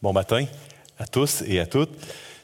Bon 0.00 0.12
matin 0.12 0.44
à 0.96 1.08
tous 1.08 1.42
et 1.44 1.58
à 1.58 1.66
toutes. 1.66 1.90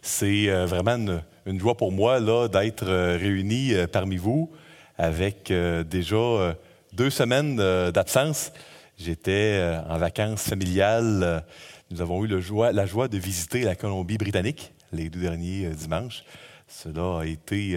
C'est 0.03 0.51
euh, 0.51 0.67
vraiment 0.67 1.23
une, 1.47 1.61
joie 1.61 1.77
pour 1.77 1.93
moi 1.93 2.19
d'être 2.49 2.89
euh, 2.89 3.17
réuni 3.17 3.73
euh, 3.73 3.87
parmi 3.87 4.17
vous 4.17 4.51
avec 4.99 5.53
déjà 5.89 6.57
deux 6.93 7.11
semaines 7.11 7.57
d'absence. 7.93 8.51
J'étais 8.99 9.77
en 9.89 9.99
vacances 9.99 10.43
familiales. 10.43 11.45
Nous 11.91 12.01
avons 12.01 12.25
eu 12.25 12.29
la 12.29 12.87
joie 12.87 13.09
de 13.09 13.19
visiter 13.19 13.63
la 13.63 13.75
Colombie-Britannique 13.77 14.73
les 14.93 15.09
deux 15.11 15.21
derniers 15.21 15.69
dimanches. 15.71 16.25
Cela 16.69 17.23
a 17.23 17.25
été 17.25 17.77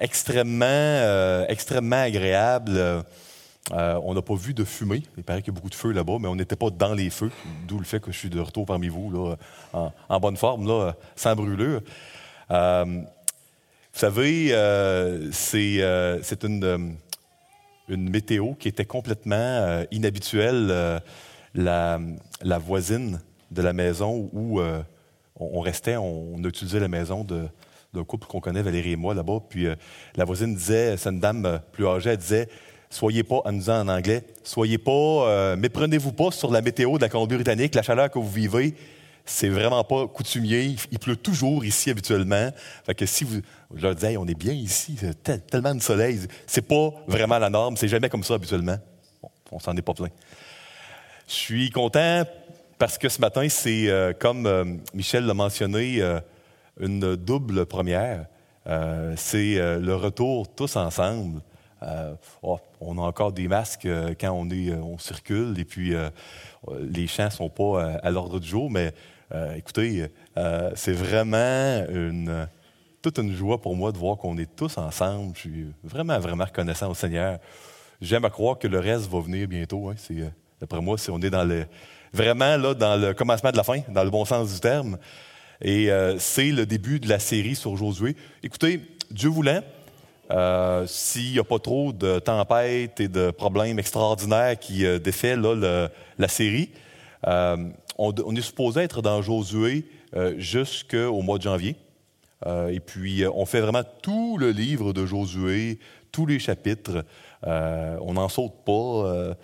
extrêmement, 0.00 1.44
extrêmement 1.48 2.02
agréable. 2.02 3.04
Euh, 3.72 4.00
on 4.02 4.14
n'a 4.14 4.22
pas 4.22 4.34
vu 4.34 4.54
de 4.54 4.64
fumée. 4.64 5.02
Il 5.16 5.24
paraît 5.24 5.42
qu'il 5.42 5.52
y 5.52 5.54
a 5.54 5.56
beaucoup 5.56 5.70
de 5.70 5.74
feu 5.74 5.92
là-bas, 5.92 6.16
mais 6.20 6.28
on 6.28 6.36
n'était 6.36 6.56
pas 6.56 6.70
dans 6.70 6.94
les 6.94 7.10
feux, 7.10 7.30
d'où 7.66 7.78
le 7.78 7.84
fait 7.84 8.00
que 8.00 8.12
je 8.12 8.18
suis 8.18 8.30
de 8.30 8.40
retour 8.40 8.66
parmi 8.66 8.88
vous, 8.88 9.34
en, 9.72 10.20
bonne 10.20 10.36
forme, 10.36 10.66
là, 10.66 10.94
sans 11.16 11.34
brûlure. 11.34 11.80
Euh, 12.50 12.84
vous 12.84 13.98
savez, 13.98 14.50
euh, 14.52 15.30
c'est 15.32 16.44
une, 16.44 16.96
météo 17.88 18.54
qui 18.54 18.68
était 18.68 18.84
complètement 18.84 19.84
inhabituelle. 19.90 21.00
La, 21.54 21.98
voisine 22.58 23.20
de 23.50 23.62
la 23.62 23.72
maison 23.72 24.30
où 24.32 24.60
on, 25.36 25.60
restait, 25.60 25.96
on, 25.96 26.34
on, 26.34 26.44
utilisait 26.44 26.80
la 26.80 26.88
maison 26.88 27.24
d'un 27.24 28.04
couple 28.04 28.26
qu'on 28.28 28.40
connaît, 28.40 28.62
Valérie 28.62 28.92
et 28.92 28.96
moi, 28.96 29.14
là-bas. 29.14 29.40
Puis 29.48 29.66
la 30.16 30.24
voisine 30.24 30.54
disait, 30.54 30.96
c'est 30.96 31.10
une 31.10 31.20
dame 31.20 31.60
plus 31.72 31.86
âgée, 31.86 32.10
elle 32.10 32.18
disait 32.18 32.48
soyez 32.90 33.22
pas, 33.22 33.42
en 33.44 33.52
nous 33.52 33.70
en 33.70 33.88
anglais, 33.88 34.24
soyez 34.42 34.78
pas, 34.78 34.90
euh, 34.90 35.56
méprenez-vous 35.56 36.12
pas 36.12 36.30
sur 36.30 36.50
la 36.50 36.60
météo 36.60 36.96
de 36.96 37.02
la 37.02 37.08
Colombie-Britannique, 37.08 37.74
la 37.74 37.82
chaleur 37.82 38.10
que 38.10 38.18
vous 38.18 38.30
vivez. 38.30 38.74
C'est 39.24 39.50
vraiment 39.50 39.84
pas 39.84 40.06
coutumier. 40.06 40.74
Il 40.90 40.98
pleut 40.98 41.16
toujours 41.16 41.62
ici 41.62 41.90
habituellement. 41.90 42.50
Fait 42.86 43.06
si 43.06 43.24
vous, 43.24 43.40
je 43.74 43.82
leur 43.82 43.94
disais, 43.94 44.16
on 44.16 44.26
est 44.26 44.38
bien 44.38 44.54
ici, 44.54 44.96
tellement 45.50 45.74
de 45.74 45.82
soleil. 45.82 46.20
C'est 46.46 46.66
pas 46.66 46.94
vraiment 47.06 47.38
la 47.38 47.50
norme. 47.50 47.76
C'est 47.76 47.88
jamais 47.88 48.08
comme 48.08 48.24
ça 48.24 48.34
habituellement. 48.34 48.78
Bon, 49.22 49.28
on 49.52 49.58
s'en 49.58 49.76
est 49.76 49.82
pas 49.82 49.92
plein. 49.92 50.08
Je 51.26 51.34
suis 51.34 51.68
content 51.68 52.22
parce 52.78 52.96
que 52.96 53.10
ce 53.10 53.20
matin, 53.20 53.46
c'est 53.50 53.90
euh, 53.90 54.14
comme 54.18 54.46
euh, 54.46 54.64
Michel 54.94 55.26
l'a 55.26 55.34
mentionné, 55.34 56.02
une 56.80 57.14
double 57.16 57.66
première. 57.66 58.24
c'est 59.16 59.56
le 59.56 59.94
retour 59.94 60.48
tous 60.54 60.76
ensemble 60.76 61.42
euh, 61.82 62.14
oh, 62.42 62.58
on 62.80 62.98
a 62.98 63.02
encore 63.02 63.32
des 63.32 63.46
masques 63.46 63.86
euh, 63.86 64.14
quand 64.18 64.46
euh, 64.52 64.74
on 64.82 64.98
circule 64.98 65.54
et 65.58 65.64
puis 65.64 65.94
les 66.80 67.06
champs 67.06 67.26
ne 67.26 67.30
sont 67.30 67.48
pas 67.48 67.98
à 68.02 68.10
l'ordre 68.10 68.40
du 68.40 68.48
jour, 68.48 68.70
mais 68.70 68.92
écoutez, 69.56 70.06
c'est 70.74 70.92
vraiment 70.92 71.84
toute 73.00 73.18
une 73.18 73.32
joie 73.32 73.60
pour 73.60 73.76
moi 73.76 73.92
de 73.92 73.98
voir 73.98 74.16
qu'on 74.16 74.36
est 74.38 74.56
tous 74.56 74.76
ensemble. 74.78 75.34
Je 75.34 75.40
suis 75.40 75.66
vraiment, 75.84 76.18
vraiment 76.18 76.44
reconnaissant 76.44 76.90
au 76.90 76.94
Seigneur. 76.94 77.38
J'aime 78.00 78.24
à 78.24 78.30
croire 78.30 78.58
que 78.58 78.66
le 78.66 78.78
reste 78.78 79.08
va 79.08 79.20
venir 79.20 79.46
bientôt. 79.48 79.88
Hein. 79.88 79.94
d'après 80.60 80.80
moi, 80.80 80.98
si 80.98 81.10
on 81.10 81.20
est 81.20 81.30
dans 81.30 81.44
le, 81.44 81.66
vraiment 82.12 82.56
là, 82.56 82.74
dans 82.74 83.00
le 83.00 83.14
commencement 83.14 83.50
de 83.50 83.56
la 83.56 83.64
fin, 83.64 83.80
dans 83.88 84.04
le 84.04 84.10
bon 84.10 84.24
sens 84.24 84.52
du 84.52 84.60
terme. 84.60 84.98
Et 85.60 85.90
c'est 86.18 86.50
le 86.50 86.66
début 86.66 86.98
de 86.98 87.08
la 87.08 87.18
série 87.18 87.54
sur 87.54 87.76
Josué. 87.76 88.16
Écoutez, 88.42 88.80
Dieu 89.10 89.28
voulant, 89.28 89.62
euh, 90.30 90.86
s'il 90.86 91.32
n'y 91.32 91.38
a 91.38 91.44
pas 91.44 91.58
trop 91.58 91.92
de 91.92 92.18
tempêtes 92.18 93.00
et 93.00 93.08
de 93.08 93.30
problèmes 93.30 93.78
extraordinaires 93.78 94.58
qui 94.58 94.84
euh, 94.84 94.98
la 96.18 96.28
série, 96.28 96.70
euh, 97.26 97.56
on, 97.96 98.36
est 98.36 98.42
supposé 98.42 98.82
être 98.82 99.02
dans 99.02 99.22
Josué 99.22 99.86
jusqu'au 100.36 101.20
mois 101.22 101.38
de 101.38 101.42
janvier. 101.42 101.76
et 102.46 102.80
puis, 102.80 103.24
on 103.26 103.44
fait 103.44 103.60
vraiment 103.60 103.82
tout 104.02 104.38
le 104.38 104.50
livre 104.50 104.92
de 104.92 105.04
Josué, 105.04 105.78
tous 106.12 106.24
les 106.24 106.38
chapitres. 106.38 107.04
on 107.44 108.12
n'en 108.14 108.28
saute 108.28 108.64
pas. 108.64 109.34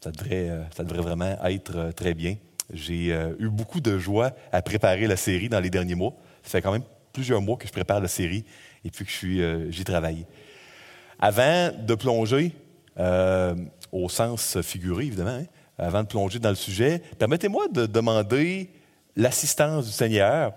ça 0.00 0.10
devrait 0.12 1.02
vraiment 1.02 1.36
être 1.44 1.92
très 1.96 2.14
bien. 2.14 2.36
J'ai 2.72 3.08
eu 3.38 3.48
beaucoup 3.48 3.80
de 3.80 3.98
joie 3.98 4.32
à 4.52 4.60
préparer 4.60 5.06
la 5.06 5.16
série 5.16 5.48
dans 5.48 5.60
les 5.60 5.70
derniers 5.70 5.94
mois. 5.94 6.12
Ça 6.42 6.50
fait 6.50 6.62
quand 6.62 6.72
même 6.72 6.84
plusieurs 7.12 7.40
mois 7.40 7.56
que 7.56 7.66
je 7.66 7.72
prépare 7.72 8.00
la 8.00 8.08
série 8.08 8.44
et 8.84 8.90
puis 8.90 9.04
que 9.04 9.26
euh, 9.26 9.70
j'y 9.70 9.84
travaille. 9.84 10.26
Avant 11.18 11.70
de 11.78 11.94
plonger, 11.94 12.52
euh, 12.98 13.54
au 13.92 14.08
sens 14.08 14.60
figuré 14.60 15.06
évidemment, 15.06 15.30
hein, 15.30 15.46
avant 15.78 16.02
de 16.02 16.08
plonger 16.08 16.38
dans 16.38 16.50
le 16.50 16.56
sujet, 16.56 17.00
permettez-moi 17.18 17.68
de 17.68 17.86
demander 17.86 18.70
l'assistance 19.16 19.86
du 19.86 19.92
Seigneur. 19.92 20.52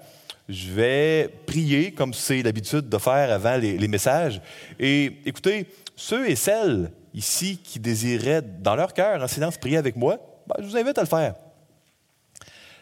Je 0.48 0.72
vais 0.72 1.30
prier 1.46 1.92
comme 1.92 2.14
c'est 2.14 2.44
l'habitude 2.44 2.88
de 2.88 2.98
faire 2.98 3.32
avant 3.32 3.58
les, 3.58 3.88
messages. 3.88 4.42
Et 4.80 5.18
écoutez, 5.26 5.68
ceux 5.96 6.30
et 6.30 6.36
celles 6.36 6.92
ici 7.14 7.58
qui 7.58 7.80
désiraient 7.80 8.42
dans 8.42 8.76
leur 8.76 8.94
cœur 8.94 9.22
en 9.24 9.28
silence 9.28 9.58
prier 9.58 9.78
avec 9.78 9.96
moi, 9.96 10.20
ben, 10.48 10.56
je 10.60 10.66
vous 10.66 10.78
invite 10.78 10.98
à 10.98 11.02
le 11.02 11.08
faire. 11.08 11.36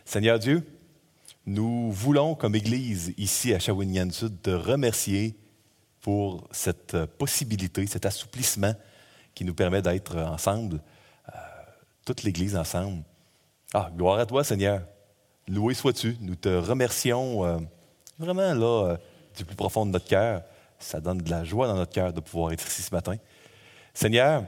Seigneur 0.03 0.39
Dieu, 0.39 0.63
nous 1.45 1.91
voulons, 1.91 2.35
comme 2.35 2.55
Église 2.55 3.13
ici 3.17 3.53
à 3.53 3.59
Shawinigan 3.59 4.09
Sud, 4.11 4.41
te 4.41 4.49
remercier 4.49 5.35
pour 5.99 6.47
cette 6.51 6.97
possibilité, 7.17 7.85
cet 7.85 8.05
assouplissement 8.05 8.73
qui 9.35 9.43
nous 9.43 9.53
permet 9.53 9.81
d'être 9.81 10.17
ensemble, 10.17 10.79
euh, 11.29 11.37
toute 12.05 12.23
l'Église 12.23 12.55
ensemble. 12.55 13.03
Ah, 13.73 13.89
gloire 13.95 14.19
à 14.19 14.25
toi, 14.25 14.43
Seigneur. 14.43 14.83
Loué 15.47 15.73
sois-tu. 15.73 16.15
Nous 16.21 16.35
te 16.35 16.47
remercions 16.47 17.43
euh, 17.43 17.57
vraiment 18.17 18.53
là, 18.53 18.91
euh, 18.91 18.97
du 19.35 19.43
plus 19.43 19.55
profond 19.55 19.85
de 19.85 19.91
notre 19.91 20.07
cœur. 20.07 20.43
Ça 20.79 21.01
donne 21.01 21.17
de 21.17 21.29
la 21.29 21.43
joie 21.43 21.67
dans 21.67 21.75
notre 21.75 21.91
cœur 21.91 22.13
de 22.13 22.21
pouvoir 22.21 22.53
être 22.53 22.65
ici 22.65 22.83
ce 22.83 22.93
matin. 22.95 23.15
Seigneur, 23.93 24.45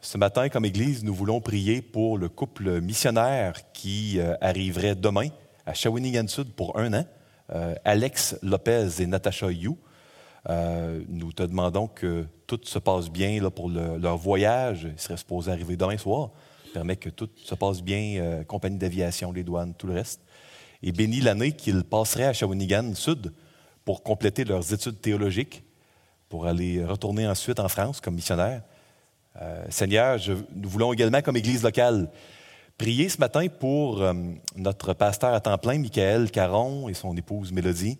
ce 0.00 0.18
matin, 0.18 0.48
comme 0.48 0.64
Église, 0.64 1.04
nous 1.04 1.14
voulons 1.14 1.40
prier 1.40 1.82
pour 1.82 2.18
le 2.18 2.28
couple 2.28 2.80
missionnaire 2.80 3.72
qui 3.72 4.20
arriverait 4.40 4.94
demain 4.94 5.28
à 5.66 5.74
Shawinigan 5.74 6.28
Sud 6.28 6.52
pour 6.52 6.78
un 6.78 6.94
an, 6.94 7.04
euh, 7.52 7.74
Alex 7.84 8.38
Lopez 8.42 8.88
et 9.00 9.06
Natasha 9.06 9.50
Yu. 9.50 9.72
Euh, 10.48 11.02
nous 11.08 11.32
te 11.32 11.42
demandons 11.42 11.88
que 11.88 12.24
tout 12.46 12.60
se 12.62 12.78
passe 12.78 13.10
bien 13.10 13.50
pour 13.50 13.68
leur 13.68 14.16
voyage. 14.16 14.88
Ils 14.90 14.98
seraient 14.98 15.16
supposés 15.16 15.50
arriver 15.50 15.76
demain 15.76 15.98
soir. 15.98 16.30
Permet 16.72 16.96
que 16.96 17.10
tout 17.10 17.28
se 17.36 17.54
passe 17.56 17.82
bien, 17.82 18.20
euh, 18.20 18.44
compagnie 18.44 18.78
d'aviation, 18.78 19.32
les 19.32 19.42
douanes, 19.42 19.74
tout 19.74 19.88
le 19.88 19.94
reste. 19.94 20.20
Et 20.82 20.92
bénis 20.92 21.20
l'année 21.20 21.52
qu'ils 21.52 21.82
passeraient 21.82 22.26
à 22.26 22.32
Shawinigan 22.32 22.94
Sud 22.94 23.32
pour 23.84 24.04
compléter 24.04 24.44
leurs 24.44 24.72
études 24.72 25.00
théologiques, 25.00 25.64
pour 26.28 26.46
aller 26.46 26.84
retourner 26.84 27.26
ensuite 27.26 27.58
en 27.58 27.68
France 27.68 28.00
comme 28.00 28.14
missionnaires. 28.14 28.62
Seigneur, 29.68 30.18
nous 30.54 30.68
voulons 30.68 30.92
également, 30.92 31.20
comme 31.20 31.36
Église 31.36 31.62
locale, 31.62 32.10
Priez 32.78 33.08
ce 33.08 33.16
matin 33.18 33.46
pour 33.48 34.02
euh, 34.02 34.12
notre 34.54 34.92
pasteur 34.92 35.32
à 35.32 35.40
temps 35.40 35.56
plein, 35.56 35.78
Michael 35.78 36.30
Caron, 36.30 36.90
et 36.90 36.94
son 36.94 37.16
épouse 37.16 37.50
Mélodie. 37.50 37.98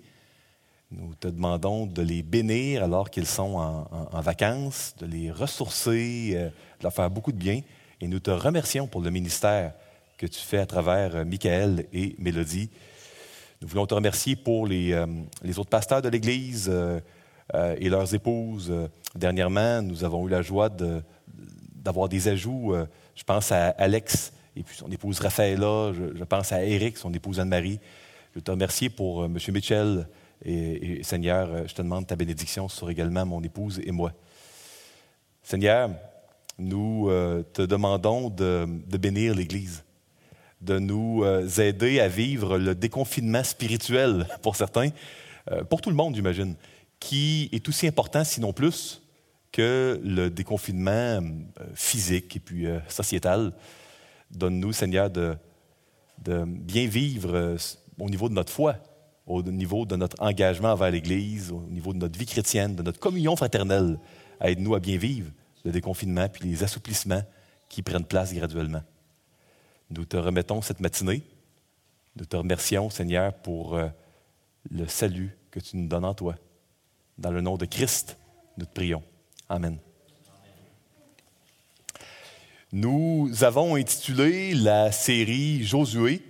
Nous 0.90 1.14
te 1.14 1.28
demandons 1.28 1.86
de 1.86 2.02
les 2.02 2.22
bénir 2.22 2.84
alors 2.84 3.08
qu'ils 3.08 3.26
sont 3.26 3.56
en, 3.56 4.20
vacances, 4.20 4.94
de 4.98 5.06
les 5.06 5.30
ressourcer, 5.30 6.32
euh, 6.34 6.48
de 6.48 6.82
leur 6.82 6.92
faire 6.92 7.08
beaucoup 7.08 7.32
de 7.32 7.38
bien. 7.38 7.62
Et 8.02 8.06
nous 8.06 8.20
te 8.20 8.30
remercions 8.30 8.86
pour 8.86 9.00
le 9.00 9.08
ministère 9.08 9.72
que 10.18 10.26
tu 10.26 10.40
fais 10.40 10.58
à 10.58 10.66
travers 10.66 11.16
euh, 11.16 11.24
Michael 11.24 11.86
et 11.94 12.14
Mélodie. 12.18 12.68
Nous 13.62 13.68
voulons 13.68 13.86
te 13.86 13.94
remercier 13.94 14.36
pour 14.36 14.66
les 14.66 14.94
autres 15.56 15.70
pasteurs 15.70 16.02
de 16.02 16.10
l'Église 16.10 16.70
et 17.54 17.88
leurs 17.88 18.14
épouses. 18.14 18.70
dernièrement, 19.14 19.80
nous 19.80 20.04
avons 20.04 20.28
eu 20.28 20.30
la 20.30 20.42
joie 20.42 20.68
d'avoir 21.74 22.10
des 22.10 22.28
ajouts. 22.28 22.74
je 23.14 23.24
pense 23.24 23.50
à 23.52 23.68
Alex 23.68 24.34
et 24.56 24.62
puis 24.62 24.76
son 24.76 24.90
épouse 24.90 25.20
Raphaëla, 25.20 25.92
je, 25.92 26.24
pense 26.24 26.50
à 26.52 26.64
Eric, 26.64 26.96
son 26.96 27.12
épouse 27.12 27.38
Anne-Marie. 27.38 27.78
Je 28.34 28.40
te 28.40 28.50
remercie 28.50 28.88
pour 28.88 29.22
euh, 29.22 29.26
M. 29.26 29.38
Mitchell 29.52 30.08
et, 30.44 31.02
Seigneur, 31.02 31.48
euh, 31.50 31.62
je 31.66 31.74
te 31.74 31.82
demande 31.82 32.06
ta 32.06 32.16
bénédiction 32.16 32.68
sur 32.68 32.88
également 32.88 33.26
mon 33.26 33.42
épouse 33.42 33.80
et 33.84 33.92
moi. 33.92 34.12
Seigneur, 35.42 35.90
nous 36.58 37.08
euh, 37.10 37.42
te 37.52 37.62
demandons 37.62 38.30
de, 38.30 38.66
bénir 38.98 39.34
l'Église, 39.34 39.84
de 40.62 40.78
nous 40.78 41.22
aider 41.60 42.00
à 42.00 42.08
vivre 42.08 42.56
le 42.56 42.74
déconfinement 42.74 43.44
spirituel 43.44 44.26
pour 44.42 44.56
certains, 44.56 44.88
pour 45.68 45.80
tout 45.80 45.90
le 45.90 45.96
monde, 45.96 46.16
j'imagine, 46.16 46.56
qui 46.98 47.48
est 47.52 47.68
aussi 47.68 47.86
important, 47.86 48.24
sinon 48.24 48.52
plus, 48.52 49.02
que 49.52 50.00
le 50.02 50.28
déconfinement 50.28 51.20
physique 51.74 52.34
et 52.36 52.40
puis 52.40 52.66
sociétal. 52.88 53.52
Donne-nous, 54.30 54.72
Seigneur, 54.72 55.10
de, 55.10 55.36
bien 56.46 56.86
vivre 56.86 57.34
euh, 57.34 57.56
au 57.98 58.10
niveau 58.10 58.28
de 58.28 58.34
notre 58.34 58.52
foi, 58.52 58.76
au 59.26 59.42
niveau 59.42 59.86
de 59.86 59.96
notre 59.96 60.20
engagement 60.22 60.72
envers 60.72 60.90
l'Église, 60.90 61.50
au 61.50 61.62
niveau 61.62 61.92
de 61.92 61.98
notre 61.98 62.18
vie 62.18 62.26
chrétienne, 62.26 62.74
de 62.76 62.82
notre 62.82 62.98
communion 62.98 63.36
fraternelle. 63.36 63.98
Aide-nous 64.40 64.74
à 64.74 64.80
bien 64.80 64.98
vivre 64.98 65.30
le 65.64 65.72
déconfinement 65.72 66.28
puis 66.28 66.48
les 66.48 66.62
assouplissements 66.62 67.22
qui 67.68 67.82
prennent 67.82 68.04
place 68.04 68.32
graduellement. 68.32 68.82
Nous 69.90 70.04
te 70.04 70.16
remettons 70.16 70.62
cette 70.62 70.80
matinée. 70.80 71.22
Nous 72.16 72.24
te 72.24 72.36
remercions, 72.36 72.90
Seigneur, 72.90 73.34
pour 73.34 73.74
euh, 73.74 73.88
le 74.70 74.86
salut 74.86 75.36
que 75.50 75.60
tu 75.60 75.76
nous 75.76 75.88
donnes 75.88 76.04
en 76.04 76.14
toi. 76.14 76.34
Dans 77.18 77.30
le 77.30 77.40
nom 77.40 77.56
de 77.56 77.66
Christ, 77.66 78.16
nous 78.56 78.64
te 78.64 78.72
prions. 78.72 79.02
Amen. 79.48 79.78
Nous 82.78 83.30
avons 83.40 83.76
intitulé 83.76 84.52
la 84.52 84.92
série 84.92 85.64
Josué, 85.64 86.20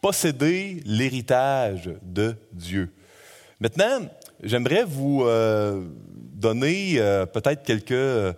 Posséder 0.00 0.80
l'héritage 0.86 1.90
de 2.00 2.34
Dieu. 2.50 2.90
Maintenant, 3.60 4.08
j'aimerais 4.42 4.84
vous 4.84 5.24
euh, 5.26 5.84
donner 6.32 6.94
euh, 6.96 7.26
peut-être 7.26 7.62
quelques 7.62 7.92
euh, 7.92 8.32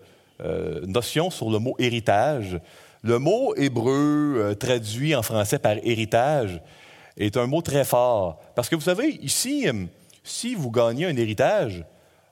notions 0.84 1.30
sur 1.30 1.48
le 1.48 1.60
mot 1.60 1.76
héritage. 1.78 2.58
Le 3.04 3.20
mot 3.20 3.54
hébreu 3.54 4.56
traduit 4.58 5.14
en 5.14 5.22
français 5.22 5.60
par 5.60 5.76
héritage 5.84 6.60
est 7.16 7.36
un 7.36 7.46
mot 7.46 7.62
très 7.62 7.84
fort. 7.84 8.40
Parce 8.56 8.68
que 8.68 8.74
vous 8.74 8.80
savez, 8.80 9.10
ici, 9.22 9.68
si 10.24 10.56
vous 10.56 10.72
gagnez 10.72 11.06
un 11.06 11.16
héritage, 11.16 11.84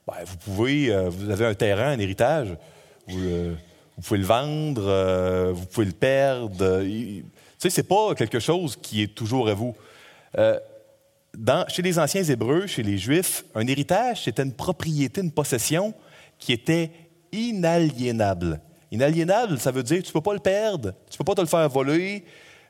ben, 0.04 0.14
vous 0.26 0.36
pouvez, 0.38 1.06
vous 1.10 1.30
avez 1.30 1.46
un 1.46 1.54
terrain, 1.54 1.92
un 1.92 2.00
héritage, 2.00 2.56
vous, 3.06 3.54
vous 3.96 4.02
pouvez 4.02 4.20
le 4.20 4.26
vendre, 4.26 5.52
vous 5.52 5.66
pouvez 5.66 5.86
le 5.86 5.92
perdre. 5.92 6.82
Tu 6.82 7.24
sais, 7.58 7.70
c'est 7.70 7.82
pas 7.82 8.14
quelque 8.14 8.38
chose 8.38 8.76
qui 8.80 9.02
est 9.02 9.14
toujours 9.14 9.48
à 9.48 9.54
vous 9.54 9.74
chez 11.68 11.82
les 11.82 11.98
anciens 11.98 12.24
Hébreux, 12.24 12.66
chez 12.66 12.82
les 12.82 12.98
Juifs, 12.98 13.44
un 13.54 13.66
héritage, 13.66 14.24
c'était 14.24 14.42
une 14.42 14.52
propriété, 14.52 15.20
une 15.20 15.32
possession 15.32 15.94
qui 16.38 16.52
était 16.52 16.90
inaliénable. 17.32 18.60
Inaliénable, 18.90 19.58
ça 19.58 19.70
veut 19.70 19.82
dire 19.82 19.98
que 19.98 20.02
tu 20.02 20.08
ne 20.08 20.12
peux 20.12 20.20
pas 20.20 20.34
le 20.34 20.40
perdre, 20.40 20.92
tu 21.10 21.14
ne 21.14 21.18
peux 21.18 21.24
pas 21.24 21.34
te 21.34 21.40
le 21.40 21.46
faire 21.46 21.68
voler. 21.68 22.24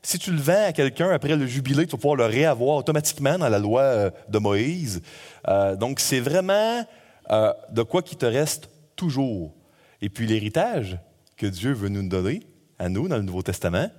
Si 0.04 0.18
tu 0.18 0.32
le 0.32 0.40
vends 0.40 0.66
à 0.66 0.72
quelqu'un 0.72 1.10
après 1.10 1.36
le 1.36 1.46
jubilé, 1.46 1.86
tu 1.86 1.92
vas 1.92 1.98
pouvoir 1.98 2.16
le 2.16 2.26
réavoir 2.26 2.76
automatiquement 2.78 3.38
dans 3.38 3.48
la 3.48 3.58
loi 3.58 3.82
euh, 3.82 4.10
de 4.28 4.38
Moïse. 4.38 5.00
Euh, 5.48 5.76
donc, 5.76 6.00
c'est 6.00 6.18
vraiment 6.18 6.84
euh, 7.30 7.52
de 7.70 7.82
quoi 7.82 8.02
qui 8.02 8.16
te 8.16 8.26
reste 8.26 8.68
toujours. 8.96 9.54
Et 10.00 10.08
puis, 10.08 10.26
l'héritage 10.26 10.98
que 11.42 11.48
Dieu 11.48 11.72
veut 11.72 11.88
nous 11.88 12.08
donner, 12.08 12.40
à 12.78 12.88
nous, 12.88 13.08
dans 13.08 13.16
le 13.16 13.22
Nouveau 13.22 13.42
Testament, 13.42 13.90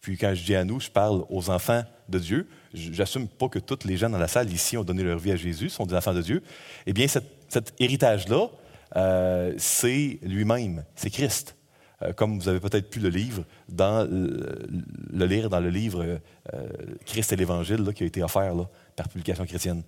puis 0.00 0.16
quand 0.16 0.34
je 0.34 0.42
dis 0.42 0.54
à 0.54 0.64
nous, 0.64 0.80
je 0.80 0.90
parle 0.90 1.22
aux 1.28 1.50
enfants 1.50 1.82
de 2.08 2.18
Dieu. 2.18 2.48
J'assume 2.72 3.28
pas 3.28 3.50
que 3.50 3.58
tous 3.58 3.86
les 3.86 3.98
gens 3.98 4.08
dans 4.08 4.18
la 4.18 4.26
salle 4.26 4.50
ici 4.50 4.78
ont 4.78 4.82
donné 4.82 5.02
leur 5.02 5.18
vie 5.18 5.32
à 5.32 5.36
Jésus, 5.36 5.68
sont 5.68 5.84
des 5.84 5.94
enfants 5.94 6.14
de 6.14 6.22
Dieu. 6.22 6.42
Eh 6.86 6.94
bien, 6.94 7.06
cet, 7.08 7.74
héritage-là, 7.78 8.48
euh, 8.96 9.52
c'est 9.58 10.18
lui-même, 10.22 10.82
c'est 10.96 11.10
Christ. 11.10 11.56
Euh, 12.00 12.14
comme 12.14 12.38
vous 12.38 12.48
avez 12.48 12.58
peut-être 12.58 12.88
pu 12.88 13.00
le, 13.00 13.10
livre 13.10 13.44
dans, 13.68 14.08
le 14.10 15.26
lire 15.26 15.50
dans 15.50 15.60
le 15.60 15.68
livre 15.68 16.20
euh, 16.54 16.68
Christ 17.04 17.34
et 17.34 17.36
l'Évangile 17.36 17.92
qui 17.94 18.02
a 18.02 18.06
été 18.06 18.22
offert 18.22 18.54
par 18.96 19.10
publication 19.10 19.44
chrétienne. 19.44 19.82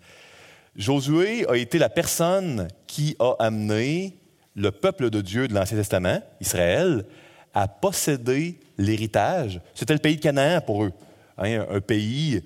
Josué 0.77 1.49
a 1.49 1.57
été 1.57 1.79
la 1.79 1.89
personne 1.89 2.69
qui 2.87 3.17
a 3.21 3.37
amené 3.39 4.19
le 4.55 4.71
peuple 4.71 5.11
de 5.11 5.21
Dieu 5.21 5.49
de 5.49 5.55
l'Ancien 5.55 5.77
Testament, 5.77 6.21
Israël, 6.41 7.05
à 7.55 7.69
posséder 7.69 8.59
l'héritage. 8.79 9.61
C'était 9.75 9.93
le 9.93 10.01
pays 10.01 10.17
de 10.17 10.21
Canaan 10.21 10.61
pour 10.61 10.85
eux. 10.85 10.93
Hein, 11.39 11.65
un, 11.71 11.81
pays, 11.81 12.43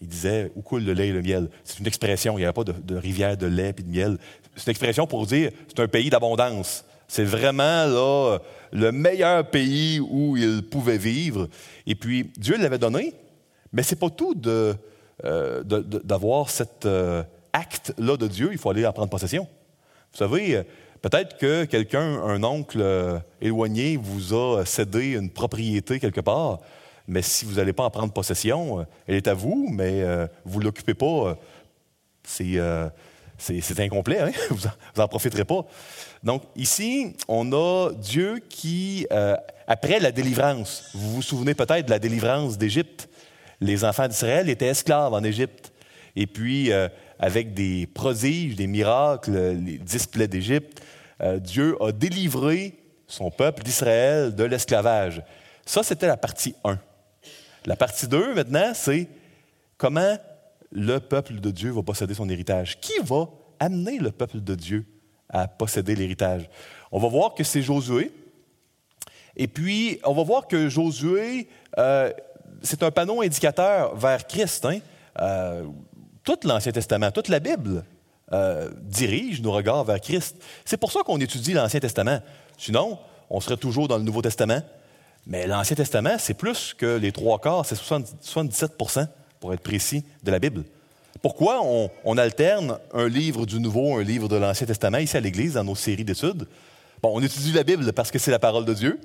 il 0.00 0.08
disait, 0.08 0.50
où 0.54 0.62
coule 0.62 0.84
le 0.84 0.92
lait 0.92 1.08
et 1.08 1.12
le 1.12 1.22
miel. 1.22 1.48
C'est 1.64 1.78
une 1.78 1.86
expression, 1.86 2.36
il 2.36 2.40
n'y 2.40 2.44
avait 2.44 2.52
pas 2.52 2.64
de, 2.64 2.96
rivière 2.96 3.36
de 3.36 3.46
lait 3.46 3.74
et 3.78 3.82
de 3.82 3.88
miel. 3.88 4.18
C'est 4.56 4.66
une 4.66 4.70
expression 4.70 5.06
pour 5.06 5.26
dire, 5.26 5.50
c'est 5.68 5.80
un 5.80 5.88
pays 5.88 6.10
d'abondance. 6.10 6.84
C'est 7.08 7.24
vraiment 7.24 7.86
là, 7.86 8.38
le 8.72 8.92
meilleur 8.92 9.48
pays 9.48 10.00
où 10.00 10.36
ils 10.36 10.62
pouvaient 10.62 10.98
vivre. 10.98 11.48
Et 11.86 11.94
puis, 11.94 12.30
Dieu 12.36 12.56
l'avait 12.56 12.78
donné, 12.78 13.14
mais 13.72 13.82
c'est 13.82 13.96
pas 13.96 14.10
tout 14.10 14.34
de, 14.34 14.74
euh, 15.24 15.62
d'avoir 15.64 16.50
cet 16.50 16.86
euh, 16.86 17.22
acte-là 17.52 18.16
de 18.16 18.28
Dieu. 18.28 18.50
Il 18.52 18.58
faut 18.58 18.70
aller 18.70 18.86
en 18.86 18.92
prendre 18.92 19.10
possession. 19.10 19.48
Vous 20.12 20.18
savez, 20.18 20.64
peut-être 21.02 21.38
que 21.38 21.64
quelqu'un, 21.64 22.22
un 22.22 22.42
oncle 22.44 22.78
euh, 22.80 23.18
éloigné, 23.40 23.96
vous 23.96 24.34
a 24.34 24.64
cédé 24.64 25.12
une 25.12 25.30
propriété 25.30 25.98
quelque 25.98 26.20
part. 26.20 26.58
Mais 27.08 27.22
si 27.22 27.44
vous 27.44 27.54
n'allez 27.54 27.72
pas 27.72 27.84
en 27.84 27.90
prendre 27.90 28.12
possession, 28.12 28.80
euh, 28.80 28.84
elle 29.06 29.16
est 29.16 29.28
à 29.28 29.34
vous, 29.34 29.68
mais 29.70 30.02
euh, 30.02 30.26
vous 30.44 30.60
ne 30.60 30.64
l'occupez 30.64 30.94
pas, 30.94 31.36
c'est 32.22 32.60
incomplet, 33.78 34.20
hein? 34.20 34.30
vous 34.50 34.68
n'en 34.96 35.08
profiterez 35.08 35.44
pas. 35.44 35.64
Donc 36.22 36.42
ici, 36.54 37.16
on 37.26 37.52
a 37.52 37.90
Dieu 37.92 38.40
qui, 38.48 39.06
après 39.66 39.98
la 39.98 40.12
délivrance, 40.12 40.90
vous 40.94 41.14
vous 41.14 41.22
souvenez 41.22 41.54
peut-être 41.54 41.86
de 41.86 41.90
la 41.90 41.98
délivrance 41.98 42.58
d'Égypte, 42.58 43.08
les 43.60 43.84
enfants 43.84 44.06
d'Israël 44.06 44.48
étaient 44.48 44.66
esclaves 44.66 45.14
en 45.14 45.24
Égypte. 45.24 45.72
Et 46.16 46.26
puis, 46.26 46.70
avec 47.20 47.54
des 47.54 47.86
prodiges, 47.86 48.56
des 48.56 48.66
miracles, 48.66 49.32
les 49.32 49.78
dix 49.78 50.06
plaies 50.06 50.28
d'Égypte, 50.28 50.82
Dieu 51.38 51.76
a 51.82 51.92
délivré 51.92 52.80
son 53.06 53.30
peuple 53.30 53.62
d'Israël 53.62 54.34
de 54.34 54.44
l'esclavage. 54.44 55.22
Ça, 55.66 55.82
c'était 55.82 56.06
la 56.06 56.16
partie 56.16 56.54
1. 56.64 56.78
La 57.66 57.76
partie 57.76 58.08
2, 58.08 58.34
maintenant, 58.34 58.72
c'est 58.74 59.08
comment 59.76 60.16
le 60.72 60.98
peuple 60.98 61.40
de 61.40 61.50
Dieu 61.50 61.70
va 61.70 61.82
posséder 61.82 62.14
son 62.14 62.28
héritage. 62.28 62.80
Qui 62.80 62.98
va 63.02 63.28
amener 63.58 63.98
le 63.98 64.10
peuple 64.10 64.40
de 64.40 64.54
Dieu 64.54 64.86
à 65.28 65.46
posséder 65.48 65.94
l'héritage? 65.94 66.48
On 66.90 66.98
va 66.98 67.08
voir 67.08 67.34
que 67.34 67.44
c'est 67.44 67.62
Josué. 67.62 68.12
Et 69.36 69.48
puis, 69.48 70.00
on 70.04 70.14
va 70.14 70.22
voir 70.22 70.46
que 70.46 70.68
Josué, 70.68 71.48
euh, 71.78 72.10
c'est 72.62 72.82
un 72.82 72.90
panneau 72.90 73.20
indicateur 73.22 73.94
vers 73.96 74.26
Christ. 74.26 74.64
Hein? 74.64 74.78
Euh, 75.20 75.66
tout 76.24 76.38
l'Ancien 76.44 76.72
Testament, 76.72 77.10
toute 77.10 77.28
la 77.28 77.40
Bible 77.40 77.84
euh, 78.32 78.70
dirige 78.82 79.42
nos 79.42 79.52
regards 79.52 79.84
vers 79.84 80.00
Christ. 80.00 80.36
C'est 80.64 80.76
pour 80.76 80.92
ça 80.92 81.00
qu'on 81.04 81.18
étudie 81.18 81.52
l'Ancien 81.52 81.80
Testament. 81.80 82.20
Sinon, 82.58 82.98
on 83.28 83.40
serait 83.40 83.56
toujours 83.56 83.88
dans 83.88 83.98
le 83.98 84.04
Nouveau 84.04 84.22
Testament. 84.22 84.62
Mais 85.26 85.46
l'Ancien 85.46 85.76
Testament, 85.76 86.16
c'est 86.18 86.34
plus 86.34 86.74
que 86.74 86.96
les 86.96 87.12
trois 87.12 87.38
quarts, 87.38 87.66
c'est 87.66 87.76
77 87.76 88.72
pour 89.40 89.54
être 89.54 89.62
précis, 89.62 90.04
de 90.22 90.30
la 90.30 90.38
Bible. 90.38 90.64
Pourquoi 91.22 91.60
on, 92.04 92.18
alterne 92.18 92.78
un 92.94 93.08
livre 93.08 93.44
du 93.44 93.60
Nouveau, 93.60 93.96
un 93.96 94.02
livre 94.02 94.28
de 94.28 94.36
l'Ancien 94.36 94.66
Testament 94.66 94.98
ici 94.98 95.16
à 95.16 95.20
l'Église 95.20 95.54
dans 95.54 95.64
nos 95.64 95.74
séries 95.74 96.04
d'études? 96.04 96.46
Bon, 97.02 97.10
on 97.14 97.22
étudie 97.22 97.52
la 97.52 97.62
Bible 97.62 97.92
parce 97.92 98.10
que 98.10 98.18
c'est 98.18 98.30
la 98.30 98.38
parole 98.38 98.64
de 98.64 98.74
Dieu. 98.74 99.00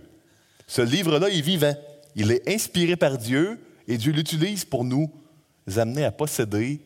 Ce 0.67 0.81
livre-là 0.81 1.29
est 1.29 1.41
vivant. 1.41 1.73
Il 2.15 2.31
est 2.31 2.47
inspiré 2.47 2.95
par 2.95 3.17
Dieu 3.17 3.59
et 3.87 3.97
Dieu 3.97 4.13
l'utilise 4.13 4.65
pour 4.65 4.83
nous 4.83 5.11
amener 5.75 6.05
à 6.05 6.11
posséder 6.11 6.79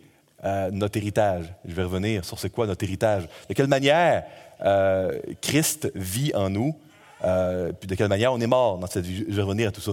notre 0.71 0.97
héritage. 0.97 1.53
Je 1.65 1.73
vais 1.73 1.83
revenir 1.83 2.23
sur 2.23 2.39
c'est 2.39 2.49
quoi 2.49 2.65
notre 2.65 2.83
héritage. 2.83 3.27
De 3.49 3.53
quelle 3.53 3.67
manière 3.67 4.23
euh, 4.61 5.17
Christ 5.41 5.89
vit 5.95 6.33
en 6.35 6.49
nous 6.49 6.75
euh, 7.23 7.73
puis 7.73 7.87
de 7.87 7.95
quelle 7.95 8.07
manière 8.07 8.31
on 8.31 8.39
est 8.39 8.47
mort 8.47 8.77
dans 8.77 8.87
cette 8.87 9.05
vie. 9.05 9.25
Je 9.27 9.35
vais 9.35 9.41
revenir 9.41 9.69
à 9.69 9.71
tout 9.71 9.81
ça. 9.81 9.91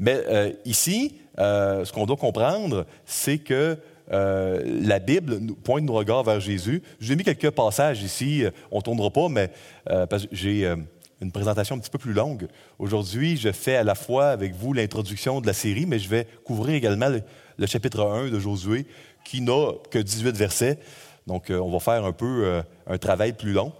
Mais 0.00 0.20
euh, 0.28 0.52
ici, 0.64 1.16
ce 1.36 1.92
qu'on 1.92 2.06
doit 2.06 2.16
comprendre, 2.16 2.84
c'est 3.06 3.38
que 3.38 3.78
la 4.10 4.98
Bible 4.98 5.40
pointe 5.62 5.84
nos 5.84 5.94
regards 5.94 6.24
vers 6.24 6.40
Jésus. 6.40 6.82
J'ai 7.00 7.16
mis 7.16 7.22
quelques 7.22 7.50
passages 7.50 8.02
ici, 8.02 8.44
on 8.70 8.78
ne 8.78 8.82
tournera 8.82 9.10
pas, 9.10 9.28
mais 9.28 9.50
j'ai 10.32 10.74
une 11.20 11.32
présentation 11.32 11.76
un 11.76 11.78
petit 11.78 11.90
peu 11.90 11.98
plus 11.98 12.12
longue. 12.12 12.48
Aujourd'hui, 12.78 13.36
je 13.36 13.52
fais 13.52 13.76
à 13.76 13.84
la 13.84 13.94
fois 13.94 14.28
avec 14.28 14.54
vous 14.54 14.72
l'introduction 14.72 15.40
de 15.40 15.46
la 15.46 15.52
série, 15.52 15.86
mais 15.86 15.98
je 15.98 16.08
vais 16.08 16.26
couvrir 16.44 16.74
également 16.74 17.08
le, 17.08 17.66
chapitre 17.66 18.04
1 18.04 18.30
de 18.30 18.38
Josué, 18.38 18.86
qui 19.24 19.40
n'a 19.40 19.72
que 19.90 19.98
18 19.98 20.36
versets. 20.36 20.78
Donc, 21.26 21.50
on 21.50 21.70
va 21.70 21.80
faire 21.80 22.04
un 22.04 22.12
peu 22.12 22.62
un 22.86 22.98
travail 22.98 23.32
plus 23.32 23.52
long. 23.52 23.72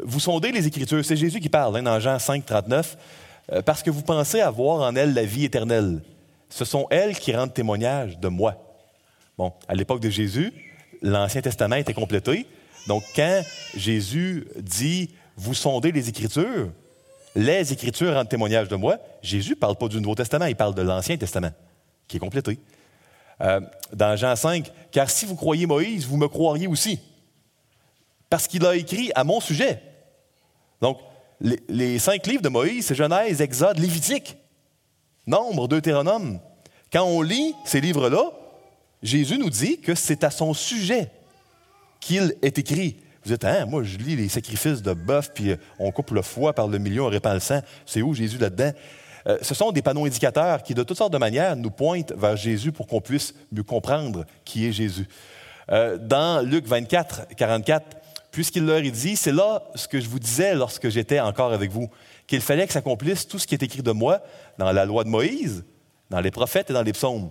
Vous 0.00 0.20
sondez 0.20 0.52
les 0.52 0.66
Écritures, 0.66 1.04
c'est 1.04 1.16
Jésus 1.16 1.40
qui 1.40 1.50
parle 1.50 1.76
hein, 1.76 1.82
dans 1.82 2.00
Jean 2.00 2.18
5, 2.18 2.46
39, 2.46 2.96
euh, 3.52 3.62
parce 3.62 3.82
que 3.82 3.90
vous 3.90 4.02
pensez 4.02 4.40
avoir 4.40 4.80
en 4.80 4.96
elles 4.96 5.12
la 5.12 5.24
vie 5.24 5.44
éternelle. 5.44 6.00
Ce 6.48 6.64
sont 6.64 6.86
elles 6.90 7.18
qui 7.18 7.34
rendent 7.34 7.52
témoignage 7.52 8.18
de 8.18 8.28
moi. 8.28 8.56
Bon, 9.36 9.52
à 9.68 9.74
l'époque 9.74 10.00
de 10.00 10.08
Jésus, 10.08 10.52
l'Ancien 11.02 11.42
Testament 11.42 11.76
était 11.76 11.92
complété. 11.92 12.46
Donc, 12.86 13.04
quand 13.14 13.42
Jésus 13.76 14.48
dit 14.56 15.10
Vous 15.36 15.54
sondez 15.54 15.92
les 15.92 16.08
Écritures, 16.08 16.70
les 17.34 17.72
Écritures 17.72 18.14
rendent 18.14 18.28
témoignage 18.28 18.68
de 18.68 18.76
moi, 18.76 18.96
Jésus 19.22 19.50
ne 19.50 19.56
parle 19.56 19.76
pas 19.76 19.88
du 19.88 20.00
Nouveau 20.00 20.14
Testament, 20.14 20.46
il 20.46 20.56
parle 20.56 20.74
de 20.74 20.82
l'Ancien 20.82 21.18
Testament, 21.18 21.52
qui 22.08 22.16
est 22.16 22.20
complété. 22.20 22.58
Euh, 23.42 23.60
dans 23.92 24.16
Jean 24.16 24.36
5, 24.36 24.70
Car 24.90 25.10
si 25.10 25.26
vous 25.26 25.34
croyez 25.34 25.66
Moïse, 25.66 26.06
vous 26.06 26.16
me 26.16 26.28
croiriez 26.28 26.66
aussi 26.66 27.00
parce 28.32 28.48
qu'il 28.48 28.64
a 28.64 28.74
écrit 28.74 29.12
à 29.14 29.24
mon 29.24 29.40
sujet. 29.40 29.82
Donc, 30.80 30.98
les, 31.68 31.98
cinq 31.98 32.26
livres 32.26 32.40
de 32.40 32.48
Moïse, 32.48 32.86
c'est 32.86 32.94
Genèse, 32.94 33.42
Exode, 33.42 33.78
Lévitique, 33.78 34.38
Nombre, 35.26 35.68
Deutéronome. 35.68 36.40
Quand 36.90 37.04
on 37.04 37.20
lit 37.20 37.54
ces 37.66 37.82
livres-là, 37.82 38.30
Jésus 39.02 39.36
nous 39.36 39.50
dit 39.50 39.80
que 39.80 39.94
c'est 39.94 40.24
à 40.24 40.30
son 40.30 40.54
sujet 40.54 41.10
qu'il 42.00 42.34
est 42.40 42.58
écrit. 42.58 42.96
Vous 43.22 43.32
dites, 43.32 43.44
hein, 43.44 43.66
moi, 43.66 43.82
je 43.82 43.98
lis 43.98 44.16
les 44.16 44.30
sacrifices 44.30 44.80
de 44.80 44.94
bœuf, 44.94 45.30
puis 45.34 45.54
on 45.78 45.92
coupe 45.92 46.12
le 46.12 46.22
foie 46.22 46.54
par 46.54 46.68
le 46.68 46.78
milieu, 46.78 47.02
on 47.02 47.08
répand 47.08 47.34
le 47.34 47.40
sang. 47.40 47.60
C'est 47.84 48.00
où 48.00 48.14
Jésus 48.14 48.38
là-dedans? 48.38 48.72
Euh, 49.26 49.38
ce 49.42 49.54
sont 49.54 49.72
des 49.72 49.82
panneaux 49.82 50.04
indicateurs 50.04 50.62
qui, 50.62 50.74
de 50.74 50.82
toutes 50.82 50.98
sortes 50.98 51.12
de 51.12 51.18
manières, 51.18 51.56
nous 51.56 51.70
pointent 51.70 52.12
vers 52.12 52.36
Jésus 52.36 52.72
pour 52.72 52.86
qu'on 52.86 53.00
puisse 53.00 53.34
mieux 53.52 53.62
comprendre 53.62 54.24
qui 54.44 54.66
est 54.66 54.72
Jésus. 54.72 55.08
Euh, 55.70 55.96
dans 55.98 56.44
Luc 56.44 56.66
24, 56.66 57.28
44, 57.36 57.86
puisqu'il 58.30 58.64
leur 58.64 58.80
dit, 58.80 59.16
c'est 59.16 59.32
là 59.32 59.62
ce 59.74 59.86
que 59.86 60.00
je 60.00 60.08
vous 60.08 60.18
disais 60.18 60.54
lorsque 60.54 60.88
j'étais 60.88 61.20
encore 61.20 61.52
avec 61.52 61.70
vous, 61.70 61.88
qu'il 62.26 62.40
fallait 62.40 62.66
que 62.66 62.72
s'accomplisse 62.72 63.28
tout 63.28 63.38
ce 63.38 63.46
qui 63.46 63.54
est 63.54 63.62
écrit 63.62 63.82
de 63.82 63.92
moi 63.92 64.20
dans 64.58 64.72
la 64.72 64.84
loi 64.84 65.04
de 65.04 65.08
Moïse, 65.08 65.64
dans 66.10 66.20
les 66.20 66.30
prophètes 66.30 66.70
et 66.70 66.72
dans 66.72 66.82
les 66.82 66.92
psaumes. 66.92 67.30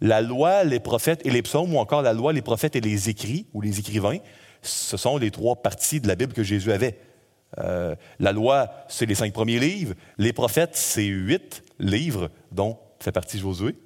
La 0.00 0.20
loi, 0.20 0.64
les 0.64 0.80
prophètes 0.80 1.22
et 1.24 1.30
les 1.30 1.42
psaumes, 1.42 1.74
ou 1.74 1.78
encore 1.78 2.02
la 2.02 2.12
loi, 2.12 2.32
les 2.32 2.42
prophètes 2.42 2.76
et 2.76 2.80
les 2.80 3.08
écrits, 3.08 3.46
ou 3.54 3.60
les 3.60 3.78
écrivains, 3.78 4.18
ce 4.62 4.96
sont 4.96 5.16
les 5.16 5.30
trois 5.30 5.56
parties 5.56 6.00
de 6.00 6.08
la 6.08 6.14
Bible 6.14 6.32
que 6.32 6.42
Jésus 6.42 6.72
avait. 6.72 6.98
Euh, 7.58 7.94
la 8.18 8.32
loi, 8.32 8.70
c'est 8.88 9.06
les 9.06 9.14
cinq 9.14 9.32
premiers 9.32 9.58
livres. 9.58 9.94
Les 10.18 10.32
prophètes, 10.32 10.76
c'est 10.76 11.06
huit 11.06 11.62
livres, 11.78 12.30
dont 12.52 12.78
fait 13.00 13.12
partie 13.12 13.38
Josué. 13.38 13.76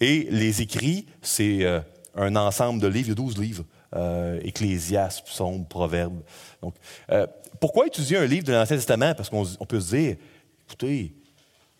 Et 0.00 0.28
les 0.30 0.62
écrits, 0.62 1.06
c'est 1.22 1.64
euh, 1.64 1.80
un 2.14 2.36
ensemble 2.36 2.80
de 2.80 2.86
livres, 2.86 3.08
il 3.08 3.10
y 3.10 3.12
a 3.12 3.14
douze 3.14 3.38
livres. 3.38 3.64
Euh, 3.94 4.40
Ecclésiaste, 4.42 5.26
Psaume, 5.26 5.64
Proverbe. 5.64 6.20
Donc, 6.60 6.74
euh, 7.10 7.26
pourquoi 7.60 7.86
étudier 7.86 8.18
un 8.18 8.26
livre 8.26 8.44
de 8.44 8.52
l'Ancien 8.52 8.76
Testament? 8.76 9.14
Parce 9.14 9.30
qu'on 9.30 9.44
peut 9.66 9.80
se 9.80 9.96
dire, 9.96 10.16
écoutez, 10.66 11.14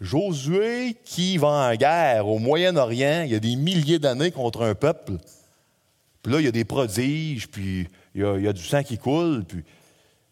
Josué 0.01 0.97
qui 1.05 1.37
va 1.37 1.49
en 1.49 1.75
guerre 1.75 2.29
au 2.29 2.39
Moyen-Orient, 2.39 3.23
il 3.25 3.33
y 3.33 3.35
a 3.35 3.41
des 3.41 3.57
milliers 3.57 3.99
d'années 3.99 4.31
contre 4.31 4.63
un 4.63 4.75
peuple. 4.75 5.15
Puis 6.23 6.33
là, 6.33 6.41
il 6.41 6.45
y 6.45 6.49
a 6.49 6.53
des 6.53 6.65
prodiges, 6.65 7.49
puis 7.49 7.89
il 8.15 8.23
y 8.23 8.49
a, 8.49 8.53
du 8.53 8.63
sang 8.63 8.83
qui 8.83 8.99
coule, 8.99 9.45
puis 9.45 9.65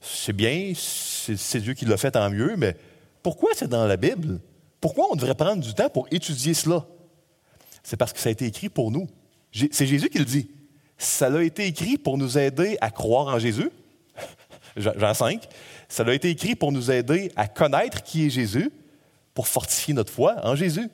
c'est 0.04 0.32
bien, 0.32 0.72
c'est 0.76 1.60
Dieu 1.60 1.74
qui 1.74 1.86
l'a 1.86 1.96
fait 1.96 2.10
tant 2.10 2.28
mieux, 2.28 2.54
mais 2.56 2.76
pourquoi 3.22 3.50
c'est 3.54 3.68
dans 3.68 3.86
la 3.86 3.96
Bible? 3.96 4.38
Pourquoi 4.80 5.06
on 5.10 5.16
devrait 5.16 5.34
prendre 5.34 5.62
du 5.62 5.72
temps 5.72 5.88
pour 5.88 6.06
étudier 6.10 6.52
cela? 6.52 6.84
C'est 7.82 7.96
parce 7.96 8.12
que 8.12 8.18
ça 8.18 8.28
a 8.28 8.32
été 8.32 8.44
écrit 8.44 8.68
pour 8.68 8.90
nous. 8.90 9.08
C'est 9.70 9.86
Jésus 9.86 10.10
qui 10.10 10.18
le 10.18 10.24
dit. 10.24 10.50
Ça 10.98 11.26
a 11.26 11.42
été 11.42 11.66
écrit 11.66 11.96
pour 11.96 12.18
nous 12.18 12.36
aider 12.36 12.76
à 12.80 12.90
croire 12.90 13.34
en 13.34 13.38
Jésus. 13.38 13.70
Jean 14.76 15.14
5. 15.14 15.48
Ça 15.88 16.02
a 16.02 16.12
été 16.12 16.28
écrit 16.30 16.54
pour 16.54 16.70
nous 16.70 16.90
aider 16.90 17.32
à 17.36 17.48
connaître 17.48 18.02
qui 18.02 18.26
est 18.26 18.30
Jésus, 18.30 18.70
pour 19.32 19.48
fortifier 19.48 19.94
notre 19.94 20.12
foi 20.12 20.36
en 20.42 20.54
Jésus. 20.54 20.90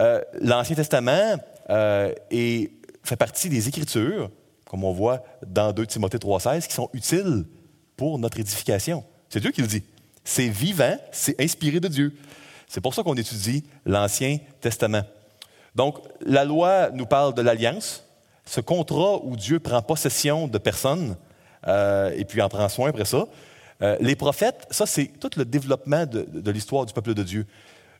Euh, 0.00 0.20
L'Ancien 0.40 0.74
Testament 0.74 1.36
euh, 1.70 2.12
fait 2.30 3.16
partie 3.16 3.48
des 3.48 3.68
Écritures, 3.68 4.30
comme 4.66 4.84
on 4.84 4.92
voit 4.92 5.22
dans 5.46 5.72
2 5.72 5.86
Timothée 5.86 6.18
3,16, 6.18 6.66
qui 6.66 6.74
sont 6.74 6.90
utiles 6.92 7.44
pour 7.96 8.18
notre 8.18 8.38
édification. 8.40 9.04
C'est 9.28 9.40
Dieu 9.40 9.50
qui 9.50 9.60
le 9.60 9.66
dit. 9.66 9.82
C'est 10.24 10.48
vivant, 10.48 10.96
c'est 11.10 11.40
inspiré 11.40 11.80
de 11.80 11.88
Dieu. 11.88 12.14
C'est 12.68 12.80
pour 12.80 12.94
ça 12.94 13.02
qu'on 13.02 13.14
étudie 13.14 13.64
l'Ancien 13.84 14.38
Testament. 14.60 15.02
Donc, 15.74 15.98
la 16.24 16.44
loi 16.44 16.90
nous 16.90 17.06
parle 17.06 17.34
de 17.34 17.42
l'alliance, 17.42 18.04
ce 18.44 18.60
contrat 18.60 19.24
où 19.24 19.36
Dieu 19.36 19.58
prend 19.58 19.80
possession 19.82 20.48
de 20.48 20.58
personnes 20.58 21.16
euh, 21.66 22.12
et 22.16 22.24
puis 22.24 22.42
en 22.42 22.48
prend 22.48 22.68
soin 22.68 22.90
après 22.90 23.04
ça. 23.04 23.26
Euh, 23.82 23.96
les 24.00 24.16
prophètes, 24.16 24.66
ça 24.70 24.86
c'est 24.86 25.06
tout 25.18 25.30
le 25.36 25.44
développement 25.44 26.06
de, 26.06 26.50
l'histoire 26.50 26.86
du 26.86 26.92
peuple 26.92 27.14
de 27.14 27.22
Dieu. 27.22 27.46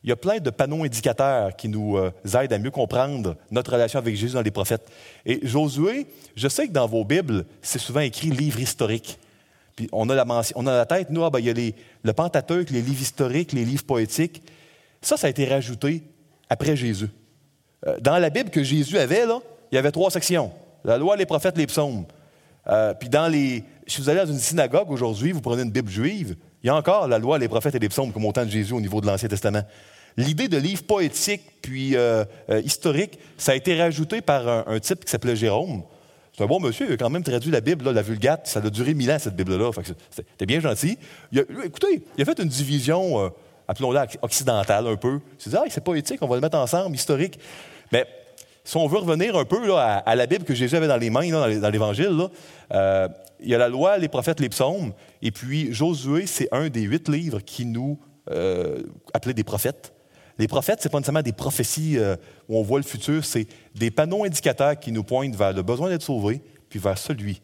Il 0.05 0.11
y 0.11 0.13
a 0.13 0.17
plein 0.17 0.39
de 0.39 0.51
panneaux 0.51 0.85
indicateurs 0.85 1.55
qui 1.55 1.69
nous 1.69 1.97
euh, 1.97 2.11
aident 2.35 2.53
à 2.53 2.59
mieux 2.59 2.71
comprendre 2.71 3.37
notre 3.51 3.73
relation 3.73 3.99
avec 3.99 4.17
Jésus 4.17 4.35
dans 4.35 4.43
les 4.43 4.51
prophètes. 4.51 4.91
Et 5.25 5.47
Josué, 5.47 6.07
je 6.35 6.49
sais 6.49 6.67
que 6.67 6.73
dans 6.73 6.87
vos 6.87 7.05
Bibles, 7.05 7.47
c'est 7.63 7.79
souvent 7.79 8.01
écrit 8.01 8.31
livre 8.31 8.61
historique. 8.61 9.19
Puis 9.77 9.89
on 9.93 10.09
a 10.11 10.15
la, 10.15 10.87
tête, 10.87 11.11
nous, 11.11 11.25
ah, 11.25 11.31
ben, 11.31 11.39
il 11.39 11.47
y 11.47 11.51
a 11.51 11.73
le 12.03 12.13
Pentateuque, 12.13 12.71
les 12.71 12.83
livres 12.83 13.01
historiques, 13.01 13.53
les 13.53 13.65
livres 13.65 13.85
poétiques. 13.85 14.43
Ça, 15.01 15.17
ça 15.17 15.27
a 15.27 15.31
été 15.31 15.47
rajouté 15.47 16.03
après 16.49 16.77
Jésus. 16.77 17.09
dans 18.01 18.19
la 18.19 18.31
Bible 18.31 18.51
que 18.51 18.63
Jésus 18.63 18.99
avait, 18.99 19.25
il 19.73 19.75
y 19.75 19.79
avait 19.79 19.91
trois 19.91 20.11
sections. 20.11 20.53
La 20.85 20.99
loi, 20.99 21.17
les 21.17 21.27
prophètes, 21.27 21.57
les 21.57 21.67
psaumes. 21.67 22.05
Euh, 22.69 22.95
puis 22.95 23.09
dans 23.09 23.29
les. 23.29 23.65
Si 23.87 24.01
vous 24.01 24.09
allez 24.09 24.21
dans 24.21 24.27
une 24.27 24.39
synagogue 24.39 24.91
aujourd'hui, 24.91 25.33
vous 25.33 25.41
prenez 25.41 25.63
une 25.63 25.71
Bible 25.71 25.91
juive, 25.91 26.37
il 26.63 26.69
y 26.69 26.71
a 26.71 26.77
encore 26.77 27.09
la 27.09 27.19
loi, 27.19 27.39
les 27.39 27.49
prophètes 27.49 27.75
et 27.75 27.79
les 27.79 27.89
psaumes 27.89 28.13
comme 28.13 28.25
au 28.25 28.33
temps 28.33 28.45
de 28.45 28.51
Jésus 28.51 28.73
au 28.73 28.81
niveau 28.81 29.01
de 29.01 29.07
l'Ancien 29.07 29.29
Testament. 29.29 29.63
L'idée 30.17 30.49
de 30.49 30.59
livre 30.59 30.85
poétique 30.85 31.43
puis 31.63 31.97
euh, 31.97 32.25
euh, 32.51 32.61
historique, 32.61 33.19
ça 33.37 33.53
a 33.53 33.55
été 33.55 33.77
rajouté 33.81 34.21
par 34.21 34.69
un, 34.69 34.79
type 34.79 35.05
qui 35.05 35.11
s'appelait 35.11 35.35
Jérôme. 35.35 35.83
Bon 36.47 36.61
monsieur, 36.61 36.87
il 36.89 36.93
a 36.93 36.97
quand 36.97 37.11
même 37.11 37.23
traduit 37.23 37.51
la 37.51 37.61
Bible, 37.61 37.91
la 37.91 38.03
Vulgate. 38.03 38.47
Ça 38.47 38.61
a 38.61 38.71
duré 38.71 38.95
mille 38.95 39.11
ans, 39.11 39.19
cette 39.19 39.37
Bible-là. 39.37 39.71
C'était 40.11 40.47
bien 40.47 40.61
gentil. 40.61 40.99
écoutez, 41.33 42.05
il 42.17 42.23
a 42.23 42.25
fait 42.25 42.41
une 42.41 42.49
division, 42.49 43.33
appelons-la 43.69 44.07
occidentale 44.23 44.87
un 44.87 44.97
peu. 44.97 45.21
Il 45.39 45.43
s'est 45.43 45.51
dit, 45.51 45.57
ah, 45.59 45.65
c'est 45.69 45.83
poétique, 45.83 46.19
on 46.23 46.27
va 46.27 46.37
le 46.37 46.41
mettre 46.41 46.59
ensemble, 46.59 46.95
historique. 46.95 47.39
Mais 47.91 48.07
si 48.65 48.77
on 48.77 48.87
veut 48.87 48.99
revenir 48.99 49.37
un 49.37 49.45
peu 49.45 49.75
à, 49.77 50.15
la 50.15 50.27
Bible 50.27 50.45
que 50.45 50.55
Jésus 50.55 50.77
avait 50.77 50.87
dans 50.87 50.97
les 50.97 51.11
mains, 51.11 51.29
dans 51.31 51.71
l'Évangile, 51.71 52.29
euh, 52.73 53.09
il 53.41 53.49
y 53.49 53.55
a 53.55 53.59
la 53.59 53.69
loi, 53.69 53.99
les 53.99 54.09
prophètes, 54.09 54.41
les 54.41 54.49
psaumes, 54.49 54.93
et 55.21 55.31
puis 55.31 55.73
Josué, 55.73 56.27
c'est 56.27 56.49
un 56.53 56.69
des 56.69 56.83
huit 56.83 57.09
livres 57.09 57.41
qui 57.41 57.67
nous 57.67 57.99
euh, 58.31 58.83
appelait 59.13 59.35
des 59.35 59.45
prophètes. 59.45 59.93
Les 60.43 60.49
prophètes, 60.49 60.83
ce 60.83 60.89
n'est 60.89 60.91
pas 60.91 60.99
nécessairement 60.99 61.23
des 61.23 61.31
prophéties 61.31 61.99
euh, 61.99 62.17
où 62.49 62.59
on 62.59 62.65
voit 62.65 62.81
le 62.81 62.85
futur, 62.85 63.25
c'est 63.25 63.47
des 63.77 63.93
panneaux 63.93 64.25
indicateurs 64.25 64.77
qui 64.77 64.91
nous 64.91 65.05
pointent 65.05 65.37
vers 65.37 65.53
le 65.53 65.63
besoin 65.63 65.89
d'être 65.89 66.03
sauvé, 66.03 66.43
puis 66.69 66.81
vers 66.81 66.99
celui 66.99 67.41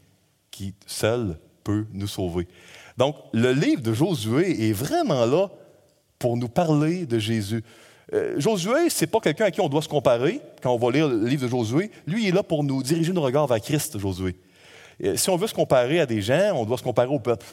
qui 0.50 0.74
seul 0.84 1.38
peut 1.62 1.86
nous 1.92 2.08
sauver. 2.08 2.48
Donc, 2.96 3.14
le 3.32 3.52
livre 3.52 3.82
de 3.82 3.92
Josué 3.92 4.68
est 4.68 4.72
vraiment 4.72 5.26
là 5.26 5.46
pour 6.18 6.36
nous 6.36 6.48
parler 6.48 7.06
de 7.06 7.20
Jésus. 7.20 7.62
Euh, 8.12 8.34
Josué, 8.40 8.90
ce 8.90 9.04
n'est 9.04 9.06
pas 9.06 9.20
quelqu'un 9.20 9.44
à 9.44 9.52
qui 9.52 9.60
on 9.60 9.68
doit 9.68 9.82
se 9.82 9.88
comparer 9.88 10.40
quand 10.60 10.74
on 10.74 10.78
va 10.78 10.90
lire 10.90 11.06
le 11.06 11.24
livre 11.24 11.44
de 11.44 11.48
Josué. 11.48 11.92
Lui, 12.04 12.26
est 12.26 12.32
là 12.32 12.42
pour 12.42 12.64
nous 12.64 12.82
diriger 12.82 13.12
nos 13.12 13.22
regards 13.22 13.46
vers 13.46 13.60
Christ, 13.60 13.96
Josué. 13.96 14.34
si 15.14 15.30
on 15.30 15.36
veut 15.36 15.46
se 15.46 15.54
comparer 15.54 16.00
à 16.00 16.06
des 16.06 16.20
gens, 16.20 16.50
on 16.56 16.64
doit 16.64 16.78
se 16.78 16.82
comparer 16.82 17.14
au 17.14 17.20
peuple. 17.20 17.46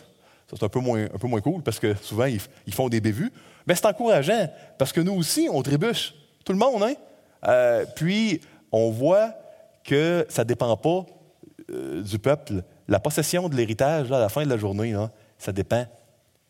C'est 0.47 0.63
un 0.63 0.69
peu, 0.69 0.79
moins, 0.79 1.05
un 1.05 1.17
peu 1.17 1.27
moins 1.27 1.41
cool 1.41 1.63
parce 1.63 1.79
que 1.79 1.95
souvent, 1.95 2.25
ils, 2.25 2.73
font 2.73 2.89
des 2.89 3.01
bévues. 3.01 3.31
Mais 3.67 3.75
c'est 3.75 3.87
encourageant 3.87 4.47
parce 4.77 4.93
que 4.93 5.01
nous 5.01 5.13
aussi, 5.13 5.47
on 5.51 5.61
trébuche. 5.63 6.13
Tout 6.43 6.53
le 6.53 6.59
monde, 6.59 6.83
hein? 6.83 6.93
Euh, 7.47 7.85
puis, 7.95 8.41
on 8.71 8.91
voit 8.91 9.33
que 9.83 10.25
ça 10.29 10.43
ne 10.43 10.47
dépend 10.47 10.75
pas 10.77 11.05
euh, 11.71 12.03
du 12.03 12.19
peuple. 12.19 12.63
La 12.87 12.99
possession 12.99 13.49
de 13.49 13.55
l'héritage, 13.55 14.11
à 14.11 14.19
la 14.19 14.29
fin 14.29 14.43
de 14.43 14.49
la 14.49 14.57
journée, 14.57 14.95
ça 15.39 15.51
dépend 15.51 15.85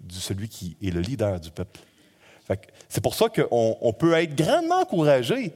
de 0.02 0.14
celui 0.14 0.50
qui 0.50 0.76
est 0.82 0.92
le 0.92 1.00
leader 1.02 1.40
du 1.40 1.52
peuple. 1.52 1.80
C'est 2.90 3.02
pour 3.02 3.16
ça 3.16 3.28
qu'on 3.30 3.94
peut 3.98 4.14
être 4.14 4.36
grandement 4.36 4.82
encouragé 4.82 5.54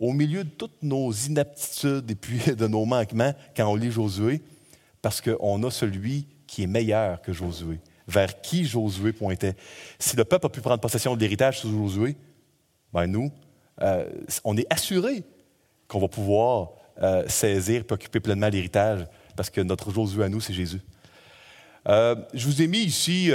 au 0.00 0.12
milieu 0.12 0.44
de 0.44 0.48
toutes 0.48 0.82
nos 0.82 1.12
inaptitudes 1.12 2.10
et 2.10 2.14
puis 2.14 2.38
de 2.56 2.66
nos 2.66 2.84
manquements 2.84 3.34
quand 3.56 3.70
on 3.70 3.76
lit 3.76 3.90
Josué, 3.90 4.42
parce 5.00 5.20
qu'on 5.20 5.62
a 5.62 5.70
celui 5.70 6.26
qui 6.52 6.64
est 6.64 6.66
meilleur 6.66 7.22
que 7.22 7.32
Josué, 7.32 7.80
vers 8.06 8.42
qui 8.42 8.66
Josué 8.66 9.14
pointait. 9.14 9.54
Si 9.98 10.16
le 10.16 10.24
peuple 10.26 10.44
a 10.44 10.48
pu 10.50 10.60
prendre 10.60 10.80
possession 10.80 11.16
de 11.16 11.20
l'héritage 11.20 11.60
sous 11.60 11.70
Josué, 11.70 12.14
ben 12.92 13.06
nous, 13.06 13.32
euh, 13.80 14.04
on 14.44 14.54
est 14.58 14.66
assuré 14.68 15.24
qu'on 15.88 15.98
va 15.98 16.08
pouvoir 16.08 16.72
euh, 17.00 17.26
saisir 17.26 17.84
et 17.88 17.92
occuper 17.92 18.20
pleinement 18.20 18.50
l'héritage, 18.50 19.06
parce 19.34 19.48
que 19.48 19.62
notre 19.62 19.90
Josué 19.90 20.24
à 20.24 20.28
nous, 20.28 20.42
c'est 20.42 20.52
Jésus. 20.52 20.82
Euh, 21.88 22.16
je 22.34 22.46
vous 22.46 22.60
ai 22.60 22.66
mis 22.66 22.80
ici 22.80 23.32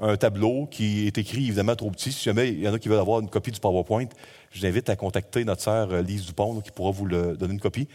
un 0.00 0.16
tableau 0.16 0.66
qui 0.66 1.06
est 1.06 1.16
écrit 1.16 1.46
évidemment 1.46 1.76
trop 1.76 1.92
petit. 1.92 2.10
Si 2.10 2.24
jamais 2.24 2.48
il 2.48 2.58
y 2.58 2.68
en 2.68 2.74
a 2.74 2.80
qui 2.80 2.88
veulent 2.88 2.98
avoir 2.98 3.20
une 3.20 3.30
copie 3.30 3.52
du 3.52 3.60
PowerPoint, 3.60 4.08
je 4.50 4.58
vous 4.58 4.66
invite 4.66 4.90
à 4.90 4.96
contacter 4.96 5.44
notre 5.44 5.62
sœur 5.62 6.02
Lise 6.02 6.26
Dupont 6.26 6.60
qui 6.60 6.72
pourra 6.72 6.90
vous 6.90 7.06
le 7.06 7.36
donner 7.36 7.54
une 7.54 7.60
copie. 7.60 7.86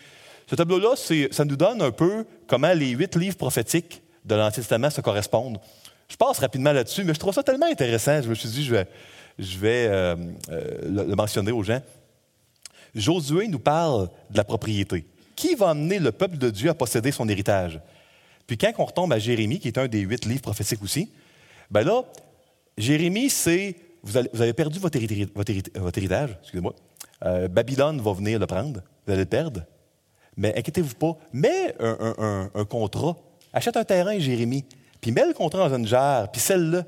Ce 0.47 0.55
tableau-là, 0.55 0.95
ça 0.95 1.43
nous 1.43 1.57
donne 1.57 1.81
un 1.81 1.91
peu 1.91 2.25
comment 2.47 2.73
les 2.73 2.91
huit 2.91 3.13
livres 3.17 3.35
prophétiques 3.35 4.03
de 4.25 4.35
l'Ancien 4.35 4.61
Testament 4.61 4.89
se 4.89 5.01
correspondent. 5.01 5.59
Je 6.07 6.15
passe 6.15 6.39
rapidement 6.39 6.71
là-dessus, 6.71 7.03
mais 7.03 7.13
je 7.13 7.19
trouve 7.19 7.33
ça 7.33 7.43
tellement 7.43 7.65
intéressant. 7.65 8.21
Je 8.21 8.29
me 8.29 8.35
suis 8.35 8.49
dit, 8.49 8.63
je 8.63 8.75
vais, 8.75 8.87
je 9.39 9.57
vais 9.57 10.15
le 10.49 11.15
mentionner 11.15 11.51
aux 11.51 11.63
gens. 11.63 11.81
Josué 12.93 13.47
nous 13.47 13.59
parle 13.59 14.09
de 14.29 14.37
la 14.37 14.43
propriété. 14.43 15.05
Qui 15.35 15.55
va 15.55 15.69
amener 15.69 15.99
le 15.99 16.11
peuple 16.11 16.37
de 16.37 16.49
Dieu 16.49 16.69
à 16.69 16.73
posséder 16.73 17.11
son 17.11 17.27
héritage? 17.27 17.79
Puis 18.45 18.57
quand 18.57 18.71
on 18.77 18.85
retombe 18.85 19.13
à 19.13 19.19
Jérémie, 19.19 19.59
qui 19.59 19.67
est 19.67 19.77
un 19.77 19.87
des 19.87 20.01
huit 20.01 20.25
livres 20.25 20.41
prophétiques 20.41 20.83
aussi, 20.83 21.09
ben 21.71 21.83
là, 21.83 22.03
Jérémie, 22.77 23.29
c'est 23.29 23.75
vous, 24.03 24.17
avez 24.17 24.53
perdu 24.53 24.79
votre, 24.79 24.97
héritage, 24.97 26.37
excusez-moi. 26.41 26.75
Euh, 27.23 27.47
Babylone 27.47 28.01
va 28.01 28.13
venir 28.13 28.37
le 28.37 28.45
prendre, 28.45 28.81
vous 29.05 29.13
allez 29.13 29.21
le 29.21 29.29
perdre. 29.29 29.61
Mais 30.35 30.57
inquiétez-vous 30.57 30.95
pas, 30.95 31.17
mets 31.31 31.73
un, 31.79 32.65
contrat, 32.65 33.15
achète 33.53 33.77
un 33.77 33.83
terrain, 33.83 34.17
Jérémie, 34.19 34.65
puis 34.99 35.11
mets 35.11 35.25
le 35.25 35.33
contrat 35.33 35.69
dans 35.69 35.75
une 35.75 35.87
jarre, 35.87 36.31
puis 36.31 36.41
celle-là, 36.41 36.83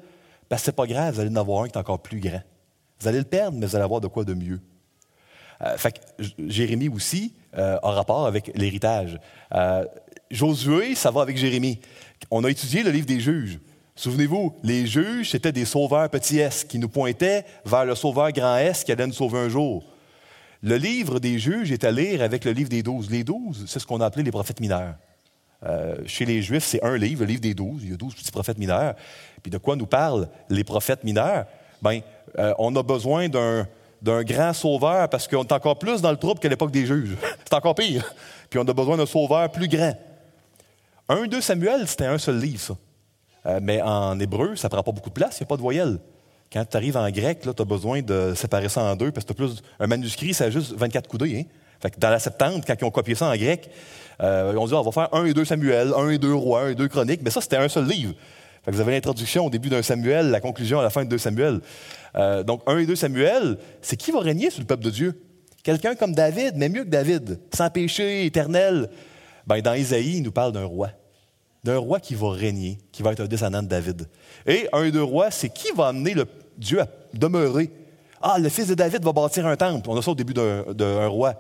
ben 0.50 0.57
c'est 0.57 0.75
pas 0.75 0.88
grave, 0.88 1.15
vous 1.15 1.22
allez 1.22 1.29
en 1.29 1.36
avoir 1.36 1.63
un 1.63 1.67
qui 1.67 1.74
est 1.74 1.77
encore 1.77 2.01
plus 2.01 2.19
grand. 2.19 2.41
Vous 3.00 3.07
allez 3.07 3.19
le 3.19 3.25
perdre, 3.25 3.57
mais 3.57 3.65
vous 3.65 3.75
allez 3.75 3.84
avoir 3.84 4.01
de 4.01 4.07
quoi 4.07 4.24
de 4.24 4.34
mieux. 4.34 4.60
Euh, 5.62 5.77
fait 5.77 5.93
que 5.93 6.24
Jérémie 6.48 6.89
aussi 6.89 7.34
euh, 7.57 7.77
a 7.81 7.91
rapport 7.91 8.25
avec 8.25 8.51
l'héritage. 8.55 9.19
Josué, 10.31 10.95
ça 10.95 11.12
va 11.12 11.22
avec 11.22 11.38
Jérémie. 11.38 11.79
On 12.31 12.43
a 12.43 12.50
étudié 12.50 12.84
le 12.84 12.91
livre 12.91 13.05
des 13.05 13.19
juges. 13.19 13.60
Souvenez-vous, 13.95 14.55
les 14.63 14.86
juges, 14.86 15.31
c'était 15.31 15.51
des 15.51 15.63
sauveurs 15.63 16.10
petits 16.10 16.39
S 16.39 16.65
qui 16.65 16.79
nous 16.79 16.89
pointaient 16.89 17.45
vers 17.65 17.86
le 17.86 17.95
sauveur 17.95 18.31
grand 18.31 18.57
S 18.57 18.84
qui 18.84 18.91
allait 18.91 19.07
nous 19.07 19.13
sauver 19.13 19.39
un 19.39 19.50
jour. 19.50 19.86
Le 20.62 20.75
livre 20.75 21.19
des 21.19 21.39
juges 21.39 21.72
est 21.72 21.84
à 21.84 21.91
lire 21.91 22.22
avec 22.22 22.43
le 22.43 22.51
livre 22.51 22.69
des 22.69 22.84
douze. 22.84 23.10
Les 23.10 23.24
douze, 23.24 23.63
c'est 23.67 23.79
ce 23.79 23.86
qu'on 23.86 24.01
a 24.01 24.05
appelé 24.05 24.24
les 24.24 24.31
prophètes 24.31 24.60
mineurs. 24.60 24.95
Euh, 25.65 25.95
chez 26.05 26.25
les 26.25 26.41
Juifs, 26.41 26.63
c'est 26.63 26.84
un 26.84 26.98
livre, 26.98 27.22
le 27.22 27.27
livre 27.27 27.41
des 27.41 27.53
douze. 27.53 27.81
Il 27.84 27.91
y 27.91 27.93
a 27.93 27.98
douze 27.98 28.13
petits 28.13 28.31
prophètes 28.31 28.57
mineurs. 28.57 28.95
Puis 29.41 29.51
de 29.51 29.57
quoi 29.57 29.75
nous 29.75 29.86
parlent 29.86 30.27
les 30.50 30.63
prophètes 30.63 31.03
mineurs? 31.03 31.45
Bien, 31.81 32.01
euh, 32.38 32.53
on 32.60 32.75
a 32.75 32.84
besoin 32.84 33.29
d'un, 33.29 33.67
grand 34.01 34.53
sauveur 34.53 35.10
parce 35.10 35.27
qu'on 35.27 35.43
est 35.43 35.51
encore 35.51 35.79
plus 35.79 36.01
dans 36.01 36.12
le 36.12 36.17
trouble 36.17 36.39
qu'à 36.39 36.50
l'époque 36.50 36.72
des 36.72 36.86
juges. 36.86 37.15
c'est 37.43 37.53
encore 37.53 37.75
pire. 37.75 38.13
Puis 38.50 38.60
on 38.60 38.67
a 38.67 38.74
besoin 38.74 38.98
d'un 38.98 39.05
sauveur 39.05 39.51
plus 39.51 39.67
grand. 39.67 39.95
Un, 41.10 41.25
deux 41.25 41.41
Samuel, 41.41 41.88
c'était 41.88 42.05
un 42.05 42.17
seul 42.17 42.39
livre, 42.39 42.60
ça. 42.60 42.75
Euh, 43.48 43.60
mais 43.62 43.81
en 43.81 44.19
hébreu, 44.19 44.55
ça 44.55 44.67
ne 44.67 44.72
prend 44.72 44.84
pas 44.84 44.91
beaucoup 44.91 45.10
de 45.10 45.13
place, 45.13 45.38
il 45.38 45.43
n'y 45.43 45.45
a 45.45 45.50
pas 45.50 45.57
de 45.57 45.62
voyelles. 45.62 46.00
Quand 46.51 46.63
tu 46.65 46.77
arrives 46.77 46.98
en 46.98 47.10
grec, 47.10 47.41
tu 47.41 47.50
as 47.50 47.65
besoin 47.65 48.01
de 48.01 48.34
séparer 48.36 48.69
ça 48.69 48.81
en 48.81 48.95
deux 48.95 49.12
parce 49.12 49.25
que 49.25 49.34
plus. 49.34 49.62
Un 49.79 49.88
manuscrit, 49.88 50.34
ça 50.34 50.45
a 50.45 50.50
juste 50.50 50.74
24 50.74 51.07
coudées. 51.07 51.39
Hein? 51.39 51.43
Fait 51.82 51.91
que 51.91 52.00
dans 52.00 52.10
la 52.10 52.20
Septante, 52.20 52.63
quand 52.65 52.75
ils 52.79 52.86
ont 52.86 52.91
copié 52.91 53.15
ça 53.15 53.27
en 53.27 53.36
grec, 53.36 53.70
euh, 54.22 54.51
ils 54.53 54.58
ont 54.58 54.65
dit 54.65 54.74
on 54.74 54.82
va 54.82 54.91
faire 54.91 55.13
un 55.13 55.25
et 55.25 55.34
deux 55.34 55.46
Samuel, 55.46 55.94
un 55.96 56.10
et 56.10 56.17
deux 56.17 56.34
rois, 56.34 56.63
un 56.63 56.70
et 56.70 56.75
deux 56.75 56.88
chroniques. 56.88 57.22
Mais 57.24 57.29
ça, 57.29 57.41
c'était 57.41 57.58
un 57.58 57.67
seul 57.67 57.88
livre. 57.88 58.13
Fait 58.63 58.72
que 58.72 58.75
vous 58.75 58.82
avez 58.82 58.94
l'introduction 58.94 59.46
au 59.46 59.50
début 59.50 59.70
d'un 59.70 59.84
Samuel, 59.84 60.32
la 60.32 60.39
conclusion 60.39 60.79
à 60.79 60.84
la 60.84 60.89
fin 60.89 61.03
de 61.03 61.10
deux 61.10 61.17
Samuel. 61.17 61.60
Euh, 62.15 62.44
donc, 62.44 62.62
un 62.65 62.77
et 62.77 62.86
deux 62.86 62.96
Samuel, 62.96 63.58
c'est 63.82 63.98
qui 63.98 64.12
va 64.12 64.22
régner 64.22 64.50
sur 64.50 64.62
le 64.62 64.65
peuple 64.65 64.84
de 64.84 64.89
Dieu? 64.89 65.22
Quelqu'un 65.63 65.96
comme 65.96 66.13
David, 66.13 66.53
mais 66.55 66.70
mieux 66.70 66.84
que 66.84 66.89
David, 66.89 67.39
sans 67.53 67.70
péché 67.70 68.25
éternel. 68.25 68.89
Ben, 69.46 69.62
dans 69.62 69.74
Isaïe, 69.74 70.17
il 70.17 70.24
nous 70.24 70.32
parle 70.32 70.51
d'un 70.51 70.65
roi 70.65 70.89
d'un 71.65 71.79
roi 71.79 72.00
qui 72.00 72.13
va 72.13 72.29
régner, 72.29 72.77
qui 72.91 73.01
va 73.01 73.12
être 73.12 73.22
un 73.22 73.27
descendant 73.27 73.63
de 73.63 73.67
David. 73.67 74.08
Et 74.46 74.70
un 74.72 74.88
deux 74.91 75.03
rois, 75.03 75.32
c'est 75.32 75.50
qui 75.50 75.72
va 75.75 75.88
amener 75.88 76.13
le 76.13 76.25
Dieu 76.58 76.79
à 76.79 76.88
demeurer? 77.13 77.72
Ah, 78.22 78.38
le 78.39 78.50
fils 78.50 78.67
de 78.67 78.75
David 78.75 79.03
va 79.03 79.12
bâtir 79.12 79.46
un 79.48 79.55
temple. 79.55 79.89
On 79.89 79.98
a 79.98 80.01
ça 80.01 80.12
au 80.12 80.15
début 80.15 80.34
d'un 80.34 81.08
roi. 81.08 81.34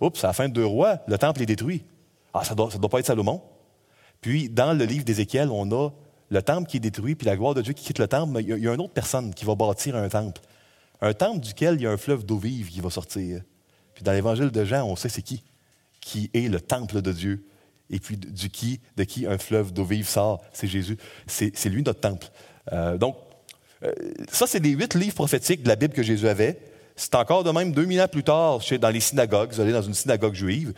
Oups, 0.00 0.22
à 0.24 0.28
la 0.28 0.32
fin 0.32 0.48
de 0.48 0.54
deux 0.54 0.66
rois, 0.66 0.98
le 1.06 1.18
temple 1.18 1.42
est 1.42 1.46
détruit. 1.46 1.84
Ah, 2.34 2.44
ça 2.44 2.54
ne 2.54 2.56
doit, 2.56 2.88
pas 2.88 2.98
être 2.98 3.06
Salomon. 3.06 3.42
Puis, 4.20 4.48
dans 4.48 4.72
le 4.72 4.84
livre 4.84 5.04
d'Ézéchiel, 5.04 5.50
on 5.50 5.70
a 5.72 5.90
le 6.30 6.42
temple 6.42 6.68
qui 6.68 6.78
est 6.78 6.80
détruit, 6.80 7.14
puis 7.14 7.26
la 7.26 7.36
gloire 7.36 7.54
de 7.54 7.62
Dieu 7.62 7.74
qui 7.74 7.84
quitte 7.84 7.98
le 7.98 8.08
temple, 8.08 8.32
mais 8.32 8.42
il 8.42 8.58
y, 8.58 8.68
a, 8.68 8.74
une 8.74 8.80
autre 8.80 8.94
personne 8.94 9.34
qui 9.34 9.44
va 9.44 9.54
bâtir 9.54 9.96
un 9.96 10.08
temple. 10.08 10.40
Un 11.00 11.12
temple 11.12 11.40
duquel 11.40 11.74
il 11.74 11.82
y 11.82 11.86
a 11.86 11.90
un 11.90 11.96
fleuve 11.96 12.24
d'eau 12.24 12.38
vive 12.38 12.70
qui 12.70 12.80
va 12.80 12.90
sortir. 12.90 13.42
Puis, 13.94 14.02
dans 14.02 14.12
l'évangile 14.12 14.50
de 14.50 14.64
Jean, 14.64 14.86
on 14.86 14.96
sait 14.96 15.08
c'est 15.08 15.22
qui. 15.22 15.44
Qui 16.00 16.30
est 16.32 16.48
le 16.48 16.60
temple 16.60 17.02
de 17.02 17.12
Dieu 17.12 17.46
et 17.92 18.00
puis 18.00 18.16
du 18.16 18.48
qui, 18.48 18.80
de 18.96 19.04
qui 19.04 19.26
un 19.26 19.38
fleuve 19.38 19.72
d'eau 19.72 19.84
vive 19.84 20.08
sort, 20.08 20.42
c'est 20.52 20.66
Jésus. 20.66 20.96
C'est 21.26 21.68
lui 21.68 21.82
notre 21.82 22.00
temple. 22.00 22.28
Euh, 22.72 22.96
donc, 22.96 23.16
euh, 23.84 23.92
ça, 24.30 24.46
c'est 24.46 24.60
les 24.60 24.70
huit 24.70 24.94
livres 24.94 25.14
prophétiques 25.14 25.62
de 25.62 25.68
la 25.68 25.76
Bible 25.76 25.92
que 25.92 26.02
Jésus 26.02 26.26
avait. 26.26 26.58
C'est 27.02 27.16
encore 27.16 27.42
de 27.42 27.50
même 27.50 27.72
2000 27.72 28.00
ans 28.00 28.06
plus 28.06 28.22
tard 28.22 28.60
dans 28.80 28.90
les 28.90 29.00
synagogues. 29.00 29.50
Vous 29.50 29.60
allez 29.60 29.72
dans 29.72 29.82
une 29.82 29.92
synagogue 29.92 30.34
juive. 30.34 30.72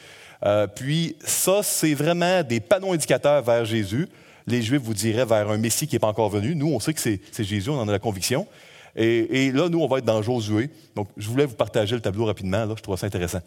Euh, 0.47 0.67
puis 0.67 1.17
ça, 1.23 1.63
c'est 1.63 1.93
vraiment 1.93 2.43
des 2.43 2.61
panneaux 2.61 2.95
indicateurs 2.95 3.43
vers 3.43 3.67
Jésus. 3.67 4.09
Les 4.47 4.63
Juifs 4.63 4.81
vous 4.81 4.95
diraient 4.95 5.27
vers 5.27 5.51
un 5.51 5.59
Messie 5.59 5.87
qui 5.87 5.97
n'est 5.97 5.99
pas 5.99 6.07
encore 6.07 6.31
venu. 6.31 6.55
Nous, 6.55 6.69
on 6.69 6.81
sait 6.81 6.95
que 6.95 7.01
c'est 7.01 7.21
Jésus, 7.45 7.69
on 7.69 7.79
en 7.79 7.87
a 7.87 7.93
la 7.93 7.99
conviction. 7.99 8.47
Et, 8.97 9.45
et, 9.45 9.53
là, 9.53 9.69
nous, 9.69 9.83
on 9.83 9.87
va 9.87 9.99
être 9.99 10.07
dans 10.07 10.23
Josué. 10.23 10.71
Donc, 10.97 11.09
je 11.19 11.29
voulais 11.29 11.45
vous 11.45 11.57
partager 11.57 11.95
le 11.95 12.01
tableau 12.01 12.25
rapidement. 12.25 12.65
Là, 12.65 12.75
je 12.75 12.83
trouve 12.83 12.97
ça 12.97 13.07
intéressant. 13.07 13.41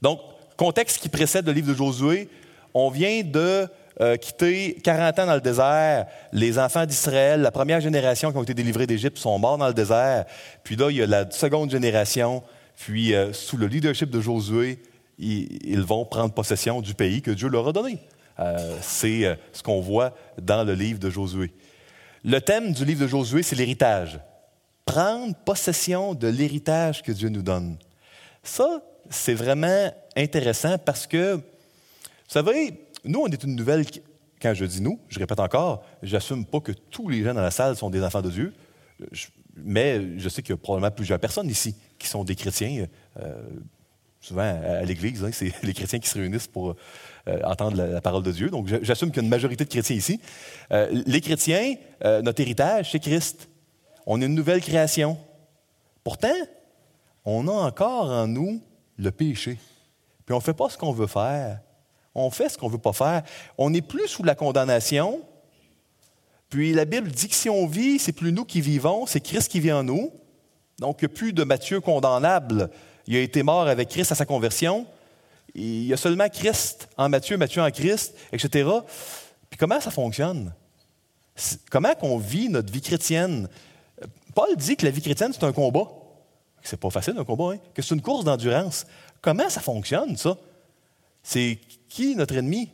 Donc, 0.00 0.20
contexte 0.56 0.98
qui 0.98 1.08
précède 1.08 1.46
le 1.46 1.52
livre 1.52 1.68
de 1.68 1.74
Josué, 1.74 2.28
on 2.74 2.90
vient 2.90 3.24
de 3.24 3.66
euh, 4.00 4.16
quitter 4.16 4.76
40 4.82 5.18
ans 5.20 5.26
dans 5.26 5.34
le 5.34 5.40
désert. 5.40 6.06
Les 6.32 6.58
enfants 6.58 6.84
d'Israël, 6.84 7.40
la 7.40 7.50
première 7.50 7.80
génération 7.80 8.30
qui 8.30 8.36
ont 8.36 8.42
été 8.42 8.52
délivrés 8.52 8.86
d'Égypte, 8.86 9.16
sont 9.16 9.38
morts 9.38 9.56
dans 9.56 9.68
le 9.68 9.74
désert. 9.74 10.26
Puis 10.64 10.76
là, 10.76 10.90
il 10.90 10.96
y 10.96 11.02
a 11.02 11.06
la 11.06 11.30
seconde 11.30 11.70
génération. 11.70 12.42
Puis, 12.76 13.14
euh, 13.14 13.32
sous 13.32 13.56
le 13.56 13.66
leadership 13.66 14.10
de 14.10 14.20
Josué, 14.20 14.82
ils, 15.18 15.80
vont 15.80 16.04
prendre 16.04 16.34
possession 16.34 16.82
du 16.82 16.92
pays 16.92 17.22
que 17.22 17.30
Dieu 17.30 17.48
leur 17.48 17.68
a 17.68 17.72
donné. 17.72 17.98
Euh, 18.38 18.76
c'est 18.82 19.38
ce 19.54 19.62
qu'on 19.62 19.80
voit 19.80 20.14
dans 20.42 20.62
le 20.62 20.74
livre 20.74 20.98
de 20.98 21.08
Josué. 21.08 21.50
Le 22.22 22.38
thème 22.40 22.72
du 22.72 22.84
livre 22.84 23.00
de 23.00 23.06
Josué, 23.06 23.42
c'est 23.42 23.56
l'héritage. 23.56 24.20
Prendre 24.84 25.34
possession 25.34 26.12
de 26.12 26.28
l'héritage 26.28 27.02
que 27.02 27.12
Dieu 27.12 27.30
nous 27.30 27.40
donne. 27.40 27.78
Ça, 28.42 28.82
c'est 29.08 29.32
vraiment 29.32 29.90
intéressant 30.14 30.76
parce 30.76 31.06
que 31.06 31.40
vous 32.28 32.32
savez, 32.32 32.74
nous, 33.06 33.20
on 33.20 33.26
est 33.26 33.42
une 33.42 33.56
nouvelle. 33.56 33.84
Quand 34.40 34.52
je 34.52 34.64
dis 34.64 34.82
nous, 34.82 35.00
je 35.08 35.18
répète 35.18 35.40
encore, 35.40 35.84
j'assume 36.02 36.44
pas 36.44 36.60
que 36.60 36.72
tous 36.72 37.08
les 37.08 37.22
gens 37.22 37.32
dans 37.32 37.40
la 37.40 37.50
salle 37.50 37.74
sont 37.76 37.88
des 37.88 38.02
enfants 38.02 38.20
de 38.20 38.30
Dieu, 38.30 38.52
mais 39.56 40.18
je 40.18 40.28
sais 40.28 40.42
qu'il 40.42 40.50
y 40.50 40.54
a 40.54 40.58
probablement 40.58 40.90
plusieurs 40.90 41.18
personnes 41.18 41.48
ici 41.48 41.74
qui 41.98 42.06
sont 42.06 42.22
des 42.22 42.34
chrétiens. 42.34 42.86
Euh, 43.18 43.42
souvent 44.20 44.42
à, 44.42 44.82
l'Église, 44.82 45.24
hein, 45.24 45.30
c'est 45.32 45.52
les 45.62 45.72
chrétiens 45.72 45.98
qui 45.98 46.08
se 46.08 46.18
réunissent 46.18 46.48
pour 46.48 46.76
euh, 47.28 47.40
entendre 47.44 47.82
la, 47.82 48.00
parole 48.02 48.22
de 48.22 48.32
Dieu. 48.32 48.50
Donc, 48.50 48.68
j'assume 48.82 49.08
qu'il 49.08 49.18
y 49.18 49.20
a 49.20 49.24
une 49.24 49.30
majorité 49.30 49.64
de 49.64 49.70
chrétiens 49.70 49.96
ici. 49.96 50.20
Euh, 50.70 51.02
les 51.06 51.20
chrétiens, 51.20 51.74
notre 52.22 52.40
héritage, 52.42 52.92
c'est 52.92 53.00
Christ. 53.00 53.48
On 54.04 54.20
est 54.20 54.26
une 54.26 54.34
nouvelle 54.34 54.60
création. 54.60 55.18
Pourtant, 56.04 56.36
on 57.24 57.48
a 57.48 57.52
encore 57.52 58.10
en 58.10 58.26
nous 58.28 58.60
le 58.98 59.10
péché. 59.10 59.58
Puis 60.24 60.34
on 60.34 60.38
ne 60.38 60.42
fait 60.42 60.54
pas 60.54 60.68
ce 60.68 60.76
qu'on 60.76 60.92
veut 60.92 61.06
faire 61.06 61.60
on 62.16 62.30
fait 62.30 62.48
ce 62.48 62.56
qu'on 62.56 62.68
ne 62.68 62.72
veut 62.72 62.78
pas 62.78 62.94
faire. 62.94 63.22
On 63.58 63.70
n'est 63.70 63.82
plus 63.82 64.08
sous 64.08 64.22
la 64.22 64.34
condamnation. 64.34 65.20
Puis 66.48 66.72
la 66.72 66.86
Bible 66.86 67.10
dit 67.10 67.28
que 67.28 67.34
si 67.34 67.50
on 67.50 67.66
vit, 67.66 67.98
c'est 67.98 68.12
plus 68.12 68.32
nous 68.32 68.44
qui 68.44 68.62
vivons, 68.62 69.06
c'est 69.06 69.20
Christ 69.20 69.50
qui 69.50 69.60
vit 69.60 69.72
en 69.72 69.84
nous. 69.84 70.10
Donc, 70.78 70.98
il 71.00 71.04
n'y 71.06 71.12
a 71.12 71.14
plus 71.14 71.32
de 71.32 71.44
Matthieu 71.44 71.80
condamnable. 71.80 72.70
Il 73.06 73.16
a 73.16 73.20
été 73.20 73.42
mort 73.42 73.68
avec 73.68 73.90
Christ 73.90 74.12
à 74.12 74.14
sa 74.14 74.24
conversion. 74.24 74.86
Il 75.54 75.84
y 75.84 75.92
a 75.92 75.96
seulement 75.96 76.28
Christ 76.28 76.88
en 76.96 77.08
Matthieu, 77.10 77.36
Matthieu 77.36 77.62
en 77.62 77.70
Christ, 77.70 78.14
etc. 78.32 78.68
Puis 79.50 79.58
comment 79.58 79.80
ça 79.80 79.90
fonctionne? 79.90 80.54
Comment 81.70 81.94
qu'on 81.94 82.16
vit 82.16 82.48
notre 82.48 82.72
vie 82.72 82.80
chrétienne? 82.80 83.48
Paul 84.34 84.56
dit 84.56 84.76
que 84.76 84.86
la 84.86 84.90
vie 84.90 85.02
chrétienne, 85.02 85.32
c'est 85.34 85.44
un 85.44 85.52
combat. 85.52 85.86
C'est 86.62 86.80
pas 86.80 86.90
facile 86.90 87.14
un 87.18 87.24
combat, 87.24 87.52
hein? 87.52 87.58
que 87.74 87.82
c'est 87.82 87.94
une 87.94 88.02
course 88.02 88.24
d'endurance. 88.24 88.86
Comment 89.20 89.48
ça 89.48 89.60
fonctionne, 89.60 90.16
ça? 90.16 90.36
C'est 91.22 91.58
qui 91.96 92.14
notre 92.14 92.36
ennemi? 92.36 92.68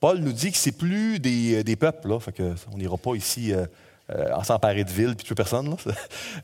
Paul 0.00 0.18
nous 0.20 0.32
dit 0.32 0.50
que 0.50 0.56
c'est 0.56 0.72
plus 0.72 1.18
des, 1.18 1.62
des 1.62 1.76
peuples, 1.76 2.08
là, 2.08 2.18
fait 2.18 2.34
on 2.72 2.78
n'ira 2.78 2.96
pas 2.96 3.14
ici 3.14 3.52
euh, 3.52 3.66
euh, 4.10 4.42
s'emparer 4.42 4.82
de 4.82 4.90
ville 4.90 5.14
puis 5.14 5.26
tuer 5.26 5.34
personne. 5.34 5.76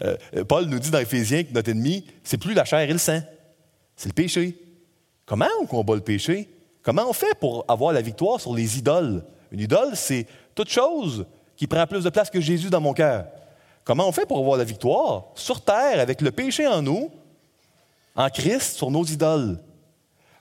Euh, 0.03 0.45
Paul 0.45 0.67
nous 0.67 0.79
dit 0.79 0.91
dans 0.91 0.99
Éphésiens 0.99 1.45
que 1.45 1.53
notre 1.53 1.71
ennemi, 1.71 2.05
c'est 2.23 2.37
plus 2.37 2.53
la 2.53 2.65
chair 2.65 2.81
et 2.81 2.93
le 2.93 2.99
sang, 2.99 3.21
c'est 3.97 4.09
le 4.09 4.13
péché. 4.13 4.59
Comment 5.25 5.49
on 5.63 5.67
combat 5.67 5.95
le 5.95 6.01
péché? 6.01 6.51
Comment 6.83 7.09
on 7.09 7.13
fait 7.15 7.35
pour 7.39 7.65
avoir 7.69 7.93
la 7.95 8.03
victoire 8.03 8.41
sur 8.41 8.55
les 8.55 8.77
idoles? 8.77 9.25
Une 9.51 9.61
idole, 9.61 9.93
c'est 9.95 10.27
toute 10.55 10.69
chose 10.69 11.25
qui 11.57 11.67
prend 11.67 11.87
plus 11.87 12.05
de 12.05 12.11
place 12.11 12.29
que 12.29 12.41
Jésus 12.41 12.69
dans 12.69 12.81
mon 12.81 12.93
cœur. 12.93 13.27
Comment 13.85 14.07
on 14.09 14.13
fait 14.13 14.27
pour 14.27 14.39
avoir 14.39 14.59
la 14.59 14.65
victoire 14.65 15.27
sur 15.35 15.63
terre 15.63 16.01
avec 16.01 16.21
le 16.21 16.31
péché 16.31 16.67
en 16.67 16.83
nous, 16.83 17.11
en 18.17 18.29
Christ, 18.29 18.77
sur 18.77 18.91
nos 18.91 19.05
idoles? 19.05 19.59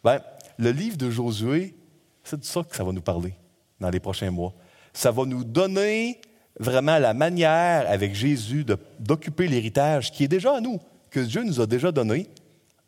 Ben, 0.04 0.20
le 0.58 0.72
livre 0.72 0.98
de 0.98 1.10
Josué, 1.10 1.76
c'est 2.24 2.40
de 2.40 2.46
ça 2.46 2.64
que 2.64 2.76
ça 2.76 2.84
va 2.84 2.92
nous 2.92 3.02
parler 3.02 3.34
dans 3.80 3.90
les 3.90 4.00
prochains 4.00 4.32
mois. 4.32 4.54
Ça 4.94 5.12
va 5.12 5.26
nous 5.26 5.44
donner 5.44 6.22
vraiment 6.60 7.00
la 7.00 7.14
manière 7.14 7.90
avec 7.90 8.14
Jésus 8.14 8.66
d'occuper 9.00 9.48
l'héritage 9.48 10.12
qui 10.12 10.24
est 10.24 10.28
déjà 10.28 10.56
à 10.56 10.62
nous, 10.62 10.80
que 11.10 11.20
Dieu 11.20 11.44
nous 11.44 11.60
a 11.60 11.66
déjà 11.66 11.92
donné 11.92 12.30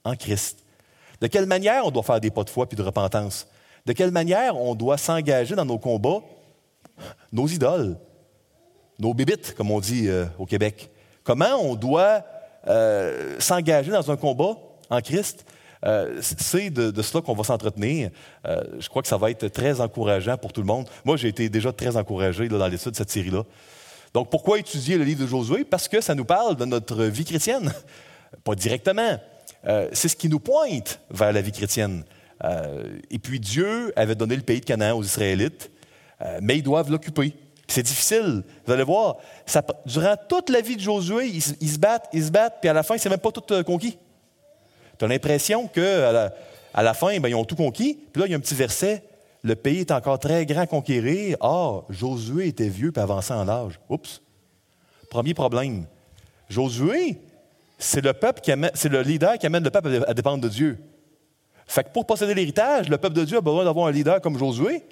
en 0.03 0.15
Christ. 0.15 0.63
De 1.21 1.27
quelle 1.27 1.45
manière 1.45 1.85
on 1.85 1.91
doit 1.91 2.03
faire 2.03 2.19
des 2.19 2.31
pas 2.31 2.43
de 2.43 2.49
foi 2.49 2.67
puis 2.67 2.77
de 2.77 2.83
repentance? 2.83 3.47
De 3.85 3.93
quelle 3.93 4.11
manière 4.11 4.57
on 4.57 4.75
doit 4.75 4.97
s'engager 4.97 5.55
dans 5.55 5.65
nos 5.65 5.77
combats, 5.77 6.21
nos 7.31 7.47
idoles, 7.47 7.97
nos 8.99 9.13
bébites, 9.13 9.53
comme 9.55 9.71
on 9.71 9.79
dit 9.79 10.07
euh, 10.07 10.25
au 10.37 10.45
Québec? 10.45 10.89
Comment 11.23 11.55
on 11.61 11.75
doit 11.75 12.23
euh, 12.67 13.35
s'engager 13.39 13.91
dans 13.91 14.11
un 14.11 14.17
combat 14.17 14.57
en 14.89 15.01
Christ? 15.01 15.45
Euh, 15.85 16.19
c'est 16.21 16.69
de, 16.69 17.01
cela 17.01 17.21
qu'on 17.21 17.33
va 17.33 17.43
s'entretenir. 17.43 18.09
Euh, 18.47 18.63
je 18.79 18.89
crois 18.89 19.01
que 19.01 19.07
ça 19.07 19.17
va 19.17 19.29
être 19.29 19.47
très 19.47 19.81
encourageant 19.81 20.37
pour 20.37 20.51
tout 20.51 20.61
le 20.61 20.67
monde. 20.67 20.87
Moi, 21.03 21.17
j'ai 21.17 21.27
été 21.27 21.47
déjà 21.49 21.71
très 21.71 21.95
encouragé 21.95 22.47
dans 22.47 22.67
l'étude 22.67 22.91
de 22.91 22.95
cette 22.95 23.11
série-là. 23.11 23.43
Donc, 24.13 24.29
pourquoi 24.29 24.59
étudier 24.59 24.97
le 24.97 25.03
livre 25.03 25.21
de 25.21 25.27
Josué? 25.27 25.63
Parce 25.63 25.87
que 25.87 26.01
ça 26.01 26.15
nous 26.15 26.25
parle 26.25 26.55
de 26.55 26.65
notre 26.65 27.03
vie 27.03 27.25
chrétienne. 27.25 27.71
Pas 28.43 28.55
directement. 28.55 29.19
Euh, 29.67 29.89
c'est 29.93 30.07
ce 30.07 30.15
qui 30.15 30.29
nous 30.29 30.39
pointe 30.39 30.99
vers 31.11 31.31
la 31.31 31.41
vie 31.41 31.51
chrétienne. 31.51 32.03
et 33.11 33.19
puis, 33.19 33.39
Dieu 33.39 33.93
avait 33.95 34.15
donné 34.15 34.35
le 34.35 34.41
pays 34.41 34.59
de 34.59 34.65
Canaan 34.65 34.97
aux 34.97 35.03
Israélites, 35.03 35.71
mais 36.41 36.57
ils 36.57 36.63
doivent 36.63 36.91
l'occuper. 36.91 37.33
C'est 37.67 37.81
difficile. 37.81 38.43
Vous 38.65 38.73
allez 38.73 38.83
voir, 38.83 39.17
durant 39.85 40.15
toute 40.29 40.49
la 40.49 40.61
vie 40.61 40.75
de 40.75 40.81
Josué, 40.81 41.27
ils, 41.27 41.41
se 41.41 41.79
battent, 41.79 42.07
ils 42.13 42.25
se 42.25 42.31
battent, 42.31 42.57
puis 42.61 42.69
à 42.69 42.73
la 42.73 42.83
fin, 42.83 42.97
c'est 42.97 43.09
même 43.09 43.19
pas 43.19 43.31
tout 43.31 43.63
conquis. 43.63 43.97
Tu 44.97 45.05
as 45.05 45.07
l'impression 45.07 45.67
qu'à 45.67 46.11
la, 46.11 46.33
à 46.73 46.83
la 46.83 46.93
fin, 46.93 47.17
ben, 47.19 47.29
ils 47.29 47.35
ont 47.35 47.45
tout 47.45 47.55
conquis. 47.55 47.97
Puis 48.11 48.19
là, 48.19 48.27
il 48.27 48.31
y 48.31 48.33
a 48.33 48.37
un 48.37 48.41
petit 48.41 48.55
verset. 48.55 49.03
le 49.43 49.55
pays 49.55 49.79
est 49.79 49.91
encore 49.91 50.19
très 50.19 50.45
grand 50.45 50.61
à 50.61 50.67
conquérir. 50.67 51.37
Or, 51.39 51.85
Josué 51.89 52.47
était 52.47 52.67
vieux 52.67 52.91
et 52.95 52.99
avancé 52.99 53.33
en 53.33 53.47
âge. 53.47 53.79
Oups. 53.89 54.21
Premier 55.09 55.33
problème. 55.33 55.85
Josué, 56.49 57.17
c'est 57.77 58.03
le 58.03 58.13
peuple 58.13 58.41
c'est 58.73 58.89
le 58.89 59.01
leader 59.01 59.37
qui 59.37 59.45
amène 59.45 59.63
le 59.63 59.69
peuple 59.69 60.03
à 60.07 60.13
dépendre 60.13 60.43
de 60.43 60.49
Dieu. 60.49 60.77
Fait 61.65 61.83
que 61.83 61.89
pour 61.89 62.05
posséder 62.05 62.33
l'héritage, 62.33 62.89
le 62.89 62.97
peuple 62.97 63.15
de 63.15 63.25
Dieu 63.25 63.37
a 63.37 63.41
besoin 63.41 63.63
d'avoir 63.63 63.87
un 63.87 63.91
leader 63.91 64.21
comme 64.21 64.37
Josué, 64.37 64.83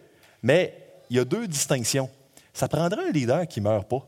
mais 0.41 0.73
il 1.09 1.17
y 1.17 1.19
a 1.19 1.25
deux 1.25 1.47
distinctions. 1.47 2.09
Ça 2.53 2.67
prendrait 2.67 3.07
un 3.07 3.11
leader 3.11 3.47
qui 3.47 3.59
ne 3.59 3.69
meurt 3.69 3.87
pas. 3.87 4.05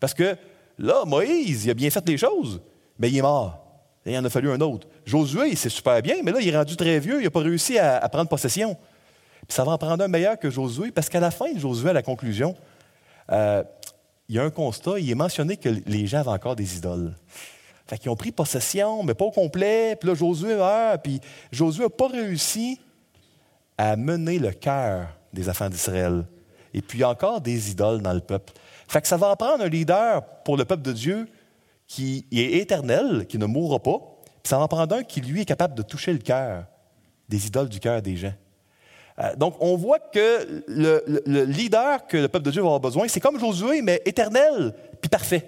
Parce 0.00 0.12
que 0.12 0.36
là, 0.78 1.04
Moïse, 1.06 1.64
il 1.64 1.70
a 1.70 1.74
bien 1.74 1.90
fait 1.90 2.06
les 2.08 2.18
choses, 2.18 2.60
mais 2.98 3.10
il 3.10 3.18
est 3.18 3.22
mort. 3.22 3.63
Et 4.06 4.12
il 4.12 4.18
en 4.18 4.24
a 4.24 4.30
fallu 4.30 4.50
un 4.50 4.60
autre. 4.60 4.86
Josué, 5.06 5.56
c'est 5.56 5.70
super 5.70 6.00
bien, 6.02 6.16
mais 6.22 6.32
là, 6.32 6.40
il 6.40 6.48
est 6.48 6.56
rendu 6.56 6.76
très 6.76 6.98
vieux, 6.98 7.20
il 7.20 7.24
n'a 7.24 7.30
pas 7.30 7.40
réussi 7.40 7.78
à, 7.78 8.06
prendre 8.08 8.28
possession. 8.28 8.76
Puis 9.46 9.54
ça 9.54 9.64
va 9.64 9.72
en 9.72 9.78
prendre 9.78 10.04
un 10.04 10.08
meilleur 10.08 10.38
que 10.38 10.50
Josué, 10.50 10.90
parce 10.90 11.08
qu'à 11.08 11.20
la 11.20 11.30
fin 11.30 11.52
de 11.52 11.58
Josué, 11.58 11.90
à 11.90 11.92
la 11.94 12.02
conclusion, 12.02 12.54
euh, 13.32 13.62
il 14.28 14.36
y 14.36 14.38
a 14.38 14.44
un 14.44 14.50
constat, 14.50 14.98
il 14.98 15.10
est 15.10 15.14
mentionné 15.14 15.56
que 15.56 15.70
les 15.86 16.06
gens 16.06 16.20
avaient 16.20 16.30
encore 16.30 16.56
des 16.56 16.76
idoles. 16.76 17.14
Fait 17.86 17.98
qu'ils 17.98 18.10
ont 18.10 18.16
pris 18.16 18.32
possession, 18.32 19.02
mais 19.02 19.14
pas 19.14 19.26
au 19.26 19.30
complet. 19.30 19.96
Puis 19.96 20.08
là, 20.08 20.14
Josué 20.14 20.54
meurt, 20.54 21.02
puis 21.02 21.20
Josué 21.52 21.84
n'a 21.84 21.90
pas 21.90 22.08
réussi 22.08 22.80
à 23.76 23.96
mener 23.96 24.38
le 24.38 24.52
cœur 24.52 25.08
des 25.32 25.48
enfants 25.48 25.68
d'Israël. 25.68 26.24
Et 26.72 26.80
puis, 26.80 26.98
il 26.98 27.00
y 27.02 27.04
a 27.04 27.10
encore 27.10 27.40
des 27.40 27.70
idoles 27.70 28.00
dans 28.00 28.12
le 28.12 28.20
peuple. 28.20 28.52
Fait 28.88 29.00
que 29.00 29.08
ça 29.08 29.16
va 29.16 29.28
en 29.28 29.36
prendre 29.36 29.64
un 29.64 29.68
leader 29.68 30.24
pour 30.44 30.56
le 30.56 30.64
peuple 30.64 30.82
de 30.82 30.92
Dieu 30.92 31.28
qui 31.86 32.26
est 32.32 32.58
éternel, 32.58 33.26
qui 33.28 33.38
ne 33.38 33.46
mourra 33.46 33.78
pas. 33.78 33.98
Puis 34.42 34.50
ça 34.50 34.58
en 34.58 34.68
prendre 34.68 34.96
un 34.96 35.02
qui, 35.04 35.20
lui, 35.20 35.42
est 35.42 35.46
capable 35.46 35.74
de 35.74 35.82
toucher 35.82 36.12
le 36.12 36.18
cœur, 36.18 36.64
des 37.28 37.46
idoles 37.46 37.68
du 37.68 37.80
cœur 37.80 38.02
des 38.02 38.16
gens. 38.16 38.34
Euh, 39.18 39.36
donc, 39.36 39.56
on 39.60 39.76
voit 39.76 40.00
que 40.00 40.64
le, 40.66 41.04
le, 41.24 41.44
leader 41.44 42.06
que 42.06 42.16
le 42.16 42.28
peuple 42.28 42.46
de 42.46 42.50
Dieu 42.50 42.62
va 42.62 42.66
avoir 42.66 42.80
besoin, 42.80 43.06
c'est 43.08 43.20
comme 43.20 43.38
Josué, 43.38 43.80
mais 43.80 44.02
éternel, 44.04 44.74
puis 45.00 45.08
parfait. 45.08 45.46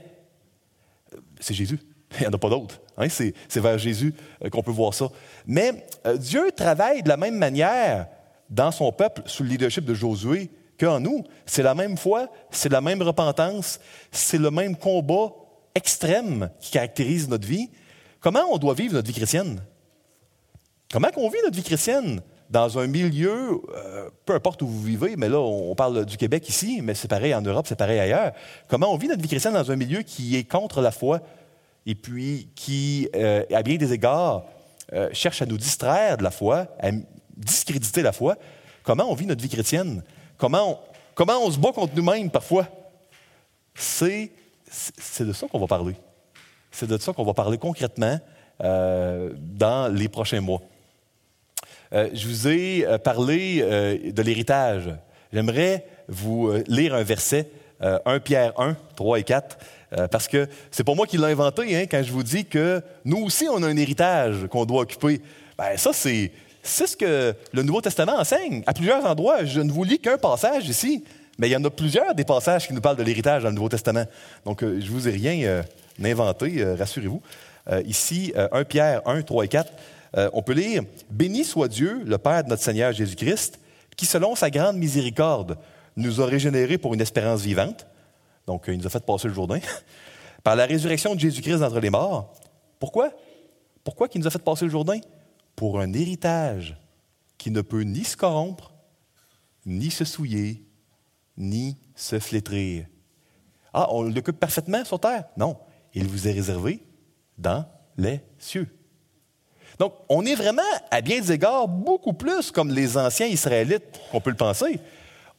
C'est 1.40 1.54
Jésus. 1.54 1.80
Il 2.18 2.20
n'y 2.20 2.26
en 2.28 2.32
a 2.32 2.38
pas 2.38 2.48
d'autre. 2.48 2.80
Hein? 2.96 3.08
C'est, 3.08 3.34
vers 3.56 3.78
Jésus 3.78 4.14
euh, 4.44 4.48
qu'on 4.48 4.62
peut 4.62 4.70
voir 4.70 4.94
ça. 4.94 5.08
Mais 5.46 5.84
euh, 6.06 6.16
Dieu 6.16 6.50
travaille 6.52 7.02
de 7.02 7.08
la 7.08 7.16
même 7.16 7.36
manière 7.36 8.06
dans 8.48 8.70
son 8.70 8.92
peuple 8.92 9.22
sous 9.26 9.42
le 9.42 9.50
leadership 9.50 9.84
de 9.84 9.94
Josué 9.94 10.50
qu'en 10.78 11.00
nous. 11.00 11.24
C'est 11.44 11.62
la 11.62 11.74
même 11.74 11.96
foi, 11.96 12.30
c'est 12.50 12.70
la 12.70 12.80
même 12.80 13.02
repentance, 13.02 13.80
c'est 14.12 14.38
le 14.38 14.50
même 14.50 14.76
combat 14.76 15.32
extrême 15.76 16.50
qui 16.60 16.72
caractérise 16.72 17.28
notre 17.28 17.46
vie. 17.46 17.70
Comment 18.20 18.44
on 18.50 18.58
doit 18.58 18.74
vivre 18.74 18.94
notre 18.94 19.06
vie 19.06 19.14
chrétienne? 19.14 19.62
Comment 20.90 21.08
on 21.16 21.28
vit 21.28 21.38
notre 21.44 21.56
vie 21.56 21.62
chrétienne? 21.62 22.20
Dans 22.48 22.78
un 22.78 22.86
milieu, 22.86 23.60
euh, 23.74 24.08
peu 24.24 24.34
importe 24.34 24.62
où 24.62 24.68
vous 24.68 24.82
vivez, 24.82 25.16
mais 25.16 25.28
là, 25.28 25.40
on 25.40 25.74
parle 25.74 26.06
du 26.06 26.16
Québec 26.16 26.48
ici, 26.48 26.80
mais 26.80 26.94
c'est 26.94 27.08
pareil 27.08 27.34
en 27.34 27.42
Europe, 27.42 27.66
c'est 27.68 27.76
pareil 27.76 27.98
ailleurs. 27.98 28.32
Comment 28.68 28.92
on 28.92 28.96
vit 28.96 29.08
notre 29.08 29.20
vie 29.20 29.28
chrétienne 29.28 29.54
dans 29.54 29.70
un 29.70 29.76
milieu 29.76 30.02
qui 30.02 30.36
est 30.36 30.44
contre 30.44 30.80
la 30.80 30.92
foi 30.92 31.20
et 31.86 31.96
puis 31.96 32.48
qui, 32.54 33.08
euh, 33.16 33.42
à 33.52 33.62
bien 33.62 33.76
des 33.76 33.92
égards, 33.92 34.44
euh, 34.92 35.08
cherche 35.12 35.42
à 35.42 35.46
nous 35.46 35.58
distraire 35.58 36.16
de 36.16 36.22
la 36.22 36.30
foi, 36.30 36.68
à 36.80 36.90
discréditer 37.36 38.02
la 38.02 38.12
foi? 38.12 38.36
Comment 38.84 39.10
on 39.10 39.14
vit 39.14 39.26
notre 39.26 39.42
vie 39.42 39.48
chrétienne? 39.48 40.04
Comment 40.38 40.70
on, 40.70 40.78
comment 41.16 41.44
on 41.44 41.50
se 41.50 41.58
bat 41.58 41.72
contre 41.72 41.94
nous-mêmes 41.96 42.30
parfois? 42.30 42.68
C'est, 43.74 44.30
c'est 44.98 45.24
de 45.24 45.32
ça 45.32 45.46
qu'on 45.48 45.58
va 45.58 45.66
parler. 45.66 45.94
C'est 46.70 46.88
de 46.88 46.98
ça 46.98 47.12
qu'on 47.12 47.24
va 47.24 47.34
parler 47.34 47.58
concrètement 47.58 48.18
dans 48.58 49.94
les 49.94 50.08
prochains 50.08 50.40
mois. 50.40 50.62
Euh, 51.92 52.08
je 52.12 52.26
vous 52.26 52.48
ai 52.48 52.84
euh, 52.86 52.98
parlé 52.98 53.60
euh, 53.62 54.10
de 54.10 54.22
l'héritage. 54.22 54.90
J'aimerais 55.32 55.86
vous 56.08 56.52
lire 56.68 56.94
un 56.94 57.02
verset, 57.02 57.50
1 57.80 58.20
Pierre 58.20 58.52
1, 58.60 58.76
3 58.94 59.18
et 59.18 59.22
4, 59.24 59.58
parce 60.08 60.28
que 60.28 60.46
c'est 60.70 60.84
pas 60.84 60.94
moi 60.94 61.04
qui 61.04 61.18
l'ai 61.18 61.24
inventé 61.24 61.76
hein, 61.76 61.86
quand 61.90 62.00
je 62.02 62.12
vous 62.12 62.22
dis 62.22 62.44
que 62.44 62.80
nous 63.04 63.18
aussi, 63.18 63.48
on 63.50 63.60
a 63.64 63.66
un 63.66 63.76
héritage 63.76 64.46
qu'on 64.48 64.64
doit 64.64 64.82
occuper. 64.82 65.20
Ben, 65.58 65.76
ça, 65.76 65.90
c'est, 65.92 66.30
c'est 66.62 66.86
ce 66.86 66.96
que 66.96 67.34
le 67.52 67.62
Nouveau 67.62 67.80
Testament 67.80 68.14
enseigne. 68.16 68.62
À 68.68 68.72
plusieurs 68.72 69.04
endroits, 69.04 69.44
je 69.44 69.60
ne 69.60 69.72
vous 69.72 69.82
lis 69.82 69.98
qu'un 69.98 70.16
passage 70.16 70.68
ici, 70.68 71.04
mais 71.38 71.48
il 71.48 71.52
y 71.52 71.56
en 71.56 71.64
a 71.64 71.70
plusieurs 71.70 72.14
des 72.14 72.24
passages 72.24 72.66
qui 72.66 72.74
nous 72.74 72.80
parlent 72.80 72.96
de 72.96 73.02
l'héritage 73.02 73.42
dans 73.42 73.50
le 73.50 73.54
Nouveau 73.54 73.68
Testament. 73.68 74.04
Donc, 74.44 74.62
je 74.62 74.66
ne 74.66 74.88
vous 74.88 75.08
ai 75.08 75.12
rien 75.12 75.62
inventé, 76.02 76.64
rassurez-vous. 76.74 77.20
ici, 77.84 78.32
1 78.36 78.64
Pierre 78.64 79.02
1, 79.06 79.22
3 79.22 79.44
et 79.44 79.48
4. 79.48 79.72
Euh, 80.16 80.30
on 80.32 80.42
peut 80.42 80.52
lire 80.52 80.82
Béni 81.10 81.44
soit 81.44 81.68
Dieu, 81.68 82.02
le 82.04 82.18
Père 82.18 82.44
de 82.44 82.48
notre 82.48 82.62
Seigneur 82.62 82.92
Jésus-Christ, 82.92 83.58
qui, 83.96 84.06
selon 84.06 84.34
sa 84.34 84.50
grande 84.50 84.76
miséricorde, 84.76 85.58
nous 85.96 86.20
a 86.20 86.26
régénérés 86.26 86.78
pour 86.78 86.94
une 86.94 87.00
espérance 87.00 87.42
vivante. 87.42 87.86
Donc, 88.46 88.68
euh, 88.68 88.74
il 88.74 88.78
nous 88.78 88.86
a 88.86 88.90
fait 88.90 89.04
passer 89.04 89.28
le 89.28 89.34
Jourdain. 89.34 89.60
Par 90.42 90.56
la 90.56 90.66
résurrection 90.66 91.14
de 91.14 91.20
Jésus-Christ 91.20 91.58
d'entre 91.58 91.80
les 91.80 91.90
morts. 91.90 92.32
Pourquoi? 92.78 93.10
Pourquoi 93.82 94.08
qu'il 94.08 94.20
nous 94.20 94.26
a 94.26 94.30
fait 94.30 94.42
passer 94.42 94.64
le 94.64 94.70
Jourdain? 94.70 95.00
Pour 95.54 95.80
un 95.80 95.92
héritage 95.92 96.76
qui 97.38 97.50
ne 97.50 97.60
peut 97.60 97.82
ni 97.82 98.04
se 98.04 98.16
corrompre, 98.16 98.72
ni 99.64 99.90
se 99.90 100.04
souiller, 100.04 100.62
ni 101.36 101.76
se 101.94 102.18
flétrir. 102.18 102.86
Ah, 103.72 103.88
on 103.90 104.02
l'occupe 104.02 104.38
parfaitement 104.38 104.84
sur 104.84 104.98
terre? 104.98 105.24
Non. 105.36 105.56
Il 105.92 106.06
vous 106.06 106.28
est 106.28 106.32
réservé 106.32 106.82
dans 107.36 107.64
les 107.96 108.20
cieux. 108.38 108.68
Donc, 109.78 109.92
on 110.08 110.24
est 110.24 110.34
vraiment, 110.34 110.62
à 110.90 111.00
bien 111.00 111.20
des 111.20 111.32
égards, 111.32 111.68
beaucoup 111.68 112.14
plus 112.14 112.50
comme 112.50 112.70
les 112.70 112.96
anciens 112.96 113.26
Israélites 113.26 114.00
qu'on 114.10 114.20
peut 114.20 114.30
le 114.30 114.36
penser. 114.36 114.80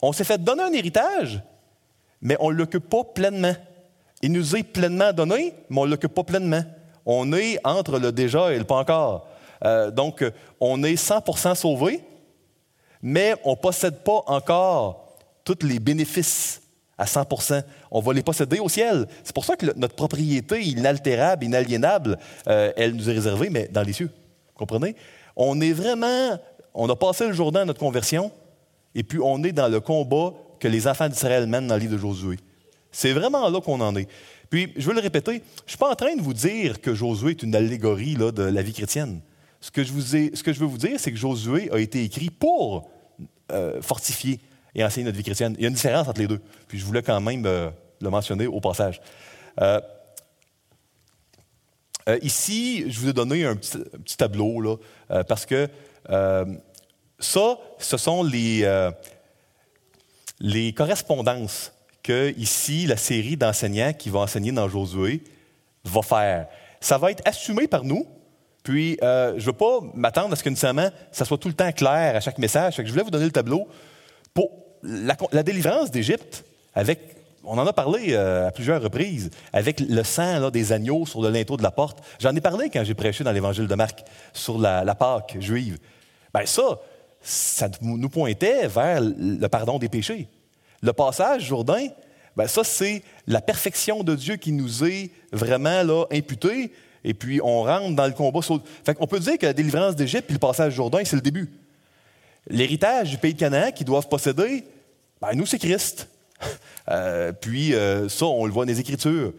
On 0.01 0.13
s'est 0.13 0.23
fait 0.23 0.43
donner 0.43 0.63
un 0.63 0.73
héritage, 0.73 1.41
mais 2.21 2.38
on 2.39 2.51
ne 2.51 2.55
l'occupe 2.55 2.88
pas 2.88 3.03
pleinement. 3.03 3.55
Il 4.21 4.31
nous 4.31 4.55
est 4.55 4.63
pleinement 4.63 5.13
donné, 5.13 5.53
mais 5.69 5.79
on 5.79 5.86
ne 5.86 5.91
l'occupe 5.91 6.13
pas 6.13 6.23
pleinement. 6.23 6.63
On 7.05 7.33
est 7.33 7.57
entre 7.63 7.97
le 7.97 8.12
déjà 8.12 8.53
et 8.53 8.60
le 8.60 8.63
pas 8.63 8.75
encore. 8.75 9.27
Euh, 9.63 9.89
donc, 9.89 10.23
on 10.60 10.83
est 10.83 10.95
100% 10.95 11.55
sauvé, 11.55 12.03
mais 13.01 13.33
on 13.43 13.51
ne 13.51 13.55
possède 13.55 14.03
pas 14.03 14.21
encore 14.27 15.07
tous 15.55 15.65
les 15.65 15.79
bénéfices 15.79 16.62
à 16.97 17.05
100% 17.05 17.63
On 17.91 17.99
va 18.01 18.13
les 18.13 18.23
posséder 18.23 18.60
au 18.60 18.69
ciel. 18.69 19.07
C'est 19.23 19.33
pour 19.33 19.45
ça 19.45 19.55
que 19.55 19.67
notre 19.77 19.95
propriété 19.95 20.62
inaltérable, 20.63 21.45
inaliénable, 21.45 22.17
euh, 22.47 22.71
elle 22.75 22.93
nous 22.93 23.10
est 23.10 23.13
réservée, 23.13 23.49
mais 23.49 23.67
dans 23.67 23.83
les 23.83 23.93
cieux 23.93 24.10
comprenez? 24.57 24.95
On 25.36 25.62
est 25.62 25.71
vraiment, 25.71 26.38
on 26.73 26.89
a 26.89 26.95
passé 26.95 27.27
le 27.27 27.33
Jourdain 27.33 27.62
à 27.62 27.65
notre 27.65 27.79
conversion, 27.79 28.31
et 28.95 29.03
puis 29.03 29.19
on 29.21 29.43
est 29.43 29.53
dans 29.53 29.69
le 29.69 29.79
combat 29.79 30.33
que 30.60 30.67
les 30.67 30.88
enfants 30.88 31.07
d'Israël 31.07 31.47
mènent 31.47 31.67
dans 31.67 31.75
le 31.75 31.81
livre 31.81 31.93
de 31.93 31.97
Josué. 31.97 32.38
C'est 32.91 33.13
vraiment 33.13 33.47
là 33.47 33.62
qu'on 33.62 33.79
en 33.79 33.95
est. 33.95 34.10
Puis, 34.49 34.73
je 34.75 34.88
veux 34.88 34.95
le 34.95 35.01
répéter, 35.01 35.33
je 35.33 35.38
ne 35.38 35.69
suis 35.69 35.77
pas 35.77 35.91
en 35.91 35.95
train 35.95 36.15
de 36.15 36.21
vous 36.21 36.33
dire 36.33 36.81
que 36.81 36.95
Josué 36.95 37.31
est 37.31 37.43
une 37.43 37.53
allégorie 37.53 38.15
de 38.15 38.43
la 38.43 38.62
vie 38.62 38.73
chrétienne. 38.73 39.21
Ce 39.60 39.71
que, 39.71 39.83
je 39.83 39.91
vous 39.91 40.01
ce 40.01 40.43
que 40.43 40.53
je 40.53 40.60
veux 40.60 40.65
vous 40.65 40.77
dire, 40.77 40.99
c'est 40.99 41.12
que 41.12 41.17
Josué 41.17 41.69
a 41.71 41.79
été 41.79 42.03
écrit 42.03 42.29
pour 42.29 42.89
euh, 43.51 43.81
fortifier 43.81 44.39
et 44.78 44.84
enseigner 44.84 45.06
notre 45.06 45.18
vie 45.18 45.24
chrétienne. 45.24 45.56
Il 45.58 45.63
y 45.63 45.66
a 45.66 45.70
une 45.70 45.74
différence 45.74 46.08
entre 46.08 46.22
les 46.22 46.28
deux. 46.28 46.40
Puis 46.68 46.78
je 46.78 46.86
voulais 46.86 47.02
quand 47.02 47.20
même 47.20 47.44
euh, 47.46 47.70
le 48.00 48.10
mentionner 48.10 48.46
au 48.46 48.62
passage. 48.62 49.02
Euh, 49.60 49.82
euh, 52.08 52.20
ici, 52.22 52.90
je 52.90 53.00
vous 53.00 53.10
ai 53.10 53.13
donné 53.13 53.44
un 53.44 53.56
petit, 53.56 54.16
tableau, 54.16 54.62
là, 54.62 54.78
parce 55.28 55.46
que 55.46 55.68
ça, 57.20 57.58
ce 57.80 57.98
sont 57.98 58.24
les, 58.24 58.90
les 60.40 60.72
correspondances 60.72 61.74
que, 62.02 62.34
ici, 62.38 62.86
la 62.86 62.96
série 62.96 63.36
d'enseignants 63.36 63.92
qui 63.92 64.10
va 64.10 64.20
enseigner 64.20 64.54
dans 64.54 64.70
Josué 64.70 65.22
va 65.84 66.02
faire. 66.02 66.48
Ça 66.80 66.98
va 66.98 67.12
être 67.12 67.24
assumé 67.26 67.68
par 67.68 67.84
nous, 67.84 68.08
puis 68.63 68.98
je 69.02 69.34
ne 69.34 69.42
veux 69.42 69.52
pas 69.52 69.80
m'attendre 69.94 70.32
à 70.32 70.36
ce 70.38 70.44
que 70.44 70.50
nécessairement 70.50 70.90
ça 71.12 71.26
soit 71.26 71.38
tout 71.38 71.50
le 71.50 71.56
temps 71.56 71.72
clair 71.74 72.16
à 72.16 72.22
chaque 72.22 72.38
message. 72.38 72.76
je 72.78 72.90
voulais 72.90 73.04
vous 73.04 73.12
donner 73.12 73.26
le 73.26 73.32
tableau 73.32 73.68
pour 74.34 74.66
la, 74.88 75.15
la 75.32 75.43
délivrance 75.43 75.91
d'Égypte 75.91 76.43
avec 76.73 77.17
on 77.47 77.58
en 77.58 77.65
a 77.65 77.73
parlé 77.73 78.08
euh, 78.10 78.47
à 78.47 78.52
plusieurs 78.52 78.82
reprises 78.82 79.30
avec 79.54 79.80
le 79.80 80.04
sang 80.04 80.50
des 80.50 80.73
agneaux 80.73 81.06
sur 81.06 81.21
le 81.21 81.30
linteau 81.30 81.56
de 81.56 81.63
la 81.63 81.71
porte. 81.71 82.00
J'en 82.19 82.36
ai 82.36 82.41
parlé 82.41 82.69
quand 82.69 82.84
j'ai 82.84 82.93
prêché 82.93 83.23
dans 83.23 83.32
l'Évangile 83.32 83.67
de 83.67 83.76
Marc 83.76 84.04
sur 84.34 84.60
la, 84.60 84.95
Pâque 84.95 85.38
juive. 85.39 85.78
Bien 86.36 86.45
ça, 86.45 86.80
ça 87.21 87.69
nous 87.82 88.10
pointait 88.10 88.67
vers 88.67 89.00
le 89.02 89.47
pardon 89.47 89.80
des 89.80 89.88
péchés. 89.88 90.28
Le 90.82 90.91
passage 90.91 91.45
Jourdain, 91.45 91.88
ben 92.36 92.47
ça 92.47 92.63
c'est 92.63 93.02
la 93.26 93.41
perfection 93.41 94.04
de 94.04 94.13
Dieu 94.13 94.36
qui 94.36 94.52
nous 94.52 94.84
est 94.84 95.10
vraiment 95.32 95.84
là 95.84 96.06
imputée. 96.12 96.71
Et 97.06 97.13
puis 97.13 97.39
on 97.41 97.63
rentre 97.63 97.95
dans 97.95 98.08
le 98.08 98.13
combat. 98.13 98.41
Fait 98.84 98.97
on 99.00 99.08
peut 99.08 99.19
dire 99.19 99.38
que 99.38 99.45
la 99.45 99.54
délivrance 99.54 99.95
d'Égypte 99.95 100.30
et 100.30 100.34
le 100.34 100.39
passage 100.39 100.73
Jourdain, 100.73 101.02
c'est 101.06 101.15
le 101.15 101.21
début. 101.21 101.50
L'héritage 102.50 103.12
du 103.12 103.17
pays 103.17 103.34
de 103.34 103.39
Canaan 103.39 103.71
qu'ils 103.71 103.86
doivent 103.86 104.08
posséder, 104.08 104.65
ben 105.21 105.30
nous 105.34 105.45
c'est 105.45 105.60
Christ. 105.60 106.10
Euh, 106.89 107.34
puis 107.34 107.73
euh, 107.73 108.08
ça, 108.08 108.27
on 108.27 108.45
le 108.45 108.51
voit 108.53 108.63
dans 108.63 108.71
les 108.71 108.80
Écritures. 108.80 109.34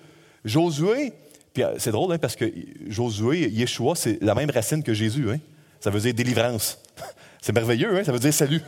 Josué, 0.44 1.14
puis 1.54 1.62
euh, 1.62 1.76
c'est 1.78 1.92
drôle 1.92 2.12
hein, 2.12 2.18
parce 2.18 2.36
que 2.36 2.44
Josué, 2.88 3.48
Yeshua, 3.48 3.94
c'est 3.94 4.22
la 4.22 4.34
même 4.34 4.50
racine 4.50 4.82
que 4.82 4.92
Jésus. 4.92 5.30
Hein. 5.30 5.38
Ça 5.80 5.88
veut 5.88 5.98
dire 5.98 6.12
délivrance. 6.12 6.78
C'est 7.40 7.54
merveilleux, 7.54 7.96
hein? 7.96 8.04
ça 8.04 8.12
veut 8.12 8.18
dire 8.18 8.34
salut. 8.34 8.60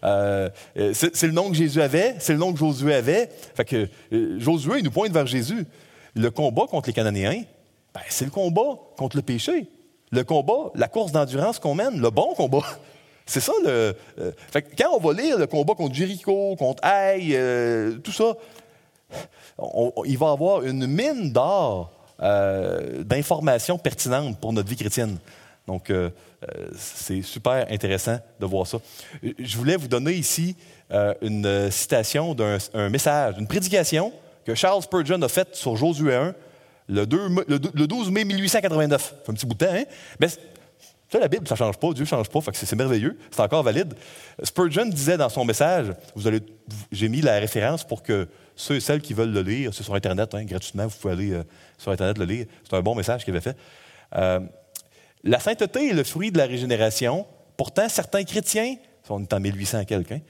C'est 0.00 1.26
le 1.26 1.32
nom 1.32 1.50
que 1.50 1.56
Jésus 1.56 1.82
avait, 1.82 2.14
c'est 2.18 2.32
le 2.32 2.38
nom 2.38 2.50
que 2.54 2.58
Josué 2.58 2.94
avait. 2.94 3.28
Fait 3.54 3.66
que 3.66 3.88
Josué, 4.38 4.78
il 4.78 4.84
nous 4.84 4.90
pointe 4.90 5.12
vers 5.12 5.26
Jésus. 5.26 5.66
Le 6.14 6.30
combat 6.30 6.66
contre 6.66 6.88
les 6.88 6.94
Cananéens, 6.94 7.42
ben, 7.92 8.00
c'est 8.08 8.24
le 8.24 8.30
combat 8.30 8.78
contre 8.96 9.16
le 9.16 9.22
péché. 9.22 9.66
Le 10.12 10.24
combat, 10.24 10.70
la 10.74 10.88
course 10.88 11.12
d'endurance 11.12 11.58
qu'on 11.58 11.74
mène, 11.74 12.00
le 12.00 12.10
bon 12.10 12.34
combat. 12.34 12.62
C'est 13.26 13.40
ça 13.40 13.52
le. 13.64 13.94
Euh, 14.18 14.32
fait 14.50 14.62
quand 14.76 14.90
on 14.94 15.00
va 15.00 15.12
lire 15.14 15.38
le 15.38 15.46
combat 15.46 15.74
contre 15.74 15.94
Jéricho, 15.94 16.56
contre 16.56 16.84
Haï, 16.84 17.38
tout 18.02 18.12
ça, 18.12 18.34
il 20.04 20.18
va 20.18 20.30
avoir 20.30 20.62
une 20.62 20.86
mine 20.86 21.32
d'or 21.32 21.92
d'informations 22.20 23.78
pertinentes 23.78 24.38
pour 24.38 24.52
notre 24.52 24.68
vie 24.68 24.76
chrétienne. 24.76 25.18
Donc, 25.66 25.90
euh, 25.90 26.10
euh, 26.42 26.68
c'est 26.76 27.22
super 27.22 27.66
intéressant 27.70 28.18
de 28.38 28.46
voir 28.46 28.66
ça. 28.66 28.78
Je 29.22 29.56
voulais 29.56 29.76
vous 29.76 29.88
donner 29.88 30.12
ici 30.12 30.56
euh, 30.90 31.14
une 31.22 31.70
citation 31.70 32.34
d'un 32.34 32.88
message, 32.90 33.36
une 33.38 33.46
prédication 33.46 34.12
que 34.44 34.54
Charles 34.54 34.82
Spurgeon 34.82 35.20
a 35.22 35.28
faite 35.28 35.56
sur 35.56 35.76
Josué 35.76 36.14
1 36.14 36.34
le, 36.88 37.06
12 37.06 38.10
mai 38.10 38.24
1889. 38.24 39.02
Ça 39.02 39.32
un 39.32 39.34
petit 39.34 39.46
bout 39.46 39.54
de 39.54 39.64
temps, 39.64 39.72
hein? 39.72 39.84
Ça, 41.10 41.20
la 41.20 41.28
Bible, 41.28 41.46
ça 41.46 41.54
ne 41.54 41.58
change 41.58 41.78
pas, 41.78 41.92
Dieu 41.92 42.02
ne 42.02 42.08
change 42.08 42.28
pas, 42.28 42.40
c'est 42.52 42.76
merveilleux, 42.76 43.16
c'est 43.30 43.40
encore 43.40 43.62
valide. 43.62 43.94
Spurgeon 44.42 44.86
disait 44.86 45.16
dans 45.16 45.28
son 45.28 45.44
message, 45.44 45.92
j'ai 46.90 47.08
mis 47.08 47.20
la 47.20 47.38
référence 47.38 47.84
pour 47.84 48.02
que 48.02 48.28
ceux 48.56 48.76
et 48.76 48.80
celles 48.80 49.00
qui 49.00 49.14
veulent 49.14 49.32
le 49.32 49.42
lire, 49.42 49.72
c'est 49.72 49.82
sur 49.82 49.94
Internet, 49.94 50.34
hein, 50.34 50.44
gratuitement, 50.44 50.86
vous 50.86 50.96
pouvez 50.98 51.12
aller 51.12 51.42
sur 51.78 51.92
Internet 51.92 52.18
le 52.18 52.24
lire. 52.24 52.46
C'est 52.68 52.76
un 52.76 52.82
bon 52.82 52.94
message 52.94 53.24
qu'il 53.24 53.34
avait 53.36 53.52
fait. 53.52 53.56
La 55.24 55.40
sainteté 55.40 55.88
est 55.88 55.94
le 55.94 56.04
fruit 56.04 56.30
de 56.30 56.38
la 56.38 56.44
régénération. 56.44 57.26
Pourtant, 57.56 57.88
certains 57.88 58.24
chrétiens, 58.24 58.76
on 59.08 59.22
est 59.22 59.32
en 59.32 59.40
1800 59.40 59.84
quelqu'un, 59.86 60.20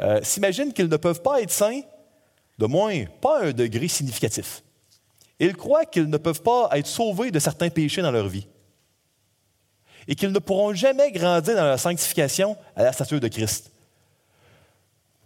euh, 0.00 0.20
s'imaginent 0.22 0.72
qu'ils 0.72 0.88
ne 0.88 0.96
peuvent 0.96 1.22
pas 1.22 1.40
être 1.40 1.50
saints, 1.50 1.80
de 2.58 2.66
moins 2.66 3.04
pas 3.20 3.44
un 3.44 3.52
degré 3.52 3.88
significatif. 3.88 4.62
Ils 5.40 5.56
croient 5.56 5.86
qu'ils 5.86 6.08
ne 6.08 6.16
peuvent 6.18 6.42
pas 6.42 6.68
être 6.72 6.86
sauvés 6.86 7.30
de 7.30 7.38
certains 7.38 7.70
péchés 7.70 8.02
dans 8.02 8.10
leur 8.10 8.28
vie 8.28 8.46
et 10.08 10.14
qu'ils 10.14 10.32
ne 10.32 10.38
pourront 10.38 10.74
jamais 10.74 11.10
grandir 11.12 11.56
dans 11.56 11.64
la 11.64 11.78
sanctification 11.78 12.56
à 12.76 12.82
la 12.82 12.92
stature 12.92 13.20
de 13.20 13.28
Christ. 13.28 13.72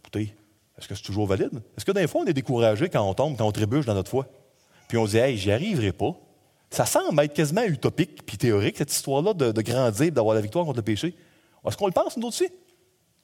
Écoutez, 0.01 0.35
est-ce 0.79 0.89
que 0.89 0.95
c'est 0.95 1.03
toujours 1.03 1.27
valide? 1.27 1.63
Est-ce 1.77 1.85
que 1.85 1.93
des 1.93 2.07
fois 2.07 2.23
on 2.23 2.27
est 2.27 2.35
découragé 2.35 2.89
quand 2.89 3.09
on 3.09 3.15
tombe, 3.15 3.37
quand 3.37 3.47
on 3.47 3.53
trébuche 3.53 3.87
dans 3.87 3.95
notre 3.95 4.11
foi? 4.11 4.27
Puis 4.89 4.99
on 4.99 5.07
se 5.07 5.13
dit, 5.13 5.19
hey, 5.19 5.37
j'y 5.37 5.51
arriverai 5.51 5.93
pas. 5.93 6.15
Ça 6.71 6.85
semble 6.85 7.21
être 7.23 7.33
quasiment 7.33 7.65
utopique 7.65 8.25
puis 8.27 8.37
théorique, 8.37 8.77
cette 8.77 8.93
histoire-là 8.93 9.35
de, 9.35 9.63
grandir, 9.63 10.13
d'avoir 10.13 10.35
la 10.35 10.41
victoire 10.41 10.65
contre 10.65 10.79
le 10.79 10.85
péché. 10.85 11.17
Est-ce 11.67 11.77
qu'on 11.77 11.87
le 11.87 11.93
pense, 11.93 12.17
nous 12.17 12.29
aussi? 12.29 12.49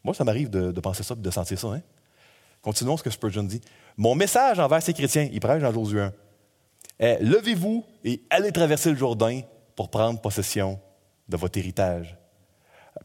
Moi, 0.02 0.14
ça 0.14 0.24
m'arrive 0.24 0.50
de, 0.50 0.80
penser 0.80 1.02
ça 1.02 1.14
et 1.14 1.22
de 1.22 1.30
sentir 1.30 1.58
ça. 1.58 1.68
Hein? 1.68 1.82
Continuons 2.60 2.96
ce 2.96 3.02
que 3.02 3.10
Spurgeon 3.10 3.44
dit. 3.44 3.60
Mon 3.96 4.14
message 4.14 4.58
envers 4.58 4.82
ces 4.82 4.94
chrétiens, 4.94 5.28
il 5.32 5.40
prêche 5.40 5.62
dans 5.62 5.72
Josué 5.72 6.00
1, 6.00 6.12
est 6.98 7.22
Levez-vous 7.22 7.84
et 8.04 8.22
allez 8.30 8.52
traverser 8.52 8.90
le 8.90 8.96
Jourdain 8.96 9.42
pour 9.76 9.90
prendre 9.90 10.20
possession 10.20 10.78
de 11.28 11.36
votre 11.36 11.58
héritage. 11.58 12.16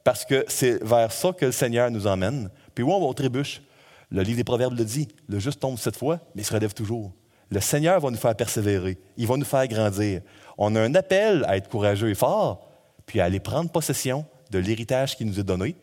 Parce 0.03 0.25
que 0.25 0.45
c'est 0.47 0.83
vers 0.83 1.11
ça 1.11 1.31
que 1.33 1.45
le 1.45 1.51
Seigneur 1.51 1.89
nous 1.91 2.07
emmène. 2.07 2.49
Puis 2.75 2.83
où 2.83 2.91
on 2.91 3.13
trébuche? 3.13 3.61
Le 4.09 4.21
livre 4.21 4.37
des 4.37 4.43
Proverbes 4.43 4.77
le 4.77 4.85
dit 4.85 5.07
le 5.27 5.39
juste 5.39 5.59
tombe 5.59 5.77
cette 5.77 5.97
fois, 5.97 6.19
mais 6.33 6.41
il 6.41 6.45
se 6.45 6.53
relève 6.53 6.73
toujours. 6.73 7.11
Le 7.49 7.59
Seigneur 7.59 7.99
va 7.99 8.09
nous 8.09 8.17
faire 8.17 8.35
persévérer. 8.35 8.97
Il 9.17 9.27
va 9.27 9.37
nous 9.37 9.45
faire 9.45 9.67
grandir. 9.67 10.21
On 10.57 10.75
a 10.75 10.81
un 10.81 10.95
appel 10.95 11.45
à 11.47 11.57
être 11.57 11.69
courageux 11.69 12.09
et 12.09 12.15
fort, 12.15 12.67
puis 13.05 13.19
à 13.19 13.25
aller 13.25 13.39
prendre 13.39 13.69
possession 13.69 14.25
de 14.51 14.59
l'héritage 14.59 15.15
qui 15.15 15.25
nous 15.25 15.39
est 15.39 15.43
donné 15.43 15.75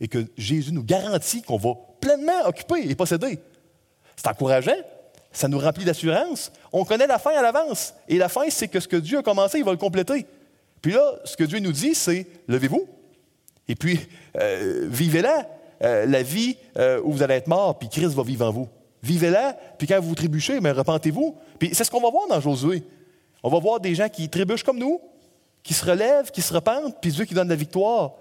et 0.00 0.08
que 0.08 0.26
Jésus 0.36 0.72
nous 0.72 0.82
garantit 0.82 1.42
qu'on 1.42 1.58
va 1.58 1.74
pleinement 2.00 2.46
occuper 2.46 2.88
et 2.88 2.94
posséder. 2.94 3.38
C'est 4.16 4.28
encourageant. 4.28 4.72
Ça 5.32 5.46
nous 5.46 5.58
remplit 5.58 5.84
d'assurance. 5.84 6.50
On 6.72 6.84
connaît 6.84 7.06
la 7.06 7.18
fin 7.18 7.30
à 7.30 7.42
l'avance. 7.42 7.94
Et 8.08 8.16
la 8.16 8.28
fin, 8.28 8.48
c'est 8.48 8.68
que 8.68 8.80
ce 8.80 8.88
que 8.88 8.96
Dieu 8.96 9.18
a 9.18 9.22
commencé, 9.22 9.58
il 9.58 9.64
va 9.64 9.70
le 9.70 9.76
compléter. 9.76 10.26
Puis 10.82 10.92
là, 10.92 11.16
ce 11.24 11.36
que 11.36 11.44
Dieu 11.44 11.58
nous 11.58 11.72
dit, 11.72 11.94
c'est 11.94 12.26
levez-vous 12.48 12.88
et 13.70 13.76
puis 13.76 14.00
euh, 14.36 14.88
vivez-la, 14.90 15.48
euh, 15.84 16.04
la 16.04 16.22
vie 16.24 16.56
euh, 16.76 17.00
où 17.04 17.12
vous 17.12 17.22
allez 17.22 17.34
être 17.34 17.46
mort, 17.46 17.78
puis 17.78 17.88
Christ 17.88 18.14
va 18.14 18.24
vivre 18.24 18.44
en 18.44 18.50
vous. 18.50 18.68
Vivez-la, 19.00 19.56
puis 19.78 19.86
quand 19.86 20.00
vous 20.00 20.16
trébuchez, 20.16 20.60
mais 20.60 20.72
repentez-vous. 20.72 21.36
Puis 21.56 21.70
c'est 21.72 21.84
ce 21.84 21.90
qu'on 21.90 22.00
va 22.00 22.10
voir 22.10 22.26
dans 22.28 22.40
Josué. 22.40 22.82
On 23.44 23.48
va 23.48 23.60
voir 23.60 23.78
des 23.78 23.94
gens 23.94 24.08
qui 24.08 24.28
trébuchent 24.28 24.64
comme 24.64 24.78
nous, 24.78 25.00
qui 25.62 25.72
se 25.72 25.84
relèvent, 25.84 26.32
qui 26.32 26.42
se 26.42 26.52
repentent, 26.52 27.00
puis 27.00 27.12
Dieu 27.12 27.24
qui 27.24 27.32
donne 27.32 27.48
la 27.48 27.54
victoire 27.54 28.14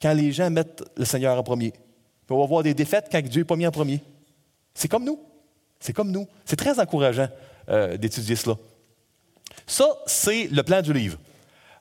quand 0.00 0.14
les 0.14 0.30
gens 0.30 0.48
mettent 0.48 0.84
le 0.96 1.04
Seigneur 1.04 1.36
en 1.36 1.42
premier. 1.42 1.72
Puis 1.72 2.36
on 2.36 2.38
va 2.38 2.46
voir 2.46 2.62
des 2.62 2.72
défaites 2.72 3.08
quand 3.10 3.20
Dieu 3.20 3.40
n'est 3.40 3.46
pas 3.46 3.56
mis 3.56 3.66
en 3.66 3.72
premier. 3.72 4.00
C'est 4.74 4.88
comme 4.88 5.04
nous. 5.04 5.18
C'est 5.80 5.92
comme 5.92 6.12
nous. 6.12 6.28
C'est 6.44 6.56
très 6.56 6.78
encourageant 6.78 7.28
d'étudier 7.98 8.36
cela. 8.36 8.56
Ça, 9.66 9.86
c'est 10.06 10.46
le 10.52 10.62
plan 10.62 10.82
du 10.82 10.92
livre 10.92 11.18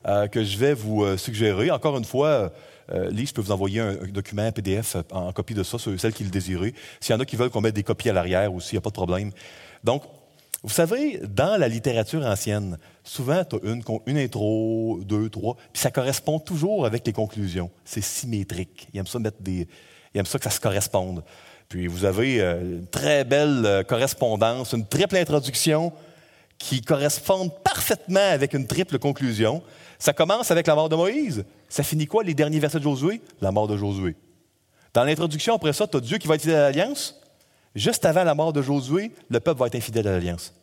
euh, 0.05 0.27
que 0.27 0.43
je 0.43 0.57
vais 0.57 0.73
vous 0.73 1.03
euh, 1.03 1.15
suggérer. 1.15 1.71
Encore 1.71 1.97
une 1.97 2.03
fois, 2.03 2.51
euh, 2.91 3.09
Lise, 3.09 3.29
je 3.29 3.33
peux 3.33 3.41
vous 3.41 3.53
envoyer 3.53 3.79
un, 3.79 3.95
document 4.07 4.51
PDF 4.51 4.97
en, 5.11 5.31
copie 5.31 5.53
de 5.53 5.63
ça, 5.63 5.77
sur 5.77 5.97
celles 5.97 6.13
qui 6.13 6.25
le 6.25 6.29
désirent. 6.29 6.73
S'il 6.99 7.13
y 7.13 7.17
en 7.17 7.21
a 7.21 7.25
qui 7.25 7.37
veulent 7.37 7.49
qu'on 7.49 7.61
mette 7.61 7.75
des 7.75 7.83
copies 7.83 8.09
à 8.09 8.13
l'arrière 8.13 8.53
aussi, 8.53 8.71
il 8.71 8.75
n'y 8.75 8.79
a 8.79 8.81
pas 8.81 8.89
de 8.89 8.95
problème. 8.95 9.31
Donc, 9.81 10.03
vous 10.61 10.73
savez, 10.73 11.21
dans 11.23 11.57
la 11.57 11.69
littérature 11.69 12.25
ancienne, 12.25 12.77
souvent, 13.03 13.45
tu 13.45 13.55
as 13.55 13.59
une, 13.63 14.17
intro, 14.17 14.99
deux, 15.03 15.29
trois, 15.29 15.55
puis 15.71 15.81
ça 15.81 15.89
correspond 15.89 16.37
toujours 16.37 16.85
avec 16.85 17.07
les 17.07 17.13
conclusions. 17.13 17.71
C'est 17.85 18.03
symétrique. 18.03 18.89
Ils 18.93 18.99
aiment 18.99 19.07
ça 19.07 19.19
mettre 19.19 19.41
des. 19.41 19.67
Ils 20.13 20.19
aiment 20.19 20.25
ça 20.25 20.37
que 20.37 20.43
ça 20.43 20.49
se 20.49 20.59
corresponde. 20.59 21.23
Puis 21.69 21.87
vous 21.87 22.03
avez 22.03 22.41
une 22.41 22.87
très 22.87 23.23
belle 23.23 23.85
correspondance, 23.87 24.73
une 24.73 24.85
triple 24.85 25.15
introduction 25.15 25.93
qui 26.63 26.79
correspond 26.79 27.49
parfaitement 27.49 28.31
avec 28.31 28.53
une 28.53 28.65
triple 28.65 28.97
conclusion. 28.97 29.61
Ça 29.99 30.13
commence 30.13 30.49
avec 30.49 30.65
la 30.65 30.75
mort 30.75 30.87
de 30.87 30.95
Moïse. 30.95 31.43
Ça 31.67 31.83
finit 31.83 32.07
quoi, 32.07 32.23
les 32.23 32.33
derniers 32.33 32.59
versets 32.59 32.77
de 32.77 32.83
Josué? 32.83 33.21
La 33.41 33.51
mort 33.51 33.67
de 33.67 33.75
Josué. 33.75 34.15
Dans 34.93 35.03
l'introduction, 35.03 35.55
après 35.55 35.73
ça, 35.73 35.87
tu 35.87 35.97
as 35.97 35.99
Dieu 35.99 36.17
qui 36.19 36.27
va 36.27 36.35
être 36.35 36.41
fidèle 36.41 36.55
à 36.55 36.71
l'alliance. 36.71 37.19
Juste 37.75 38.05
avant 38.05 38.23
la 38.23 38.33
mort 38.33 38.53
de 38.53 38.61
Josué, 38.61 39.11
le 39.29 39.41
peuple 39.41 39.59
va 39.59 39.67
être 39.67 39.75
infidèle 39.75 40.07
à 40.07 40.11
l'alliance. 40.11 40.53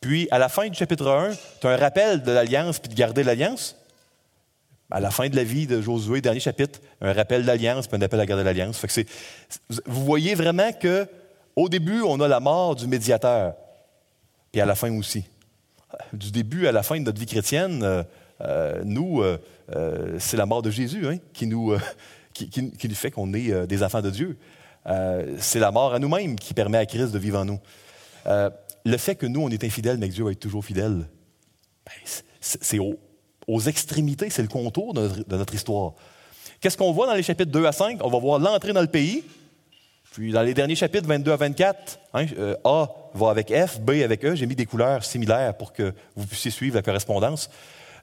Puis, 0.00 0.28
à 0.30 0.38
la 0.38 0.48
fin 0.48 0.68
du 0.68 0.78
chapitre 0.78 1.08
1, 1.08 1.32
tu 1.60 1.66
as 1.66 1.70
un 1.70 1.76
rappel 1.78 2.22
de 2.22 2.30
l'alliance 2.30 2.78
puis 2.78 2.88
de 2.88 2.94
garder 2.94 3.24
l'alliance. 3.24 3.76
À 4.88 5.00
la 5.00 5.10
fin 5.10 5.28
de 5.28 5.34
la 5.34 5.42
vie 5.42 5.66
de 5.66 5.80
Josué, 5.80 6.20
dernier 6.20 6.38
chapitre, 6.38 6.78
un 7.00 7.12
rappel 7.12 7.44
d'alliance 7.44 7.88
puis 7.88 7.96
un 7.96 8.02
appel 8.02 8.20
à 8.20 8.26
garder 8.26 8.44
l'alliance. 8.44 8.80
Vous 9.86 10.04
voyez 10.04 10.36
vraiment 10.36 10.72
que 10.72 11.08
au 11.56 11.68
début, 11.68 12.02
on 12.02 12.20
a 12.20 12.28
la 12.28 12.40
mort 12.40 12.76
du 12.76 12.86
médiateur, 12.86 13.54
puis 14.54 14.60
à 14.60 14.66
la 14.66 14.76
fin 14.76 14.96
aussi. 14.96 15.24
Du 16.12 16.30
début 16.30 16.68
à 16.68 16.72
la 16.72 16.84
fin 16.84 16.96
de 16.96 17.02
notre 17.02 17.18
vie 17.18 17.26
chrétienne, 17.26 17.82
euh, 17.82 18.04
euh, 18.40 18.82
nous, 18.84 19.20
euh, 19.20 19.36
euh, 19.74 20.16
c'est 20.20 20.36
la 20.36 20.46
mort 20.46 20.62
de 20.62 20.70
Jésus 20.70 21.08
hein, 21.08 21.16
qui, 21.32 21.48
nous, 21.48 21.76
qui, 22.32 22.88
fait 22.94 23.10
qu'on 23.10 23.34
est 23.34 23.66
des 23.66 23.82
enfants 23.82 24.00
de 24.00 24.10
Dieu. 24.10 24.38
c'est 25.38 25.58
la 25.58 25.72
mort 25.72 25.92
à 25.92 25.98
nous-mêmes 25.98 26.36
qui 26.36 26.54
permet 26.54 26.78
à 26.78 26.86
Christ 26.86 27.10
de 27.10 27.18
vivre 27.18 27.40
en 27.40 27.44
nous. 27.44 27.58
le 28.26 28.96
fait 28.96 29.16
que 29.16 29.26
nous, 29.26 29.40
on 29.40 29.48
est 29.48 29.64
infidèles, 29.64 29.98
mais 29.98 30.08
que 30.08 30.14
Dieu 30.14 30.22
va 30.22 30.30
être 30.30 30.38
toujours 30.38 30.64
fidèle, 30.64 31.08
ben, 31.84 32.22
c'est 32.40 32.78
aux, 32.78 33.60
extrémités, 33.60 34.30
c'est 34.30 34.42
le 34.42 34.46
contour 34.46 34.94
de 34.94 35.24
notre, 35.30 35.52
histoire. 35.52 35.94
Qu'est-ce 36.60 36.78
qu'on 36.78 36.92
voit 36.92 37.08
dans 37.08 37.14
les 37.14 37.24
chapitres 37.24 37.50
2 37.50 37.66
à 37.66 37.72
5? 37.72 37.98
On 38.04 38.08
va 38.08 38.20
voir 38.20 38.38
l'entrée 38.38 38.72
dans 38.72 38.82
le 38.82 38.86
pays. 38.86 39.24
Puis 40.14 40.30
dans 40.30 40.42
les 40.42 40.54
derniers 40.54 40.76
chapitres 40.76 41.08
22 41.08 41.32
à 41.32 41.36
24, 41.36 41.98
hein, 42.14 42.26
A 42.62 42.86
va 43.14 43.30
avec 43.30 43.52
F, 43.52 43.80
B 43.80 43.90
avec 44.04 44.24
E. 44.24 44.36
J'ai 44.36 44.46
mis 44.46 44.54
des 44.54 44.64
couleurs 44.64 45.04
similaires 45.04 45.56
pour 45.56 45.72
que 45.72 45.92
vous 46.14 46.24
puissiez 46.24 46.52
suivre 46.52 46.76
la 46.76 46.82
correspondance. 46.82 47.50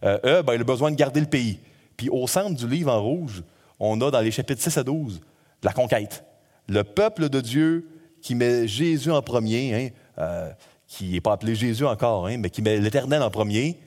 Euh, 0.04 0.20
eux, 0.26 0.42
ben, 0.42 0.56
il 0.56 0.60
a 0.60 0.66
besoin 0.66 0.92
de 0.92 0.98
garder 0.98 1.22
le 1.22 1.26
pays. 1.26 1.60
Puis 1.96 2.10
au 2.10 2.28
centre 2.28 2.54
du 2.54 2.68
livre 2.68 2.92
en 2.92 3.02
rouge, 3.02 3.44
on 3.80 4.02
a 4.02 4.12
dans 4.12 4.20
les 4.20 4.32
chapitres 4.32 4.62
6 4.62 4.78
à 4.78 4.84
12 4.84 5.22
la 5.64 5.72
conquête. 5.72 6.26
Le 6.68 6.84
peuple 6.84 7.30
de 7.30 7.40
Dieu 7.40 7.88
qui 8.22 8.36
met 8.36 8.68
Jésus 8.68 9.10
en 9.10 9.22
premier, 9.22 9.74
hein, 9.74 9.90
euh, 10.18 10.50
qui 10.88 11.14
n'est 11.14 11.22
pas 11.22 11.32
appelé 11.32 11.56
Jésus 11.56 11.86
encore, 11.86 12.28
hein, 12.28 12.36
mais 12.40 12.50
qui 12.50 12.62
met 12.62 12.78
l'Éternel 12.78 13.22
en 13.22 13.32
premier, 13.32 13.80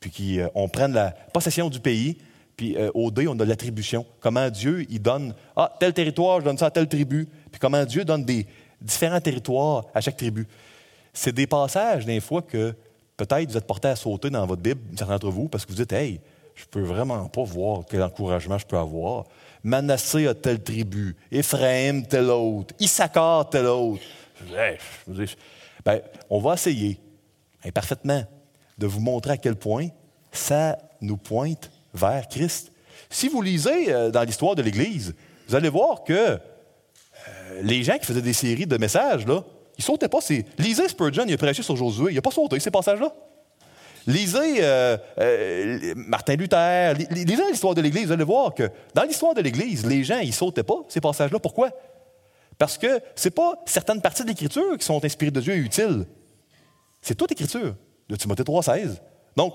puis 0.00 0.10
qui 0.10 0.40
euh, 0.40 0.48
on 0.54 0.70
prend 0.70 0.88
la 0.88 1.10
possession 1.10 1.68
du 1.68 1.80
pays. 1.80 2.16
Puis 2.56 2.74
au 2.94 3.10
dé, 3.10 3.28
on 3.28 3.38
a 3.38 3.44
l'attribution. 3.44 4.06
Comment 4.18 4.48
Dieu, 4.48 4.86
il 4.88 5.02
donne, 5.02 5.34
ah, 5.56 5.76
tel 5.78 5.92
territoire, 5.92 6.40
je 6.40 6.46
donne 6.46 6.56
ça 6.56 6.64
à 6.64 6.70
telle 6.70 6.88
tribu. 6.88 7.28
Puis 7.56 7.60
comment 7.60 7.86
Dieu 7.86 8.04
donne 8.04 8.22
des 8.22 8.46
différents 8.82 9.20
territoires 9.20 9.86
à 9.94 10.02
chaque 10.02 10.18
tribu. 10.18 10.46
C'est 11.14 11.32
des 11.32 11.46
passages, 11.46 12.04
des 12.04 12.20
fois, 12.20 12.42
que 12.42 12.74
Peut-être 13.16 13.50
vous 13.50 13.56
êtes 13.56 13.66
porté 13.66 13.88
à 13.88 13.96
sauter 13.96 14.28
dans 14.28 14.44
votre 14.46 14.60
Bible, 14.60 14.80
certains 14.96 15.14
d'entre 15.14 15.30
vous, 15.30 15.48
parce 15.48 15.64
que 15.64 15.70
vous 15.70 15.76
dites 15.76 15.92
Hey, 15.92 16.20
je 16.54 16.64
peux 16.66 16.82
vraiment 16.82 17.26
pas 17.28 17.44
voir 17.44 17.84
quel 17.88 18.02
encouragement 18.02 18.58
je 18.58 18.66
peux 18.66 18.76
avoir. 18.76 19.24
Manassé 19.64 20.26
a 20.26 20.34
telle 20.34 20.62
tribu, 20.62 21.16
Ephraim 21.32 22.02
telle 22.02 22.30
autre, 22.30 22.74
Issachar 22.78 23.48
telle 23.48 23.66
autre. 23.66 24.02
Ben, 25.84 26.00
on 26.28 26.40
va 26.40 26.54
essayer, 26.54 27.00
imparfaitement, 27.64 28.24
de 28.76 28.86
vous 28.86 29.00
montrer 29.00 29.32
à 29.32 29.36
quel 29.38 29.56
point 29.56 29.88
ça 30.30 30.76
nous 31.00 31.16
pointe 31.16 31.70
vers 31.94 32.28
Christ. 32.28 32.70
Si 33.08 33.28
vous 33.28 33.40
lisez 33.40 33.92
euh, 33.92 34.10
dans 34.10 34.22
l'histoire 34.24 34.54
de 34.54 34.62
l'Église, 34.62 35.14
vous 35.48 35.54
allez 35.54 35.70
voir 35.70 36.04
que 36.04 36.38
les 37.62 37.82
gens 37.82 37.98
qui 37.98 38.06
faisaient 38.06 38.22
des 38.22 38.32
séries 38.32 38.66
de 38.66 38.76
messages, 38.76 39.26
là, 39.26 39.42
ils 39.78 39.84
sautaient 39.84 40.08
pas. 40.08 40.18
Lisez 40.58 40.88
Spurgeon, 40.88 41.24
il 41.26 41.34
a 41.34 41.36
prêché 41.36 41.62
sur 41.62 41.76
Josué, 41.76 42.12
il 42.12 42.14
n'a 42.14 42.22
pas 42.22 42.30
sauté 42.30 42.58
ces 42.60 42.70
passages-là. 42.70 43.12
Lisez 44.06 44.58
euh, 44.60 44.96
euh, 45.18 45.94
Martin 45.96 46.36
Luther, 46.36 46.94
lisez 47.10 47.42
l'histoire 47.50 47.74
de 47.74 47.80
l'Église, 47.80 48.06
vous 48.06 48.12
allez 48.12 48.24
voir 48.24 48.54
que 48.54 48.70
dans 48.94 49.02
l'histoire 49.02 49.34
de 49.34 49.40
l'Église, 49.40 49.84
les 49.84 50.04
gens, 50.04 50.20
ils 50.20 50.32
sautaient 50.32 50.62
pas 50.62 50.78
ces 50.88 51.00
passages-là. 51.00 51.40
Pourquoi? 51.40 51.70
Parce 52.56 52.78
que 52.78 53.00
ce 53.16 53.26
n'est 53.28 53.32
pas 53.32 53.54
certaines 53.66 54.00
parties 54.00 54.22
de 54.22 54.28
l'Écriture 54.28 54.78
qui 54.78 54.84
sont 54.84 55.04
inspirées 55.04 55.32
de 55.32 55.40
Dieu 55.40 55.54
et 55.54 55.58
utiles. 55.58 56.06
C'est 57.02 57.16
toute 57.16 57.30
l'Écriture, 57.30 57.74
de 58.08 58.16
Timothée 58.16 58.44
3,16. 58.44 59.00
Donc, 59.36 59.54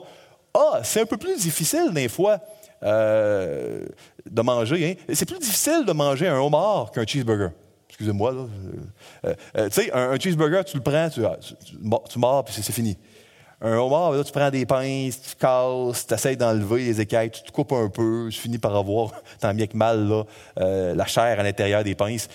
ah, 0.54 0.82
c'est 0.84 1.02
un 1.02 1.06
peu 1.06 1.18
plus 1.18 1.42
difficile 1.42 1.92
des 1.94 2.10
fois 2.10 2.40
euh, 2.84 3.86
de 4.30 4.42
manger. 4.42 4.92
Hein. 4.92 5.14
C'est 5.14 5.26
plus 5.26 5.40
difficile 5.40 5.86
de 5.86 5.94
manger 5.94 6.28
un 6.28 6.40
homard 6.40 6.92
qu'un 6.92 7.06
cheeseburger. 7.06 7.52
Excusez-moi. 8.02 8.34
Euh, 9.26 9.36
euh, 9.58 9.70
tu 9.70 9.84
sais, 9.84 9.92
un, 9.94 10.20
cheeseburger, 10.20 10.66
tu 10.66 10.78
le 10.78 10.82
prends, 10.82 11.08
tu, 11.08 11.22
tu, 12.10 12.20
mords, 12.20 12.44
puis 12.44 12.56
c'est 12.60 12.72
fini. 12.72 12.98
Un 13.62 13.78
homard, 13.78 14.14
là, 14.14 14.24
tu 14.24 14.32
prends 14.32 14.50
des 14.50 14.66
pinces, 14.66 15.22
tu 15.22 15.36
casses, 15.36 16.08
tu 16.08 16.14
essaies 16.16 16.36
d'enlever 16.36 16.86
les 16.86 17.02
écailles, 17.02 17.30
tu 17.30 17.44
te 17.44 17.52
coupes 17.52 17.74
un 17.74 17.90
peu, 17.90 18.30
tu 18.32 18.40
finis 18.40 18.58
par 18.58 18.76
avoir, 18.76 19.12
tant 19.40 19.54
bien 19.54 19.68
que 19.68 19.78
mal, 19.78 20.26
la 20.58 21.06
chair 21.06 21.40
à 21.40 21.44
l'intérieur 21.44 21.84
des 21.84 21.94
pinces. 21.94 22.28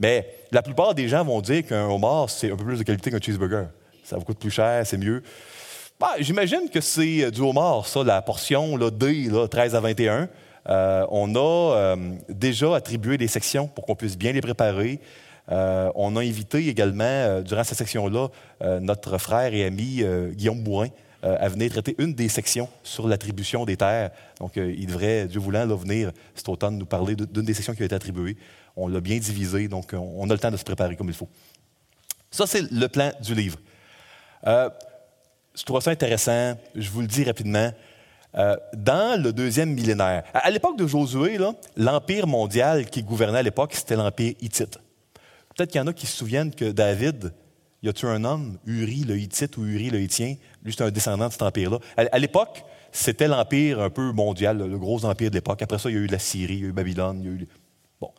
Mais 0.00 0.28
la 0.50 0.62
plupart 0.62 0.92
des 0.92 1.06
gens 1.06 1.24
vont 1.24 1.40
dire 1.40 1.64
qu'un 1.64 1.86
homard, 1.86 2.28
c'est 2.28 2.50
un 2.50 2.56
peu 2.56 2.64
plus 2.64 2.78
de 2.78 2.82
qualité 2.82 3.12
qu'un 3.12 3.20
cheeseburger. 3.20 3.66
Ça 4.02 4.16
vous 4.16 4.24
coûte 4.24 4.40
plus 4.40 4.50
cher, 4.50 4.84
c'est 4.84 4.98
mieux. 4.98 5.22
Bah, 6.00 6.14
j'imagine 6.18 6.68
que 6.68 6.80
c'est 6.80 7.30
du 7.30 7.42
homard, 7.42 7.86
ça, 7.86 8.02
la 8.02 8.20
portion 8.22 8.76
là, 8.76 8.90
D, 8.90 9.30
13 9.48 9.76
à 9.76 9.80
21. 9.80 10.28
Euh, 10.68 11.06
on 11.10 11.34
a 11.34 11.76
euh, 11.76 11.96
déjà 12.28 12.76
attribué 12.76 13.18
des 13.18 13.28
sections 13.28 13.66
pour 13.66 13.84
qu'on 13.84 13.96
puisse 13.96 14.16
bien 14.16 14.32
les 14.32 14.40
préparer. 14.40 15.00
Euh, 15.50 15.90
on 15.94 16.16
a 16.16 16.20
invité 16.20 16.68
également, 16.68 17.40
durant 17.42 17.64
cette 17.64 17.78
section-là, 17.78 18.28
notre 18.80 19.18
frère 19.18 19.52
et 19.52 19.64
ami 19.64 20.04
Guillaume 20.32 20.62
Bourrin 20.62 20.88
à 21.22 21.48
venir 21.48 21.70
traiter 21.70 21.94
une 21.98 22.14
des 22.14 22.28
sections 22.28 22.68
sur 22.82 23.06
l'attribution 23.06 23.64
des 23.64 23.76
terres. 23.76 24.10
Donc, 24.40 24.52
il 24.56 24.86
devrait, 24.86 25.26
Dieu 25.26 25.40
voulant, 25.40 25.66
venir 25.66 26.12
cet 26.34 26.48
automne 26.48 26.78
nous 26.78 26.86
parler 26.86 27.14
d'une 27.16 27.44
des 27.44 27.54
sections 27.54 27.74
qui 27.74 27.82
a 27.82 27.86
été 27.86 27.94
attribuée. 27.94 28.36
On 28.76 28.88
l'a 28.88 29.00
bien 29.00 29.18
divisé, 29.18 29.68
donc 29.68 29.94
on 29.94 30.28
a 30.30 30.32
le 30.32 30.38
temps 30.38 30.50
de 30.50 30.56
se 30.56 30.64
préparer 30.64 30.96
comme 30.96 31.08
il 31.08 31.14
faut. 31.14 31.28
Ça, 32.30 32.46
c'est 32.46 32.70
le 32.70 32.86
plan 32.88 33.12
du 33.20 33.34
livre. 33.34 33.58
je 34.44 35.64
trouve 35.64 35.80
ça 35.80 35.90
intéressant. 35.90 36.54
Je 36.74 36.88
vous 36.88 37.00
le 37.00 37.08
dis 37.08 37.24
rapidement. 37.24 37.72
Euh, 38.36 38.56
dans 38.74 39.20
le 39.22 39.32
deuxième 39.32 39.70
millénaire, 39.74 40.24
à, 40.32 40.50
l'époque 40.50 40.78
de 40.78 40.86
Josué, 40.86 41.38
l'empire 41.76 42.26
mondial 42.26 42.86
qui 42.86 43.02
gouvernait 43.02 43.38
à 43.38 43.42
l'époque, 43.42 43.74
c'était 43.74 43.96
l'empire 43.96 44.34
hittite. 44.40 44.78
Peut-être 45.54 45.70
qu'il 45.70 45.80
y 45.80 45.84
en 45.84 45.86
a 45.86 45.92
qui 45.92 46.06
se 46.06 46.16
souviennent 46.16 46.54
que 46.54 46.70
David, 46.70 47.32
y 47.82 47.88
a 47.88 47.92
tué 47.92 48.08
un 48.08 48.24
homme, 48.24 48.58
Uri 48.66 49.04
le 49.04 49.18
Hittite 49.18 49.56
ou 49.56 49.66
Uri 49.66 49.90
le 49.90 50.00
Hittien? 50.00 50.36
Lui, 50.62 50.72
c'est 50.72 50.84
un 50.84 50.90
descendant 50.90 51.26
de 51.26 51.32
cet 51.32 51.42
empire-là. 51.42 51.78
À, 51.96 52.18
l'époque, 52.18 52.64
c'était 52.92 53.28
l'empire 53.28 53.80
un 53.80 53.90
peu 53.90 54.12
mondial, 54.12 54.58
le 54.58 54.78
gros 54.78 55.04
empire 55.04 55.30
de 55.30 55.34
l'époque. 55.34 55.62
Après 55.62 55.78
ça, 55.78 55.90
il 55.90 55.96
y 55.96 55.98
a 55.98 56.00
eu 56.00 56.06
la 56.06 56.18
Syrie, 56.18 56.54
il 56.54 56.60
y 56.60 56.64
a 56.64 56.68
eu 56.68 56.72
Babylone, 56.72 57.20
il 57.20 57.26
y 57.26 57.28
a 57.28 57.32
eu. 57.32 57.48
Bon. 58.00 58.12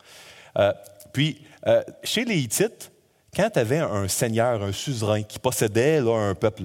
Euh, 0.57 0.73
puis, 1.11 1.41
euh, 1.65 1.81
chez 2.03 2.25
les 2.25 2.37
Hittites, 2.37 2.91
quand 3.35 3.49
tu 3.51 3.59
avais 3.59 3.79
un 3.79 4.07
seigneur, 4.07 4.61
un 4.61 4.71
suzerain 4.71 5.23
qui 5.23 5.39
possédait 5.39 5.99
un 5.99 6.35
peuple, 6.35 6.63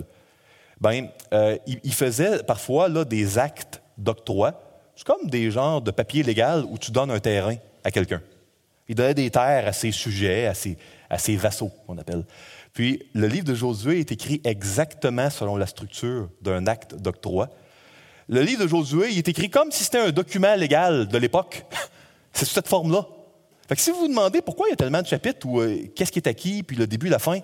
ben, 0.80 1.08
euh, 1.32 1.56
il, 1.66 1.92
faisait 1.92 2.42
parfois 2.44 2.88
là, 2.88 3.04
des 3.04 3.38
actes 3.38 3.82
d'octroi. 3.96 4.62
C'est 4.94 5.06
comme 5.06 5.28
des 5.28 5.50
genres 5.50 5.82
de 5.82 5.90
papier 5.90 6.22
légal 6.22 6.64
où 6.68 6.78
tu 6.78 6.92
donnes 6.92 7.10
un 7.10 7.20
terrain 7.20 7.56
à 7.84 7.90
quelqu'un. 7.90 8.22
Il 8.88 8.94
donnait 8.94 9.14
des 9.14 9.30
terres 9.30 9.66
à 9.66 9.72
ses 9.72 9.92
sujets, 9.92 10.46
à 10.46 10.54
ses, 11.18 11.36
vassaux, 11.36 11.70
on 11.88 11.98
appelle. 11.98 12.24
Puis 12.72 13.02
le 13.12 13.26
livre 13.26 13.44
de 13.44 13.54
Josué 13.54 14.00
est 14.00 14.12
écrit 14.12 14.40
exactement 14.44 15.30
selon 15.30 15.56
la 15.56 15.66
structure 15.66 16.30
d'un 16.42 16.66
acte 16.66 16.94
d'octroi. 16.94 17.48
Le 18.28 18.42
livre 18.42 18.62
de 18.62 18.68
Josué 18.68 19.08
il 19.10 19.18
est 19.18 19.28
écrit 19.28 19.50
comme 19.50 19.72
si 19.72 19.84
c'était 19.84 19.98
un 19.98 20.10
document 20.10 20.54
légal 20.54 21.08
de 21.08 21.18
l'époque. 21.18 21.64
C'est 22.32 22.44
sous 22.44 22.54
cette 22.54 22.68
forme-là. 22.68 23.06
Fait 23.68 23.74
que 23.74 23.80
si 23.80 23.90
vous 23.90 24.00
vous 24.00 24.08
demandez 24.08 24.42
pourquoi 24.42 24.68
il 24.68 24.70
y 24.70 24.72
a 24.74 24.76
tellement 24.76 25.02
de 25.02 25.06
chapitres 25.06 25.46
ou 25.46 25.60
euh, 25.60 25.88
qu'est-ce 25.94 26.12
qui 26.12 26.18
est 26.20 26.28
acquis, 26.28 26.62
puis 26.62 26.76
le 26.76 26.86
début, 26.86 27.08
la 27.08 27.18
fin, 27.18 27.40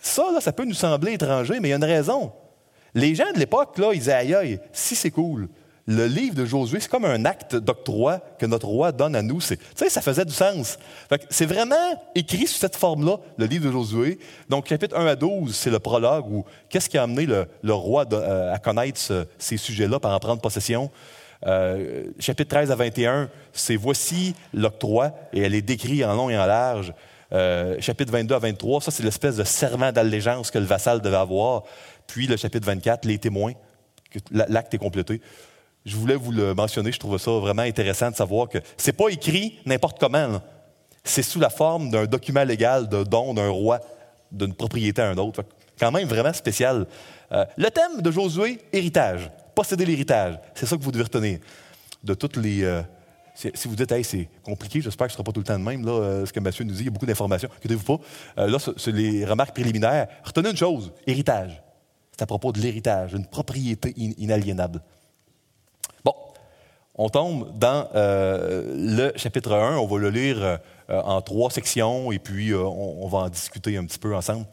ça, 0.00 0.40
ça 0.40 0.52
peut 0.52 0.64
nous 0.64 0.74
sembler 0.74 1.12
étranger, 1.12 1.60
mais 1.60 1.68
il 1.68 1.70
y 1.70 1.74
a 1.74 1.76
une 1.76 1.84
raison. 1.84 2.32
Les 2.94 3.14
gens 3.14 3.30
de 3.34 3.38
l'époque, 3.38 3.78
là, 3.78 3.90
ils 3.92 3.98
disaient, 3.98 4.34
aïe, 4.34 4.60
si 4.72 4.94
c'est 4.94 5.10
cool. 5.10 5.48
Le 5.88 6.06
livre 6.06 6.34
de 6.34 6.44
Josué, 6.44 6.80
c'est 6.80 6.90
comme 6.90 7.04
un 7.04 7.24
acte 7.24 7.54
d'octroi 7.54 8.18
que 8.40 8.46
notre 8.46 8.66
roi 8.66 8.90
donne 8.90 9.14
à 9.14 9.22
nous. 9.22 9.40
Tu 9.40 9.56
sais, 9.76 9.88
ça 9.88 10.00
faisait 10.00 10.24
du 10.24 10.32
sens. 10.32 10.78
C'est 11.30 11.46
vraiment 11.46 12.02
écrit 12.16 12.48
sous 12.48 12.58
cette 12.58 12.74
forme-là, 12.74 13.18
le 13.38 13.46
livre 13.46 13.66
de 13.66 13.70
Josué. 13.70 14.18
Donc, 14.48 14.68
chapitre 14.68 14.96
1 14.98 15.06
à 15.06 15.14
12, 15.14 15.54
c'est 15.54 15.70
le 15.70 15.78
prologue 15.78 16.26
où 16.28 16.44
qu'est-ce 16.68 16.88
qui 16.88 16.98
a 16.98 17.04
amené 17.04 17.26
le, 17.26 17.72
roi 17.72 18.04
euh, 18.12 18.52
à 18.52 18.58
connaître 18.58 19.00
ces 19.38 19.56
sujets-là 19.56 20.00
par 20.00 20.12
en 20.12 20.18
prendre 20.18 20.40
possession. 20.40 20.90
Euh, 21.46 22.04
chapitre 22.18 22.50
13 22.50 22.72
à 22.72 22.74
21, 22.74 23.28
c'est 23.52 23.76
voici 23.76 24.34
l'octroi, 24.52 25.12
et 25.32 25.40
elle 25.42 25.54
est 25.54 25.62
décrite 25.62 26.04
en 26.04 26.14
long 26.14 26.30
et 26.30 26.38
en 26.38 26.46
large. 26.46 26.92
Euh, 27.32 27.76
chapitre 27.80 28.12
22 28.12 28.34
à 28.34 28.38
23, 28.38 28.80
ça, 28.80 28.90
c'est 28.90 29.02
l'espèce 29.02 29.36
de 29.36 29.44
serment 29.44 29.92
d'allégeance 29.92 30.50
que 30.50 30.58
le 30.58 30.64
vassal 30.64 31.00
devait 31.00 31.16
avoir. 31.16 31.64
Puis 32.06 32.26
le 32.26 32.36
chapitre 32.36 32.66
24, 32.66 33.04
les 33.04 33.18
témoins, 33.18 33.52
l'acte 34.30 34.74
est 34.74 34.78
complété. 34.78 35.20
Je 35.84 35.96
voulais 35.96 36.16
vous 36.16 36.32
le 36.32 36.54
mentionner, 36.54 36.90
je 36.90 36.98
trouve 36.98 37.16
ça 37.18 37.30
vraiment 37.30 37.62
intéressant 37.62 38.10
de 38.10 38.16
savoir 38.16 38.48
que 38.48 38.58
ce 38.76 38.88
n'est 38.88 38.92
pas 38.92 39.08
écrit 39.08 39.60
n'importe 39.66 40.00
comment. 40.00 40.42
C'est 41.04 41.22
sous 41.22 41.38
la 41.38 41.50
forme 41.50 41.90
d'un 41.90 42.06
document 42.06 42.42
légal 42.42 42.88
de 42.88 43.04
don 43.04 43.34
d'un 43.34 43.48
roi, 43.48 43.80
d'une 44.32 44.52
propriété 44.52 45.00
à 45.00 45.10
un 45.10 45.16
autre. 45.18 45.44
Quand 45.78 45.92
même 45.92 46.08
vraiment 46.08 46.32
spécial. 46.32 46.86
Euh, 47.30 47.44
le 47.56 47.70
thème 47.70 48.00
de 48.00 48.10
Josué, 48.10 48.58
héritage. 48.72 49.30
Posséder 49.54 49.86
l'héritage. 49.86 50.38
C'est 50.54 50.66
ça 50.66 50.76
que 50.76 50.82
vous 50.82 50.90
devez 50.90 51.04
retenir. 51.04 51.38
De 52.02 52.14
toutes 52.14 52.36
les. 52.36 52.64
Euh, 52.64 52.82
si 53.34 53.68
vous 53.68 53.76
dites, 53.76 53.92
hey, 53.92 54.02
c'est 54.02 54.28
compliqué, 54.42 54.80
j'espère 54.80 55.06
que 55.06 55.12
ce 55.12 55.16
ne 55.16 55.18
sera 55.18 55.24
pas 55.24 55.32
tout 55.32 55.40
le 55.40 55.46
temps 55.46 55.58
de 55.58 55.64
même, 55.64 55.84
là, 55.84 55.92
euh, 55.92 56.26
ce 56.26 56.32
que 56.32 56.40
Mathieu 56.40 56.64
nous 56.64 56.72
dit, 56.72 56.80
il 56.80 56.84
y 56.86 56.88
a 56.88 56.90
beaucoup 56.90 57.04
d'informations. 57.04 57.50
Inquiétez-vous 57.58 57.98
pas. 57.98 58.46
là, 58.46 58.58
c'est 58.58 58.92
les 58.92 59.26
remarques 59.26 59.54
préliminaires. 59.54 60.08
Retenez 60.24 60.50
une 60.50 60.56
chose 60.56 60.92
héritage. 61.06 61.62
C'est 62.16 62.22
à 62.22 62.26
propos 62.26 62.50
de 62.50 62.60
l'héritage, 62.60 63.12
une 63.12 63.26
propriété 63.26 63.92
inaliénable. 63.96 64.80
Bon, 66.02 66.14
on 66.94 67.10
tombe 67.10 67.58
dans 67.58 67.86
euh, 67.94 68.72
le 68.74 69.12
chapitre 69.18 69.52
1. 69.52 69.76
On 69.76 69.86
va 69.86 69.98
le 69.98 70.08
lire 70.08 70.42
euh, 70.42 70.56
en 70.88 71.20
trois 71.20 71.50
sections 71.50 72.10
et 72.12 72.18
puis 72.18 72.52
euh, 72.52 72.62
on, 72.62 73.06
va 73.06 73.18
en 73.18 73.28
discuter 73.28 73.76
un 73.76 73.84
petit 73.84 73.98
peu 73.98 74.16
ensemble. 74.16 74.46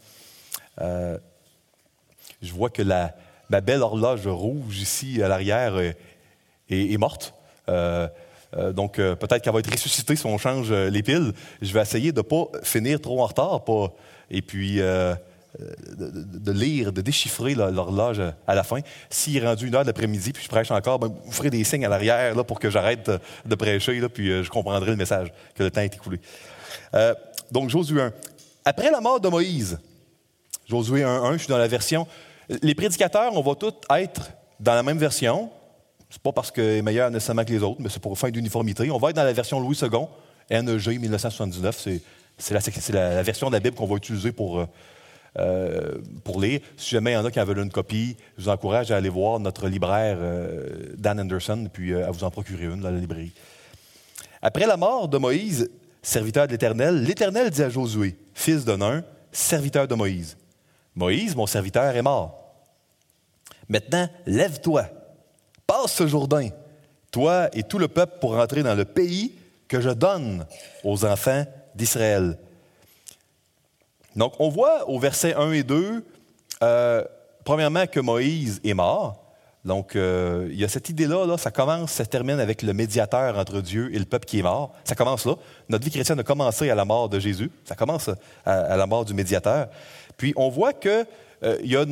je 0.78 2.52
vois 2.52 2.70
que 2.70 2.82
la, 2.82 3.16
ma 3.50 3.62
belle 3.62 3.82
horloge 3.82 4.28
rouge 4.28 4.80
ici 4.80 5.24
à 5.24 5.30
l'arrière 5.30 5.78
est, 6.70 6.98
morte. 6.98 7.34
donc, 8.72 8.98
peut-être 8.98 9.42
qu'elle 9.42 9.54
va 9.54 9.60
être 9.60 9.72
ressuscitée 9.72 10.18
si 10.18 10.26
on 10.26 10.38
change 10.38 10.74
les 10.74 11.02
piles. 11.02 11.32
Je 11.62 11.72
vais 11.72 11.82
essayer 11.82 12.12
de 12.12 12.18
ne 12.18 12.24
pas 12.24 12.44
finir 12.62 13.00
trop 13.00 13.22
en 13.22 13.28
retard. 13.28 13.62
Et 14.30 14.42
puis, 14.42 14.82
de, 15.60 16.52
lire, 16.52 16.92
de 16.92 17.02
déchiffrer 17.02 17.54
l'horloge 17.54 18.22
à 18.48 18.56
la 18.56 18.64
fin. 18.64 18.80
S'il 19.10 19.38
est 19.38 19.46
rendu 19.46 19.68
une 19.68 19.76
heure 19.76 19.86
d'après-midi, 19.86 20.34
puis 20.34 20.44
je 20.44 20.50
prêche 20.50 20.72
encore, 20.72 21.00
ben, 21.00 21.14
vous 21.24 21.32
ferez 21.32 21.50
des 21.50 21.64
signes 21.64 21.86
à 21.86 21.90
l'arrière 21.90 22.36
là, 22.36 22.44
pour 22.44 22.60
que 22.60 22.70
j'arrête 22.70 23.12
de, 23.46 23.56
prêcher, 23.56 24.00
là, 24.00 24.10
puis 24.10 24.32
euh, 24.32 24.44
je 24.44 24.50
comprendrai 24.50 24.90
le 24.92 24.96
message, 24.96 25.32
que 25.56 25.64
le 25.64 25.72
temps 25.72 25.82
est 25.82 25.94
écoulé. 25.94 26.20
Euh, 26.96 27.14
donc, 27.52 27.70
Josué 27.70 28.02
1. 28.02 28.14
Après 28.66 28.90
la 28.90 29.02
mort 29.02 29.20
de 29.20 29.28
Moïse, 29.28 29.78
Josué 30.68 31.02
1.1, 31.02 31.34
je 31.34 31.38
suis 31.40 31.48
dans 31.48 31.58
la 31.58 31.68
version. 31.68 32.08
Les 32.62 32.74
prédicateurs, 32.76 33.36
on 33.36 33.42
va 33.42 33.56
tous 33.56 33.74
être 33.96 34.32
dans 34.60 34.74
la 34.74 34.84
même 34.84 34.98
version. 34.98 35.50
C'est 36.10 36.22
pas 36.22 36.32
parce 36.32 36.52
qu'elle 36.52 36.78
est 36.78 36.82
meilleure 36.82 37.12
nécessairement 37.12 37.44
que 37.44 37.52
les 37.52 37.62
autres, 37.64 37.82
mais 37.82 37.90
c'est 37.90 38.02
pour 38.02 38.18
fin 38.18 38.30
d'uniformité. 38.30 38.90
On 38.90 38.98
va 38.98 39.10
être 39.10 39.16
dans 39.16 39.24
la 39.24 39.34
version 39.34 39.60
Louis 39.60 39.78
II, 39.82 39.90
NEG 40.50 41.00
1979. 41.00 41.88
C'est 42.38 42.54
la, 42.54 43.10
la, 43.10 43.24
version 43.24 43.48
de 43.48 43.54
la 43.54 43.60
Bible 43.60 43.76
qu'on 43.76 43.88
va 43.88 43.96
utiliser 43.96 44.32
pour, 44.32 44.60
euh, 44.60 44.66
euh, 45.40 45.96
pour 46.24 46.40
lire. 46.40 46.60
Si 46.78 46.92
jamais 46.92 47.12
il 47.12 47.14
y 47.16 47.18
en 47.18 47.26
a 47.26 47.32
qui 47.32 47.40
en 47.40 47.46
veulent 47.46 47.60
une 47.60 47.72
copie, 47.72 48.16
je 48.38 48.44
vous 48.44 48.50
encourage 48.50 48.92
à 48.92 48.98
aller 48.98 49.10
voir 49.10 49.40
notre 49.40 49.68
libraire 49.68 50.18
euh, 50.20 50.94
Dan 50.96 51.20
Anderson, 51.20 51.68
puis 51.72 51.92
euh, 51.92 52.08
à 52.08 52.12
vous 52.12 52.24
en 52.24 52.30
procurer 52.30 52.66
une 52.66 52.82
dans 52.82 52.92
la 52.92 53.00
librairie. 53.00 53.34
Après 54.42 54.68
la 54.68 54.78
mort 54.78 55.08
de 55.08 55.18
Moïse, 55.18 55.72
serviteur 56.04 56.46
de 56.46 56.52
l'Éternel, 56.52 57.04
l'Éternel 57.04 57.50
dit 57.50 57.64
à 57.64 57.70
Josué, 57.70 58.16
fils 58.34 58.64
de 58.64 58.76
Nun, 58.76 59.04
serviteur 59.32 59.88
de 59.88 59.96
Moïse, 59.96 60.38
Moïse, 60.96 61.36
mon 61.36 61.48
serviteur, 61.48 61.96
est 61.96 62.02
mort. 62.04 62.54
Maintenant, 63.68 64.08
lève-toi, 64.28 64.86
passe 65.66 65.94
ce 65.94 66.06
Jourdain, 66.06 66.50
toi 67.12 67.50
et 67.54 67.64
tout 67.64 67.80
le 67.80 67.88
peuple, 67.88 68.20
pour 68.20 68.38
entrer 68.38 68.62
dans 68.62 68.76
le 68.76 68.86
pays 68.86 69.34
que 69.68 69.82
je 69.82 69.90
donne 69.90 70.46
aux 70.84 71.06
enfants 71.06 71.46
d'Israël. 71.74 72.38
Donc, 74.16 74.34
on 74.40 74.50
voit 74.50 74.90
au 74.90 75.00
verset 75.00 75.34
1 75.36 75.52
et 75.54 75.64
2, 75.64 76.04
euh, 76.62 77.04
premièrement, 77.44 77.88
que 77.88 78.00
Moïse 78.00 78.62
est 78.64 78.74
mort. 78.74 79.20
Donc, 79.66 79.96
euh, 79.96 80.50
il 80.52 80.60
y 80.60 80.66
a 80.66 80.68
cette 80.68 80.90
idée-là, 80.90 81.26
là, 81.26 81.38
ça 81.38 81.50
commence, 81.50 81.94
ça 81.94 82.06
termine 82.06 82.40
avec 82.40 82.62
le 82.64 82.74
médiateur 82.74 83.38
entre 83.38 83.62
Dieu 83.62 83.94
et 83.94 84.00
le 84.00 84.06
peuple 84.06 84.26
qui 84.26 84.40
est 84.40 84.44
mort. 84.44 84.74
Ça 84.84 84.94
commence 84.94 85.26
là. 85.26 85.36
Notre 85.70 85.86
vie 85.86 85.92
chrétienne 85.92 86.20
a 86.20 86.24
commencé 86.24 86.70
à 86.70 86.76
la 86.76 86.84
mort 86.84 87.08
de 87.08 87.20
Jésus. 87.20 87.50
Ça 87.64 87.76
commence 87.76 88.10
à, 88.46 88.76
la 88.76 88.86
mort 88.86 89.06
du 89.06 89.14
médiateur. 89.14 89.70
Puis, 90.18 90.34
on 90.36 90.50
voit 90.50 90.74
qu'il 90.74 91.06
euh, 91.44 91.58
y 91.64 91.78
a 91.78 91.86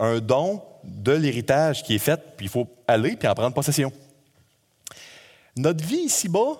un 0.00 0.18
don 0.20 0.62
de 0.84 1.12
l'héritage 1.12 1.82
qui 1.82 1.96
est 1.96 1.98
fait, 1.98 2.20
puis 2.36 2.46
il 2.46 2.50
faut 2.50 2.68
aller 2.86 3.16
puis 3.16 3.26
en 3.26 3.34
prendre 3.34 3.54
possession. 3.54 3.92
Notre 5.56 5.84
vie 5.84 6.04
ici-bas, 6.06 6.58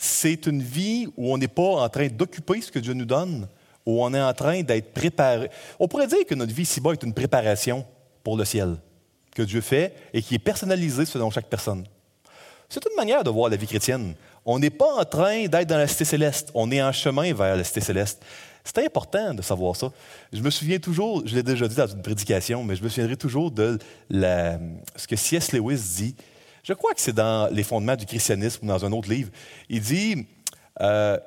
c'est 0.00 0.46
une 0.46 0.62
vie 0.62 1.08
où 1.16 1.32
on 1.32 1.38
n'est 1.38 1.48
pas 1.48 1.82
en 1.82 1.88
train 1.88 2.06
d'occuper 2.06 2.60
ce 2.60 2.70
que 2.70 2.78
Dieu 2.78 2.94
nous 2.94 3.04
donne, 3.04 3.48
où 3.84 4.02
on 4.02 4.14
est 4.14 4.22
en 4.22 4.32
train 4.32 4.62
d'être 4.62 4.92
préparé. 4.92 5.50
On 5.80 5.88
pourrait 5.88 6.06
dire 6.06 6.24
que 6.24 6.36
notre 6.36 6.54
vie 6.54 6.62
ici-bas 6.62 6.92
est 6.92 7.02
une 7.02 7.12
préparation 7.12 7.84
pour 8.22 8.36
le 8.36 8.44
ciel 8.44 8.76
que 9.34 9.42
Dieu 9.42 9.60
fait 9.60 9.94
et 10.12 10.22
qui 10.22 10.36
est 10.36 10.38
personnalisée 10.38 11.04
selon 11.04 11.30
chaque 11.30 11.46
personne. 11.46 11.84
C'est 12.68 12.84
une 12.88 12.94
manière 12.96 13.24
de 13.24 13.30
voir 13.30 13.50
la 13.50 13.56
vie 13.56 13.66
chrétienne. 13.66 14.14
On 14.44 14.58
n'est 14.58 14.70
pas 14.70 14.94
en 14.94 15.04
train 15.04 15.46
d'être 15.46 15.68
dans 15.68 15.78
la 15.78 15.88
cité 15.88 16.04
céleste, 16.04 16.50
on 16.54 16.70
est 16.70 16.82
en 16.82 16.92
chemin 16.92 17.32
vers 17.34 17.56
la 17.56 17.64
cité 17.64 17.80
céleste. 17.80 18.22
C'est 18.62 18.84
important 18.84 19.34
de 19.34 19.42
savoir 19.42 19.74
ça. 19.74 19.90
Je 20.32 20.42
me 20.42 20.50
souviens 20.50 20.78
toujours, 20.78 21.26
je 21.26 21.34
l'ai 21.34 21.42
déjà 21.42 21.66
dit 21.66 21.74
dans 21.74 21.86
une 21.86 22.02
prédication, 22.02 22.62
mais 22.62 22.76
je 22.76 22.84
me 22.84 22.88
souviendrai 22.88 23.16
toujours 23.16 23.50
de 23.50 23.78
ce 24.10 25.06
que 25.08 25.16
C.S. 25.16 25.52
Lewis 25.52 25.80
dit. 25.96 26.14
Je 26.68 26.74
crois 26.74 26.92
que 26.92 27.00
c'est 27.00 27.14
dans 27.14 27.50
Les 27.50 27.62
fondements 27.62 27.96
du 27.96 28.04
christianisme 28.04 28.66
ou 28.66 28.68
dans 28.68 28.84
un 28.84 28.92
autre 28.92 29.08
livre. 29.08 29.30
Il 29.70 29.80
dit 29.80 30.26
euh, 30.80 31.18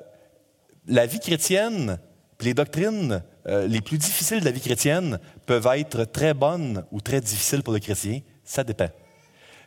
La 0.86 1.06
vie 1.06 1.18
chrétienne 1.18 1.98
les 2.42 2.54
doctrines 2.54 3.22
euh, 3.46 3.66
les 3.66 3.80
plus 3.80 3.98
difficiles 3.98 4.40
de 4.40 4.44
la 4.44 4.50
vie 4.50 4.60
chrétienne 4.60 5.18
peuvent 5.46 5.68
être 5.76 6.04
très 6.04 6.34
bonnes 6.34 6.84
ou 6.90 7.00
très 7.00 7.20
difficiles 7.20 7.62
pour 7.62 7.72
le 7.72 7.78
chrétien. 7.78 8.20
Ça 8.44 8.64
dépend. 8.64 8.88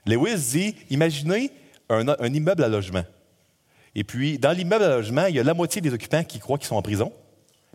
Lewis 0.06 0.52
dit, 0.52 0.76
imaginez 0.90 1.52
un, 1.90 2.34
immeuble 2.34 2.64
à 2.64 2.68
logement. 2.68 3.04
Et 3.96 4.04
puis, 4.04 4.38
dans 4.38 4.52
l'immeuble 4.52 4.84
à 4.84 4.90
logement, 4.90 5.26
il 5.26 5.36
y 5.36 5.40
a 5.40 5.44
la 5.44 5.54
moitié 5.54 5.82
des 5.82 5.94
occupants 5.94 6.24
qui 6.24 6.40
croient 6.40 6.58
qu'ils 6.58 6.68
sont 6.68 6.76
en 6.76 6.82
prison, 6.82 7.12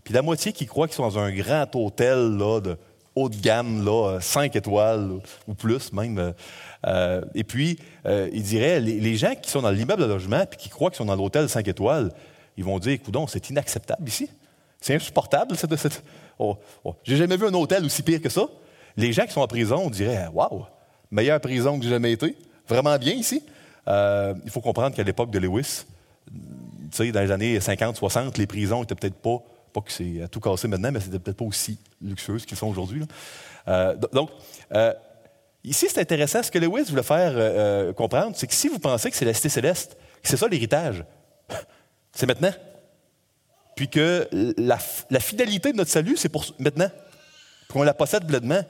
puis 0.04 0.14
la 0.14 0.22
moitié 0.22 0.52
qui 0.52 0.66
croient 0.66 0.86
qu'ils 0.86 0.96
sont 0.96 1.02
dans 1.02 1.18
un 1.18 1.32
grand 1.32 1.74
hôtel 1.74 2.36
là, 2.36 2.60
de 2.60 2.76
haute 3.14 3.40
gamme, 3.40 3.84
là, 3.84 4.18
5 4.20 4.54
étoiles 4.54 5.10
ou 5.48 5.54
plus 5.54 5.92
même. 5.92 6.34
Euh, 6.86 7.22
et 7.34 7.44
puis, 7.44 7.78
euh, 8.06 8.28
il 8.32 8.42
dirait, 8.42 8.80
les, 8.80 9.16
gens 9.16 9.34
qui 9.34 9.50
sont 9.50 9.62
dans 9.62 9.70
l'immeuble 9.70 10.02
à 10.02 10.06
logement 10.06 10.44
puis 10.46 10.58
qui 10.58 10.68
croient 10.68 10.90
qu'ils 10.90 10.98
sont 10.98 11.04
dans 11.04 11.16
l'hôtel 11.16 11.48
5 11.48 11.66
étoiles, 11.68 12.10
ils 12.56 12.64
vont 12.64 12.78
dire, 12.78 12.92
écoute, 12.92 13.14
c'est 13.28 13.50
inacceptable 13.50 14.08
ici. 14.08 14.30
C'est 14.80 14.94
insupportable. 14.94 15.56
Cette, 15.56 15.76
cette... 15.76 16.02
Oh, 16.38 16.56
oh. 16.84 16.94
J'ai 17.04 17.16
jamais 17.16 17.36
vu 17.36 17.46
un 17.46 17.54
hôtel 17.54 17.84
aussi 17.84 18.02
pire 18.02 18.20
que 18.20 18.30
ça. 18.30 18.46
Les 18.96 19.12
gens 19.12 19.26
qui 19.26 19.32
sont 19.32 19.42
en 19.42 19.46
prison, 19.46 19.82
on 19.84 19.90
dirait 19.90 20.26
Waouh, 20.32 20.64
meilleure 21.10 21.40
prison 21.40 21.78
que 21.78 21.84
j'ai 21.84 21.90
jamais 21.90 22.12
été. 22.12 22.36
Vraiment 22.66 22.96
bien 22.98 23.12
ici. 23.12 23.42
Euh, 23.88 24.34
il 24.44 24.50
faut 24.50 24.60
comprendre 24.60 24.94
qu'à 24.94 25.02
l'époque 25.02 25.30
de 25.30 25.38
Lewis, 25.38 25.84
dans 26.26 27.20
les 27.20 27.30
années 27.30 27.60
50, 27.60 27.96
60, 27.96 28.38
les 28.38 28.46
prisons 28.46 28.82
étaient 28.82 28.94
peut-être 28.94 29.16
pas, 29.16 29.38
pas 29.72 29.80
que 29.80 29.92
c'est 29.92 30.22
à 30.22 30.28
tout 30.28 30.40
casser 30.40 30.68
maintenant, 30.68 30.92
mais 30.92 31.00
c'était 31.00 31.18
peut-être 31.18 31.36
pas 31.36 31.44
aussi 31.44 31.78
luxueuses 32.00 32.46
qu'ils 32.46 32.56
sont 32.56 32.68
aujourd'hui. 32.68 33.02
Euh, 33.68 33.96
donc, 34.12 34.30
ici, 35.64 35.86
c'est 35.88 36.00
intéressant. 36.00 36.42
Ce 36.42 36.50
que 36.50 36.58
Lewis 36.58 36.84
voulait 36.90 37.02
faire 37.02 37.94
comprendre, 37.94 38.36
c'est 38.36 38.46
que 38.46 38.54
si 38.54 38.68
vous 38.68 38.78
pensez 38.78 39.10
que 39.10 39.16
c'est 39.16 39.24
la 39.24 39.34
cité 39.34 39.48
céleste, 39.48 39.96
que 40.22 40.28
c'est 40.28 40.36
ça 40.36 40.48
l'héritage, 40.48 41.04
c'est 42.12 42.26
maintenant 42.26 42.52
puis 43.80 43.88
que 43.88 44.28
la, 44.58 44.78
fidélité 45.20 45.72
de 45.72 45.78
notre 45.78 45.90
salut, 45.90 46.14
c'est 46.18 46.28
pour 46.28 46.44
maintenant, 46.58 46.90
puis 47.66 47.72
qu'on 47.72 47.82
la 47.82 47.94
possède 47.94 48.26
pleinement. 48.26 48.62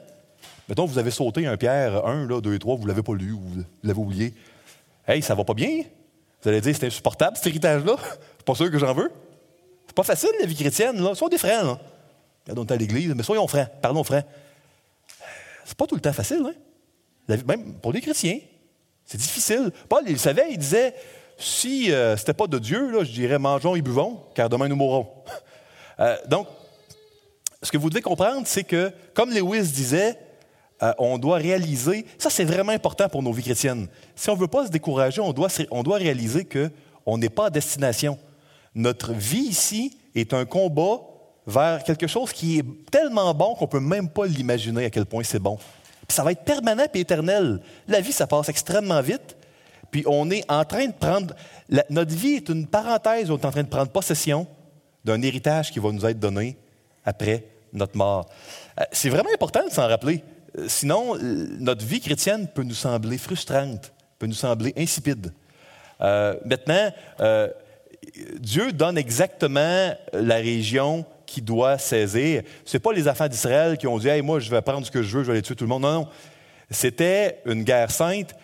Mettons, 0.69 0.85
vous 0.85 0.97
avez 0.97 1.11
sauté 1.11 1.45
un 1.45 1.57
Pierre 1.57 2.05
1, 2.07 2.29
là, 2.29 2.39
2 2.39 2.53
et 2.53 2.59
3, 2.59 2.77
vous 2.77 2.83
ne 2.83 2.87
l'avez 2.87 3.03
pas 3.03 3.13
lu, 3.13 3.31
vous 3.31 3.61
l'avez 3.83 3.99
oublié. 3.99 4.33
Hey, 5.05 5.21
ça 5.21 5.35
va 5.35 5.43
pas 5.43 5.53
bien? 5.53 5.83
Vous 6.41 6.47
allez 6.47 6.61
dire, 6.61 6.73
c'est 6.79 6.87
insupportable, 6.87 7.35
cet 7.35 7.47
héritage-là. 7.47 7.97
C'est 8.37 8.45
pas 8.45 8.55
sûr 8.55 8.71
que 8.71 8.79
j'en 8.79 8.93
veux. 8.93 9.11
C'est 9.85 9.95
pas 9.95 10.03
facile, 10.03 10.29
la 10.39 10.45
vie 10.45 10.55
chrétienne. 10.55 10.97
Soyons 11.13 11.27
des 11.27 11.37
frères, 11.37 11.65
là. 11.65 11.77
Regardons 12.47 12.73
à 12.73 12.77
l'église, 12.77 13.13
mais 13.13 13.23
soyons 13.23 13.47
francs, 13.47 13.67
parlons 13.81 14.05
francs. 14.05 14.23
C'est 15.65 15.77
pas 15.77 15.87
tout 15.87 15.95
le 15.95 16.01
temps 16.01 16.13
facile, 16.13 16.43
hein? 16.47 16.53
Même 17.45 17.73
pour 17.81 17.91
les 17.91 18.01
chrétiens. 18.01 18.39
C'est 19.05 19.17
difficile. 19.17 19.71
Paul, 19.89 20.03
il 20.07 20.19
savait, 20.19 20.47
il 20.51 20.57
disait 20.57 20.93
si 21.37 21.91
euh, 21.91 22.15
ce 22.15 22.21
n'était 22.21 22.33
pas 22.33 22.47
de 22.47 22.59
Dieu, 22.59 22.91
là, 22.91 23.03
je 23.03 23.11
dirais 23.11 23.39
mangeons 23.39 23.75
et 23.75 23.81
buvons, 23.81 24.21
car 24.35 24.49
demain 24.49 24.67
nous 24.67 24.75
mourrons. 24.75 25.07
Euh, 25.99 26.17
donc, 26.27 26.47
ce 27.61 27.71
que 27.71 27.77
vous 27.77 27.91
devez 27.91 28.01
comprendre, 28.01 28.41
c'est 28.45 28.63
que, 28.63 28.91
comme 29.13 29.29
Lewis 29.29 29.67
disait, 29.71 30.17
euh, 30.81 30.93
on 30.97 31.19
doit 31.19 31.37
réaliser, 31.37 32.07
ça 32.17 32.31
c'est 32.31 32.45
vraiment 32.45 32.71
important 32.71 33.07
pour 33.07 33.21
nos 33.21 33.31
vies 33.31 33.43
chrétiennes. 33.43 33.87
Si 34.15 34.27
on 34.31 34.35
ne 34.35 34.39
veut 34.39 34.47
pas 34.47 34.65
se 34.65 34.71
décourager, 34.71 35.21
on 35.21 35.31
doit, 35.31 35.49
on 35.69 35.83
doit 35.83 35.97
réaliser 35.97 36.45
qu'on 36.45 37.17
n'est 37.19 37.29
pas 37.29 37.47
à 37.47 37.49
destination. 37.51 38.17
Notre 38.73 39.13
vie 39.13 39.49
ici 39.49 39.95
est 40.15 40.33
un 40.33 40.45
combat 40.45 41.01
vers 41.45 41.83
quelque 41.83 42.07
chose 42.07 42.33
qui 42.33 42.57
est 42.57 42.65
tellement 42.89 43.31
bon 43.35 43.53
qu'on 43.53 43.65
ne 43.65 43.69
peut 43.69 43.79
même 43.79 44.09
pas 44.09 44.25
l'imaginer 44.25 44.85
à 44.85 44.89
quel 44.89 45.05
point 45.05 45.23
c'est 45.23 45.39
bon. 45.39 45.59
Ça 46.11 46.23
va 46.23 46.31
être 46.31 46.43
permanent 46.43 46.85
et 46.93 46.99
éternel. 46.99 47.59
La 47.87 48.01
vie, 48.01 48.11
ça 48.11 48.27
passe 48.27 48.49
extrêmement 48.49 49.01
vite. 49.01 49.35
Puis 49.91 50.03
on 50.07 50.29
est 50.31 50.49
en 50.49 50.63
train 50.63 50.87
de 50.87 50.93
prendre. 50.93 51.35
notre 51.89 52.13
vie 52.13 52.35
est 52.35 52.49
une 52.49 52.65
parenthèse 52.65 53.29
on 53.29 53.37
est 53.37 53.45
en 53.45 53.51
train 53.51 53.63
de 53.63 53.67
prendre 53.67 53.91
possession 53.91 54.47
d'un 55.03 55.21
héritage 55.21 55.71
qui 55.71 55.79
va 55.79 55.91
nous 55.91 56.05
être 56.05 56.19
donné 56.19 56.57
après 57.03 57.45
notre 57.73 57.97
mort. 57.97 58.29
Euh, 58.79 58.83
c'est 58.91 59.09
vraiment 59.09 59.29
important 59.33 59.65
de 59.65 59.71
s'en 59.71 59.87
rappeler. 59.87 60.23
Euh, 60.57 60.65
sinon, 60.67 61.17
notre 61.19 61.85
vie 61.85 61.99
chrétienne 61.99 62.47
peut 62.47 62.63
nous 62.63 62.75
sembler 62.75 63.17
frustrante, 63.17 63.91
peut 64.19 64.27
nous 64.27 64.33
sembler 64.33 64.73
insipide. 64.77 65.33
Euh, 66.01 66.35
maintenant, 66.45 66.91
Dieu 68.39 68.71
donne 68.71 68.97
exactement 68.97 69.93
la 70.13 70.35
région 70.35 71.05
qui 71.31 71.41
doit 71.41 71.77
saisir. 71.77 72.43
Ce 72.65 72.75
n'est 72.75 72.81
pas 72.81 72.93
les 72.93 73.07
enfants 73.07 73.27
d'Israël 73.27 73.77
qui 73.77 73.87
ont 73.87 73.97
dit 73.97 74.09
hey, 74.09 74.21
Moi, 74.21 74.39
je 74.39 74.49
vais 74.49 74.61
prendre 74.61 74.85
ce 74.85 74.91
que 74.91 75.01
je 75.01 75.17
veux, 75.17 75.23
je 75.23 75.27
vais 75.27 75.33
aller 75.33 75.41
tuer 75.41 75.55
tout 75.55 75.63
le 75.63 75.69
monde. 75.69 75.83
Non, 75.83 75.93
non. 76.01 76.07
C'était 76.69 77.41
une 77.45 77.63
guerre 77.63 77.91
sainte 77.91 78.35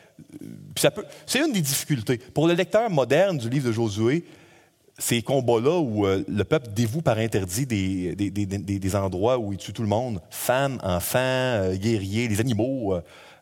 c'est 1.25 1.39
une 1.39 1.51
des 1.51 1.61
difficultés. 1.61 2.17
Pour 2.17 2.47
le 2.47 2.53
lecteur 2.53 2.89
moderne 2.89 3.37
du 3.37 3.49
livre 3.49 3.67
de 3.67 3.71
Josué, 3.71 4.25
ces 4.97 5.21
combats-là 5.21 5.79
où 5.79 6.07
euh, 6.07 6.23
le 6.27 6.43
peuple 6.43 6.69
dévoue 6.73 7.01
par 7.01 7.19
interdit 7.19 7.65
des, 7.67 8.95
endroits 8.95 9.37
où 9.37 9.53
il 9.53 9.59
tue 9.59 9.73
tout 9.73 9.83
le 9.83 9.87
monde, 9.87 10.21
femmes, 10.31 10.79
enfants, 10.83 11.19
euh, 11.19 11.75
guerriers, 11.75 12.27
les 12.27 12.39
animaux. 12.39 12.95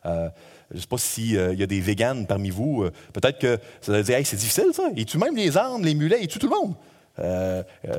Euh, 0.04 0.28
je 0.70 0.76
ne 0.76 0.80
sais 0.80 0.86
pas 0.86 0.98
s'il 0.98 1.32
y 1.32 1.62
a 1.62 1.66
des 1.66 1.80
véganes 1.80 2.26
parmi 2.26 2.50
vous. 2.50 2.84
Peut-être 3.12 3.38
que 3.38 3.58
ça 3.80 3.92
va 3.92 4.02
dire 4.02 4.18
c'est 4.24 4.36
difficile, 4.36 4.70
ça. 4.72 4.88
Il 4.96 5.06
tue 5.06 5.16
même 5.16 5.36
les 5.36 5.56
ânes, 5.56 5.82
les 5.82 5.94
mulets, 5.94 6.18
il 6.20 6.28
tue 6.28 6.38
tout 6.38 6.48
le 6.48 6.56
monde. 6.56 6.74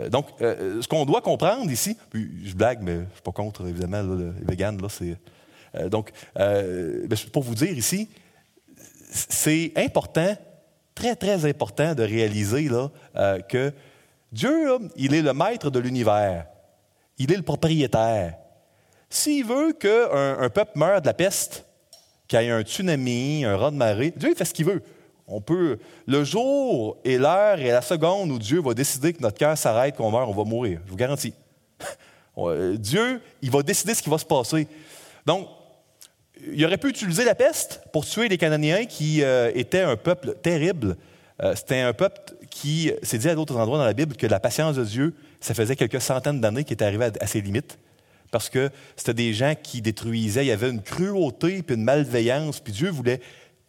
Donc, 0.10 0.28
ce 0.40 0.88
qu'on 0.88 1.06
doit 1.06 1.22
comprendre 1.22 1.72
ici, 1.72 1.98
je 2.14 2.54
blague, 2.54 2.82
mais 2.82 2.96
je 2.96 3.00
ne 3.00 3.14
suis 3.14 3.22
pas 3.24 3.32
contre, 3.32 3.68
évidemment, 3.68 4.02
les 4.02 4.46
véganes. 4.46 4.80
Là, 4.82 5.90
donc, 5.90 6.12
ben, 6.36 7.18
pour 7.32 7.44
vous 7.44 7.56
dire 7.56 7.78
ici, 7.78 8.10
c'est 9.10 9.72
important, 9.76 10.36
très, 10.94 11.16
très 11.16 11.46
important 11.46 11.96
de 11.96 12.04
réaliser 12.04 12.70
là, 12.70 12.90
euh, 13.16 13.40
que 13.40 13.74
Dieu, 14.32 14.78
il 14.96 15.14
est 15.14 15.22
le 15.22 15.34
maître 15.34 15.70
de 15.70 15.80
l'univers. 15.80 16.48
Il 17.18 17.32
est 17.32 17.38
le 17.38 17.44
propriétaire. 17.44 18.36
S'il 19.10 19.46
veut 19.46 19.74
qu'un 19.74 20.38
un 20.40 20.50
peuple 20.50 20.78
meure 20.78 21.02
de 21.02 21.08
la 21.08 21.14
peste, 21.14 21.66
qu'il 22.28 22.42
y 22.42 22.46
ait 22.46 22.52
un 22.52 22.62
tsunami, 22.62 23.46
un 23.46 23.56
raz 23.56 23.72
de 23.72 23.78
marée, 23.78 24.14
Dieu 24.16 24.30
il 24.32 24.36
fait 24.36 24.46
ce 24.46 24.54
qu'il 24.54 24.66
veut. 24.66 24.84
On 25.28 25.42
peut, 25.42 25.78
le 26.06 26.24
jour 26.24 26.98
et 27.04 27.18
l'heure 27.18 27.60
et 27.60 27.68
la 27.68 27.82
seconde 27.82 28.32
où 28.32 28.40
Dieu 28.40 28.62
va 28.62 28.74
décider 28.74 29.12
que 29.12 29.22
notre 29.22 29.38
cœur 29.38 29.58
s'arrête, 29.58 29.96
qu'on 29.96 30.10
meurt, 30.10 30.30
on 30.30 30.34
va 30.34 30.46
mourir. 30.46 30.80
Je 30.86 30.92
vous 30.92 30.98
garantis. 30.98 31.34
Dieu, 32.76 33.22
il 33.42 33.52
va 33.52 33.62
décider 33.62 33.94
ce 33.94 34.02
qui 34.02 34.10
va 34.10 34.18
se 34.18 34.26
passer. 34.26 34.68
Donc, 35.26 35.50
il 36.46 36.66
aurait 36.66 36.78
pu 36.78 36.90
utiliser 36.90 37.26
la 37.26 37.36
peste 37.36 37.82
pour 37.92 38.06
tuer 38.06 38.30
les 38.30 38.38
Cananéens 38.38 38.86
qui 38.86 39.24
euh, 39.24 39.52
étaient 39.56 39.82
un 39.82 39.96
peuple 39.96 40.36
terrible. 40.42 40.96
Euh, 41.42 41.56
c'était 41.56 41.82
un 41.82 41.94
peuple 41.94 42.20
qui 42.50 42.92
s'est 43.04 43.18
dit 43.18 43.30
à 43.30 43.36
d'autres 43.36 43.58
endroits 43.58 43.78
dans 43.78 43.86
la 43.86 43.94
Bible 43.94 44.16
que 44.16 44.28
la 44.28 44.40
patience 44.40 44.76
de 44.76 44.84
Dieu, 44.84 45.14
ça 45.40 45.54
faisait 45.54 45.76
quelques 45.76 46.02
centaines 46.02 46.42
d'années 46.42 46.64
qu'il 46.64 46.74
était 46.74 46.86
arrivé 46.86 47.10
à, 47.20 47.28
ses 47.28 47.42
limites. 47.42 47.78
Parce 48.32 48.50
que 48.50 48.70
c'était 48.96 49.14
des 49.14 49.34
gens 49.34 49.54
qui 49.62 49.82
détruisaient, 49.82 50.44
il 50.44 50.50
y 50.50 50.52
avait 50.52 50.70
une 50.70 50.82
cruauté 50.82 51.62
puis 51.64 51.76
une 51.76 51.84
malveillance, 51.84 52.60
puis 52.60 52.74
Dieu 52.74 52.90
voulait 52.90 53.22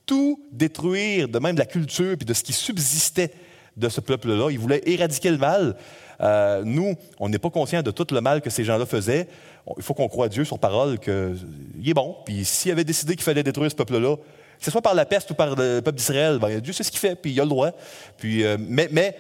tout 0.09 0.43
détruire, 0.51 1.29
de 1.29 1.39
même 1.39 1.55
de 1.55 1.61
la 1.61 1.67
culture 1.67 2.17
puis 2.17 2.25
de 2.25 2.33
ce 2.33 2.43
qui 2.43 2.55
subsistait 2.55 3.31
de 3.77 3.89
ce 3.89 4.01
peuple-là. 4.01 4.49
Il 4.51 4.59
voulait 4.59 4.83
éradiquer 4.87 5.31
le 5.31 5.39
mal. 5.39 5.77
Euh, 6.21 6.63
nous, 6.65 6.97
on 7.21 7.29
n'est 7.29 7.39
pas 7.39 7.51
conscient 7.51 7.83
de 7.83 7.91
tout 7.93 8.07
le 8.11 8.21
mal 8.21 8.41
que 8.41 8.51
ces 8.51 8.65
gens-là 8.65 8.87
faisaient. 8.87 9.29
Il 9.77 9.83
faut 9.83 9.95
qu'on 9.95 10.09
croie 10.09 10.29
Dieu 10.29 10.45
sur 10.45 10.59
parole 10.59 10.99
qu'il 10.99 11.89
est 11.89 11.95
bon. 11.95 12.17
Puis 12.25 12.45
s'il 12.45 12.73
avait 12.73 12.85
décidé 12.85 13.15
qu'il 13.15 13.23
fallait 13.23 13.43
détruire 13.43 13.71
ce 13.71 13.77
peuple-là, 13.77 14.17
que 14.17 14.65
ce 14.65 14.71
soit 14.71 14.83
par 14.83 14.95
la 14.95 15.05
peste 15.05 15.31
ou 15.31 15.35
par 15.35 15.51
le 15.51 15.81
peuple 15.81 15.99
d'Israël, 15.99 16.39
ben, 16.39 16.59
Dieu 16.59 16.73
sait 16.73 16.83
ce 16.83 16.91
qu'il 16.91 16.99
fait, 16.99 17.15
puis 17.15 17.33
il 17.33 17.41
a 17.41 17.45
le 17.45 17.51
droit. 17.51 17.71
Puis, 18.17 18.45
euh, 18.45 18.57
mais, 18.59 18.89
mais 18.91 19.15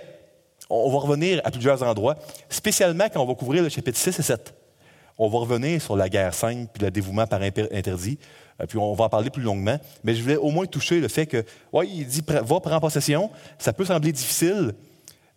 on 0.70 0.91
va 0.91 0.99
revenir 0.99 1.41
à 1.45 1.51
plusieurs 1.51 1.82
endroits, 1.82 2.16
spécialement 2.49 3.05
quand 3.12 3.22
on 3.22 3.26
va 3.26 3.34
couvrir 3.34 3.62
le 3.62 3.68
chapitre 3.68 3.99
6 3.99 4.18
et 4.18 4.22
7. 4.22 4.55
On 5.18 5.28
va 5.28 5.39
revenir 5.39 5.82
sur 5.82 5.97
la 5.97 6.09
guerre 6.09 6.32
sainte 6.32 6.70
puis 6.72 6.82
le 6.82 6.91
dévouement 6.91 7.26
par 7.26 7.43
interdit. 7.43 8.18
Euh, 8.61 8.67
puis 8.67 8.79
on 8.79 8.95
va 8.95 9.05
en 9.05 9.09
parler 9.09 9.31
plus 9.31 9.43
longuement. 9.43 9.79
Mais 10.05 10.15
je 10.15 10.23
voulais 10.23 10.37
au 10.37 10.51
moins 10.51 10.67
toucher 10.67 11.01
le 11.01 11.09
fait 11.09 11.27
que, 11.27 11.45
oui, 11.73 11.91
il 11.93 12.07
dit, 12.07 12.23
va 12.27 12.61
prendre 12.61 12.81
possession. 12.81 13.31
Ça 13.59 13.73
peut 13.73 13.85
sembler 13.85 14.13
difficile, 14.13 14.75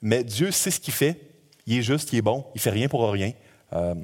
mais 0.01 0.23
Dieu 0.23 0.51
sait 0.51 0.71
ce 0.71 0.79
qu'il 0.79 0.93
fait. 0.93 1.19
Il 1.67 1.77
est 1.77 1.83
juste, 1.83 2.11
il 2.13 2.17
est 2.17 2.23
bon, 2.23 2.45
il 2.55 2.61
fait 2.61 2.71
rien 2.71 2.87
pour 2.87 3.09
rien. 3.09 3.31
Euh, 3.73 3.95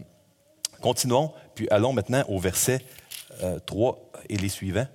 continuons, 0.82 1.32
puis 1.56 1.68
allons 1.70 1.94
maintenant 1.94 2.24
au 2.28 2.40
verset 2.40 2.86
3 3.66 3.92
euh, 3.92 4.20
et 4.30 4.38
les 4.38 4.50
suivants. 4.50 4.88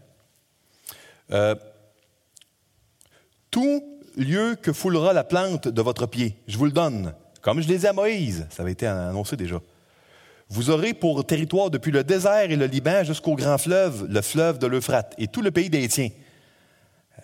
tout 3.51 3.85
lieu 4.17 4.57
que 4.61 4.73
foulera 4.73 5.13
la 5.13 5.25
plante 5.25 5.69
de 5.69 5.83
votre 5.83 6.07
pied, 6.07 6.37
je 6.47 6.59
vous 6.59 6.67
le 6.67 6.71
donne, 6.71 7.15
comme 7.43 7.61
je 7.61 7.69
l'ai 7.69 7.79
dit 7.79 7.87
à 7.87 7.93
Moïse, 7.93 8.47
ça 8.51 8.63
avait 8.63 8.73
été 8.73 8.87
annoncé 8.87 9.37
déjà. 9.37 9.61
Vous 10.53 10.69
aurez 10.69 10.93
pour 10.93 11.25
territoire 11.25 11.71
depuis 11.71 11.91
le 11.91 12.05
désert 12.05 12.51
et 12.51 12.57
le 12.57 12.67
Liban 12.67 13.05
jusqu'au 13.05 13.37
grand 13.37 13.57
fleuve, 13.57 14.07
le 14.07 14.21
fleuve 14.21 14.59
de 14.59 14.67
l'Euphrate, 14.67 15.15
et 15.17 15.27
tout 15.27 15.41
le 15.41 15.51
pays 15.51 15.71
des. 15.71 15.89
Euh, 15.89 16.09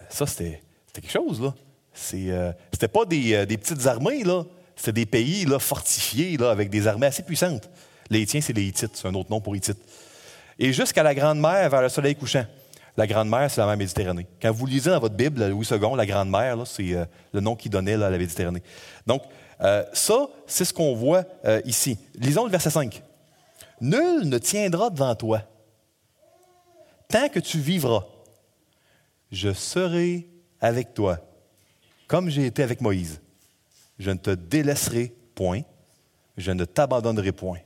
ça, 0.09 0.25
c'était 0.25 0.63
quelque 0.95 1.11
chose, 1.11 1.39
là. 1.43 1.55
Euh, 2.15 2.53
c'était 2.73 2.89
pas 2.89 3.03
euh, 3.03 3.45
des, 3.45 3.59
petites 3.59 3.87
armées, 3.87 4.25
là. 4.25 4.45
C'était 4.77 4.93
des 4.93 5.05
pays 5.05 5.45
là, 5.45 5.59
fortifiés, 5.59 6.39
là, 6.39 6.51
avec 6.51 6.71
des 6.71 6.87
armées 6.87 7.09
assez 7.09 7.23
puissantes. 7.23 7.69
Les 8.09 8.23
Hittiens, 8.23 8.41
c'est 8.41 8.55
les 8.55 8.63
Hittites, 8.63 8.93
c'est 8.95 9.07
un 9.07 9.13
autre 9.13 9.31
nom 9.31 9.43
pour 9.43 9.55
Hittites. 9.55 9.83
Et 10.59 10.73
jusqu'à 10.73 11.03
la 11.03 11.15
Grande 11.15 11.39
Mer, 11.39 11.69
vers 11.69 11.83
le 11.83 11.91
soleil 11.91 12.17
couchant. 12.17 12.47
La 12.97 13.07
Grande 13.07 13.29
Mer, 13.29 13.51
c'est 13.51 13.61
la 13.61 13.67
mer 13.67 13.77
Méditerranée. 13.77 14.27
Quand 14.41 14.53
vous 14.53 14.65
lisez 14.65 14.89
dans 14.89 15.01
votre 15.01 15.15
Bible, 15.15 15.47
Louis 15.49 15.67
II, 15.71 15.79
la 15.99 16.07
Grande 16.07 16.31
Mer, 16.31 16.57
c'est 16.65 16.97
le 17.33 17.41
nom 17.41 17.57
qu'il 17.57 17.71
donnait 17.71 17.93
à 17.93 18.11
la 18.11 18.17
Méditerranée. 18.17 18.63
Donc, 19.07 19.23
ça, 19.93 20.29
c'est 20.47 20.65
ce 20.65 20.73
qu'on 20.73 20.97
voit 20.97 21.25
ici. 21.65 21.97
Lisons 22.19 22.47
le 22.47 22.51
verset 22.51 22.71
5. 22.71 23.03
Nul 23.81 24.29
ne 24.29 24.39
tiendra 24.39 24.91
devant 24.91 25.15
toi 25.15 25.43
tant 27.09 27.29
que 27.29 27.41
tu 27.41 27.59
vivras. 27.59 28.05
Je 29.33 29.53
serai 29.53 30.29
avec 30.61 30.95
toi, 30.95 31.19
comme 32.07 32.29
j'ai 32.29 32.47
été 32.47 32.63
avec 32.63 32.81
Moïse. 32.81 33.21
Je 33.99 34.11
ne 34.11 34.17
te 34.17 34.31
délaisserai 34.31 35.15
point, 35.35 35.63
je 36.37 36.53
ne 36.53 36.65
t'abandonnerai 36.65 37.33
point. 37.33 37.59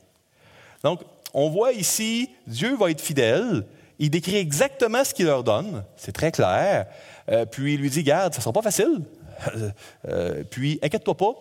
Donc, 0.83 1.03
on 1.35 1.51
voit 1.51 1.73
ici, 1.73 2.31
Dieu 2.47 2.77
va 2.77 2.91
être 2.91 3.01
fidèle, 3.01 3.67
il 3.99 4.11
décrit 4.11 4.37
exactement 4.37 5.05
ce 5.05 5.15
qu'il 5.15 5.27
leur 5.27 5.45
donne, 5.45 5.85
c'est 5.97 6.13
très 6.13 6.33
clair, 6.33 6.87
euh, 7.29 7.47
puis 7.47 7.75
il 7.75 7.81
lui 7.81 7.91
dit, 7.91 8.03
garde, 8.03 8.33
ça 8.33 8.39
ne 8.39 8.43
sera 8.43 8.53
pas 8.53 8.63
facile, 8.63 9.03
euh, 10.09 10.43
puis 10.51 10.79
inquiète-toi 10.83 11.17
pas, 11.17 11.33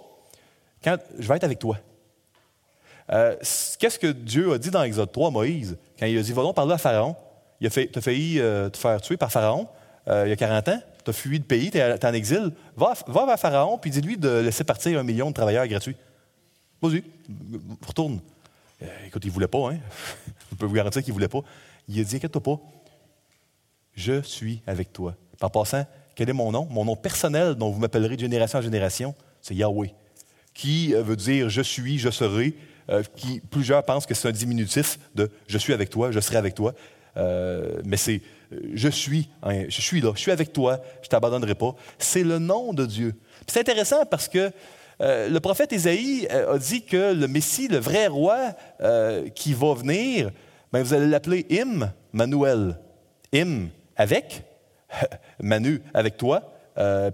quand 0.84 0.98
je 1.18 1.28
vais 1.28 1.36
être 1.36 1.44
avec 1.44 1.60
toi. 1.60 1.78
Euh, 3.12 3.36
qu'est-ce 3.78 4.00
que 4.00 4.08
Dieu 4.08 4.54
a 4.54 4.58
dit 4.58 4.72
dans 4.72 4.84
Exode 4.84 5.12
3 5.12 5.28
à 5.28 5.32
Moïse? 5.32 5.78
Quand 6.00 6.06
il 6.06 6.18
a 6.18 6.22
dit, 6.22 6.32
va 6.32 6.44
donc 6.44 6.56
parler 6.56 6.74
à 6.74 6.78
Pharaon. 6.78 7.16
Il 7.60 7.68
a 7.68 7.70
fait, 7.70 7.96
as 7.96 8.02
failli 8.02 8.40
euh, 8.40 8.70
te 8.70 8.78
faire 8.78 9.02
tuer 9.02 9.18
par 9.18 9.32
Pharaon 9.32 9.68
euh, 10.08 10.24
il 10.26 10.30
y 10.30 10.34
a 10.34 10.36
40 10.36 10.68
ans. 10.70 10.82
Tu 11.04 11.10
as 11.10 11.14
fui 11.14 11.40
de 11.40 11.44
pays, 11.44 11.70
tu 11.72 11.78
es, 11.78 12.06
en 12.06 12.14
exil. 12.14 12.52
Va, 12.76 12.94
va 13.08 13.26
vers 13.26 13.40
Pharaon, 13.40 13.78
puis 13.78 13.92
dis-lui 13.92 14.18
de 14.18 14.30
laisser 14.30 14.64
partir 14.64 15.00
un 15.00 15.04
million 15.04 15.30
de 15.30 15.34
travailleurs 15.34 15.68
gratuits. 15.68 15.96
Vas-y, 16.82 17.04
retourne. 17.86 18.20
écoute, 19.06 19.24
il 19.24 19.28
ne 19.28 19.34
voulait 19.34 19.48
pas, 19.48 19.72
hein? 19.72 19.78
Je 20.52 20.56
peux 20.56 20.66
vous 20.66 20.74
garantir 20.74 21.04
qu'il 21.04 21.12
ne 21.12 21.16
voulait 21.16 21.28
pas. 21.28 21.42
Il 21.88 22.00
a 22.00 22.04
dit, 22.04 22.16
inquiète-toi 22.16 22.42
pas, 22.42 22.60
je 23.96 24.22
suis 24.22 24.62
avec 24.66 24.94
toi. 24.94 25.16
Par 25.40 25.52
passant, 25.52 25.86
quel 26.16 26.30
est 26.30 26.34
mon 26.34 26.52
nom? 26.52 26.68
Mon 26.70 26.86
nom 26.86 26.96
personnel 26.96 27.56
dont 27.56 27.70
vous 27.70 27.80
m'appellerez 27.80 28.16
de 28.16 28.22
génération 28.22 28.60
en 28.60 28.62
génération, 28.62 29.16
c'est 29.42 29.56
Yahweh, 29.56 29.94
qui 30.54 30.94
veut 30.94 31.16
dire 31.16 31.50
je 31.50 31.62
suis, 31.62 32.00
je 32.00 32.10
serai, 32.10 32.56
euh, 32.92 33.04
qui 33.16 33.40
plusieurs 33.40 33.84
pensent 33.84 34.06
que 34.06 34.14
c'est 34.14 34.28
un 34.28 34.34
diminutif 34.34 35.00
de 35.16 35.30
je 35.48 35.58
suis 35.58 35.72
avec 35.72 35.90
toi, 35.90 36.12
je 36.12 36.20
serai 36.20 36.38
avec 36.38 36.56
toi. 36.56 36.74
Euh, 37.16 37.82
mais 37.86 37.96
c'est 37.96 38.22
je 38.74 38.90
suis, 38.90 39.30
je 39.70 39.82
suis 39.82 40.02
là, 40.02 40.12
je 40.14 40.20
suis 40.20 40.32
avec 40.32 40.52
toi, 40.52 40.82
je 41.02 41.08
ne 41.08 41.10
t'abandonnerai 41.10 41.56
pas. 41.56 41.74
C'est 42.00 42.24
le 42.24 42.38
nom 42.38 42.74
de 42.74 42.86
Dieu. 42.86 43.16
C'est 43.48 43.62
intéressant 43.62 44.06
parce 44.06 44.28
que 44.28 44.52
euh, 45.02 45.30
le 45.30 45.40
prophète 45.40 45.72
Isaïe 45.72 46.28
a 46.28 46.58
dit 46.58 46.84
que 46.84 47.14
le 47.14 47.28
Messie, 47.30 47.70
le 47.70 47.78
vrai 47.78 48.08
roi 48.08 48.54
qui 49.36 49.54
va 49.54 49.74
venir, 49.74 50.32
ben, 50.74 50.84
vous 50.84 50.94
allez 50.94 51.08
l'appeler 51.08 51.46
Im 51.50 51.92
Manuel. 52.12 52.78
Im 53.34 53.70
avec, 53.96 54.44
Manu 55.42 55.82
avec 55.94 56.18
toi, 56.18 56.54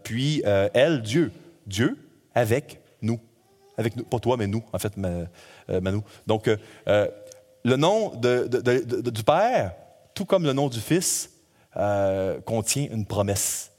puis 0.03 0.41
Elle, 0.73 1.03
Dieu. 1.03 1.31
Dieu 1.67 1.97
avec 2.33 2.79
nous. 3.01 3.19
Avec 3.77 3.95
nous, 3.95 4.03
pas 4.03 4.19
toi, 4.19 4.37
mais 4.37 4.47
nous, 4.47 4.63
en 4.73 4.79
fait, 4.79 4.93
euh, 4.97 5.81
Manu. 5.81 5.99
Donc, 6.25 6.47
euh, 6.47 6.57
euh, 6.87 7.07
le 7.63 7.75
nom 7.75 8.11
du 8.15 9.23
Père, 9.23 9.73
tout 10.15 10.25
comme 10.25 10.43
le 10.43 10.53
nom 10.53 10.67
du 10.67 10.79
Fils, 10.79 11.31
contient 12.45 12.87
une 12.91 13.05
promesse. 13.05 13.71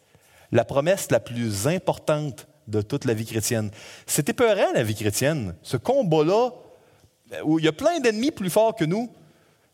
La 0.52 0.64
promesse 0.64 1.10
la 1.10 1.18
plus 1.18 1.66
importante 1.66 2.46
de 2.68 2.80
toute 2.80 3.06
la 3.06 3.14
vie 3.14 3.26
chrétienne. 3.26 3.70
C'est 4.06 4.28
épeurant, 4.28 4.72
la 4.72 4.84
vie 4.84 4.94
chrétienne. 4.94 5.54
Ce 5.62 5.76
combat-là, 5.76 6.50
où 7.44 7.58
il 7.58 7.64
y 7.64 7.68
a 7.68 7.72
plein 7.72 7.98
d'ennemis 7.98 8.30
plus 8.30 8.50
forts 8.50 8.76
que 8.76 8.84
nous, 8.84 9.10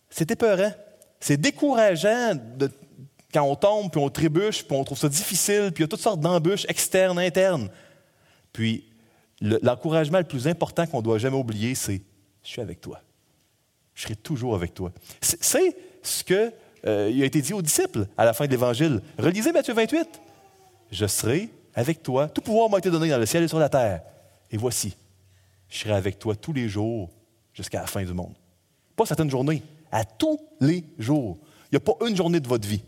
c'est 0.08 0.30
épeurant. 0.30 0.72
C'est 1.20 1.36
décourageant 1.36 2.34
quand 3.32 3.42
on 3.42 3.56
tombe, 3.56 3.90
puis 3.90 4.00
on 4.00 4.08
trébuche, 4.08 4.64
puis 4.64 4.76
on 4.76 4.84
trouve 4.84 4.98
ça 4.98 5.08
difficile, 5.08 5.70
puis 5.74 5.82
il 5.82 5.84
y 5.84 5.84
a 5.84 5.88
toutes 5.88 6.00
sortes 6.00 6.20
d'embûches 6.20 6.64
externes, 6.68 7.18
internes. 7.18 7.68
Puis 8.52 8.84
l'encouragement 9.40 10.18
le, 10.18 10.24
plus 10.24 10.48
important 10.48 10.86
qu'on 10.86 10.98
ne 10.98 11.02
doit 11.02 11.18
jamais 11.18 11.36
oublier, 11.36 11.74
c'est 11.74 12.00
Je 12.42 12.48
suis 12.48 12.60
avec 12.60 12.80
toi. 12.80 13.00
Je 13.94 14.02
serai 14.02 14.16
toujours 14.16 14.54
avec 14.54 14.74
toi. 14.74 14.92
C'est 15.20 15.76
ce 16.02 16.24
qui 16.24 16.34
euh, 16.34 16.50
a 17.22 17.24
été 17.24 17.40
dit 17.40 17.52
aux 17.52 17.62
disciples 17.62 18.06
à 18.16 18.24
la 18.24 18.32
fin 18.32 18.46
de 18.46 18.50
l'Évangile. 18.50 19.00
Relisez 19.18 19.52
Matthieu 19.52 19.74
28. 19.74 20.20
Je 20.90 21.06
serai 21.06 21.48
avec 21.74 22.02
toi. 22.02 22.28
Tout 22.28 22.40
pouvoir 22.40 22.68
m'a 22.68 22.78
été 22.78 22.90
donné 22.90 23.08
dans 23.08 23.18
le 23.18 23.26
ciel 23.26 23.42
et 23.42 23.48
sur 23.48 23.58
la 23.58 23.68
terre. 23.68 24.02
Et 24.50 24.56
voici, 24.56 24.96
je 25.68 25.78
serai 25.78 25.92
avec 25.92 26.18
toi 26.18 26.36
tous 26.36 26.52
les 26.52 26.68
jours 26.68 27.10
jusqu'à 27.52 27.80
la 27.80 27.86
fin 27.86 28.04
du 28.04 28.12
monde. 28.12 28.34
Pas 28.96 29.06
certaines 29.06 29.30
journées, 29.30 29.62
à 29.90 30.04
tous 30.04 30.38
les 30.60 30.84
jours. 30.98 31.38
Il 31.70 31.74
n'y 31.74 31.76
a 31.76 31.80
pas 31.80 31.94
une 32.06 32.16
journée 32.16 32.40
de 32.40 32.48
votre 32.48 32.66
vie. 32.68 32.82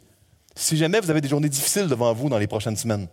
Si 0.55 0.77
jamais 0.77 1.01
vous 1.01 1.11
avez 1.11 1.21
des 1.21 1.29
journées 1.29 1.49
difficiles 1.49 1.87
devant 1.89 2.13
vous 2.13 2.29
dans 2.29 2.39
les 2.39 2.47
prochaines 2.47 2.77
semaines, 2.77 3.09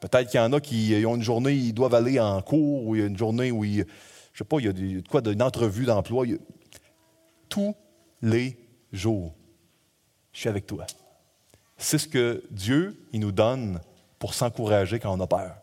Peut-être 0.00 0.30
qu'il 0.30 0.38
y 0.38 0.42
en 0.42 0.52
a 0.52 0.60
qui 0.60 1.02
ont 1.06 1.16
une 1.16 1.22
journée, 1.22 1.52
ils 1.52 1.72
doivent 1.72 1.94
aller 1.94 2.20
en 2.20 2.40
cours, 2.40 2.86
ou 2.86 2.94
il 2.94 3.00
y 3.00 3.04
a 3.04 3.06
une 3.06 3.18
journée 3.18 3.50
où, 3.50 3.64
il, 3.64 3.86
je 4.32 4.38
sais 4.38 4.44
pas, 4.44 4.58
il 4.58 4.66
y 4.66 4.68
a 4.68 4.72
de 4.72 5.08
quoi 5.08 5.20
d'une 5.20 5.42
entrevue 5.42 5.84
d'emploi. 5.84 6.24
Tous 7.48 7.74
les 8.22 8.56
jours, 8.92 9.34
je 10.32 10.40
suis 10.40 10.48
avec 10.48 10.66
toi. 10.66 10.86
C'est 11.76 11.98
ce 11.98 12.08
que 12.08 12.44
Dieu, 12.50 13.00
il 13.12 13.20
nous 13.20 13.32
donne 13.32 13.80
pour 14.18 14.34
s'encourager 14.34 14.98
quand 14.98 15.16
on 15.16 15.20
a 15.20 15.26
peur. 15.26 15.56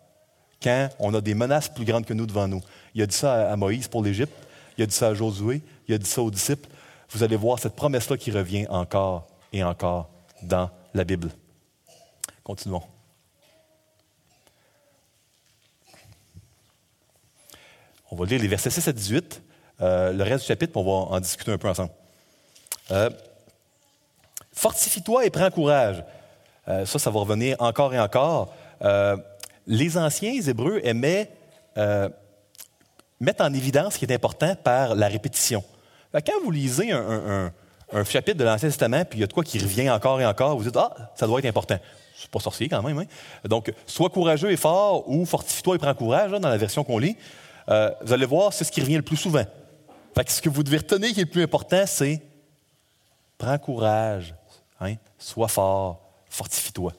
Quand 0.61 0.89
on 0.99 1.13
a 1.13 1.21
des 1.21 1.33
menaces 1.33 1.69
plus 1.69 1.85
grandes 1.85 2.05
que 2.05 2.13
nous 2.13 2.25
devant 2.25 2.47
nous. 2.47 2.61
Il 2.93 3.01
a 3.01 3.05
dit 3.05 3.15
ça 3.15 3.51
à 3.51 3.55
Moïse 3.55 3.87
pour 3.87 4.03
l'Égypte, 4.03 4.33
il 4.77 4.83
a 4.83 4.87
dit 4.87 4.95
ça 4.95 5.09
à 5.09 5.13
Josué, 5.13 5.61
il 5.87 5.95
a 5.95 5.97
dit 5.97 6.09
ça 6.09 6.21
aux 6.21 6.31
disciples. 6.31 6.69
Vous 7.09 7.23
allez 7.23 7.35
voir 7.35 7.59
cette 7.59 7.75
promesse-là 7.75 8.17
qui 8.17 8.31
revient 8.31 8.65
encore 8.69 9.27
et 9.53 9.63
encore 9.63 10.09
dans 10.41 10.69
la 10.93 11.03
Bible. 11.03 11.29
Continuons. 12.43 12.94
On 18.11 18.15
va 18.15 18.25
lire 18.25 18.41
les 18.41 18.47
versets 18.47 18.69
6 18.69 18.87
à 18.87 18.93
18. 18.93 19.41
Euh, 19.81 20.13
le 20.13 20.23
reste 20.23 20.41
du 20.41 20.47
chapitre, 20.47 20.77
on 20.77 20.83
va 20.83 21.15
en 21.15 21.19
discuter 21.19 21.51
un 21.51 21.57
peu 21.57 21.67
ensemble. 21.67 21.91
Euh, 22.91 23.09
Fortifie-toi 24.53 25.25
et 25.25 25.29
prends 25.29 25.49
courage. 25.49 26.03
Euh, 26.67 26.85
ça, 26.85 26.99
ça 26.99 27.09
va 27.09 27.19
revenir 27.19 27.57
encore 27.59 27.93
et 27.93 27.99
encore. 27.99 28.53
les 29.67 29.97
anciens 29.97 30.33
Hébreux 30.33 30.79
aimaient 30.83 31.31
mettre 33.19 33.43
en 33.43 33.53
évidence 33.53 33.93
ce 33.93 33.99
qui 33.99 34.05
est 34.05 34.13
important 34.13 34.55
par 34.55 34.95
la 34.95 35.07
répétition. 35.07 35.63
Quand 36.13 36.41
vous 36.43 36.51
lisez 36.51 36.91
un, 36.91 37.51
chapitre 38.05 38.37
de 38.37 38.43
l'Ancien 38.43 38.69
Testament, 38.69 39.03
puis 39.03 39.19
il 39.19 39.21
y 39.21 39.23
a 39.23 39.27
de 39.27 39.33
quoi 39.33 39.43
qui 39.43 39.59
revient 39.59 39.89
encore 39.89 40.21
et 40.21 40.25
encore, 40.25 40.57
vous 40.57 40.63
dites 40.63 40.77
Ah, 40.77 41.11
ça 41.15 41.27
doit 41.27 41.39
être 41.39 41.45
important. 41.45 41.77
C'est 42.17 42.29
pas 42.29 42.39
sorcier 42.39 42.69
quand 42.69 42.81
même. 42.81 42.99
Hein? 42.99 43.05
Donc, 43.45 43.73
sois 43.85 44.09
courageux 44.09 44.51
et 44.51 44.57
fort 44.57 45.09
ou 45.09 45.25
fortifie-toi 45.25 45.75
et 45.75 45.79
prends 45.79 45.93
courage, 45.93 46.31
dans 46.31 46.49
la 46.49 46.57
version 46.57 46.83
qu'on 46.83 46.99
lit. 46.99 47.17
Euh, 47.69 47.91
vous 48.01 48.13
allez 48.13 48.25
voir, 48.25 48.53
c'est 48.53 48.63
ce 48.63 48.71
qui 48.71 48.81
revient 48.81 48.97
le 48.97 49.01
plus 49.01 49.17
souvent. 49.17 49.45
ce 50.27 50.41
que 50.41 50.49
vous 50.49 50.63
devez 50.63 50.77
retenir 50.77 51.13
qui 51.13 51.19
est 51.21 51.25
le 51.25 51.29
plus 51.29 51.43
important, 51.43 51.83
c'est 51.85 52.21
prends 53.37 53.57
courage, 53.57 54.33
hein? 54.79 54.95
sois 55.17 55.47
fort, 55.47 56.01
fortifie-toi. 56.29 56.93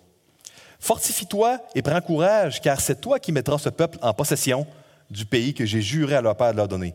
Fortifie-toi 0.79 1.59
et 1.75 1.83
prends 1.83 2.01
courage, 2.01 2.61
car 2.61 2.81
c'est 2.81 3.01
toi 3.01 3.19
qui 3.19 3.33
mettras 3.33 3.59
ce 3.59 3.69
peuple 3.69 3.99
en 4.03 4.13
possession 4.13 4.67
du 5.11 5.25
pays 5.25 5.55
que 5.55 5.65
j'ai 5.65 5.81
juré 5.81 6.17
à 6.17 6.21
leur 6.21 6.37
père 6.37 6.53
de 6.53 6.57
leur 6.57 6.69
donner. 6.69 6.95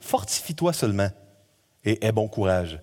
Fortifie-toi 0.00 0.72
seulement 0.72 1.10
et 1.84 2.04
aie 2.04 2.12
bon 2.12 2.28
courage, 2.28 2.80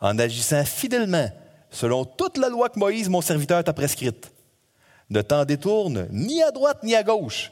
en 0.00 0.18
agissant 0.18 0.64
fidèlement 0.64 1.28
selon 1.70 2.04
toute 2.04 2.36
la 2.36 2.48
loi 2.48 2.68
que 2.68 2.78
Moïse, 2.78 3.08
mon 3.08 3.20
serviteur, 3.20 3.64
t'a 3.64 3.72
prescrite. 3.72 4.30
Ne 5.10 5.22
t'en 5.22 5.44
détourne 5.44 6.06
ni 6.10 6.42
à 6.42 6.50
droite 6.50 6.82
ni 6.82 6.94
à 6.94 7.02
gauche, 7.02 7.50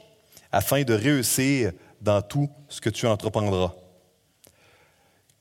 afin 0.51 0.83
de 0.83 0.93
réussir 0.93 1.71
dans 2.01 2.21
tout 2.21 2.49
ce 2.67 2.81
que 2.81 2.89
tu 2.89 3.07
entreprendras. 3.07 3.73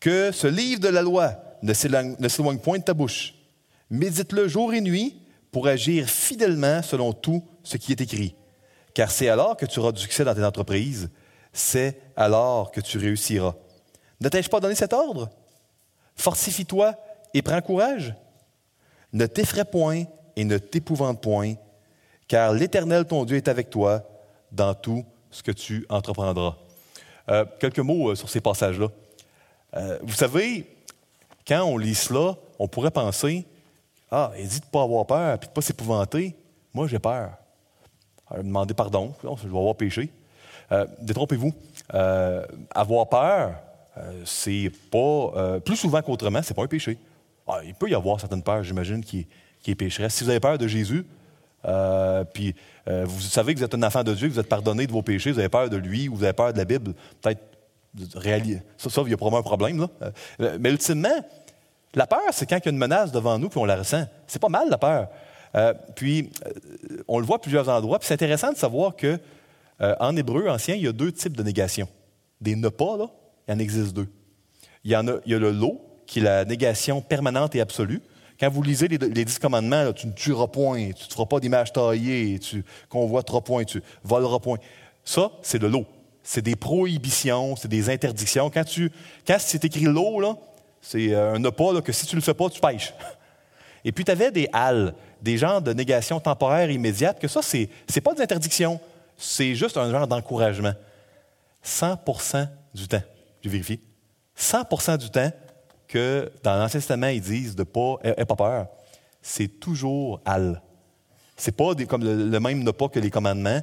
que 0.00 0.32
ce 0.32 0.46
livre 0.46 0.80
de 0.80 0.88
la 0.88 1.02
loi 1.02 1.34
ne 1.62 1.74
s'éloigne 1.74 2.58
point 2.58 2.78
de 2.78 2.84
ta 2.84 2.94
bouche. 2.94 3.34
Médite-le 3.90 4.48
jour 4.48 4.72
et 4.72 4.80
nuit 4.80 5.20
pour 5.52 5.66
agir 5.66 6.08
fidèlement 6.08 6.82
selon 6.82 7.12
tout 7.12 7.44
ce 7.62 7.76
qui 7.76 7.92
est 7.92 8.00
écrit. 8.00 8.34
Car 8.94 9.10
c'est 9.10 9.28
alors 9.28 9.56
que 9.56 9.66
tu 9.66 9.78
auras 9.78 9.92
du 9.92 10.00
succès 10.00 10.24
dans 10.24 10.34
tes 10.34 10.44
entreprises, 10.44 11.10
c'est 11.52 12.00
alors 12.16 12.70
que 12.70 12.80
tu 12.80 12.98
réussiras. 12.98 13.54
Ne 14.20 14.28
t'ai-je 14.28 14.48
pas 14.48 14.60
donné 14.60 14.74
cet 14.74 14.92
ordre? 14.92 15.28
Fortifie-toi 16.16 16.94
et 17.34 17.42
prends 17.42 17.60
courage. 17.60 18.14
Ne 19.12 19.26
t'effraie 19.26 19.64
point 19.64 20.04
et 20.36 20.44
ne 20.44 20.58
t'épouvante 20.58 21.20
point, 21.20 21.54
car 22.28 22.52
l'Éternel, 22.52 23.04
ton 23.04 23.24
Dieu, 23.24 23.36
est 23.36 23.48
avec 23.48 23.70
toi 23.70 24.02
dans 24.52 24.74
tout 24.74 25.04
ce 25.30 25.42
que 25.42 25.52
tu 25.52 25.86
entreprendras. 25.88 26.56
Euh, 27.28 27.44
quelques 27.60 27.78
mots 27.78 28.10
euh, 28.10 28.14
sur 28.14 28.28
ces 28.28 28.40
passages-là. 28.40 28.88
Euh, 29.76 29.98
vous 30.02 30.14
savez, 30.14 30.66
quand 31.46 31.62
on 31.62 31.78
lit 31.78 31.94
cela, 31.94 32.34
on 32.58 32.66
pourrait 32.66 32.90
penser 32.90 33.46
Ah, 34.10 34.32
il 34.38 34.48
dit 34.48 34.60
de 34.60 34.64
ne 34.64 34.70
pas 34.70 34.82
avoir 34.82 35.06
peur 35.06 35.34
et 35.34 35.38
de 35.38 35.46
ne 35.46 35.50
pas 35.50 35.60
s'épouvanter. 35.60 36.34
Moi, 36.74 36.88
j'ai 36.88 36.98
peur. 36.98 37.30
Alors, 38.28 38.44
demander 38.44 38.74
pardon, 38.74 39.14
je 39.22 39.48
vais 39.48 39.58
avoir 39.58 39.74
péché. 39.74 40.10
détrompez-vous. 41.00 41.52
avoir 42.74 43.08
peur, 43.08 43.54
c'est 44.24 44.70
pas. 44.90 45.60
plus 45.64 45.76
souvent 45.76 46.00
qu'autrement, 46.02 46.40
c'est 46.42 46.54
pas 46.54 46.62
un 46.62 46.68
péché. 46.68 46.96
Ah, 47.46 47.60
il 47.64 47.74
peut 47.74 47.90
y 47.90 47.94
avoir 47.94 48.20
certaines 48.20 48.42
peurs, 48.42 48.62
j'imagine, 48.62 49.04
qui, 49.04 49.26
qui 49.62 49.72
est 49.72 49.74
pécheresse. 49.74 50.14
Si 50.14 50.22
vous 50.22 50.30
avez 50.30 50.38
peur 50.38 50.58
de 50.58 50.68
Jésus, 50.68 51.04
euh, 51.66 52.24
puis 52.24 52.54
euh, 52.88 53.04
vous 53.06 53.20
savez 53.20 53.54
que 53.54 53.58
vous 53.58 53.64
êtes 53.64 53.74
un 53.74 53.82
enfant 53.82 54.02
de 54.02 54.14
Dieu, 54.14 54.28
que 54.28 54.34
vous 54.34 54.40
êtes 54.40 54.48
pardonné 54.48 54.86
de 54.86 54.92
vos 54.92 55.02
péchés, 55.02 55.30
vous 55.32 55.38
avez 55.38 55.48
peur 55.48 55.68
de 55.68 55.76
lui 55.76 56.08
ou 56.08 56.16
vous 56.16 56.24
avez 56.24 56.32
peur 56.32 56.52
de 56.52 56.58
la 56.58 56.64
Bible, 56.64 56.94
peut-être 57.20 57.40
ça, 58.78 58.88
ça, 58.88 59.02
il 59.04 59.10
y 59.10 59.14
a 59.14 59.16
probablement 59.16 59.40
un 59.40 59.42
problème. 59.42 59.80
Là. 59.80 60.12
Euh, 60.40 60.58
mais 60.60 60.70
ultimement, 60.70 61.08
la 61.94 62.06
peur, 62.06 62.20
c'est 62.30 62.48
quand 62.48 62.56
il 62.58 62.66
y 62.66 62.68
a 62.68 62.70
une 62.70 62.78
menace 62.78 63.10
devant 63.10 63.38
nous 63.38 63.48
puis 63.48 63.58
on 63.58 63.64
la 63.64 63.76
ressent. 63.76 64.04
C'est 64.28 64.40
pas 64.40 64.48
mal 64.48 64.70
la 64.70 64.78
peur. 64.78 65.08
puis 65.96 66.30
on 67.08 67.18
le 67.18 67.26
voit 67.26 67.36
à 67.36 67.40
plusieurs 67.40 67.68
endroits. 67.68 67.98
Puis 67.98 68.06
c'est 68.06 68.14
intéressant 68.14 68.52
de 68.52 68.56
savoir 68.56 68.94
que 68.94 69.18
en 69.80 70.16
hébreu 70.16 70.48
ancien, 70.48 70.76
il 70.76 70.82
y 70.82 70.86
a 70.88 70.92
deux 70.92 71.10
types 71.10 71.36
de 71.36 71.42
négation. 71.42 71.88
Des 72.40 72.54
ne 72.54 72.68
pas, 72.68 72.96
là, 72.96 73.06
il 73.48 73.54
en 73.54 73.58
existe 73.58 73.92
deux. 73.92 74.06
Il 74.84 74.92
y, 74.92 74.96
en 74.96 75.08
a, 75.08 75.14
il 75.26 75.32
y 75.32 75.34
a 75.34 75.38
le 75.38 75.50
lot, 75.50 75.80
qui 76.06 76.20
est 76.20 76.22
la 76.22 76.44
négation 76.44 77.00
permanente 77.00 77.54
et 77.56 77.60
absolue. 77.60 78.00
Quand 78.40 78.48
vous 78.48 78.62
lisez 78.62 78.88
les, 78.88 79.24
dix 79.24 79.38
commandements, 79.38 79.92
tu 79.92 80.06
ne 80.06 80.12
tueras 80.12 80.46
point, 80.46 80.92
tu 80.92 81.04
ne 81.06 81.12
feras 81.12 81.26
pas 81.26 81.40
d'image 81.40 81.74
taillée, 81.74 82.38
tu 82.38 82.64
convoiteras 82.88 83.42
point, 83.42 83.64
tu 83.64 83.82
voleras 84.02 84.38
point. 84.38 84.56
Ça, 85.04 85.30
c'est 85.42 85.58
de 85.58 85.66
l'eau. 85.66 85.84
C'est 86.22 86.40
des 86.40 86.56
prohibitions, 86.56 87.54
c'est 87.56 87.68
des 87.68 87.90
interdictions. 87.90 88.48
Quand, 88.48 88.64
tu, 88.64 88.90
quand 89.26 89.36
c'est 89.38 89.62
écrit 89.66 89.84
l'eau, 89.84 90.20
là, 90.20 90.36
c'est 90.80 91.12
euh, 91.12 91.34
un 91.34 91.42
pas 91.50 91.82
que 91.82 91.92
si 91.92 92.06
tu 92.06 92.16
ne 92.16 92.20
le 92.20 92.24
fais 92.24 92.32
pas, 92.32 92.48
tu 92.48 92.60
pêches. 92.60 92.94
Et 93.84 93.92
puis, 93.92 94.04
tu 94.04 94.10
avais 94.10 94.30
des 94.30 94.48
halles, 94.54 94.94
des 95.20 95.36
genres 95.36 95.60
de 95.60 95.74
négation 95.74 96.18
temporaire 96.18 96.70
immédiate, 96.70 97.20
que 97.20 97.28
ça, 97.28 97.42
c'est 97.42 97.68
n'est 97.94 98.00
pas 98.00 98.14
des 98.14 98.22
interdictions, 98.22 98.80
c'est 99.18 99.54
juste 99.54 99.76
un 99.76 99.90
genre 99.90 100.06
d'encouragement. 100.06 100.72
100% 101.62 102.48
du 102.72 102.88
temps, 102.88 103.02
je 103.44 103.50
vérifie. 103.50 103.80
100% 104.38 104.96
du 104.96 105.10
temps, 105.10 105.30
que 105.90 106.30
dans 106.44 106.56
l'Ancien 106.56 106.78
Testament, 106.78 107.08
ils 107.08 107.20
disent 107.20 107.56
de 107.56 107.64
pas, 107.64 107.96
n'aie 108.04 108.24
pas 108.24 108.36
peur. 108.36 108.66
C'est 109.20 109.48
toujours 109.48 110.20
al. 110.24 110.62
C'est 111.36 111.56
pas 111.56 111.74
comme 111.88 112.04
le, 112.04 112.40
même 112.40 112.62
ne 112.62 112.70
pas 112.70 112.88
que 112.88 113.00
les 113.00 113.10
commandements. 113.10 113.60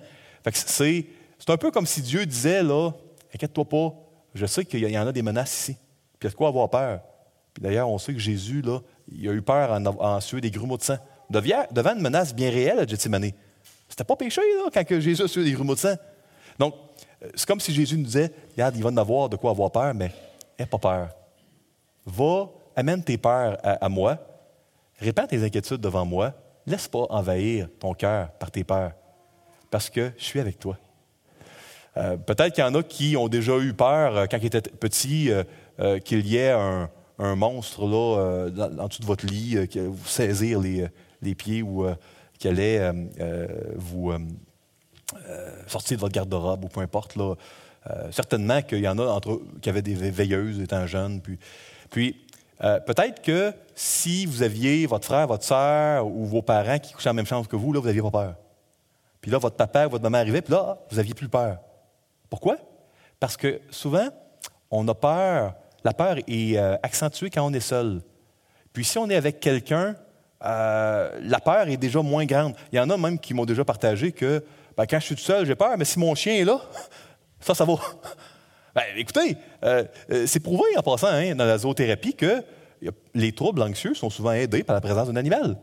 c'est, 0.51 1.05
un 1.47 1.57
peu 1.57 1.71
comme 1.71 1.85
si 1.85 2.01
Dieu 2.01 2.25
disait, 2.25 2.63
là, 2.63 2.91
inquiète-toi 3.33 3.65
pas, 3.65 3.93
je 4.35 4.45
sais 4.45 4.65
qu'il 4.65 4.87
y 4.87 4.99
en 4.99 5.07
a 5.07 5.11
des 5.11 5.21
menaces 5.21 5.53
ici. 5.53 5.73
Puis 6.19 6.23
il 6.23 6.25
y 6.25 6.27
a 6.27 6.31
de 6.31 6.35
quoi 6.35 6.49
avoir 6.49 6.69
peur. 6.69 6.99
Puis 7.53 7.63
d'ailleurs, 7.63 7.89
on 7.89 7.97
sait 7.97 8.13
que 8.13 8.19
Jésus, 8.19 8.61
là, 8.61 8.79
il 9.09 9.27
a 9.29 9.31
eu 9.31 9.41
peur 9.41 9.71
en, 9.71 9.85
en 9.85 10.19
des 10.19 10.51
grumeaux 10.51 10.77
de 10.77 10.83
sang. 10.83 10.97
Devant 11.29 11.95
une 11.95 12.01
menace 12.01 12.35
bien 12.35 12.49
réelle 12.49 12.79
à 12.79 12.85
Gethsemane. 12.85 13.31
C'était 13.87 14.03
pas 14.03 14.15
péché, 14.17 14.41
là, 14.57 14.69
quand 14.73 14.99
Jésus 14.99 15.23
a 15.23 15.27
sué 15.27 15.45
des 15.45 15.53
grumeaux 15.53 15.75
de 15.75 15.79
sang. 15.79 15.95
Donc, 16.59 16.73
c'est 17.35 17.47
comme 17.47 17.59
si 17.59 17.73
Jésus 17.73 17.97
nous 17.97 18.05
disait, 18.05 18.31
regarde, 18.51 18.75
il 18.75 18.83
va 18.83 18.89
en 18.89 18.97
avoir 18.97 19.29
de 19.29 19.37
quoi 19.37 19.51
avoir 19.51 19.71
peur, 19.71 19.93
mais 19.93 20.11
n'aie 20.59 20.65
pas 20.65 20.77
peur. 20.77 21.09
Va, 22.07 22.49
amène 22.75 23.03
tes 23.03 23.17
peurs 23.17 23.57
à, 23.63 23.89
moi, 23.89 24.17
répands 24.97 25.27
tes 25.27 25.43
inquiétudes 25.43 25.81
devant 25.81 26.05
moi, 26.05 26.33
laisse 26.65 26.87
pas 26.87 27.05
envahir 27.09 27.67
ton 27.79 27.93
cœur 27.93 28.31
par 28.31 28.49
tes 28.49 28.63
peurs, 28.63 28.93
parce 29.69 29.89
que 29.89 30.11
je 30.17 30.23
suis 30.23 30.39
avec 30.39 30.57
toi. 30.57 30.77
Euh, 31.97 32.15
peut-être 32.15 32.53
qu'il 32.53 32.63
y 32.63 32.67
en 32.67 32.75
a 32.75 32.83
qui 32.83 33.17
ont 33.17 33.27
déjà 33.27 33.57
eu 33.57 33.73
peur 33.73 34.15
euh, 34.15 34.25
quand 34.29 34.37
ils 34.37 34.45
étaient 34.45 34.61
petits 34.61 35.31
euh, 35.31 35.99
qu'il 35.99 36.25
y 36.27 36.37
ait 36.37 36.51
un, 36.51 36.89
monstre 37.35 37.87
là, 37.87 38.47
en 38.79 38.87
dessous 38.87 39.01
de 39.01 39.07
votre 39.07 39.25
lit, 39.25 39.67
qui 39.67 39.79
vous 39.79 40.05
saisir 40.05 40.59
les, 40.59 41.35
pieds 41.35 41.63
ou 41.63 41.87
qui 42.37 42.47
allait 42.47 42.91
vous 43.75 44.13
sortir 45.65 45.97
de 45.97 46.01
votre 46.01 46.13
garde-robe 46.13 46.65
ou 46.65 46.67
peu 46.67 46.81
importe. 46.81 47.17
Certainement 48.11 48.61
qu'il 48.61 48.81
y 48.81 48.87
en 48.87 48.99
a 48.99 49.05
entre 49.07 49.41
qui 49.61 49.69
avaient 49.69 49.81
des 49.81 49.95
veilleuses 49.95 50.59
étant 50.59 50.85
jeunes. 50.85 51.21
Puis 51.21 51.39
puis, 51.89 52.25
euh, 52.63 52.79
peut-être 52.79 53.21
que 53.21 53.53
si 53.75 54.25
vous 54.25 54.41
aviez 54.41 54.85
votre 54.87 55.05
frère, 55.05 55.27
votre 55.27 55.43
soeur 55.43 56.07
ou 56.07 56.25
vos 56.25 56.41
parents 56.41 56.79
qui 56.79 56.93
couchaient 56.93 57.09
en 57.09 57.13
même 57.13 57.25
chambre 57.25 57.47
que 57.47 57.55
vous, 57.55 57.71
là, 57.71 57.79
vous 57.79 57.85
n'aviez 57.85 58.01
pas 58.01 58.11
peur. 58.11 58.35
Puis 59.21 59.31
là, 59.31 59.37
votre 59.37 59.55
papa 59.55 59.87
ou 59.87 59.91
votre 59.91 60.03
maman 60.03 60.17
arrivait, 60.17 60.41
puis 60.41 60.53
là, 60.53 60.79
vous 60.89 60.97
n'aviez 60.97 61.13
plus 61.13 61.29
peur. 61.29 61.57
Pourquoi? 62.29 62.57
Parce 63.19 63.37
que 63.37 63.61
souvent, 63.69 64.09
on 64.71 64.87
a 64.87 64.93
peur. 64.93 65.53
La 65.83 65.93
peur 65.93 66.17
est 66.27 66.57
euh, 66.57 66.75
accentuée 66.83 67.29
quand 67.29 67.45
on 67.45 67.53
est 67.53 67.59
seul. 67.59 68.01
Puis 68.73 68.85
si 68.85 68.97
on 68.97 69.09
est 69.09 69.15
avec 69.15 69.39
quelqu'un, 69.39 69.95
euh, 70.43 71.19
la 71.21 71.39
peur 71.39 71.67
est 71.67 71.77
déjà 71.77 72.01
moins 72.01 72.25
grande. 72.25 72.53
Il 72.71 72.77
y 72.77 72.79
en 72.79 72.89
a 72.89 72.97
même 72.97 73.19
qui 73.19 73.33
m'ont 73.33 73.45
déjà 73.45 73.63
partagé 73.63 74.11
que 74.11 74.43
ben, 74.75 74.85
quand 74.85 74.99
je 74.99 75.05
suis 75.05 75.15
tout 75.15 75.21
seul, 75.21 75.45
j'ai 75.45 75.55
peur, 75.55 75.75
mais 75.77 75.85
si 75.85 75.97
mon 75.97 76.13
chien 76.13 76.35
est 76.35 76.43
là, 76.43 76.61
ça, 77.39 77.53
ça 77.53 77.65
va. 77.65 77.75
Ben, 78.77 78.83
écoutez, 78.95 79.37
euh, 79.63 79.85
euh, 80.11 80.27
c'est 80.27 80.39
prouvé 80.39 80.65
en 80.77 80.83
passant 80.83 81.07
hein, 81.07 81.33
dans 81.33 81.45
la 81.45 81.57
zoothérapie 81.57 82.13
que 82.13 82.43
les 83.15 83.31
troubles 83.31 83.63
anxieux 83.63 83.95
sont 83.95 84.11
souvent 84.11 84.33
aidés 84.33 84.61
par 84.61 84.75
la 84.75 84.81
présence 84.81 85.07
d'un 85.07 85.15
animal. 85.15 85.57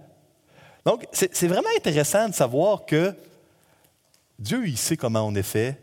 Donc, 0.85 1.07
c'est 1.13 1.47
vraiment 1.47 1.69
intéressant 1.77 2.29
de 2.29 2.35
savoir 2.35 2.85
que 2.87 3.15
Dieu, 4.41 4.67
il 4.67 4.77
sait 4.77 4.97
comment 4.97 5.23
on 5.23 5.33
est 5.37 5.45
fait, 5.45 5.81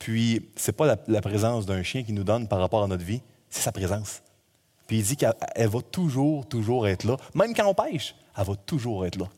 puis 0.00 0.50
ce 0.56 0.72
n'est 0.72 0.76
pas 0.76 0.96
la, 1.06 1.20
présence 1.20 1.66
d'un 1.66 1.84
chien 1.84 2.02
qui 2.02 2.12
nous 2.12 2.24
donne 2.24 2.48
par 2.48 2.58
rapport 2.58 2.82
à 2.82 2.88
notre 2.88 3.04
vie, 3.04 3.22
c'est 3.48 3.62
sa 3.62 3.70
présence. 3.70 4.20
Puis 4.88 4.98
il 4.98 5.04
dit 5.04 5.16
qu'elle 5.16 5.34
va 5.68 5.80
toujours, 5.92 6.48
toujours 6.48 6.88
être 6.88 7.04
là. 7.04 7.16
Même 7.36 7.54
quand 7.54 7.66
on 7.68 7.74
pêche, 7.74 8.16
elle 8.36 8.44
va 8.44 8.56
toujours 8.56 9.06
être 9.06 9.20
là. 9.20 9.28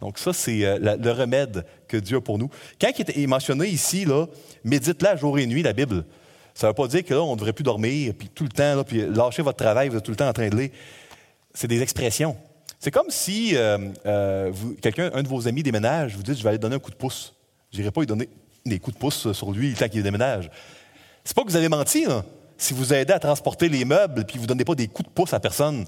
Donc 0.00 0.18
ça, 0.18 0.32
c'est 0.32 0.64
euh, 0.64 0.96
le 1.00 1.12
remède 1.12 1.64
que 1.86 1.96
Dieu 1.96 2.16
a 2.16 2.20
pour 2.20 2.38
nous. 2.38 2.50
Quand 2.80 2.90
il 2.98 3.22
est 3.22 3.26
mentionné 3.28 3.68
ici, 3.68 4.04
là, 4.04 4.26
médite-la 4.64 5.14
jour 5.14 5.38
et 5.38 5.46
nuit, 5.46 5.62
la 5.62 5.72
Bible. 5.72 6.04
Ça 6.54 6.66
ne 6.66 6.70
veut 6.70 6.74
pas 6.74 6.86
dire 6.86 7.04
que 7.04 7.14
là, 7.14 7.22
on 7.22 7.32
ne 7.32 7.36
devrait 7.36 7.52
plus 7.52 7.64
dormir, 7.64 8.14
puis 8.18 8.28
tout 8.28 8.44
le 8.44 8.50
temps, 8.50 8.74
là, 8.76 8.84
puis 8.84 9.06
lâcher 9.06 9.42
votre 9.42 9.58
travail, 9.58 9.88
vous 9.88 9.96
êtes 9.96 10.04
tout 10.04 10.10
le 10.10 10.16
temps 10.16 10.28
en 10.28 10.32
train 10.32 10.48
de 10.48 10.56
lire. 10.56 10.70
C'est 11.54 11.68
des 11.68 11.82
expressions. 11.82 12.36
C'est 12.78 12.90
comme 12.90 13.10
si 13.10 13.56
euh, 13.56 13.78
euh, 14.06 14.52
quelqu'un, 14.80 15.10
un 15.14 15.22
de 15.22 15.28
vos 15.28 15.46
amis 15.46 15.62
déménage, 15.62 16.16
vous 16.16 16.22
dites, 16.22 16.36
je 16.36 16.42
vais 16.42 16.50
aller 16.50 16.58
donner 16.58 16.76
un 16.76 16.80
coup 16.80 16.90
de 16.90 16.96
pouce. 16.96 17.34
Je 17.72 17.78
n'irai 17.78 17.90
pas 17.90 18.00
lui 18.00 18.06
donner 18.06 18.28
des 18.66 18.78
coups 18.78 18.96
de 18.96 19.00
pouce 19.00 19.32
sur 19.32 19.52
lui 19.52 19.72
temps 19.74 19.88
qu'il 19.88 20.02
déménage. 20.02 20.50
C'est 21.24 21.34
pas 21.34 21.42
que 21.42 21.48
vous 21.48 21.56
avez 21.56 21.68
menti, 21.68 22.04
là. 22.04 22.24
Si 22.58 22.74
vous 22.74 22.92
aidez 22.92 23.12
à 23.12 23.18
transporter 23.18 23.68
les 23.68 23.84
meubles, 23.84 24.24
puis 24.24 24.36
vous 24.36 24.44
ne 24.44 24.48
donnez 24.48 24.64
pas 24.64 24.74
des 24.74 24.88
coups 24.88 25.08
de 25.08 25.14
pouce 25.14 25.32
à 25.32 25.40
personne, 25.40 25.84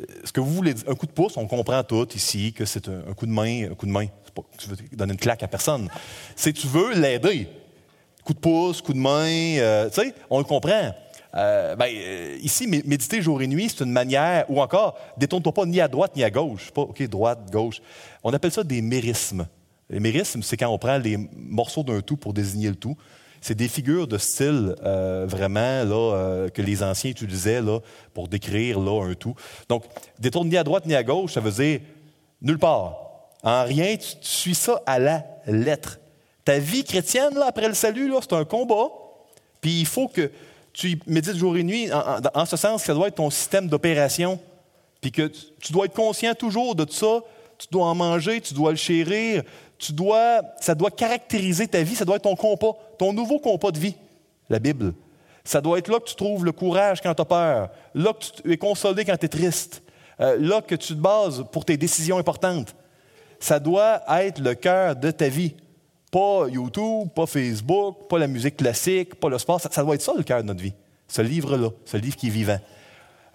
euh, 0.00 0.04
ce 0.24 0.32
que 0.32 0.40
vous 0.40 0.52
voulez 0.52 0.74
un 0.86 0.94
coup 0.94 1.06
de 1.06 1.12
pouce, 1.12 1.36
on 1.36 1.46
comprend 1.46 1.82
tout 1.82 2.08
ici, 2.14 2.52
que 2.52 2.64
c'est 2.64 2.88
un, 2.88 3.14
coup 3.14 3.26
de 3.26 3.32
main, 3.32 3.70
un 3.70 3.74
coup 3.74 3.86
de 3.86 3.92
main. 3.92 4.06
Pas 4.34 4.42
que 4.42 4.62
tu 4.62 4.68
veux 4.68 4.76
donner 4.92 5.12
une 5.12 5.18
claque 5.18 5.42
à 5.42 5.48
personne. 5.48 5.88
C'est 6.36 6.52
tu 6.52 6.66
veux 6.66 6.94
l'aider 6.94 7.48
coup 8.28 8.34
de 8.34 8.40
pouce, 8.40 8.82
coup 8.82 8.92
de 8.92 8.98
main, 8.98 9.56
euh, 9.58 9.88
tu 9.88 10.02
sais, 10.02 10.14
on 10.28 10.36
le 10.36 10.44
comprend. 10.44 10.94
Euh, 11.34 11.76
ben, 11.76 11.86
euh, 11.90 12.36
ici, 12.42 12.66
méditer 12.66 13.22
jour 13.22 13.40
et 13.40 13.46
nuit, 13.46 13.70
c'est 13.70 13.82
une 13.84 13.90
manière, 13.90 14.44
ou 14.50 14.60
encore, 14.60 14.98
détourne-toi 15.16 15.54
pas 15.54 15.64
ni 15.64 15.80
à 15.80 15.88
droite 15.88 16.14
ni 16.14 16.22
à 16.22 16.30
gauche. 16.30 16.70
Pas, 16.70 16.82
OK, 16.82 17.02
droite, 17.08 17.50
gauche. 17.50 17.80
On 18.22 18.34
appelle 18.34 18.52
ça 18.52 18.64
des 18.64 18.82
mérismes. 18.82 19.46
Les 19.88 19.98
mérismes, 19.98 20.42
c'est 20.42 20.58
quand 20.58 20.68
on 20.68 20.76
prend 20.76 20.98
les 20.98 21.16
morceaux 21.38 21.82
d'un 21.82 22.02
tout 22.02 22.18
pour 22.18 22.34
désigner 22.34 22.68
le 22.68 22.74
tout. 22.74 22.98
C'est 23.40 23.54
des 23.54 23.68
figures 23.68 24.06
de 24.06 24.18
style 24.18 24.74
vraiment 24.82 25.84
là, 25.84 26.48
que 26.52 26.60
les 26.60 26.82
anciens 26.82 27.12
utilisaient 27.12 27.62
là, 27.62 27.78
pour 28.12 28.28
décrire 28.28 28.78
là, 28.78 29.06
un 29.06 29.14
tout. 29.14 29.34
Donc, 29.70 29.84
détourne 30.18 30.50
ni 30.50 30.58
à 30.58 30.64
droite 30.64 30.84
ni 30.84 30.94
à 30.94 31.02
gauche, 31.02 31.32
ça 31.32 31.40
veut 31.40 31.52
dire 31.52 31.80
nulle 32.42 32.58
part. 32.58 32.98
En 33.42 33.64
rien, 33.64 33.96
tu 33.96 34.16
suis 34.20 34.54
ça 34.54 34.82
à 34.84 34.98
la 34.98 35.24
lettre. 35.46 35.98
Ta 36.48 36.58
vie 36.58 36.82
chrétienne, 36.82 37.34
là, 37.34 37.44
après 37.48 37.68
le 37.68 37.74
salut, 37.74 38.10
c'est 38.22 38.32
un 38.32 38.46
combat. 38.46 38.88
Puis 39.60 39.80
il 39.80 39.84
faut 39.84 40.08
que 40.08 40.30
tu 40.72 40.98
médites 41.06 41.36
jour 41.36 41.54
et 41.58 41.62
nuit, 41.62 41.90
en, 41.92 42.46
ce 42.46 42.56
sens 42.56 42.80
que 42.80 42.86
ça 42.86 42.94
doit 42.94 43.08
être 43.08 43.16
ton 43.16 43.28
système 43.28 43.68
d'opération. 43.68 44.40
Puis 45.02 45.12
que 45.12 45.26
tu, 45.26 45.74
dois 45.74 45.84
être 45.84 45.94
conscient 45.94 46.32
toujours 46.34 46.74
de 46.74 46.84
tout 46.84 46.94
ça. 46.94 47.20
Tu 47.58 47.66
dois 47.70 47.84
en 47.84 47.94
manger, 47.94 48.40
tu 48.40 48.54
dois 48.54 48.70
le 48.70 48.78
chérir. 48.78 49.42
Tu 49.76 49.92
dois, 49.92 50.40
ça 50.58 50.74
doit 50.74 50.90
caractériser 50.90 51.68
ta 51.68 51.82
vie, 51.82 51.94
ça 51.94 52.06
doit 52.06 52.16
être 52.16 52.22
ton 52.22 52.34
compas, 52.34 52.78
ton 52.98 53.12
nouveau 53.12 53.38
compas 53.40 53.70
de 53.70 53.78
vie, 53.78 53.96
la 54.48 54.58
Bible. 54.58 54.94
Ça 55.44 55.60
doit 55.60 55.78
être 55.78 55.88
là 55.88 56.00
que 56.00 56.08
tu 56.08 56.14
trouves 56.14 56.46
le 56.46 56.52
courage 56.52 57.02
quand 57.02 57.14
tu 57.14 57.20
as 57.20 57.26
peur, 57.26 57.68
là 57.94 58.14
que 58.14 58.24
tu 58.24 58.50
es 58.50 58.56
consolé 58.56 59.04
quand 59.04 59.18
tu 59.18 59.26
es 59.26 59.28
triste, 59.28 59.82
euh, 60.18 60.38
là 60.40 60.62
que 60.62 60.76
tu 60.76 60.94
te 60.94 60.98
bases 60.98 61.44
pour 61.52 61.66
tes 61.66 61.76
décisions 61.76 62.16
importantes. 62.16 62.74
Ça 63.38 63.60
doit 63.60 64.00
être 64.22 64.40
le 64.40 64.54
cœur 64.54 64.96
de 64.96 65.10
ta 65.10 65.28
vie. 65.28 65.54
Pas 66.10 66.48
YouTube, 66.48 67.08
pas 67.14 67.26
Facebook, 67.26 68.08
pas 68.08 68.18
la 68.18 68.26
musique 68.26 68.56
classique, 68.56 69.14
pas 69.16 69.28
le 69.28 69.38
sport. 69.38 69.60
Ça, 69.60 69.82
doit 69.82 69.94
être 69.94 70.02
ça 70.02 70.12
le 70.16 70.22
cœur 70.22 70.42
de 70.42 70.46
notre 70.46 70.62
vie. 70.62 70.72
Ce 71.06 71.22
livre-là, 71.22 71.70
ce 71.84 71.96
livre 71.96 72.16
qui 72.16 72.28
est 72.28 72.30
vivant. 72.30 72.58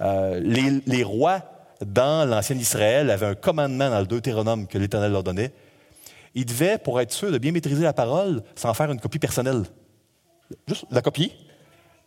Euh, 0.01 0.39
les, 0.85 1.03
rois 1.03 1.41
dans 1.85 2.27
l'ancien 2.27 2.55
Israël 2.55 3.09
avaient 3.09 3.27
un 3.27 3.35
commandement 3.35 3.89
dans 3.89 3.99
le 3.99 4.07
Deutéronome 4.07 4.67
que 4.67 4.77
l'Éternel 4.77 5.11
leur 5.11 5.23
donnait. 5.23 5.51
Ils 6.35 6.45
devaient, 6.45 6.77
pour 6.77 6.99
être 6.99 7.11
sûrs 7.11 7.31
de 7.31 7.37
bien 7.37 7.51
maîtriser 7.51 7.83
la 7.83 7.93
parole, 7.93 8.43
s'en 8.55 8.73
faire 8.73 8.91
une 8.91 8.99
copie 8.99 9.19
personnelle. 9.19 9.63
Juste 10.67 10.85
la 10.91 11.01
copier, 11.01 11.31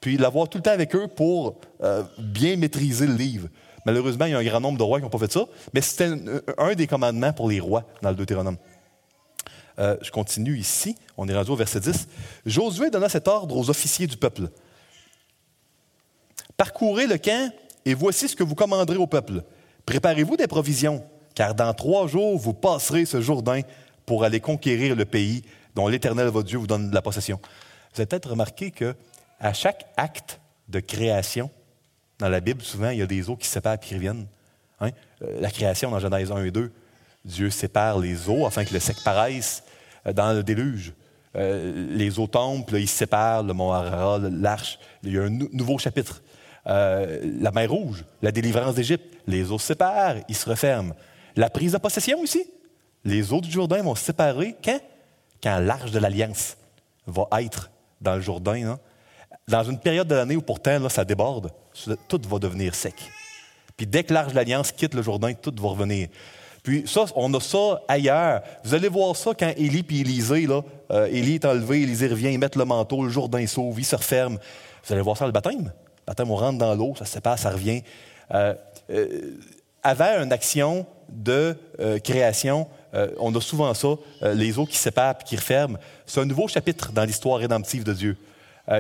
puis 0.01 0.17
l'avoir 0.17 0.49
tout 0.49 0.59
le 0.59 0.62
temps 0.62 0.73
avec 0.73 0.95
eux 0.95 1.09
pour 1.09 1.59
euh, 1.83 2.03
bien 2.19 2.57
maîtriser 2.57 3.07
le 3.07 3.14
livre. 3.14 3.49
Malheureusement, 3.85 4.25
il 4.25 4.33
y 4.33 4.35
a 4.35 4.39
un 4.39 4.45
grand 4.45 4.61
nombre 4.61 4.79
de 4.79 4.83
rois 4.83 4.99
qui 4.99 5.05
n'ont 5.05 5.11
pas 5.11 5.19
fait 5.19 5.33
ça, 5.33 5.47
mais 5.73 5.81
c'était 5.81 6.11
un, 6.59 6.75
des 6.75 6.89
commandements 6.89 7.33
pour 7.33 7.49
les 7.49 7.61
rois 7.61 7.85
dans 8.03 8.11
le 8.11 8.17
Deutéronome. 8.17 8.57
Euh, 9.79 9.97
je 10.01 10.11
continue 10.11 10.57
ici, 10.57 10.97
on 11.16 11.29
est 11.29 11.35
rendu 11.35 11.51
au 11.51 11.57
verset 11.57 11.81
10. 11.81 12.09
Josué 12.47 12.91
donna 12.91 13.09
cet 13.09 13.29
ordre 13.29 13.57
aux 13.57 13.68
officiers 13.68 14.07
du 14.07 14.16
peuple. 14.16 14.49
Parcourez 16.57 17.07
le 17.07 17.18
camp 17.18 17.53
et 17.85 17.95
voici 17.95 18.29
ce 18.29 18.37
que 18.37 18.43
vous 18.43 18.55
commanderez 18.55 18.97
au 18.97 19.07
peuple. 19.07 19.43
Préparez-vous 19.85 20.37
des 20.37 20.47
provisions, 20.47 21.05
car 21.35 21.55
dans 21.55 21.72
trois 21.74 22.07
jours, 22.07 22.39
vous 22.39 22.55
passerez 22.55 23.05
ce 23.05 23.20
Jourdain 23.20 23.61
pour 24.07 24.24
aller 24.24 24.41
conquérir 24.41 24.97
le 24.97 25.05
pays 25.05 25.43
dont 25.74 25.89
l'Éternel, 25.89 26.29
votre 26.29 26.49
Dieu, 26.49 26.59
vous 26.59 26.66
donne 26.66 26.89
de 26.89 26.95
la 26.95 27.03
possession. 27.03 27.39
Vous 27.93 28.01
avez 28.01 28.07
peut-être 28.07 28.31
remarqué 28.31 28.70
que 28.70 28.95
à 29.39 29.53
chaque 29.53 29.87
acte 29.97 30.41
de 30.68 30.81
création, 30.81 31.51
dans 32.18 32.29
la 32.29 32.41
Bible, 32.41 32.62
souvent, 32.62 32.91
il 32.91 32.99
y 32.99 33.03
a 33.03 33.07
des 33.07 33.29
eaux 33.29 33.37
qui 33.37 33.47
se 33.47 33.53
séparent 33.53 33.74
et 33.74 33.79
qui 33.79 33.95
reviennent. 33.95 34.27
Hein? 34.81 34.91
Euh, 35.22 35.41
la 35.41 35.51
création 35.51 35.91
dans 35.91 35.99
Genèse 35.99 36.33
1 36.33 36.45
et 36.45 36.51
2, 36.51 36.72
Dieu 37.27 37.51
sépare 37.51 37.99
les 37.99 38.31
eaux 38.31 38.47
afin 38.47 38.64
que 38.64 38.72
le 38.72 38.81
sec 38.81 38.97
paraisse 39.05 39.62
euh, 40.07 40.12
dans 40.12 40.33
le 40.33 40.43
déluge. 40.43 40.93
Euh, 41.37 41.89
les 41.91 42.18
eaux 42.18 42.27
tombent, 42.27 42.64
puis 42.64 42.83
ils 42.83 42.89
séparent, 42.89 43.43
le 43.43 43.53
mont 43.53 43.72
Ararat, 43.72 44.18
l'arche. 44.31 44.79
Il 45.03 45.12
y 45.12 45.18
a 45.18 45.24
un 45.24 45.31
nouveau 45.31 45.79
chapitre. 45.79 46.22
la 46.64 47.51
mer 47.53 47.70
Rouge, 47.70 48.05
la 48.22 48.33
délivrance 48.33 48.74
d'Égypte, 48.74 49.05
les 49.27 49.53
eaux 49.53 49.59
se 49.59 49.66
séparent, 49.66 50.16
ils 50.29 50.35
se 50.35 50.49
referment. 50.49 50.95
La 51.37 51.51
prise 51.51 51.72
de 51.72 51.79
possession 51.79 52.20
aussi. 52.20 52.45
Les 53.05 53.33
eaux 53.33 53.41
du 53.41 53.51
Jourdain 53.51 53.83
vont 53.83 53.95
se 53.95 54.05
séparer 54.05 54.57
quand? 54.64 54.81
Quand 55.43 55.59
l'arche 55.59 55.91
de 55.91 55.99
l'Alliance 55.99 56.57
va 57.07 57.29
être 57.41 57.70
dans 58.01 58.16
le 58.16 58.20
Jourdain. 58.20 58.72
Hein? 58.72 58.81
Dans 59.47 59.62
une 59.62 59.79
période 59.79 60.09
de 60.09 60.14
l'année 60.14 60.37
où 60.37 60.43
pourtant 60.43 60.79
là, 60.79 60.89
ça 60.89 61.05
déborde, 61.05 61.53
tout 62.09 62.20
va 62.29 62.39
devenir 62.39 62.74
sec. 62.74 62.95
Puis 63.77 63.87
dès 63.87 64.03
que 64.03 64.12
l'arche 64.12 64.33
de 64.33 64.37
l'Alliance 64.37 64.72
quitte 64.72 64.95
le 64.95 65.03
Jourdain, 65.03 65.35
tout 65.35 65.55
va 65.57 65.68
revenir. 65.68 66.09
Puis 66.67 66.83
ça, 66.85 67.05
on 67.14 67.33
a 67.33 67.39
ça 67.39 67.81
ailleurs. 67.87 68.43
Vous 68.64 68.75
allez 68.75 68.89
voir 68.89 69.14
ça 69.14 69.31
quand 69.39 69.53
Élie 69.57 69.87
et 69.89 70.01
Élisée, 70.01 70.49
là, 70.49 70.62
euh, 70.91 71.07
Élie 71.07 71.37
est 71.37 71.45
enlevé, 71.45 71.83
Élisée 71.83 72.09
revient, 72.09 72.33
ils 72.33 72.41
mettent 72.41 72.57
le 72.57 72.64
manteau, 72.64 73.05
le 73.05 73.09
Jourdain 73.09 73.47
sauve, 73.47 73.79
il 73.79 73.85
se 73.85 73.95
referme. 73.95 74.37
Vous 74.85 74.93
allez 74.93 75.01
voir 75.01 75.17
ça 75.17 75.27
le 75.27 75.31
baptême. 75.31 75.67
Le 75.67 76.05
baptême, 76.09 76.29
on 76.29 76.35
rentre 76.35 76.59
dans 76.59 76.75
l'eau, 76.75 76.93
ça 76.99 77.05
se 77.05 77.12
sépare, 77.12 77.39
ça 77.39 77.51
revient. 77.51 77.83
Euh, 78.35 78.53
euh, 78.91 79.39
avant 79.85 80.21
une 80.21 80.33
action 80.33 80.87
de 81.09 81.57
création, 82.03 82.67
on 83.21 83.33
a 83.37 83.41
souvent 83.41 83.73
ça, 83.73 83.91
les 84.35 84.59
eaux 84.59 84.67
qui 84.67 84.77
se 84.77 84.83
séparent 84.83 85.14
et 85.21 85.25
qui 85.25 85.37
referment. 85.37 85.79
C'est 86.05 86.21
un 86.21 86.25
nouveau 86.25 86.49
chapitre 86.49 86.91
dans 86.91 87.05
l'histoire 87.05 87.39
rédemptive 87.39 87.85
de 87.85 87.93
Dieu. 87.93 88.17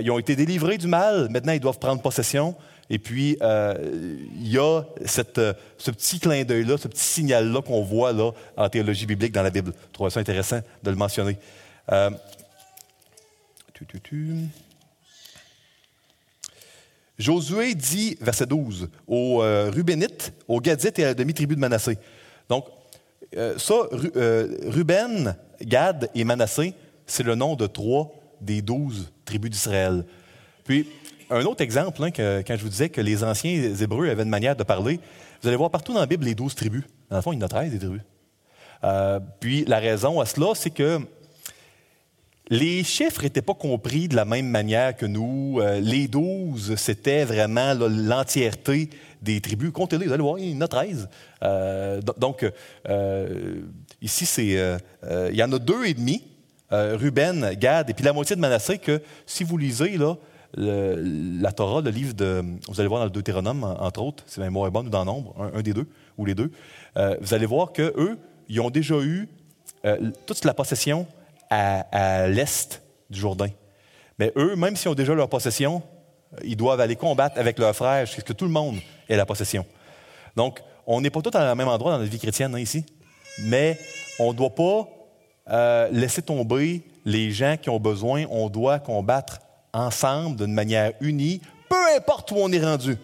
ils 0.00 0.10
ont 0.10 0.18
été 0.18 0.34
délivrés 0.34 0.76
du 0.76 0.88
mal, 0.88 1.28
maintenant 1.30 1.52
ils 1.52 1.60
doivent 1.60 1.78
prendre 1.78 2.02
possession. 2.02 2.56
Et 2.88 2.98
puis, 2.98 3.36
euh, 3.42 3.74
il 4.36 4.48
y 4.48 4.58
a 4.58 4.82
euh, 4.82 5.54
ce 5.78 5.90
petit 5.90 6.20
clin 6.20 6.44
d'œil-là, 6.44 6.78
ce 6.78 6.88
petit 6.88 7.02
signal-là 7.02 7.60
qu'on 7.62 7.82
voit 7.82 8.12
là, 8.12 8.30
en 8.56 8.68
théologie 8.68 9.06
biblique 9.06 9.32
dans 9.32 9.42
la 9.42 9.50
Bible. 9.50 9.72
Je 9.88 9.92
trouve 9.92 10.08
ça 10.08 10.20
intéressant 10.20 10.60
de 10.82 10.90
le 10.90 10.96
mentionner. 10.96 11.36
Euh, 11.90 12.10
Josué 17.18 17.74
dit, 17.74 18.16
verset 18.20 18.46
12, 18.46 18.88
aux 19.06 19.38
Rubénites, 19.38 20.32
aux 20.48 20.60
Gadites 20.60 20.98
et 20.98 21.04
à 21.04 21.08
la 21.08 21.14
demi-tribu 21.14 21.54
de 21.54 21.60
Manassé. 21.60 21.98
Donc, 22.48 22.66
ça, 23.58 23.74
Ruben, 23.92 25.36
Gad 25.60 26.10
et 26.14 26.24
Manassé, 26.24 26.74
c'est 27.06 27.22
le 27.22 27.34
nom 27.34 27.54
de 27.54 27.66
trois 27.66 28.12
des 28.40 28.62
douze 28.62 29.12
tribus 29.24 29.50
d'Israël. 29.50 30.04
Puis, 30.64 30.86
un 31.30 31.44
autre 31.44 31.62
exemple, 31.62 32.02
hein, 32.02 32.10
quand 32.10 32.56
je 32.56 32.62
vous 32.62 32.68
disais 32.68 32.88
que 32.88 33.00
les 33.00 33.24
anciens 33.24 33.74
Hébreux 33.80 34.08
avaient 34.08 34.22
une 34.22 34.28
manière 34.28 34.56
de 34.56 34.62
parler, 34.62 35.00
vous 35.42 35.48
allez 35.48 35.56
voir 35.56 35.70
partout 35.70 35.92
dans 35.92 36.00
la 36.00 36.06
Bible 36.06 36.24
les 36.24 36.34
douze 36.34 36.54
tribus. 36.54 36.84
Dans 37.10 37.16
le 37.16 37.22
fond, 37.22 37.32
il 37.32 37.38
y 37.38 37.42
en 37.42 37.46
a 37.46 37.48
treize 37.48 37.70
des 37.70 37.78
tribus. 37.78 38.02
Euh, 38.84 39.20
puis 39.40 39.64
la 39.64 39.78
raison 39.78 40.20
à 40.20 40.26
cela, 40.26 40.48
c'est 40.54 40.70
que 40.70 41.00
les 42.48 42.84
chiffres 42.84 43.22
n'étaient 43.22 43.42
pas 43.42 43.54
compris 43.54 44.06
de 44.06 44.14
la 44.14 44.24
même 44.24 44.48
manière 44.48 44.96
que 44.96 45.06
nous. 45.06 45.58
Euh, 45.60 45.80
les 45.80 46.06
douze, 46.06 46.76
c'était 46.76 47.24
vraiment 47.24 47.74
l'entièreté 47.74 48.90
des 49.20 49.40
tribus. 49.40 49.72
Comptez-les, 49.72 50.06
vous 50.06 50.12
allez 50.12 50.22
voir, 50.22 50.38
il 50.38 50.50
y 50.50 50.56
en 50.56 50.60
a 50.60 50.68
treize. 50.68 51.08
Euh, 51.42 52.00
donc, 52.18 52.44
ici, 54.00 54.26
c'est, 54.26 54.78
il 55.30 55.36
y 55.36 55.42
en 55.42 55.52
a 55.52 55.58
deux 55.58 55.86
et 55.86 55.94
demi, 55.94 56.22
Ruben, 56.70 57.54
Gad, 57.54 57.90
et 57.90 57.94
puis 57.94 58.04
la 58.04 58.12
moitié 58.12 58.36
de 58.36 58.40
Manassé, 58.40 58.78
que 58.78 59.02
si 59.26 59.42
vous 59.42 59.58
lisez, 59.58 59.96
là, 59.96 60.16
la 60.56 61.52
Torah, 61.52 61.80
le 61.82 61.90
livre 61.90 62.14
de. 62.14 62.42
Vous 62.68 62.80
allez 62.80 62.88
voir 62.88 63.00
dans 63.00 63.06
le 63.06 63.10
Deutéronome, 63.10 63.64
entre 63.64 64.02
autres, 64.02 64.24
c'est 64.26 64.40
même 64.40 64.54
bon 64.54 64.66
ou 64.66 64.88
dans 64.88 65.04
Nombre, 65.04 65.34
un, 65.54 65.62
des 65.62 65.74
deux, 65.74 65.86
ou 66.16 66.24
les 66.24 66.34
deux. 66.34 66.50
Euh, 66.96 67.16
vous 67.20 67.34
allez 67.34 67.46
voir 67.46 67.72
qu'eux, 67.72 68.18
ils 68.48 68.60
ont 68.60 68.70
déjà 68.70 68.96
eu 68.96 69.28
euh, 69.84 70.10
toute 70.26 70.44
la 70.44 70.54
possession 70.54 71.06
à, 71.50 72.26
l'est 72.28 72.82
du 73.10 73.20
Jourdain. 73.20 73.50
Mais 74.18 74.32
eux, 74.36 74.56
même 74.56 74.76
s'ils 74.76 74.88
ont 74.88 74.94
déjà 74.94 75.14
leur 75.14 75.28
possession, 75.28 75.82
euh, 76.34 76.38
ils 76.42 76.56
doivent 76.56 76.80
aller 76.80 76.96
combattre 76.96 77.38
avec 77.38 77.58
leurs 77.58 77.76
frères 77.76 78.06
jusqu'à 78.06 78.22
ce 78.22 78.26
que 78.26 78.32
tout 78.32 78.46
le 78.46 78.50
monde 78.50 78.76
ait 79.08 79.16
la 79.16 79.26
possession. 79.26 79.66
Donc, 80.34 80.60
on 80.86 81.00
n'est 81.00 81.10
pas 81.10 81.20
tous 81.20 81.36
à 81.36 81.54
même 81.54 81.68
endroit 81.68 81.92
dans 81.92 81.98
notre 81.98 82.10
vie 82.10 82.18
chrétienne 82.18 82.54
hein, 82.54 82.60
ici, 82.60 82.84
mais 83.42 83.78
on 84.18 84.32
ne 84.32 84.36
doit 84.36 84.54
pas 84.54 84.88
laisser 85.92 86.22
tomber 86.22 86.82
les 87.04 87.30
gens 87.30 87.56
qui 87.60 87.70
ont 87.70 87.78
besoin. 87.78 88.24
On 88.30 88.48
doit 88.48 88.80
combattre 88.80 89.38
ensemble, 89.76 90.36
d'une 90.36 90.54
manière 90.54 90.92
unie, 91.00 91.40
peu 91.68 91.96
importe 91.96 92.30
où 92.30 92.36
on 92.36 92.50
est 92.50 92.64
rendu. 92.64 92.96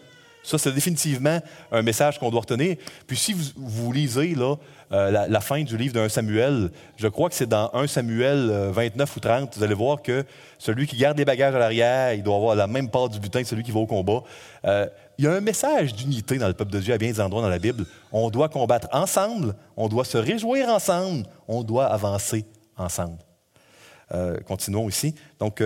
Ça, 0.42 0.58
c'est 0.58 0.72
définitivement 0.72 1.40
un 1.70 1.82
message 1.82 2.18
qu'on 2.18 2.30
doit 2.30 2.40
retenir. 2.40 2.76
Puis 3.06 3.16
si 3.16 3.34
vous, 3.56 3.92
lisez 3.92 4.34
euh, 4.92 5.26
la, 5.28 5.40
fin 5.40 5.62
du 5.62 5.76
livre 5.76 5.94
d'un 5.94 6.08
Samuel, 6.08 6.70
je 6.96 7.06
crois 7.06 7.28
que 7.28 7.36
c'est 7.36 7.46
dans 7.46 7.70
1 7.74 7.86
Samuel 7.86 8.50
29 8.72 9.08
euh, 9.08 9.12
ou 9.16 9.20
30, 9.20 9.56
vous 9.56 9.62
allez 9.62 9.74
voir 9.74 10.02
que 10.02 10.24
celui 10.58 10.88
qui 10.88 10.96
garde 10.96 11.16
les 11.16 11.24
bagages 11.24 11.54
à 11.54 11.58
l'arrière, 11.60 12.14
il 12.14 12.24
doit 12.24 12.34
avoir 12.34 12.56
la 12.56 12.66
même 12.66 12.90
part 12.90 13.08
du 13.08 13.20
butin 13.20 13.42
que 13.42 13.48
celui 13.48 13.62
qui 13.62 13.70
va 13.70 13.80
au 13.80 13.86
combat. 13.86 14.24
Euh, 14.64 14.86
il 15.16 15.26
y 15.26 15.28
a 15.28 15.32
un 15.32 15.40
message 15.40 15.94
d'unité 15.94 16.38
dans 16.38 16.48
le 16.48 16.54
peuple 16.54 16.72
de 16.72 16.80
Dieu 16.80 16.92
à 16.92 16.98
bien 16.98 17.12
des 17.12 17.20
endroits 17.20 17.42
dans 17.42 17.48
la 17.48 17.60
Bible. 17.60 17.86
On 18.10 18.28
doit 18.30 18.48
combattre 18.48 18.88
ensemble, 18.92 19.54
on 19.76 19.88
doit 19.88 20.04
se 20.04 20.18
réjouir 20.18 20.68
ensemble, 20.68 21.24
on 21.46 21.62
doit 21.62 21.86
avancer 21.86 22.44
ensemble. 22.76 23.18
continuons 24.46 24.88
ici. 24.88 25.14
Donc, 25.38 25.62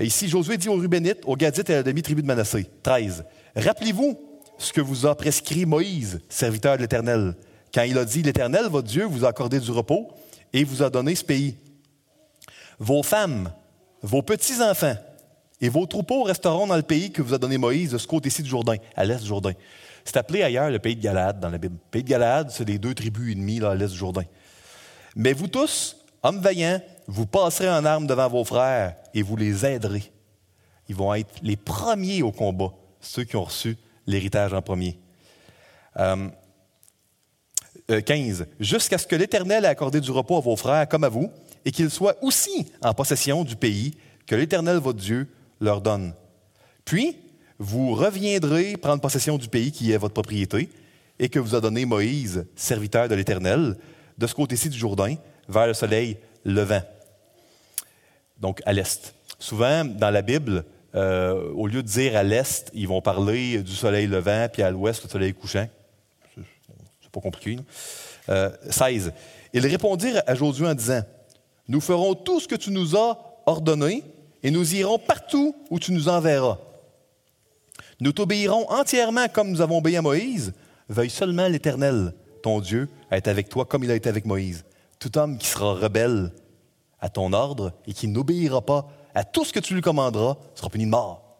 Ici, 0.00 0.28
Josué 0.28 0.56
dit 0.56 0.68
aux 0.68 0.74
Rubénites, 0.74 1.22
aux 1.24 1.36
Gadites 1.36 1.70
et 1.70 1.74
à 1.74 1.76
la 1.76 1.82
demi-tribu 1.82 2.22
de 2.22 2.26
Manassé. 2.26 2.66
13. 2.82 3.24
Rappelez-vous 3.54 4.18
ce 4.58 4.72
que 4.72 4.80
vous 4.80 5.06
a 5.06 5.14
prescrit 5.16 5.66
Moïse, 5.66 6.20
serviteur 6.28 6.76
de 6.76 6.82
l'Éternel, 6.82 7.34
quand 7.72 7.82
il 7.82 7.98
a 7.98 8.04
dit 8.04 8.22
L'Éternel, 8.22 8.66
votre 8.66 8.88
Dieu, 8.88 9.04
vous 9.04 9.24
a 9.24 9.28
accordé 9.28 9.60
du 9.60 9.70
repos 9.70 10.08
et 10.52 10.64
vous 10.64 10.82
a 10.82 10.90
donné 10.90 11.14
ce 11.14 11.24
pays. 11.24 11.56
Vos 12.78 13.02
femmes, 13.02 13.52
vos 14.02 14.22
petits-enfants 14.22 14.96
et 15.60 15.68
vos 15.68 15.86
troupeaux 15.86 16.24
resteront 16.24 16.66
dans 16.66 16.76
le 16.76 16.82
pays 16.82 17.12
que 17.12 17.22
vous 17.22 17.34
a 17.34 17.38
donné 17.38 17.58
Moïse, 17.58 17.92
de 17.92 17.98
ce 17.98 18.06
côté-ci 18.06 18.42
du 18.42 18.50
Jourdain, 18.50 18.76
à 18.96 19.04
l'est 19.04 19.20
du 19.20 19.26
Jourdain. 19.26 19.52
C'est 20.04 20.16
appelé 20.16 20.42
ailleurs 20.42 20.70
le 20.70 20.78
pays 20.78 20.96
de 20.96 21.02
Galade 21.02 21.40
dans 21.40 21.48
la 21.48 21.58
Bible. 21.58 21.76
Le 21.76 21.90
pays 21.90 22.02
de 22.02 22.08
Galade, 22.08 22.50
c'est 22.50 22.68
les 22.68 22.78
deux 22.78 22.94
tribus 22.94 23.32
ennemies 23.32 23.60
là, 23.60 23.70
à 23.70 23.74
l'est 23.74 23.90
du 23.90 23.96
Jourdain. 23.96 24.24
Mais 25.16 25.32
vous 25.32 25.46
tous, 25.46 25.96
hommes 26.22 26.40
vaillants, 26.40 26.80
vous 27.06 27.26
passerez 27.26 27.70
en 27.70 27.84
armes 27.84 28.06
devant 28.06 28.28
vos 28.28 28.44
frères 28.44 28.96
et 29.12 29.22
vous 29.22 29.36
les 29.36 29.66
aiderez. 29.66 30.10
Ils 30.88 30.94
vont 30.94 31.14
être 31.14 31.34
les 31.42 31.56
premiers 31.56 32.22
au 32.22 32.32
combat, 32.32 32.72
ceux 33.00 33.24
qui 33.24 33.36
ont 33.36 33.44
reçu 33.44 33.76
l'héritage 34.06 34.52
en 34.52 34.62
premier. 34.62 34.98
15. 35.96 36.30
Euh, 37.90 37.90
euh, 37.90 38.44
Jusqu'à 38.60 38.98
ce 38.98 39.06
que 39.06 39.16
l'Éternel 39.16 39.64
ait 39.64 39.68
accordé 39.68 40.00
du 40.00 40.10
repos 40.10 40.36
à 40.36 40.40
vos 40.40 40.56
frères 40.56 40.88
comme 40.88 41.04
à 41.04 41.08
vous, 41.08 41.30
et 41.64 41.72
qu'ils 41.72 41.90
soient 41.90 42.16
aussi 42.22 42.70
en 42.82 42.92
possession 42.92 43.44
du 43.44 43.56
pays 43.56 43.96
que 44.26 44.34
l'Éternel, 44.34 44.78
votre 44.78 44.98
Dieu, 44.98 45.28
leur 45.60 45.80
donne. 45.80 46.14
Puis, 46.84 47.16
vous 47.58 47.94
reviendrez 47.94 48.76
prendre 48.76 49.00
possession 49.00 49.38
du 49.38 49.48
pays 49.48 49.72
qui 49.72 49.92
est 49.92 49.96
votre 49.96 50.14
propriété, 50.14 50.68
et 51.18 51.28
que 51.28 51.38
vous 51.38 51.54
a 51.54 51.60
donné 51.60 51.84
Moïse, 51.86 52.46
serviteur 52.56 53.08
de 53.08 53.14
l'Éternel, 53.14 53.76
de 54.18 54.26
ce 54.26 54.34
côté-ci 54.34 54.68
du 54.68 54.78
Jourdain, 54.78 55.14
vers 55.48 55.66
le 55.66 55.74
soleil 55.74 56.18
levant 56.44 56.82
donc 58.40 58.60
à 58.66 58.72
l'est. 58.72 59.14
Souvent, 59.38 59.84
dans 59.84 60.10
la 60.10 60.22
Bible, 60.22 60.64
euh, 60.94 61.50
au 61.54 61.66
lieu 61.66 61.82
de 61.82 61.88
dire 61.88 62.16
à 62.16 62.22
l'est, 62.22 62.70
ils 62.74 62.88
vont 62.88 63.00
parler 63.00 63.62
du 63.62 63.72
soleil 63.72 64.06
levant, 64.06 64.48
puis 64.52 64.62
à 64.62 64.70
l'ouest, 64.70 65.02
le 65.04 65.08
soleil 65.08 65.34
couchant. 65.34 65.68
C'est 66.36 67.10
pas 67.10 67.20
compliqué. 67.20 67.58
16. 68.70 69.12
Ils 69.52 69.66
répondirent 69.66 70.22
à 70.26 70.34
Josué 70.34 70.66
en 70.66 70.74
disant 70.74 71.02
Nous 71.68 71.80
ferons 71.80 72.14
tout 72.14 72.40
ce 72.40 72.48
que 72.48 72.54
tu 72.54 72.70
nous 72.70 72.96
as 72.96 73.18
ordonné, 73.46 74.02
et 74.42 74.50
nous 74.50 74.74
irons 74.74 74.98
partout 74.98 75.54
où 75.70 75.78
tu 75.78 75.92
nous 75.92 76.08
enverras. 76.08 76.58
Nous 78.00 78.12
t'obéirons 78.12 78.70
entièrement 78.70 79.28
comme 79.28 79.50
nous 79.50 79.60
avons 79.60 79.78
obéi 79.78 79.96
à 79.96 80.02
Moïse. 80.02 80.52
Veuille 80.88 81.10
seulement 81.10 81.48
l'Éternel, 81.48 82.12
ton 82.42 82.60
Dieu, 82.60 82.88
être 83.10 83.28
avec 83.28 83.48
toi 83.48 83.64
comme 83.64 83.84
il 83.84 83.90
a 83.90 83.94
été 83.94 84.08
avec 84.08 84.26
Moïse. 84.26 84.64
Tout 84.98 85.16
homme 85.16 85.38
qui 85.38 85.46
sera 85.46 85.74
rebelle 85.74 86.32
à 87.04 87.10
ton 87.10 87.34
ordre 87.34 87.74
et 87.86 87.92
qui 87.92 88.08
n'obéira 88.08 88.62
pas 88.62 88.88
à 89.14 89.24
tout 89.24 89.44
ce 89.44 89.52
que 89.52 89.60
tu 89.60 89.74
lui 89.74 89.82
commanderas 89.82 90.38
sera 90.54 90.70
puni 90.70 90.86
de 90.86 90.90
mort. 90.90 91.36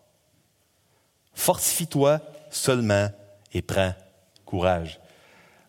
Fortifie-toi 1.33 2.21
seulement 2.51 3.09
et 3.55 3.63
prends 3.63 3.95
courage. 4.45 5.01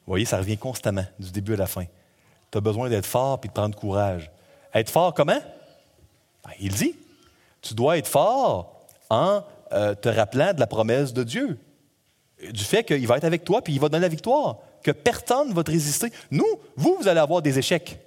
Vous 0.05 0.11
voyez, 0.11 0.25
ça 0.25 0.37
revient 0.37 0.57
constamment, 0.57 1.05
du 1.17 1.31
début 1.31 1.53
à 1.53 1.55
la 1.55 1.65
fin. 1.65 1.85
Tu 2.51 2.57
as 2.57 2.61
besoin 2.61 2.89
d'être 2.89 3.05
fort 3.05 3.39
et 3.41 3.47
de 3.47 3.53
prendre 3.53 3.73
courage. 3.77 4.29
Être 4.73 4.89
fort 4.89 5.13
comment? 5.13 5.39
Ben, 6.43 6.51
il 6.59 6.73
dit. 6.73 6.97
Tu 7.61 7.73
dois 7.73 7.97
être 7.97 8.09
fort 8.09 8.85
en 9.09 9.43
euh, 9.71 9.95
te 9.95 10.09
rappelant 10.09 10.53
de 10.53 10.59
la 10.59 10.67
promesse 10.67 11.13
de 11.13 11.23
Dieu, 11.23 11.57
du 12.51 12.65
fait 12.65 12.83
qu'il 12.83 13.07
va 13.07 13.15
être 13.15 13.23
avec 13.23 13.45
toi 13.45 13.61
puis 13.61 13.71
il 13.71 13.79
va 13.79 13.87
donner 13.87 14.01
la 14.01 14.09
victoire, 14.09 14.57
que 14.83 14.91
personne 14.91 15.49
ne 15.49 15.53
va 15.53 15.63
te 15.63 15.71
résister. 15.71 16.11
Nous, 16.31 16.59
vous, 16.75 16.97
vous 16.99 17.07
allez 17.07 17.21
avoir 17.21 17.41
des 17.41 17.57
échecs. 17.57 18.04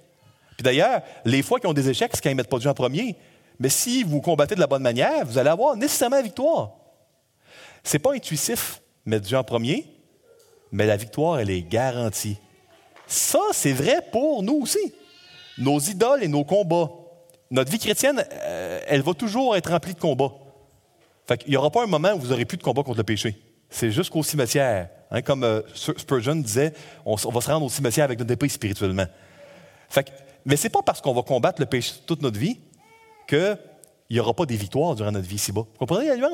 Puis 0.59 0.63
d'ailleurs, 0.65 1.03
les 1.23 1.41
fois 1.41 1.57
qui 1.57 1.67
ont 1.67 1.73
des 1.73 1.87
échecs, 1.87 2.11
c'est 2.13 2.21
quand 2.21 2.29
ils 2.29 2.35
mettent 2.35 2.49
pas 2.49 2.59
Dieu 2.59 2.69
en 2.69 2.73
premier. 2.73 3.15
Mais 3.61 3.69
si 3.69 4.03
vous 4.03 4.19
combattez 4.19 4.55
de 4.55 4.59
la 4.59 4.67
bonne 4.67 4.81
manière, 4.81 5.25
vous 5.25 5.37
allez 5.37 5.49
avoir 5.49 5.77
nécessairement 5.77 6.17
la 6.17 6.21
victoire. 6.21 6.71
Ce 7.81 7.95
n'est 7.95 7.99
pas 7.99 8.13
intuitif, 8.13 8.81
mettre 9.05 9.25
Dieu 9.25 9.37
en 9.37 9.43
premier, 9.45 9.85
mais 10.73 10.85
la 10.85 10.97
victoire, 10.97 11.39
elle 11.39 11.49
est 11.49 11.61
garantie. 11.61 12.35
Ça, 13.07 13.39
c'est 13.53 13.71
vrai 13.71 14.01
pour 14.11 14.43
nous 14.43 14.63
aussi. 14.63 14.93
Nos 15.57 15.79
idoles 15.79 16.23
et 16.23 16.27
nos 16.27 16.43
combats. 16.43 16.89
Notre 17.49 17.71
vie 17.71 17.79
chrétienne, 17.79 18.21
euh, 18.29 18.81
elle 18.85 19.01
va 19.01 19.13
toujours 19.13 19.55
être 19.55 19.71
remplie 19.71 19.93
de 19.93 19.99
combats. 20.01 20.33
Fait 21.25 21.41
Il 21.45 21.51
n'y 21.51 21.55
aura 21.55 21.71
pas 21.71 21.85
un 21.85 21.87
moment 21.87 22.11
où 22.15 22.19
vous 22.19 22.27
n'aurez 22.27 22.43
plus 22.43 22.57
de 22.57 22.63
combat 22.63 22.83
contre 22.83 22.97
le 22.97 23.05
péché. 23.05 23.41
C'est 23.69 23.91
jusqu'au 23.91 24.23
cimetière. 24.23 24.89
Hein, 25.09 25.21
comme 25.21 25.45
euh, 25.45 25.61
Spurgeon 25.73 26.35
disait, 26.35 26.73
on, 27.05 27.15
va 27.15 27.39
se 27.39 27.49
rendre 27.49 27.65
au 27.65 27.69
cimetière 27.69 28.03
avec 28.03 28.19
notre 28.19 28.33
épée 28.33 28.49
spirituellement. 28.49 29.07
Fait 29.87 30.11
mais 30.45 30.55
ce 30.55 30.63
n'est 30.63 30.69
pas 30.69 30.81
parce 30.81 31.01
qu'on 31.01 31.13
va 31.13 31.21
combattre 31.21 31.61
le 31.61 31.65
péché 31.65 31.93
toute 32.05 32.21
notre 32.21 32.39
vie 32.39 32.59
qu'il 33.27 33.57
n'y 34.09 34.19
aura 34.19 34.33
pas 34.33 34.45
des 34.45 34.55
victoires 34.55 34.95
durant 34.95 35.11
notre 35.11 35.27
vie 35.27 35.35
ici-bas. 35.35 35.61
Vous 35.61 35.77
comprenez 35.77 36.15
la? 36.15 36.29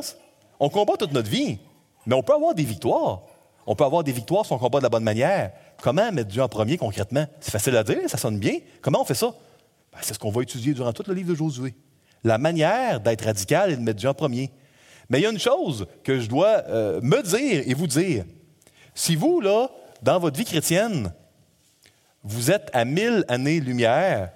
On 0.59 0.69
combat 0.69 0.93
toute 0.97 1.11
notre 1.11 1.29
vie, 1.29 1.59
mais 2.05 2.15
on 2.15 2.23
peut 2.23 2.33
avoir 2.33 2.55
des 2.55 2.63
victoires. 2.63 3.21
On 3.67 3.75
peut 3.75 3.83
avoir 3.83 4.03
des 4.03 4.11
victoires 4.11 4.45
si 4.45 4.53
on 4.53 4.57
combat 4.57 4.79
de 4.79 4.83
la 4.83 4.89
bonne 4.89 5.03
manière. 5.03 5.51
Comment 5.81 6.11
mettre 6.11 6.29
Dieu 6.29 6.41
en 6.41 6.47
premier 6.47 6.77
concrètement? 6.77 7.25
C'est 7.39 7.51
facile 7.51 7.75
à 7.75 7.83
dire, 7.83 7.97
ça 8.07 8.17
sonne 8.17 8.39
bien. 8.39 8.59
Comment 8.81 9.01
on 9.01 9.05
fait 9.05 9.15
ça? 9.15 9.33
Ben, 9.91 9.99
c'est 10.01 10.13
ce 10.13 10.19
qu'on 10.19 10.29
va 10.29 10.43
étudier 10.43 10.73
durant 10.73 10.93
tout 10.93 11.03
le 11.07 11.13
livre 11.13 11.29
de 11.29 11.35
Josué. 11.35 11.73
La 12.23 12.37
manière 12.37 12.99
d'être 12.99 13.25
radical 13.25 13.71
et 13.71 13.75
de 13.75 13.81
mettre 13.81 13.99
Dieu 13.99 14.09
en 14.09 14.13
premier. 14.13 14.51
Mais 15.09 15.19
il 15.19 15.23
y 15.23 15.25
a 15.25 15.31
une 15.31 15.39
chose 15.39 15.87
que 16.03 16.19
je 16.19 16.27
dois 16.27 16.63
euh, 16.67 16.99
me 17.01 17.21
dire 17.21 17.63
et 17.65 17.73
vous 17.73 17.87
dire. 17.87 18.25
Si 18.93 19.15
vous, 19.15 19.41
là, 19.41 19.69
dans 20.01 20.19
votre 20.19 20.37
vie 20.37 20.45
chrétienne, 20.45 21.13
vous 22.25 22.49
êtes 22.49 22.69
à 22.73 22.85
mille 22.85 23.23
années-lumière 23.27 24.31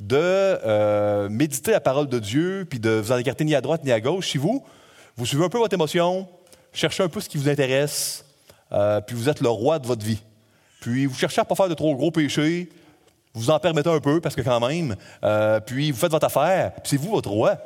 de 0.00 0.16
euh, 0.16 1.28
méditer 1.28 1.70
la 1.70 1.80
parole 1.80 2.08
de 2.08 2.18
Dieu, 2.18 2.66
puis 2.68 2.80
de 2.80 2.90
vous 2.90 3.12
en 3.12 3.16
écarter 3.16 3.44
ni 3.44 3.54
à 3.54 3.60
droite 3.60 3.84
ni 3.84 3.92
à 3.92 4.00
gauche, 4.00 4.30
si 4.30 4.38
vous, 4.38 4.64
vous 5.16 5.24
suivez 5.24 5.44
un 5.44 5.48
peu 5.48 5.58
votre 5.58 5.74
émotion, 5.74 6.28
cherchez 6.72 7.02
un 7.02 7.08
peu 7.08 7.20
ce 7.20 7.28
qui 7.28 7.38
vous 7.38 7.48
intéresse, 7.48 8.24
euh, 8.72 9.00
puis 9.00 9.16
vous 9.16 9.28
êtes 9.28 9.40
le 9.40 9.48
roi 9.48 9.78
de 9.78 9.86
votre 9.86 10.04
vie. 10.04 10.20
Puis 10.80 11.06
vous 11.06 11.14
cherchez 11.14 11.40
à 11.40 11.44
ne 11.44 11.48
pas 11.48 11.54
faire 11.54 11.68
de 11.68 11.74
trop 11.74 11.94
gros 11.94 12.10
péchés, 12.10 12.68
vous 13.34 13.50
en 13.50 13.58
permettez 13.60 13.90
un 13.90 14.00
peu, 14.00 14.20
parce 14.20 14.34
que 14.34 14.42
quand 14.42 14.66
même, 14.66 14.96
puis 15.64 15.92
vous 15.92 15.98
faites 15.98 16.10
votre 16.10 16.26
affaire, 16.26 16.72
puis 16.74 16.82
c'est 16.90 16.96
vous 16.96 17.10
votre 17.10 17.30
roi. 17.30 17.56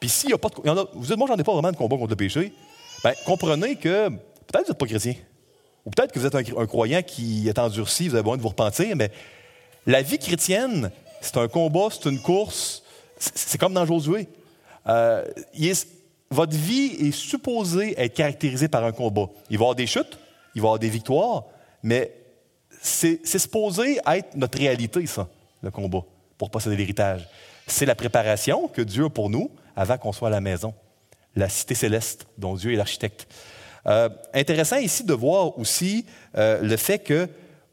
Puis 0.00 0.08
s'il 0.08 0.28
n'y 0.28 0.34
a 0.34 0.38
pas 0.38 0.48
de. 0.48 0.88
vous 0.94 1.06
dites, 1.06 1.16
moi, 1.16 1.26
j'en 1.28 1.36
ai 1.36 1.44
pas 1.44 1.52
vraiment 1.52 1.70
de 1.70 1.76
combat 1.76 1.96
contre 1.96 2.10
le 2.10 2.16
péché. 2.16 2.52
Bien, 3.02 3.12
comprenez 3.24 3.76
que 3.76 4.08
peut-être 4.08 4.52
que 4.52 4.58
vous 4.58 4.68
n'êtes 4.68 4.78
pas 4.78 4.86
chrétien. 4.86 5.14
Ou 5.86 5.90
peut-être 5.90 6.12
que 6.12 6.18
vous 6.18 6.26
êtes 6.26 6.34
un, 6.34 6.66
croyant 6.66 7.00
qui 7.02 7.48
est 7.48 7.58
endurci, 7.58 8.08
vous 8.08 8.14
avez 8.14 8.22
besoin 8.24 8.36
de 8.36 8.42
vous 8.42 8.48
repentir, 8.48 8.94
mais 8.96 9.10
la 9.86 10.02
vie 10.02 10.18
chrétienne, 10.18 10.90
c'est 11.20 11.36
un 11.36 11.46
combat, 11.46 11.88
c'est 11.90 12.10
une 12.10 12.20
course. 12.20 12.82
C'est 13.18 13.56
comme 13.56 13.72
dans 13.72 13.86
Josué. 13.86 14.28
Euh, 14.88 15.24
votre 16.30 16.56
vie 16.56 16.96
est 17.00 17.12
supposée 17.12 17.94
être 18.00 18.14
caractérisée 18.14 18.68
par 18.68 18.84
un 18.84 18.92
combat. 18.92 19.28
Il 19.48 19.58
va 19.58 19.62
y 19.62 19.64
avoir 19.64 19.74
des 19.76 19.86
chutes, 19.86 20.18
il 20.54 20.60
va 20.60 20.66
y 20.66 20.68
avoir 20.68 20.78
des 20.80 20.88
victoires, 20.88 21.44
mais 21.84 22.12
c'est 22.82 23.24
supposé 23.24 24.00
être 24.06 24.34
notre 24.34 24.58
réalité, 24.58 25.06
ça, 25.06 25.28
le 25.62 25.70
combat, 25.70 26.02
pour 26.36 26.50
posséder 26.50 26.76
l'héritage. 26.76 27.28
C'est 27.66 27.86
la 27.86 27.94
préparation 27.94 28.68
que 28.68 28.82
Dieu 28.82 29.04
a 29.04 29.10
pour 29.10 29.30
nous, 29.30 29.50
avant 29.76 29.98
qu'on 29.98 30.12
soit 30.12 30.28
à 30.28 30.32
la 30.32 30.40
maison, 30.40 30.74
la 31.36 31.48
cité 31.48 31.74
céleste 31.74 32.26
dont 32.38 32.54
Dieu 32.54 32.72
est 32.72 32.76
l'architecte. 32.76 33.28
Euh, 33.88 34.08
intéressant 34.34 34.78
ici 34.78 35.04
de 35.04 35.14
voir 35.14 35.58
aussi 35.58 36.06
euh, 36.36 36.60
le 36.60 36.76
fait 36.76 36.98
que 36.98 37.28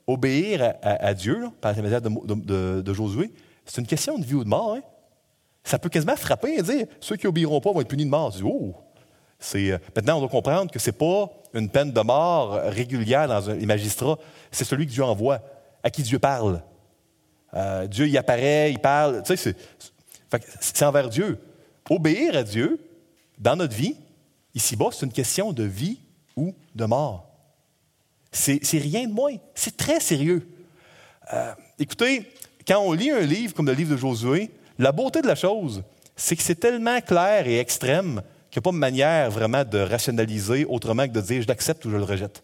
obéir 0.05 0.73
à, 0.81 1.13
Dieu, 1.13 1.47
par 1.61 1.71
l'intermédiaire 1.71 2.01
de, 2.01 2.81
de, 2.81 2.93
Josué, 2.93 3.31
c'est 3.65 3.79
une 3.79 3.87
question 3.87 4.19
de 4.19 4.25
vie 4.25 4.33
ou 4.33 4.43
de 4.43 4.49
mort. 4.49 4.75
Hein. 4.75 4.81
Ça 5.63 5.79
peut 5.79 5.87
quasiment 5.87 6.17
frapper 6.17 6.55
et 6.57 6.61
dire 6.61 6.87
ceux 6.99 7.15
qui 7.15 7.25
obéiront 7.25 7.61
pas 7.61 7.71
vont 7.71 7.79
être 7.79 7.87
punis 7.87 8.03
de 8.03 8.09
mort. 8.09 8.35
oh, 8.43 8.75
euh, 9.55 9.77
maintenant, 9.95 10.17
on 10.17 10.19
doit 10.19 10.29
comprendre 10.29 10.69
que 10.69 10.77
ce 10.77 10.89
n'est 10.89 10.97
pas 10.97 11.31
une 11.53 11.69
peine 11.69 11.91
de 11.91 12.01
mort 12.01 12.51
régulière 12.65 13.29
dans 13.29 13.53
les 13.53 13.65
magistrats, 13.65 14.19
c'est 14.51 14.65
celui 14.65 14.85
que 14.87 14.91
Dieu 14.91 15.03
envoie, 15.05 15.39
à 15.83 15.89
qui 15.89 16.03
Dieu 16.03 16.19
parle. 16.19 16.61
Dieu 17.87 18.07
y 18.07 18.17
apparaît, 18.17 18.71
il 18.71 18.79
parle. 18.79 19.21
C'est 20.59 20.83
envers 20.83 21.07
Dieu. 21.07 21.39
Obéir 21.89 22.35
à 22.35 22.43
Dieu 22.43 22.79
dans 23.37 23.55
notre 23.55 23.75
vie, 23.75 23.95
ici-bas, 24.55 24.87
c'est 24.91 25.05
une 25.05 25.11
question 25.11 25.53
de 25.53 25.63
vie 25.63 25.99
ou 26.35 26.53
de 26.75 26.85
mort. 26.85 27.27
C'est 28.31 28.59
rien 28.73 29.07
de 29.07 29.13
moins. 29.13 29.35
C'est 29.53 29.77
très 29.77 29.99
sérieux. 29.99 30.47
Euh, 31.31 31.53
écoutez, 31.79 32.27
quand 32.67 32.79
on 32.79 32.93
lit 32.93 33.11
un 33.11 33.21
livre 33.21 33.53
comme 33.53 33.67
le 33.67 33.73
livre 33.73 33.91
de 33.91 33.97
Josué, 33.97 34.49
la 34.79 34.91
beauté 34.91 35.21
de 35.21 35.27
la 35.27 35.35
chose, 35.35 35.83
c'est 36.15 36.35
que 36.35 36.41
c'est 36.41 36.59
tellement 36.59 36.99
clair 37.01 37.47
et 37.47 37.59
extrême 37.59 38.21
qu'il 38.49 38.59
n'y 38.59 38.63
a 38.63 38.69
pas 38.69 38.71
de 38.71 38.77
manière 38.77 39.31
vraiment 39.31 39.63
de 39.63 39.79
rationaliser 39.79 40.65
autrement 40.65 41.07
que 41.07 41.13
de 41.13 41.21
dire 41.21 41.41
je 41.43 41.47
l'accepte 41.47 41.85
ou 41.85 41.91
je 41.91 41.97
le 41.97 42.03
rejette. 42.03 42.43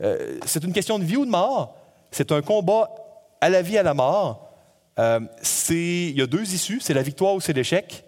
Euh, 0.00 0.38
c'est 0.46 0.64
une 0.64 0.72
question 0.72 0.98
de 0.98 1.04
vie 1.04 1.16
ou 1.16 1.24
de 1.24 1.30
mort. 1.30 1.76
C'est 2.10 2.30
un 2.32 2.42
combat 2.42 2.90
à 3.40 3.48
la 3.48 3.62
vie, 3.62 3.78
à 3.78 3.82
la 3.82 3.94
mort. 3.94 4.50
Euh, 4.98 5.20
il 5.70 6.16
y 6.16 6.22
a 6.22 6.26
deux 6.26 6.54
issues, 6.54 6.80
c'est 6.80 6.94
la 6.94 7.02
victoire 7.02 7.34
ou 7.34 7.40
c'est 7.40 7.52
l'échec. 7.52 8.04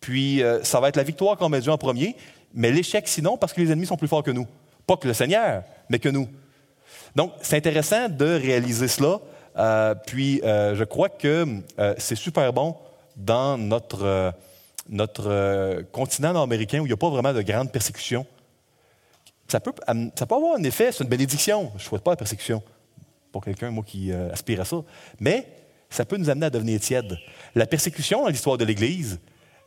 Puis 0.00 0.40
ça 0.62 0.78
va 0.78 0.88
être 0.88 0.96
la 0.96 1.02
victoire 1.02 1.36
qu'on 1.36 1.48
met 1.48 1.60
Dieu 1.60 1.72
en 1.72 1.78
premier, 1.78 2.14
mais 2.54 2.70
l'échec 2.70 3.06
sinon 3.08 3.36
parce 3.36 3.52
que 3.52 3.60
les 3.60 3.70
ennemis 3.70 3.86
sont 3.86 3.96
plus 3.96 4.08
forts 4.08 4.22
que 4.22 4.30
nous. 4.30 4.46
Pas 4.86 4.96
que 4.96 5.06
le 5.06 5.14
Seigneur, 5.14 5.62
mais 5.88 5.98
que 5.98 6.08
nous. 6.08 6.28
Donc 7.14 7.32
c'est 7.42 7.56
intéressant 7.56 8.08
de 8.08 8.26
réaliser 8.26 8.88
cela. 8.88 9.20
Euh, 9.56 9.94
puis 10.06 10.40
euh, 10.44 10.74
je 10.74 10.84
crois 10.84 11.08
que 11.08 11.46
c'est 11.98 12.14
super 12.14 12.52
bon 12.52 12.76
dans 13.16 13.58
notre, 13.58 14.32
notre 14.88 15.82
continent 15.92 16.32
nord-américain 16.32 16.78
où 16.78 16.86
il 16.86 16.88
n'y 16.88 16.92
a 16.92 16.96
pas 16.96 17.10
vraiment 17.10 17.32
de 17.32 17.42
grandes 17.42 17.72
persécutions. 17.72 18.26
Ça 19.48 19.60
peut, 19.60 19.72
ça 20.14 20.26
peut 20.26 20.34
avoir 20.34 20.56
un 20.56 20.62
effet, 20.62 20.92
c'est 20.92 21.02
une 21.02 21.10
bénédiction. 21.10 21.70
Je 21.76 21.82
ne 21.82 21.88
souhaite 21.88 22.02
pas 22.02 22.12
la 22.12 22.16
persécution 22.16 22.62
pour 23.32 23.44
quelqu'un, 23.44 23.70
moi, 23.70 23.82
qui 23.84 24.12
aspire 24.12 24.60
à 24.60 24.64
ça. 24.64 24.76
Mais 25.18 25.46
ça 25.90 26.04
peut 26.04 26.16
nous 26.16 26.30
amener 26.30 26.46
à 26.46 26.50
devenir 26.50 26.80
tiède. 26.80 27.18
La 27.54 27.66
persécution 27.66 28.22
dans 28.22 28.28
l'histoire 28.28 28.58
de 28.58 28.64
l'Église, 28.64 29.18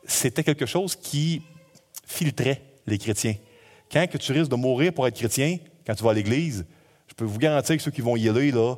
c'était 0.05 0.43
quelque 0.43 0.65
chose 0.65 0.95
qui 0.95 1.41
filtrait 2.05 2.61
les 2.87 2.97
chrétiens. 2.97 3.35
Quand 3.91 4.05
tu 4.19 4.31
risques 4.31 4.51
de 4.51 4.55
mourir 4.55 4.93
pour 4.93 5.07
être 5.07 5.15
chrétien, 5.15 5.57
quand 5.85 5.95
tu 5.95 6.03
vas 6.03 6.11
à 6.11 6.13
l'Église, 6.13 6.65
je 7.07 7.13
peux 7.13 7.25
vous 7.25 7.39
garantir 7.39 7.75
que 7.75 7.83
ceux 7.83 7.91
qui 7.91 8.01
vont 8.01 8.15
y 8.15 8.29
aller, 8.29 8.51
là, 8.51 8.75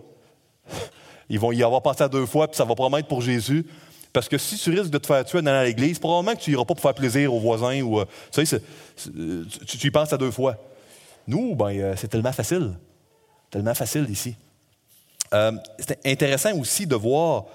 ils 1.29 1.39
vont 1.39 1.51
y 1.51 1.63
avoir 1.63 1.81
pensé 1.81 2.03
à 2.03 2.09
deux 2.09 2.25
fois, 2.25 2.47
puis 2.47 2.57
ça 2.57 2.65
va 2.65 2.73
probablement 2.73 2.97
être 2.97 3.07
pour 3.07 3.21
Jésus. 3.21 3.65
Parce 4.13 4.29
que 4.29 4.37
si 4.37 4.57
tu 4.57 4.69
risques 4.69 4.91
de 4.91 4.97
te 4.99 5.07
faire 5.07 5.25
tuer 5.25 5.41
dans 5.41 5.63
l'Église, 5.63 5.97
probablement 5.97 6.35
que 6.35 6.41
tu 6.41 6.51
n'iras 6.51 6.65
pas 6.65 6.75
pour 6.75 6.81
faire 6.81 6.93
plaisir 6.93 7.33
aux 7.33 7.39
voisins. 7.39 7.81
Ou, 7.81 7.99
euh, 7.99 8.05
tu, 8.31 8.45
sais, 8.45 8.61
tu, 9.65 9.87
y 9.87 9.91
penses 9.91 10.13
à 10.13 10.17
deux 10.17 10.29
fois. 10.29 10.55
Nous, 11.25 11.55
ben, 11.55 11.71
euh, 11.71 11.93
c'est 11.97 12.07
tellement 12.07 12.31
facile. 12.31 12.77
Tellement 13.49 13.73
facile 13.73 14.05
ici. 14.09 14.35
Euh, 15.33 15.51
c'est 15.79 16.05
intéressant 16.05 16.55
aussi 16.57 16.85
de 16.85 16.95
voir 16.95 17.45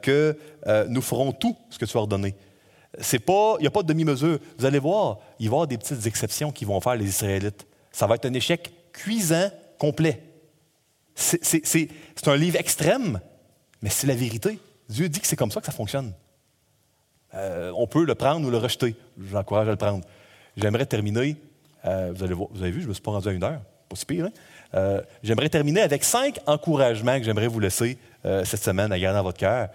que 0.00 0.34
nous 0.88 1.02
ferons 1.02 1.32
tout 1.32 1.54
ce 1.68 1.78
que 1.78 1.84
tu 1.84 1.94
as 1.94 2.00
ordonné. 2.00 2.34
C'est 3.00 3.18
pas, 3.18 3.56
il 3.58 3.62
n'y 3.62 3.66
a 3.66 3.70
pas 3.70 3.82
de 3.82 3.88
demi-mesure. 3.88 4.38
Vous 4.58 4.66
allez 4.66 4.78
voir, 4.78 5.18
il 5.38 5.48
va 5.48 5.52
y 5.52 5.54
avoir 5.54 5.66
des 5.66 5.78
petites 5.78 6.06
exceptions 6.06 6.52
qui 6.52 6.64
vont 6.64 6.80
faire 6.80 6.96
les 6.96 7.08
Israélites. 7.08 7.66
Ça 7.92 8.06
va 8.06 8.14
être 8.16 8.26
un 8.26 8.34
échec 8.34 8.70
cuisant, 8.92 9.50
complet. 9.78 10.22
C'est 11.14 12.28
un 12.28 12.36
livre 12.36 12.56
extrême, 12.56 13.20
mais 13.82 13.90
c'est 13.90 14.06
la 14.06 14.14
vérité. 14.14 14.58
Dieu 14.88 15.08
dit 15.08 15.20
que 15.20 15.26
c'est 15.26 15.36
comme 15.36 15.50
ça 15.50 15.60
que 15.60 15.66
ça 15.66 15.72
fonctionne. 15.72 16.12
Euh, 17.34 17.72
on 17.76 17.86
peut 17.86 18.04
le 18.04 18.14
prendre 18.14 18.46
ou 18.46 18.50
le 18.50 18.56
rejeter. 18.56 18.96
Je 19.18 19.24
vous 19.24 19.36
encourage 19.36 19.68
à 19.68 19.70
le 19.70 19.76
prendre. 19.76 20.04
J'aimerais 20.56 20.86
terminer, 20.86 21.36
euh, 21.84 22.12
vous, 22.14 22.24
allez 22.24 22.34
voir, 22.34 22.48
vous 22.52 22.62
avez 22.62 22.72
vu, 22.72 22.80
je 22.80 22.84
ne 22.84 22.88
me 22.88 22.94
suis 22.94 23.02
pas 23.02 23.12
rendu 23.12 23.28
à 23.28 23.32
une 23.32 23.44
heure, 23.44 23.60
pas 23.88 23.96
si 23.96 24.04
pire. 24.04 24.26
Hein? 24.26 24.30
Euh, 24.74 25.00
j'aimerais 25.22 25.48
terminer 25.48 25.80
avec 25.80 26.04
cinq 26.04 26.40
encouragements 26.46 27.18
que 27.18 27.24
j'aimerais 27.24 27.46
vous 27.46 27.60
laisser 27.60 27.98
cette 28.44 28.62
semaine 28.62 28.92
à 28.92 28.98
garder 28.98 29.16
dans 29.16 29.22
votre 29.22 29.38
cœur. 29.38 29.70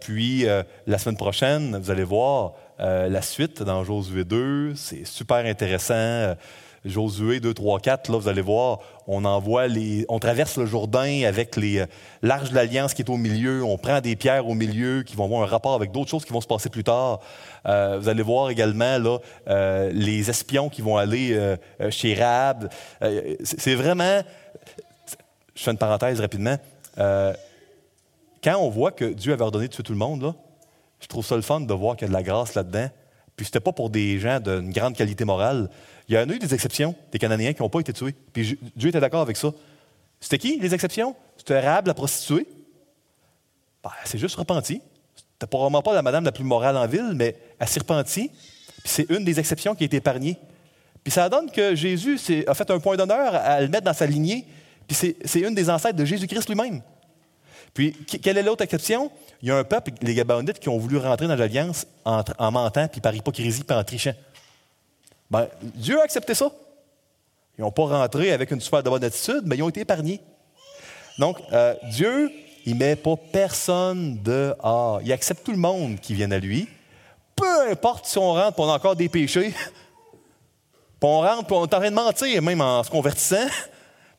Puis, 0.00 0.46
la 0.86 0.98
semaine 0.98 1.16
prochaine, 1.16 1.76
vous 1.76 1.90
allez 1.90 2.04
voir 2.04 2.54
la 2.78 3.22
suite 3.22 3.62
dans 3.62 3.84
Josué 3.84 4.24
2. 4.24 4.74
C'est 4.74 5.04
super 5.04 5.44
intéressant. 5.44 6.34
Josué 6.84 7.40
2, 7.40 7.52
3, 7.52 7.80
4, 7.80 8.10
là, 8.10 8.18
vous 8.18 8.28
allez 8.28 8.40
voir, 8.40 8.78
on 9.06 9.24
envoie 9.26 9.66
les, 9.66 10.06
on 10.08 10.18
traverse 10.18 10.56
le 10.56 10.64
Jourdain 10.64 11.24
avec 11.26 11.58
euh, 11.58 11.86
l'arche 12.22 12.50
de 12.50 12.54
l'Alliance 12.54 12.94
qui 12.94 13.02
est 13.02 13.10
au 13.10 13.18
milieu, 13.18 13.62
on 13.62 13.76
prend 13.76 14.00
des 14.00 14.16
pierres 14.16 14.48
au 14.48 14.54
milieu 14.54 15.02
qui 15.02 15.14
vont 15.14 15.26
avoir 15.26 15.42
un 15.42 15.46
rapport 15.46 15.74
avec 15.74 15.92
d'autres 15.92 16.10
choses 16.10 16.24
qui 16.24 16.32
vont 16.32 16.40
se 16.40 16.46
passer 16.46 16.70
plus 16.70 16.84
tard. 16.84 17.20
Euh, 17.66 17.98
vous 18.00 18.08
allez 18.08 18.22
voir 18.22 18.48
également 18.48 18.96
là, 18.98 19.18
euh, 19.48 19.90
les 19.92 20.30
espions 20.30 20.70
qui 20.70 20.80
vont 20.80 20.96
aller 20.96 21.38
chez 21.90 22.14
Rab. 22.14 22.70
c'est 23.42 23.74
vraiment, 23.74 24.22
je 25.54 25.62
fais 25.62 25.70
une 25.70 25.78
parenthèse 25.78 26.18
rapidement, 26.20 26.56
quand 28.42 28.56
on 28.58 28.70
voit 28.70 28.92
que 28.92 29.04
Dieu 29.04 29.32
avait 29.32 29.42
ordonné 29.42 29.68
de 29.68 29.72
tuer 29.72 29.82
tout 29.82 29.92
le 29.92 29.98
monde, 29.98 30.34
je 31.00 31.06
trouve 31.06 31.24
ça 31.24 31.36
le 31.36 31.42
fun 31.42 31.60
de 31.60 31.74
voir 31.74 31.96
qu'il 31.96 32.06
y 32.06 32.06
a 32.06 32.08
de 32.08 32.14
la 32.14 32.22
grâce 32.22 32.54
là-dedans. 32.54 32.88
Puis 33.36 33.46
c'était 33.46 33.60
pas 33.60 33.72
pour 33.72 33.90
des 33.90 34.18
gens 34.18 34.38
d'une 34.40 34.70
grande 34.70 34.94
qualité 34.94 35.24
morale. 35.24 35.70
Il 36.08 36.14
y 36.14 36.18
en 36.18 36.28
a 36.28 36.32
eu 36.32 36.38
des 36.38 36.52
exceptions, 36.52 36.94
des 37.12 37.18
Cananéens 37.18 37.52
qui 37.52 37.62
n'ont 37.62 37.70
pas 37.70 37.80
été 37.80 37.92
tués. 37.92 38.14
Puis 38.32 38.58
Dieu 38.76 38.88
était 38.90 39.00
d'accord 39.00 39.22
avec 39.22 39.36
ça. 39.36 39.50
C'était 40.20 40.38
qui, 40.38 40.58
les 40.58 40.74
exceptions? 40.74 41.16
C'était 41.36 41.60
Rab, 41.60 41.86
la 41.86 41.94
prostituée. 41.94 42.46
Ben, 43.82 43.90
c'est 44.04 44.18
juste 44.18 44.36
repenti. 44.36 44.82
C'était 45.16 45.46
probablement 45.46 45.80
pas 45.80 45.94
la 45.94 46.02
madame 46.02 46.24
la 46.24 46.32
plus 46.32 46.44
morale 46.44 46.76
en 46.76 46.86
ville, 46.86 47.12
mais 47.14 47.34
elle 47.58 47.68
s'est 47.68 47.80
repentie. 47.80 48.30
Puis 48.82 48.92
c'est 48.92 49.10
une 49.10 49.24
des 49.24 49.38
exceptions 49.38 49.74
qui 49.74 49.84
a 49.84 49.86
été 49.86 49.96
épargnée. 49.96 50.36
Puis 51.02 51.10
ça 51.10 51.28
donne 51.30 51.50
que 51.50 51.74
Jésus 51.74 52.18
a 52.46 52.54
fait 52.54 52.70
un 52.70 52.78
point 52.78 52.96
d'honneur 52.96 53.34
à 53.34 53.60
le 53.62 53.68
mettre 53.68 53.84
dans 53.84 53.94
sa 53.94 54.04
lignée. 54.04 54.46
Puis 54.86 55.14
c'est 55.24 55.40
une 55.40 55.54
des 55.54 55.70
ancêtres 55.70 55.96
de 55.96 56.04
Jésus-Christ 56.04 56.46
lui-même. 56.48 56.82
Puis, 57.74 57.92
quelle 57.92 58.38
est 58.38 58.42
l'autre 58.42 58.64
exception? 58.64 59.10
Il 59.42 59.48
y 59.48 59.52
a 59.52 59.56
un 59.56 59.64
peuple, 59.64 59.92
les 60.02 60.14
Gabonites, 60.14 60.58
qui 60.58 60.68
ont 60.68 60.78
voulu 60.78 60.98
rentrer 60.98 61.26
dans 61.26 61.36
l'alliance 61.36 61.86
en, 62.04 62.22
en 62.38 62.50
mentant, 62.50 62.88
puis 62.88 63.00
par 63.00 63.14
hypocrisie, 63.14 63.64
puis 63.64 63.76
en 63.76 63.84
trichant. 63.84 64.14
Ben, 65.30 65.46
Dieu 65.62 65.98
a 66.00 66.04
accepté 66.04 66.34
ça. 66.34 66.50
Ils 67.56 67.62
n'ont 67.62 67.70
pas 67.70 67.84
rentré 67.84 68.32
avec 68.32 68.50
une 68.50 68.60
super 68.60 68.82
bonne 68.82 69.04
attitude, 69.04 69.42
mais 69.44 69.56
ils 69.56 69.62
ont 69.62 69.68
été 69.68 69.80
épargnés. 69.80 70.20
Donc, 71.18 71.38
euh, 71.52 71.74
Dieu, 71.90 72.30
il 72.64 72.74
ne 72.74 72.78
met 72.78 72.96
pas 72.96 73.14
personne 73.32 74.18
dehors. 74.22 75.00
Il 75.04 75.12
accepte 75.12 75.44
tout 75.44 75.52
le 75.52 75.58
monde 75.58 76.00
qui 76.00 76.14
vient 76.14 76.30
à 76.30 76.38
lui. 76.38 76.68
Peu 77.36 77.70
importe 77.70 78.06
si 78.06 78.18
on 78.18 78.32
rentre 78.32 78.58
et 78.58 78.62
on 78.62 78.70
a 78.70 78.74
encore 78.74 78.96
des 78.96 79.08
péchés. 79.08 79.52
Puis 81.00 81.08
on 81.08 81.20
rentre 81.20 81.52
et 81.52 81.54
on 81.54 81.66
est 81.66 81.74
en 81.74 81.80
train 81.80 81.90
de 81.90 81.94
mentir, 81.94 82.42
même 82.42 82.60
en 82.60 82.82
se 82.82 82.90
convertissant. 82.90 83.46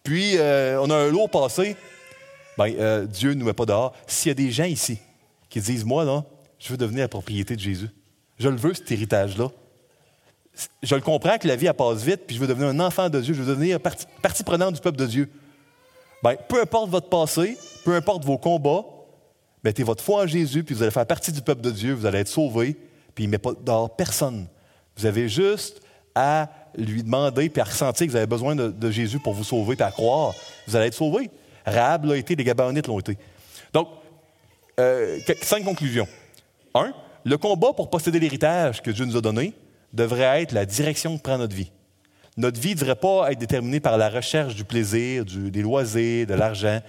Puis 0.04 0.38
euh, 0.38 0.80
on 0.82 0.90
a 0.90 0.96
un 0.96 1.10
lourd 1.10 1.30
passé. 1.30 1.76
Ben, 2.62 2.76
euh, 2.80 3.06
Dieu 3.06 3.30
ne 3.32 3.36
nous 3.36 3.46
met 3.46 3.54
pas 3.54 3.66
dehors. 3.66 3.94
S'il 4.06 4.30
y 4.30 4.32
a 4.32 4.36
des 4.36 4.52
gens 4.52 4.66
ici 4.66 5.00
qui 5.50 5.60
disent 5.60 5.86
Moi, 5.86 6.26
je 6.60 6.70
veux 6.70 6.78
devenir 6.78 7.02
la 7.02 7.08
propriété 7.08 7.56
de 7.56 7.62
Jésus. 7.62 7.90
Je 8.38 8.50
le 8.50 8.56
veux, 8.56 8.74
cet 8.74 8.92
héritage-là 8.92 9.50
je 10.84 10.96
le 10.96 11.02
comprends 11.02 11.38
que 11.38 11.48
la 11.48 11.56
vie, 11.56 11.68
elle 11.68 11.74
passe 11.74 12.04
vite, 12.04 12.22
puis 12.28 12.36
je 12.36 12.42
veux 12.42 12.48
devenir 12.48 12.70
un 12.70 12.80
enfant 12.80 13.10
de 13.10 13.20
Dieu, 13.20 13.34
je 13.34 13.42
veux 13.42 13.56
devenir 13.56 13.80
partie, 13.80 14.44
prenante 14.44 14.76
du 14.76 14.82
peuple 14.82 14.98
de 14.98 15.06
Dieu. 15.06 15.30
Bien, 16.24 16.36
peu 16.48 16.62
importe 16.62 16.90
votre 16.90 17.10
passé, 17.10 17.58
peu 17.84 17.96
importe 17.96 18.26
vos 18.26 18.38
combats, 18.38 18.84
mettez 19.64 19.84
votre 19.84 20.04
foi 20.04 20.24
en 20.24 20.28
Jésus, 20.28 20.64
puis 20.64 20.76
vous 20.76 20.84
allez 20.84 20.92
faire 20.92 21.06
partie 21.06 21.32
du 21.32 21.42
peuple 21.42 21.62
de 21.62 21.72
Dieu, 21.72 21.94
vous 21.94 22.06
allez 22.06 22.20
être 22.20 22.28
sauvés, 22.28 22.76
puis 23.16 23.24
il 23.24 23.28
ne 23.28 23.32
met 23.32 23.38
pas 23.38 23.54
dehors 23.60 23.96
personne. 23.96 24.48
Vous 24.98 25.06
avez 25.06 25.30
juste 25.30 25.82
à 26.14 26.50
lui 26.76 27.04
demander, 27.04 27.50
puis 27.50 27.62
à 27.62 27.66
ressentir 27.66 28.06
que 28.06 28.12
vous 28.12 28.18
avez 28.18 28.28
besoin 28.28 28.56
de, 28.56 28.92
Jésus 28.92 29.20
pour 29.20 29.34
vous 29.34 29.44
sauver, 29.44 29.76
puis 29.76 29.86
à 29.86 29.92
croire, 29.92 30.34
vous 30.68 30.76
allez 30.76 30.88
être 30.88 30.94
sauvés. 30.94 31.30
Rahab 31.66 32.06
l'a 32.06 32.18
été, 32.18 32.36
les 32.36 32.44
Gabonites 32.44 32.88
l'ont 32.88 33.00
été. 33.00 33.18
Donc, 33.74 33.88
euh, 34.80 35.20
cinq 35.42 35.64
conclusions. 35.64 36.08
Un, 36.74 36.94
le 37.24 37.38
combat 37.38 37.74
pour 37.74 37.90
posséder 37.90 38.20
l'héritage 38.20 38.82
que 38.82 38.92
Dieu 38.92 39.06
nous 39.06 39.18
a 39.18 39.22
donné, 39.22 39.54
devrait 39.94 40.42
être 40.42 40.54
la 40.54 40.66
direction 40.66 41.18
que 41.18 41.22
prend 41.22 41.38
notre 41.38 41.56
vie. 41.56 41.72
Notre 42.38 42.60
vie 42.60 42.76
ne 42.76 42.80
devrait 42.80 42.96
pas 42.96 43.32
être 43.32 43.40
déterminée 43.40 43.80
par 43.80 43.98
la 43.98 44.10
recherche 44.10 44.56
du 44.56 44.64
plaisir, 44.64 45.26
des 45.26 45.62
loisirs, 45.62 46.28
de 46.28 46.34
l'argent, 46.34 46.80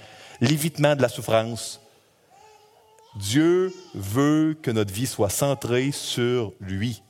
l'évitement 0.40 0.94
de 0.94 1.02
la 1.02 1.08
souffrance. 1.08 1.80
Dieu 3.16 3.72
veut 3.94 4.56
que 4.62 4.70
notre 4.70 4.92
vie 4.92 5.06
soit 5.06 5.28
centrée 5.28 5.90
sur 5.90 6.52
lui. 6.60 7.02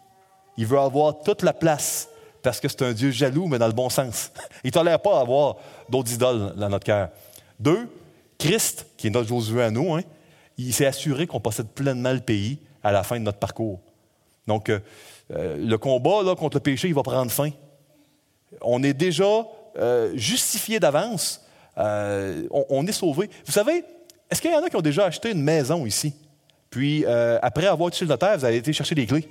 Il 0.56 0.66
veut 0.66 0.78
avoir 0.78 1.22
toute 1.22 1.42
la 1.42 1.52
place 1.52 2.08
parce 2.42 2.58
que 2.58 2.68
c'est 2.68 2.82
un 2.82 2.92
Dieu 2.92 3.10
jaloux, 3.10 3.46
mais 3.46 3.58
dans 3.58 3.68
le 3.68 3.72
bon 3.72 3.88
sens. 3.88 4.32
Il 4.64 4.68
ne 4.68 4.72
tolère 4.72 5.00
pas 5.00 5.20
avoir 5.20 5.56
d'autres 5.88 6.12
idoles 6.12 6.54
dans 6.56 6.68
notre 6.68 6.84
cœur. 6.84 7.10
Deux, 7.62 7.88
Christ, 8.38 8.86
qui 8.96 9.06
est 9.06 9.10
notre 9.10 9.28
Josué 9.28 9.62
à 9.62 9.70
nous, 9.70 9.94
hein, 9.94 10.02
il 10.58 10.74
s'est 10.74 10.86
assuré 10.86 11.28
qu'on 11.28 11.38
possède 11.38 11.68
pleinement 11.68 12.12
le 12.12 12.20
pays 12.20 12.58
à 12.82 12.90
la 12.90 13.04
fin 13.04 13.18
de 13.18 13.24
notre 13.24 13.38
parcours. 13.38 13.80
Donc, 14.48 14.68
euh, 14.68 14.80
euh, 15.30 15.56
le 15.56 15.78
combat 15.78 16.24
là, 16.24 16.34
contre 16.34 16.56
le 16.56 16.60
péché, 16.60 16.88
il 16.88 16.94
va 16.94 17.04
prendre 17.04 17.30
fin. 17.30 17.50
On 18.62 18.82
est 18.82 18.94
déjà 18.94 19.46
euh, 19.78 20.10
justifié 20.16 20.80
d'avance. 20.80 21.46
On, 21.76 22.84
est 22.86 22.92
sauvé. 22.92 23.30
Vous 23.46 23.52
savez, 23.52 23.84
est-ce 24.28 24.42
qu'il 24.42 24.50
y 24.50 24.54
en 24.54 24.62
a 24.62 24.68
qui 24.68 24.76
ont 24.76 24.82
déjà 24.82 25.06
acheté 25.06 25.30
une 25.30 25.42
maison 25.42 25.86
ici? 25.86 26.14
Puis, 26.68 27.06
après 27.06 27.66
avoir 27.66 27.90
tué 27.92 28.04
le 28.04 28.10
notaire, 28.10 28.36
vous 28.36 28.44
avez 28.44 28.56
été 28.56 28.72
chercher 28.72 28.94
des 28.94 29.06
clés. 29.06 29.26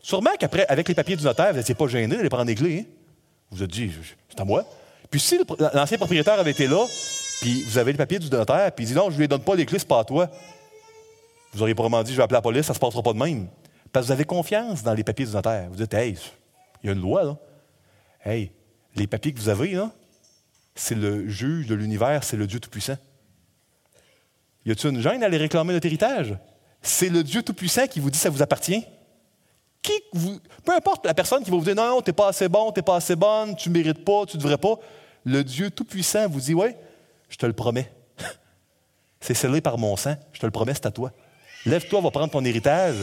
Sûrement 0.00 0.30
qu'après, 0.38 0.64
avec 0.68 0.88
les 0.88 0.94
papiers 0.94 1.16
du 1.16 1.24
notaire, 1.24 1.50
vous 1.50 1.58
n'étiez 1.58 1.74
pas 1.74 1.88
gêné 1.88 2.16
d'aller 2.16 2.28
prendre 2.28 2.46
des 2.46 2.54
clés. 2.54 2.78
Hein? 2.80 2.84
Vous 3.50 3.58
vous 3.58 3.62
êtes 3.64 3.70
dit, 3.70 3.90
c'est 4.30 4.40
à 4.40 4.44
moi. 4.44 4.64
Puis 5.10 5.20
si 5.20 5.38
l'ancien 5.74 5.96
propriétaire 5.98 6.38
avait 6.38 6.50
été 6.50 6.66
là, 6.66 6.84
puis 7.40 7.62
vous 7.62 7.78
avez 7.78 7.92
les 7.92 7.98
papiers 7.98 8.18
du 8.18 8.30
notaire, 8.30 8.72
puis 8.72 8.84
il 8.84 8.88
dit 8.88 8.94
non, 8.94 9.10
je 9.10 9.16
ne 9.16 9.20
lui 9.20 9.28
donne 9.28 9.42
pas 9.42 9.54
les 9.54 9.66
clés, 9.66 9.78
c'est 9.78 9.88
pas 9.88 10.00
à 10.00 10.04
toi. 10.04 10.30
Vous 11.52 11.62
auriez 11.62 11.74
probablement 11.74 12.02
dit, 12.02 12.12
je 12.12 12.16
vais 12.16 12.22
appeler 12.22 12.36
la 12.36 12.42
police, 12.42 12.66
ça 12.66 12.72
ne 12.72 12.74
se 12.74 12.80
passera 12.80 13.02
pas 13.02 13.12
de 13.12 13.18
même. 13.18 13.48
Parce 13.92 14.04
que 14.04 14.08
vous 14.08 14.12
avez 14.12 14.24
confiance 14.24 14.82
dans 14.82 14.92
les 14.92 15.04
papiers 15.04 15.26
du 15.26 15.32
notaire. 15.32 15.68
Vous 15.70 15.76
dites, 15.76 15.94
hey, 15.94 16.16
il 16.82 16.86
y 16.86 16.90
a 16.90 16.92
une 16.92 17.00
loi, 17.00 17.24
là. 17.24 17.36
Hey, 18.24 18.52
les 18.94 19.06
papiers 19.06 19.32
que 19.32 19.38
vous 19.38 19.48
avez, 19.48 19.72
là, 19.72 19.90
c'est 20.74 20.94
le 20.94 21.28
juge 21.28 21.66
de 21.66 21.74
l'univers, 21.74 22.24
c'est 22.24 22.36
le 22.36 22.46
Dieu 22.46 22.60
Tout-Puissant. 22.60 22.98
Y 24.66 24.72
a-t-il 24.72 24.94
une 24.94 25.00
gêne 25.00 25.22
à 25.22 25.26
aller 25.26 25.38
réclamer 25.38 25.72
notre 25.72 25.86
héritage? 25.86 26.36
C'est 26.82 27.08
le 27.08 27.22
Dieu 27.22 27.42
Tout-Puissant 27.42 27.86
qui 27.86 28.00
vous 28.00 28.10
dit 28.10 28.18
ça 28.18 28.28
vous 28.28 28.42
appartient. 28.42 28.84
Peu 30.64 30.72
importe 30.72 31.06
la 31.06 31.14
personne 31.14 31.42
qui 31.42 31.50
va 31.50 31.56
vous 31.56 31.64
dire 31.64 31.74
non, 31.74 32.00
tu 32.02 32.10
n'es 32.10 32.14
pas 32.14 32.28
assez 32.28 32.48
bon, 32.48 32.72
tu 32.72 32.78
n'es 32.78 32.82
pas 32.82 32.96
assez 32.96 33.16
bonne, 33.16 33.56
tu 33.56 33.70
mérites 33.70 34.04
pas, 34.04 34.26
tu 34.26 34.36
devrais 34.36 34.58
pas. 34.58 34.76
Le 35.24 35.42
Dieu 35.42 35.70
Tout-Puissant 35.70 36.28
vous 36.28 36.40
dit 36.40 36.54
Oui, 36.54 36.68
je 37.28 37.36
te 37.36 37.46
le 37.46 37.52
promets. 37.52 37.92
c'est 39.20 39.34
scellé 39.34 39.60
par 39.60 39.78
mon 39.78 39.96
sang, 39.96 40.14
je 40.32 40.40
te 40.40 40.46
le 40.46 40.52
promets, 40.52 40.74
c'est 40.74 40.86
à 40.86 40.90
toi. 40.90 41.12
Lève-toi, 41.64 42.00
va 42.00 42.10
prendre 42.10 42.30
ton 42.30 42.44
héritage, 42.44 42.96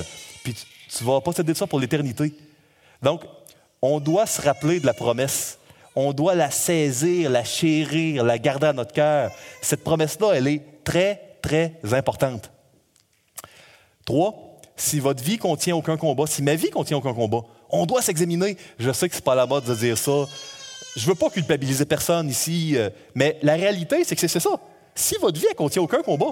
puis 0.44 0.54
tu 0.54 1.04
ne 1.04 1.10
vas 1.10 1.22
pas 1.22 1.34
céder 1.34 1.54
ça 1.54 1.68
pour 1.68 1.80
l'éternité. 1.80 2.34
Donc, 3.02 3.24
on 3.82 4.00
doit 4.00 4.26
se 4.26 4.42
rappeler 4.42 4.80
de 4.80 4.86
la 4.86 4.94
promesse. 4.94 5.60
On 5.96 6.14
doit 6.14 6.34
la 6.34 6.50
saisir, 6.50 7.30
la 7.30 7.44
chérir, 7.44 8.24
la 8.24 8.40
garder 8.40 8.68
à 8.68 8.74
notre 8.74 8.94
cœur. 8.94 9.32
Cette 9.62 9.84
promesse-là, 9.84 10.32
elle 10.34 10.48
est 10.48 10.84
très, 10.84 11.38
très 11.42 11.80
importante. 11.92 12.50
Trois, 14.06 14.43
si 14.76 15.00
votre 15.00 15.24
vie 15.24 15.38
contient 15.38 15.76
aucun 15.76 15.98
combat, 15.98 16.26
si 16.28 16.42
ma 16.42 16.56
vie 16.56 16.70
contient 16.70 16.98
aucun 16.98 17.14
combat, 17.14 17.42
on 17.70 17.86
doit 17.86 18.02
s'examiner. 18.02 18.58
Je 18.80 18.92
sais 18.92 19.08
que 19.08 19.16
ce 19.16 19.20
n'est 19.20 19.24
pas 19.24 19.36
la 19.36 19.46
mode 19.46 19.66
de 19.66 19.76
dire 19.76 19.98
ça. 19.98 20.26
Je 20.96 21.08
veux 21.08 21.16
pas 21.16 21.30
culpabiliser 21.30 21.86
personne 21.86 22.30
ici, 22.30 22.74
euh, 22.76 22.90
mais 23.16 23.40
la 23.42 23.54
réalité, 23.54 24.04
c'est 24.04 24.16
que 24.16 24.28
c'est 24.28 24.40
ça. 24.40 24.60
Si 24.96 25.16
votre 25.20 25.40
vie 25.40 25.48
ne 25.50 25.56
contient 25.56 25.82
aucun 25.82 26.02
combat, 26.02 26.32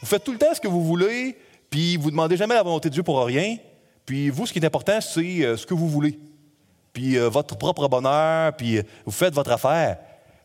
vous 0.00 0.06
faites 0.06 0.24
tout 0.24 0.32
le 0.32 0.38
temps 0.38 0.54
ce 0.54 0.60
que 0.60 0.68
vous 0.68 0.84
voulez, 0.84 1.36
puis 1.70 1.96
vous 1.96 2.10
demandez 2.10 2.36
jamais 2.36 2.54
la 2.54 2.62
volonté 2.62 2.88
de 2.88 2.94
Dieu 2.94 3.02
pour 3.02 3.24
rien, 3.24 3.56
puis 4.04 4.28
vous, 4.28 4.46
ce 4.46 4.52
qui 4.52 4.58
est 4.58 4.66
important, 4.66 5.00
c'est 5.00 5.44
euh, 5.44 5.56
ce 5.56 5.66
que 5.66 5.74
vous 5.74 5.88
voulez. 5.88 6.18
Puis 6.92 7.16
euh, 7.16 7.28
votre 7.28 7.56
propre 7.56 7.88
bonheur, 7.88 8.54
puis 8.54 8.80
vous 9.06 9.12
faites 9.12 9.32
votre 9.32 9.52
affaire. 9.52 9.98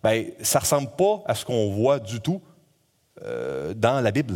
Bien, 0.04 0.26
ça 0.42 0.60
ressemble 0.60 0.92
pas 0.98 1.24
à 1.26 1.36
ce 1.36 1.44
qu'on 1.44 1.72
voit 1.72 2.00
du 2.00 2.20
tout 2.22 2.42
dans 3.76 4.00
la 4.00 4.12
Bible. 4.12 4.36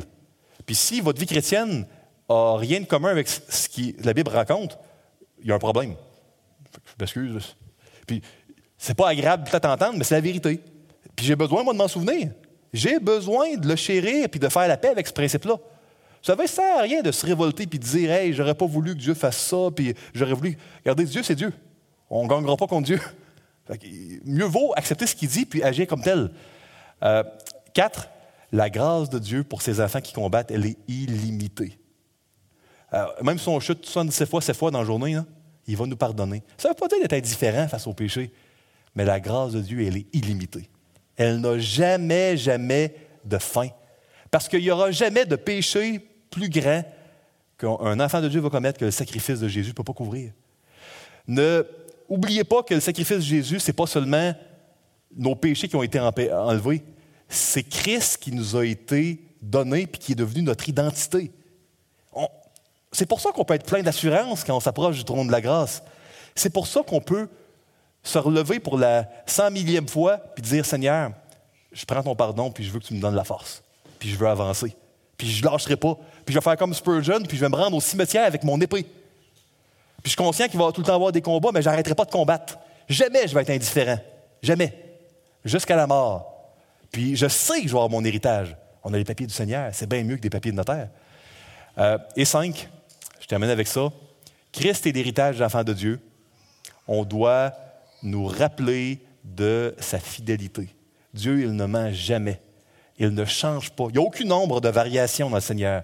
Puis 0.65 0.73
si 0.73 1.01
votre 1.01 1.19
vie 1.19 1.27
chrétienne 1.27 1.85
rien 2.57 2.81
de 2.81 2.85
commun 2.85 3.09
avec 3.09 3.27
ce 3.27 3.69
que 3.69 4.03
la 4.03 4.13
Bible 4.13 4.29
raconte, 4.29 4.77
il 5.41 5.47
y 5.47 5.51
a 5.51 5.55
un 5.55 5.59
problème. 5.59 5.95
Je 6.73 6.93
m'excuse. 6.99 7.55
Puis 8.07 8.21
c'est 8.77 8.93
pas 8.93 9.09
agréable 9.09 9.43
peut-être 9.49 9.65
entendre, 9.65 9.95
mais 9.97 10.03
c'est 10.03 10.15
la 10.15 10.21
vérité. 10.21 10.61
Puis 11.15 11.25
j'ai 11.25 11.35
besoin, 11.35 11.63
moi, 11.63 11.73
de 11.73 11.77
m'en 11.77 11.87
souvenir. 11.87 12.31
J'ai 12.73 12.99
besoin 12.99 13.55
de 13.55 13.67
le 13.67 13.75
chérir 13.75 14.29
puis 14.29 14.39
de 14.39 14.47
faire 14.47 14.67
la 14.67 14.77
paix 14.77 14.89
avec 14.89 15.07
ce 15.07 15.13
principe-là. 15.13 15.57
Ça 16.21 16.35
sert 16.47 16.77
à 16.77 16.81
rien 16.81 17.01
de 17.01 17.11
se 17.11 17.25
révolter 17.25 17.65
puis 17.67 17.79
de 17.79 17.83
dire 17.83 18.11
Hey, 18.11 18.33
j'aurais 18.33 18.53
pas 18.53 18.65
voulu 18.65 18.93
que 18.93 18.99
Dieu 18.99 19.13
fasse 19.13 19.37
ça, 19.37 19.69
puis 19.75 19.93
j'aurais 20.13 20.33
voulu. 20.33 20.57
Regardez, 20.79 21.05
Dieu, 21.05 21.23
c'est 21.23 21.35
Dieu. 21.35 21.51
On 22.09 22.23
ne 22.23 22.29
gagnera 22.29 22.55
pas 22.55 22.67
contre 22.67 22.85
Dieu. 22.85 22.99
mieux 24.25 24.45
vaut 24.45 24.73
accepter 24.75 25.07
ce 25.07 25.15
qu'il 25.15 25.29
dit 25.29 25.45
puis 25.45 25.63
agir 25.63 25.87
comme 25.87 26.01
tel. 26.01 26.31
Euh, 27.03 27.23
quatre, 27.73 28.09
la 28.51 28.69
grâce 28.69 29.09
de 29.09 29.17
Dieu 29.19 29.43
pour 29.43 29.61
ses 29.61 29.81
enfants 29.81 30.01
qui 30.01 30.13
combattent, 30.13 30.51
elle 30.51 30.65
est 30.65 30.77
illimitée. 30.87 31.80
Euh, 32.93 33.05
même 33.23 33.37
si 33.37 33.47
on 33.47 33.59
chute 33.59 33.85
77 33.85 34.29
fois, 34.29 34.41
7 34.41 34.55
fois 34.55 34.71
dans 34.71 34.79
la 34.79 34.85
journée, 34.85 35.17
il 35.67 35.77
va 35.77 35.85
nous 35.85 35.95
pardonner. 35.95 36.43
Ça 36.57 36.69
ne 36.69 36.73
veut 36.73 36.77
pas 36.77 36.87
dire 36.87 36.99
d'être 37.01 37.13
indifférent 37.13 37.67
face 37.67 37.87
au 37.87 37.93
péché, 37.93 38.31
mais 38.95 39.05
la 39.05 39.19
grâce 39.19 39.53
de 39.53 39.61
Dieu, 39.61 39.85
elle 39.85 39.97
est 39.97 40.07
illimitée. 40.13 40.69
Elle 41.15 41.39
n'a 41.39 41.57
jamais, 41.59 42.35
jamais 42.35 42.95
de 43.23 43.37
fin. 43.37 43.69
Parce 44.29 44.47
qu'il 44.47 44.61
n'y 44.61 44.71
aura 44.71 44.91
jamais 44.91 45.25
de 45.25 45.35
péché 45.35 45.99
plus 46.29 46.49
grand 46.49 46.83
qu'un 47.57 47.99
enfant 47.99 48.21
de 48.21 48.27
Dieu 48.27 48.39
va 48.39 48.49
commettre 48.49 48.79
que 48.79 48.85
le 48.85 48.91
sacrifice 48.91 49.39
de 49.39 49.47
Jésus 49.47 49.69
ne 49.69 49.75
peut 49.75 49.83
pas 49.83 49.93
couvrir. 49.93 50.31
Ne 51.27 51.63
oubliez 52.09 52.43
pas 52.43 52.63
que 52.63 52.73
le 52.73 52.79
sacrifice 52.79 53.17
de 53.17 53.21
Jésus, 53.21 53.59
ce 53.59 53.67
n'est 53.67 53.75
pas 53.75 53.87
seulement 53.87 54.33
nos 55.15 55.35
péchés 55.35 55.67
qui 55.67 55.75
ont 55.75 55.83
été 55.83 55.99
enlevés, 55.99 56.83
c'est 57.27 57.63
Christ 57.63 58.17
qui 58.17 58.31
nous 58.31 58.55
a 58.55 58.65
été 58.65 59.21
donné 59.41 59.87
puis 59.87 59.99
qui 59.99 60.11
est 60.13 60.15
devenu 60.15 60.41
notre 60.41 60.67
identité. 60.67 61.31
C'est 62.91 63.05
pour 63.05 63.21
ça 63.21 63.31
qu'on 63.31 63.45
peut 63.45 63.53
être 63.53 63.65
plein 63.65 63.81
d'assurance 63.81 64.43
quand 64.43 64.55
on 64.55 64.59
s'approche 64.59 64.97
du 64.97 65.03
trône 65.05 65.27
de 65.27 65.31
la 65.31 65.41
grâce. 65.41 65.81
C'est 66.35 66.51
pour 66.51 66.67
ça 66.67 66.81
qu'on 66.83 66.99
peut 66.99 67.29
se 68.03 68.17
relever 68.17 68.59
pour 68.59 68.77
la 68.77 69.07
cent 69.25 69.49
millième 69.51 69.87
fois 69.87 70.17
puis 70.17 70.41
dire 70.41 70.65
Seigneur, 70.65 71.11
je 71.71 71.85
prends 71.85 72.03
ton 72.03 72.15
pardon 72.15 72.51
puis 72.51 72.63
je 72.63 72.71
veux 72.71 72.79
que 72.79 72.85
tu 72.85 72.93
me 72.93 72.99
donnes 72.99 73.15
la 73.15 73.23
force. 73.23 73.63
Puis 73.99 74.09
je 74.09 74.17
veux 74.17 74.27
avancer. 74.27 74.75
Puis 75.17 75.29
je 75.29 75.45
lâcherai 75.45 75.77
pas. 75.77 75.97
Puis 76.25 76.33
je 76.33 76.39
vais 76.39 76.43
faire 76.43 76.57
comme 76.57 76.73
Spurgeon 76.73 77.21
puis 77.27 77.37
je 77.37 77.41
vais 77.41 77.49
me 77.49 77.55
rendre 77.55 77.77
au 77.77 77.81
cimetière 77.81 78.25
avec 78.25 78.43
mon 78.43 78.59
épée. 78.59 78.83
Puis 78.83 80.05
je 80.05 80.09
suis 80.09 80.17
conscient 80.17 80.47
qu'il 80.47 80.59
va 80.59 80.71
tout 80.71 80.81
le 80.81 80.87
temps 80.87 80.95
avoir 80.95 81.11
des 81.11 81.21
combats, 81.21 81.51
mais 81.53 81.61
je 81.61 81.69
n'arrêterai 81.69 81.95
pas 81.95 82.05
de 82.05 82.11
combattre. 82.11 82.57
Jamais 82.89 83.27
je 83.27 83.35
vais 83.35 83.41
être 83.41 83.51
indifférent. 83.51 83.99
Jamais. 84.41 84.73
Jusqu'à 85.45 85.75
la 85.75 85.87
mort. 85.87 86.51
Puis 86.91 87.15
je 87.15 87.27
sais 87.27 87.61
que 87.61 87.67
je 87.67 87.71
vais 87.71 87.77
avoir 87.77 87.89
mon 87.89 88.03
héritage. 88.03 88.55
On 88.83 88.93
a 88.93 88.97
les 88.97 89.05
papiers 89.05 89.27
du 89.27 89.33
Seigneur. 89.33 89.69
C'est 89.73 89.87
bien 89.87 90.03
mieux 90.03 90.17
que 90.17 90.21
des 90.21 90.29
papiers 90.29 90.51
de 90.51 90.57
notaire. 90.57 90.89
Euh, 91.77 91.97
et 92.15 92.25
cinq, 92.25 92.67
termine 93.31 93.49
avec 93.49 93.67
ça. 93.67 93.93
Christ 94.51 94.85
est 94.85 94.91
l'héritage 94.91 95.37
de 95.37 95.41
l'enfant 95.41 95.63
de 95.63 95.71
Dieu. 95.71 96.01
On 96.85 97.05
doit 97.05 97.53
nous 98.03 98.25
rappeler 98.25 98.99
de 99.23 99.73
sa 99.79 99.99
fidélité. 99.99 100.67
Dieu, 101.13 101.39
il 101.39 101.55
ne 101.55 101.65
ment 101.65 101.93
jamais. 101.93 102.41
Il 102.97 103.11
ne 103.11 103.23
change 103.23 103.69
pas. 103.71 103.85
Il 103.87 103.93
n'y 103.93 103.99
a 103.99 104.01
aucun 104.01 104.25
nombre 104.25 104.59
de 104.59 104.67
variations 104.67 105.29
dans 105.29 105.37
le 105.37 105.41
Seigneur. 105.41 105.83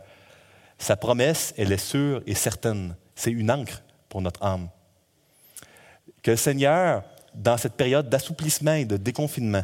Sa 0.78 0.98
promesse, 0.98 1.54
elle 1.58 1.72
est 1.72 1.78
sûre 1.78 2.22
et 2.28 2.36
certaine. 2.36 2.98
C'est 3.16 3.32
une 3.32 3.50
encre 3.50 3.82
pour 4.10 4.22
notre 4.22 4.44
âme. 4.44 4.68
Que 6.24 6.32
le 6.32 6.38
Seigneur, 6.38 7.06
dans 7.34 7.56
cette 7.56 7.76
période 7.76 8.10
d'assouplissement 8.10 8.74
et 8.74 8.84
de 8.84 8.98
déconfinement, 8.98 9.64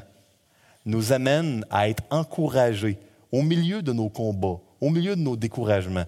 nous 0.86 1.11
amène 1.11 1.65
à 1.69 1.89
être 1.89 2.03
encouragés 2.11 2.97
au 3.29 3.41
milieu 3.41 3.81
de 3.81 3.91
nos 3.91 4.07
combats, 4.07 4.61
au 4.79 4.89
milieu 4.89 5.17
de 5.17 5.21
nos 5.21 5.36
découragements, 5.36 6.05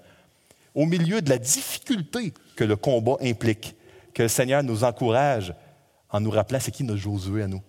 au 0.75 0.85
milieu 0.85 1.21
de 1.21 1.29
la 1.29 1.37
difficulté 1.37 2.33
que 2.55 2.63
le 2.63 2.75
combat 2.75 3.15
implique. 3.21 3.75
Que 4.13 4.23
le 4.23 4.29
Seigneur 4.29 4.61
nous 4.61 4.83
encourage 4.83 5.53
en 6.09 6.19
nous 6.19 6.29
rappelant 6.29 6.59
c'est 6.59 6.71
qui 6.71 6.83
notre 6.83 6.99
Josué 6.99 7.43
à 7.43 7.47
nous, 7.47 7.61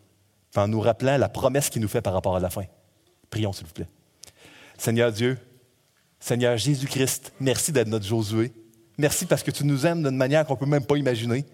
en 0.56 0.68
nous 0.68 0.80
rappelant 0.80 1.16
la 1.16 1.28
promesse 1.28 1.70
qu'il 1.70 1.82
nous 1.82 1.88
fait 1.88 2.02
par 2.02 2.12
rapport 2.12 2.36
à 2.36 2.40
la 2.40 2.50
fin. 2.50 2.64
Prions, 3.30 3.52
s'il 3.52 3.66
vous 3.66 3.72
plaît. 3.72 3.88
Seigneur 4.76 5.10
Dieu, 5.10 5.38
Seigneur 6.20 6.56
Jésus-Christ, 6.56 7.32
merci 7.40 7.72
d'être 7.72 7.88
notre 7.88 8.04
Josué. 8.04 8.52
Merci 8.98 9.26
parce 9.26 9.42
que 9.42 9.50
tu 9.50 9.64
nous 9.64 9.86
aimes 9.86 10.02
d'une 10.02 10.16
manière 10.16 10.46
qu'on 10.46 10.54
ne 10.54 10.58
peut 10.58 10.66
même 10.66 10.84
pas 10.84 10.96
imaginer. 10.96 11.44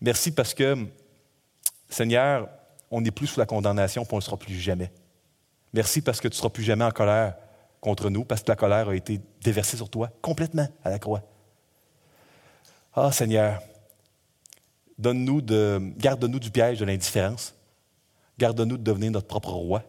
Merci 0.00 0.30
parce 0.32 0.54
que, 0.54 0.76
Seigneur, 1.88 2.48
on 2.90 3.00
n'est 3.00 3.10
plus 3.10 3.26
sous 3.26 3.40
la 3.40 3.46
condamnation, 3.46 4.02
et 4.02 4.06
on 4.10 4.16
ne 4.16 4.20
sera 4.20 4.36
plus 4.36 4.54
jamais. 4.54 4.92
Merci 5.72 6.02
parce 6.02 6.20
que 6.20 6.28
tu 6.28 6.34
ne 6.34 6.38
seras 6.38 6.50
plus 6.50 6.62
jamais 6.62 6.84
en 6.84 6.90
colère 6.90 7.34
contre 7.84 8.08
nous, 8.08 8.24
parce 8.24 8.42
que 8.42 8.50
la 8.50 8.56
colère 8.56 8.88
a 8.88 8.96
été 8.96 9.20
déversée 9.42 9.76
sur 9.76 9.90
toi 9.90 10.10
complètement 10.22 10.66
à 10.82 10.90
la 10.90 10.98
croix. 10.98 11.22
Ah, 12.94 13.12
Seigneur, 13.12 13.60
donne-nous 14.96 15.42
de, 15.42 15.92
garde-nous 15.98 16.38
du 16.38 16.50
piège 16.50 16.78
de 16.78 16.86
l'indifférence. 16.86 17.54
Garde-nous 18.38 18.78
de 18.78 18.82
devenir 18.82 19.10
notre 19.10 19.26
propre 19.26 19.50
roi. 19.50 19.82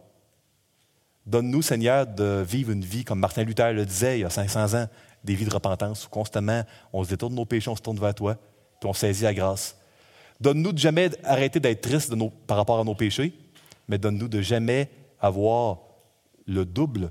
Donne-nous, 1.26 1.62
Seigneur, 1.62 2.06
de 2.06 2.44
vivre 2.46 2.72
une 2.72 2.84
vie, 2.84 3.06
comme 3.06 3.20
Martin 3.20 3.44
Luther 3.44 3.72
le 3.72 3.86
disait 3.86 4.20
il 4.20 4.22
y 4.22 4.26
a 4.26 4.30
500 4.30 4.78
ans, 4.78 4.88
des 5.24 5.34
vies 5.34 5.46
de 5.46 5.54
repentance 5.54 6.06
où 6.06 6.10
constamment 6.10 6.64
on 6.92 7.04
se 7.04 7.10
détourne 7.10 7.32
de 7.34 7.38
nos 7.38 7.46
péchés, 7.46 7.70
on 7.70 7.76
se 7.76 7.82
tourne 7.82 7.98
vers 7.98 8.14
toi, 8.14 8.36
puis 8.80 8.90
on 8.90 8.94
saisit 8.94 9.24
la 9.24 9.34
grâce. 9.34 9.78
Donne-nous 10.42 10.74
de 10.74 10.78
jamais 10.78 11.10
arrêter 11.24 11.62
d'être 11.62 11.82
triste 11.82 12.14
par 12.46 12.58
rapport 12.58 12.80
à 12.80 12.84
nos 12.84 12.94
péchés, 12.94 13.34
mais 13.88 13.98
donne-nous 13.98 14.28
de 14.28 14.42
jamais 14.42 14.90
avoir 15.20 15.80
le 16.46 16.66
double 16.66 17.10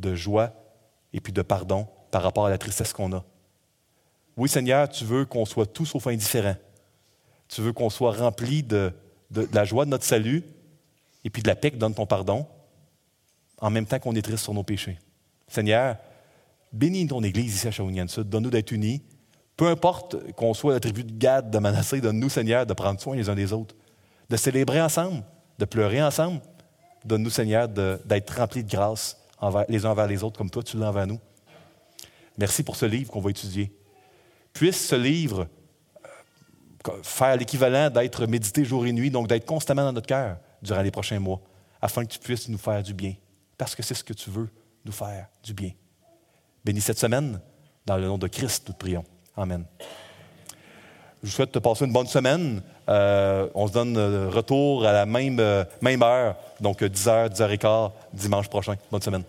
de 0.00 0.14
joie 0.14 0.52
et 1.12 1.20
puis 1.20 1.32
de 1.32 1.42
pardon 1.42 1.86
par 2.10 2.22
rapport 2.22 2.46
à 2.46 2.50
la 2.50 2.58
tristesse 2.58 2.92
qu'on 2.92 3.12
a. 3.12 3.24
Oui, 4.36 4.48
Seigneur, 4.48 4.88
tu 4.88 5.04
veux 5.04 5.24
qu'on 5.24 5.44
soit 5.44 5.66
tous 5.66 5.86
sauf 5.86 6.06
indifférents. 6.06 6.56
Tu 7.48 7.60
veux 7.60 7.72
qu'on 7.72 7.90
soit 7.90 8.12
rempli 8.12 8.62
de, 8.62 8.92
de, 9.30 9.48
la 9.52 9.64
joie 9.64 9.84
de 9.84 9.90
notre 9.90 10.04
salut 10.04 10.44
et 11.24 11.30
puis 11.30 11.42
de 11.42 11.48
la 11.48 11.56
paix 11.56 11.70
que 11.70 11.76
donne 11.76 11.94
ton 11.94 12.06
pardon, 12.06 12.46
en 13.58 13.70
même 13.70 13.86
temps 13.86 13.98
qu'on 13.98 14.14
est 14.14 14.22
triste 14.22 14.44
sur 14.44 14.54
nos 14.54 14.62
péchés. 14.62 14.98
Seigneur, 15.48 15.96
bénis 16.72 17.06
ton 17.06 17.22
Église 17.22 17.56
ici 17.56 17.68
à 17.68 17.70
Shawinigan 17.70 18.08
Sud. 18.08 18.28
Donne-nous 18.28 18.50
d'être 18.50 18.70
unis. 18.70 19.02
Peu 19.56 19.66
importe 19.66 20.32
qu'on 20.32 20.54
soit 20.54 20.72
la 20.72 20.80
tribu 20.80 21.04
de 21.04 21.12
Gad, 21.12 21.50
de 21.50 21.58
Manassé, 21.58 22.00
donne-nous, 22.00 22.30
Seigneur, 22.30 22.64
de 22.64 22.72
prendre 22.72 22.98
soin 23.00 23.14
les 23.14 23.28
uns 23.28 23.34
des 23.34 23.52
autres, 23.52 23.74
de 24.30 24.36
célébrer 24.36 24.80
ensemble, 24.80 25.22
de 25.58 25.64
pleurer 25.66 26.02
ensemble. 26.02 26.40
Donne-nous, 27.04 27.30
Seigneur, 27.30 27.68
d'être 27.68 28.38
remplis 28.38 28.64
de 28.64 28.70
grâce 28.70 29.19
les 29.68 29.86
uns 29.86 29.90
envers 29.90 30.06
les 30.06 30.22
autres, 30.22 30.38
comme 30.38 30.50
toi, 30.50 30.62
tu 30.62 30.76
l'as 30.76 30.88
envers 30.88 31.06
nous. 31.06 31.20
Merci 32.38 32.62
pour 32.62 32.76
ce 32.76 32.86
livre 32.86 33.10
qu'on 33.10 33.20
va 33.20 33.30
étudier. 33.30 33.72
Puisse 34.52 34.88
ce 34.88 34.94
livre 34.94 35.46
euh, 36.88 37.02
faire 37.02 37.36
l'équivalent 37.36 37.90
d'être 37.90 38.26
médité 38.26 38.64
jour 38.64 38.86
et 38.86 38.92
nuit, 38.92 39.10
donc 39.10 39.28
d'être 39.28 39.46
constamment 39.46 39.84
dans 39.84 39.92
notre 39.92 40.06
cœur 40.06 40.38
durant 40.62 40.82
les 40.82 40.90
prochains 40.90 41.18
mois, 41.18 41.40
afin 41.80 42.04
que 42.04 42.12
tu 42.12 42.18
puisses 42.18 42.48
nous 42.48 42.58
faire 42.58 42.82
du 42.82 42.94
bien, 42.94 43.14
parce 43.56 43.74
que 43.74 43.82
c'est 43.82 43.94
ce 43.94 44.04
que 44.04 44.12
tu 44.12 44.30
veux, 44.30 44.48
nous 44.84 44.92
faire 44.92 45.28
du 45.42 45.54
bien. 45.54 45.70
Bénis 46.64 46.80
cette 46.80 46.98
semaine, 46.98 47.40
dans 47.86 47.96
le 47.96 48.06
nom 48.06 48.18
de 48.18 48.28
Christ, 48.28 48.68
nous 48.68 48.74
prions. 48.74 49.04
Amen. 49.36 49.64
Je 51.22 51.28
vous 51.28 51.32
souhaite 51.32 51.52
de 51.52 51.58
passer 51.58 51.84
une 51.84 51.92
bonne 51.92 52.06
semaine. 52.06 52.62
Euh, 52.90 53.46
on 53.54 53.68
se 53.68 53.72
donne 53.72 53.96
retour 54.28 54.84
à 54.84 54.92
la 54.92 55.06
même, 55.06 55.38
euh, 55.38 55.64
même 55.80 56.02
heure, 56.02 56.34
donc 56.60 56.82
10h, 56.82 57.28
10h15, 57.30 57.90
dimanche 58.12 58.48
prochain. 58.48 58.74
Bonne 58.90 59.02
semaine. 59.02 59.22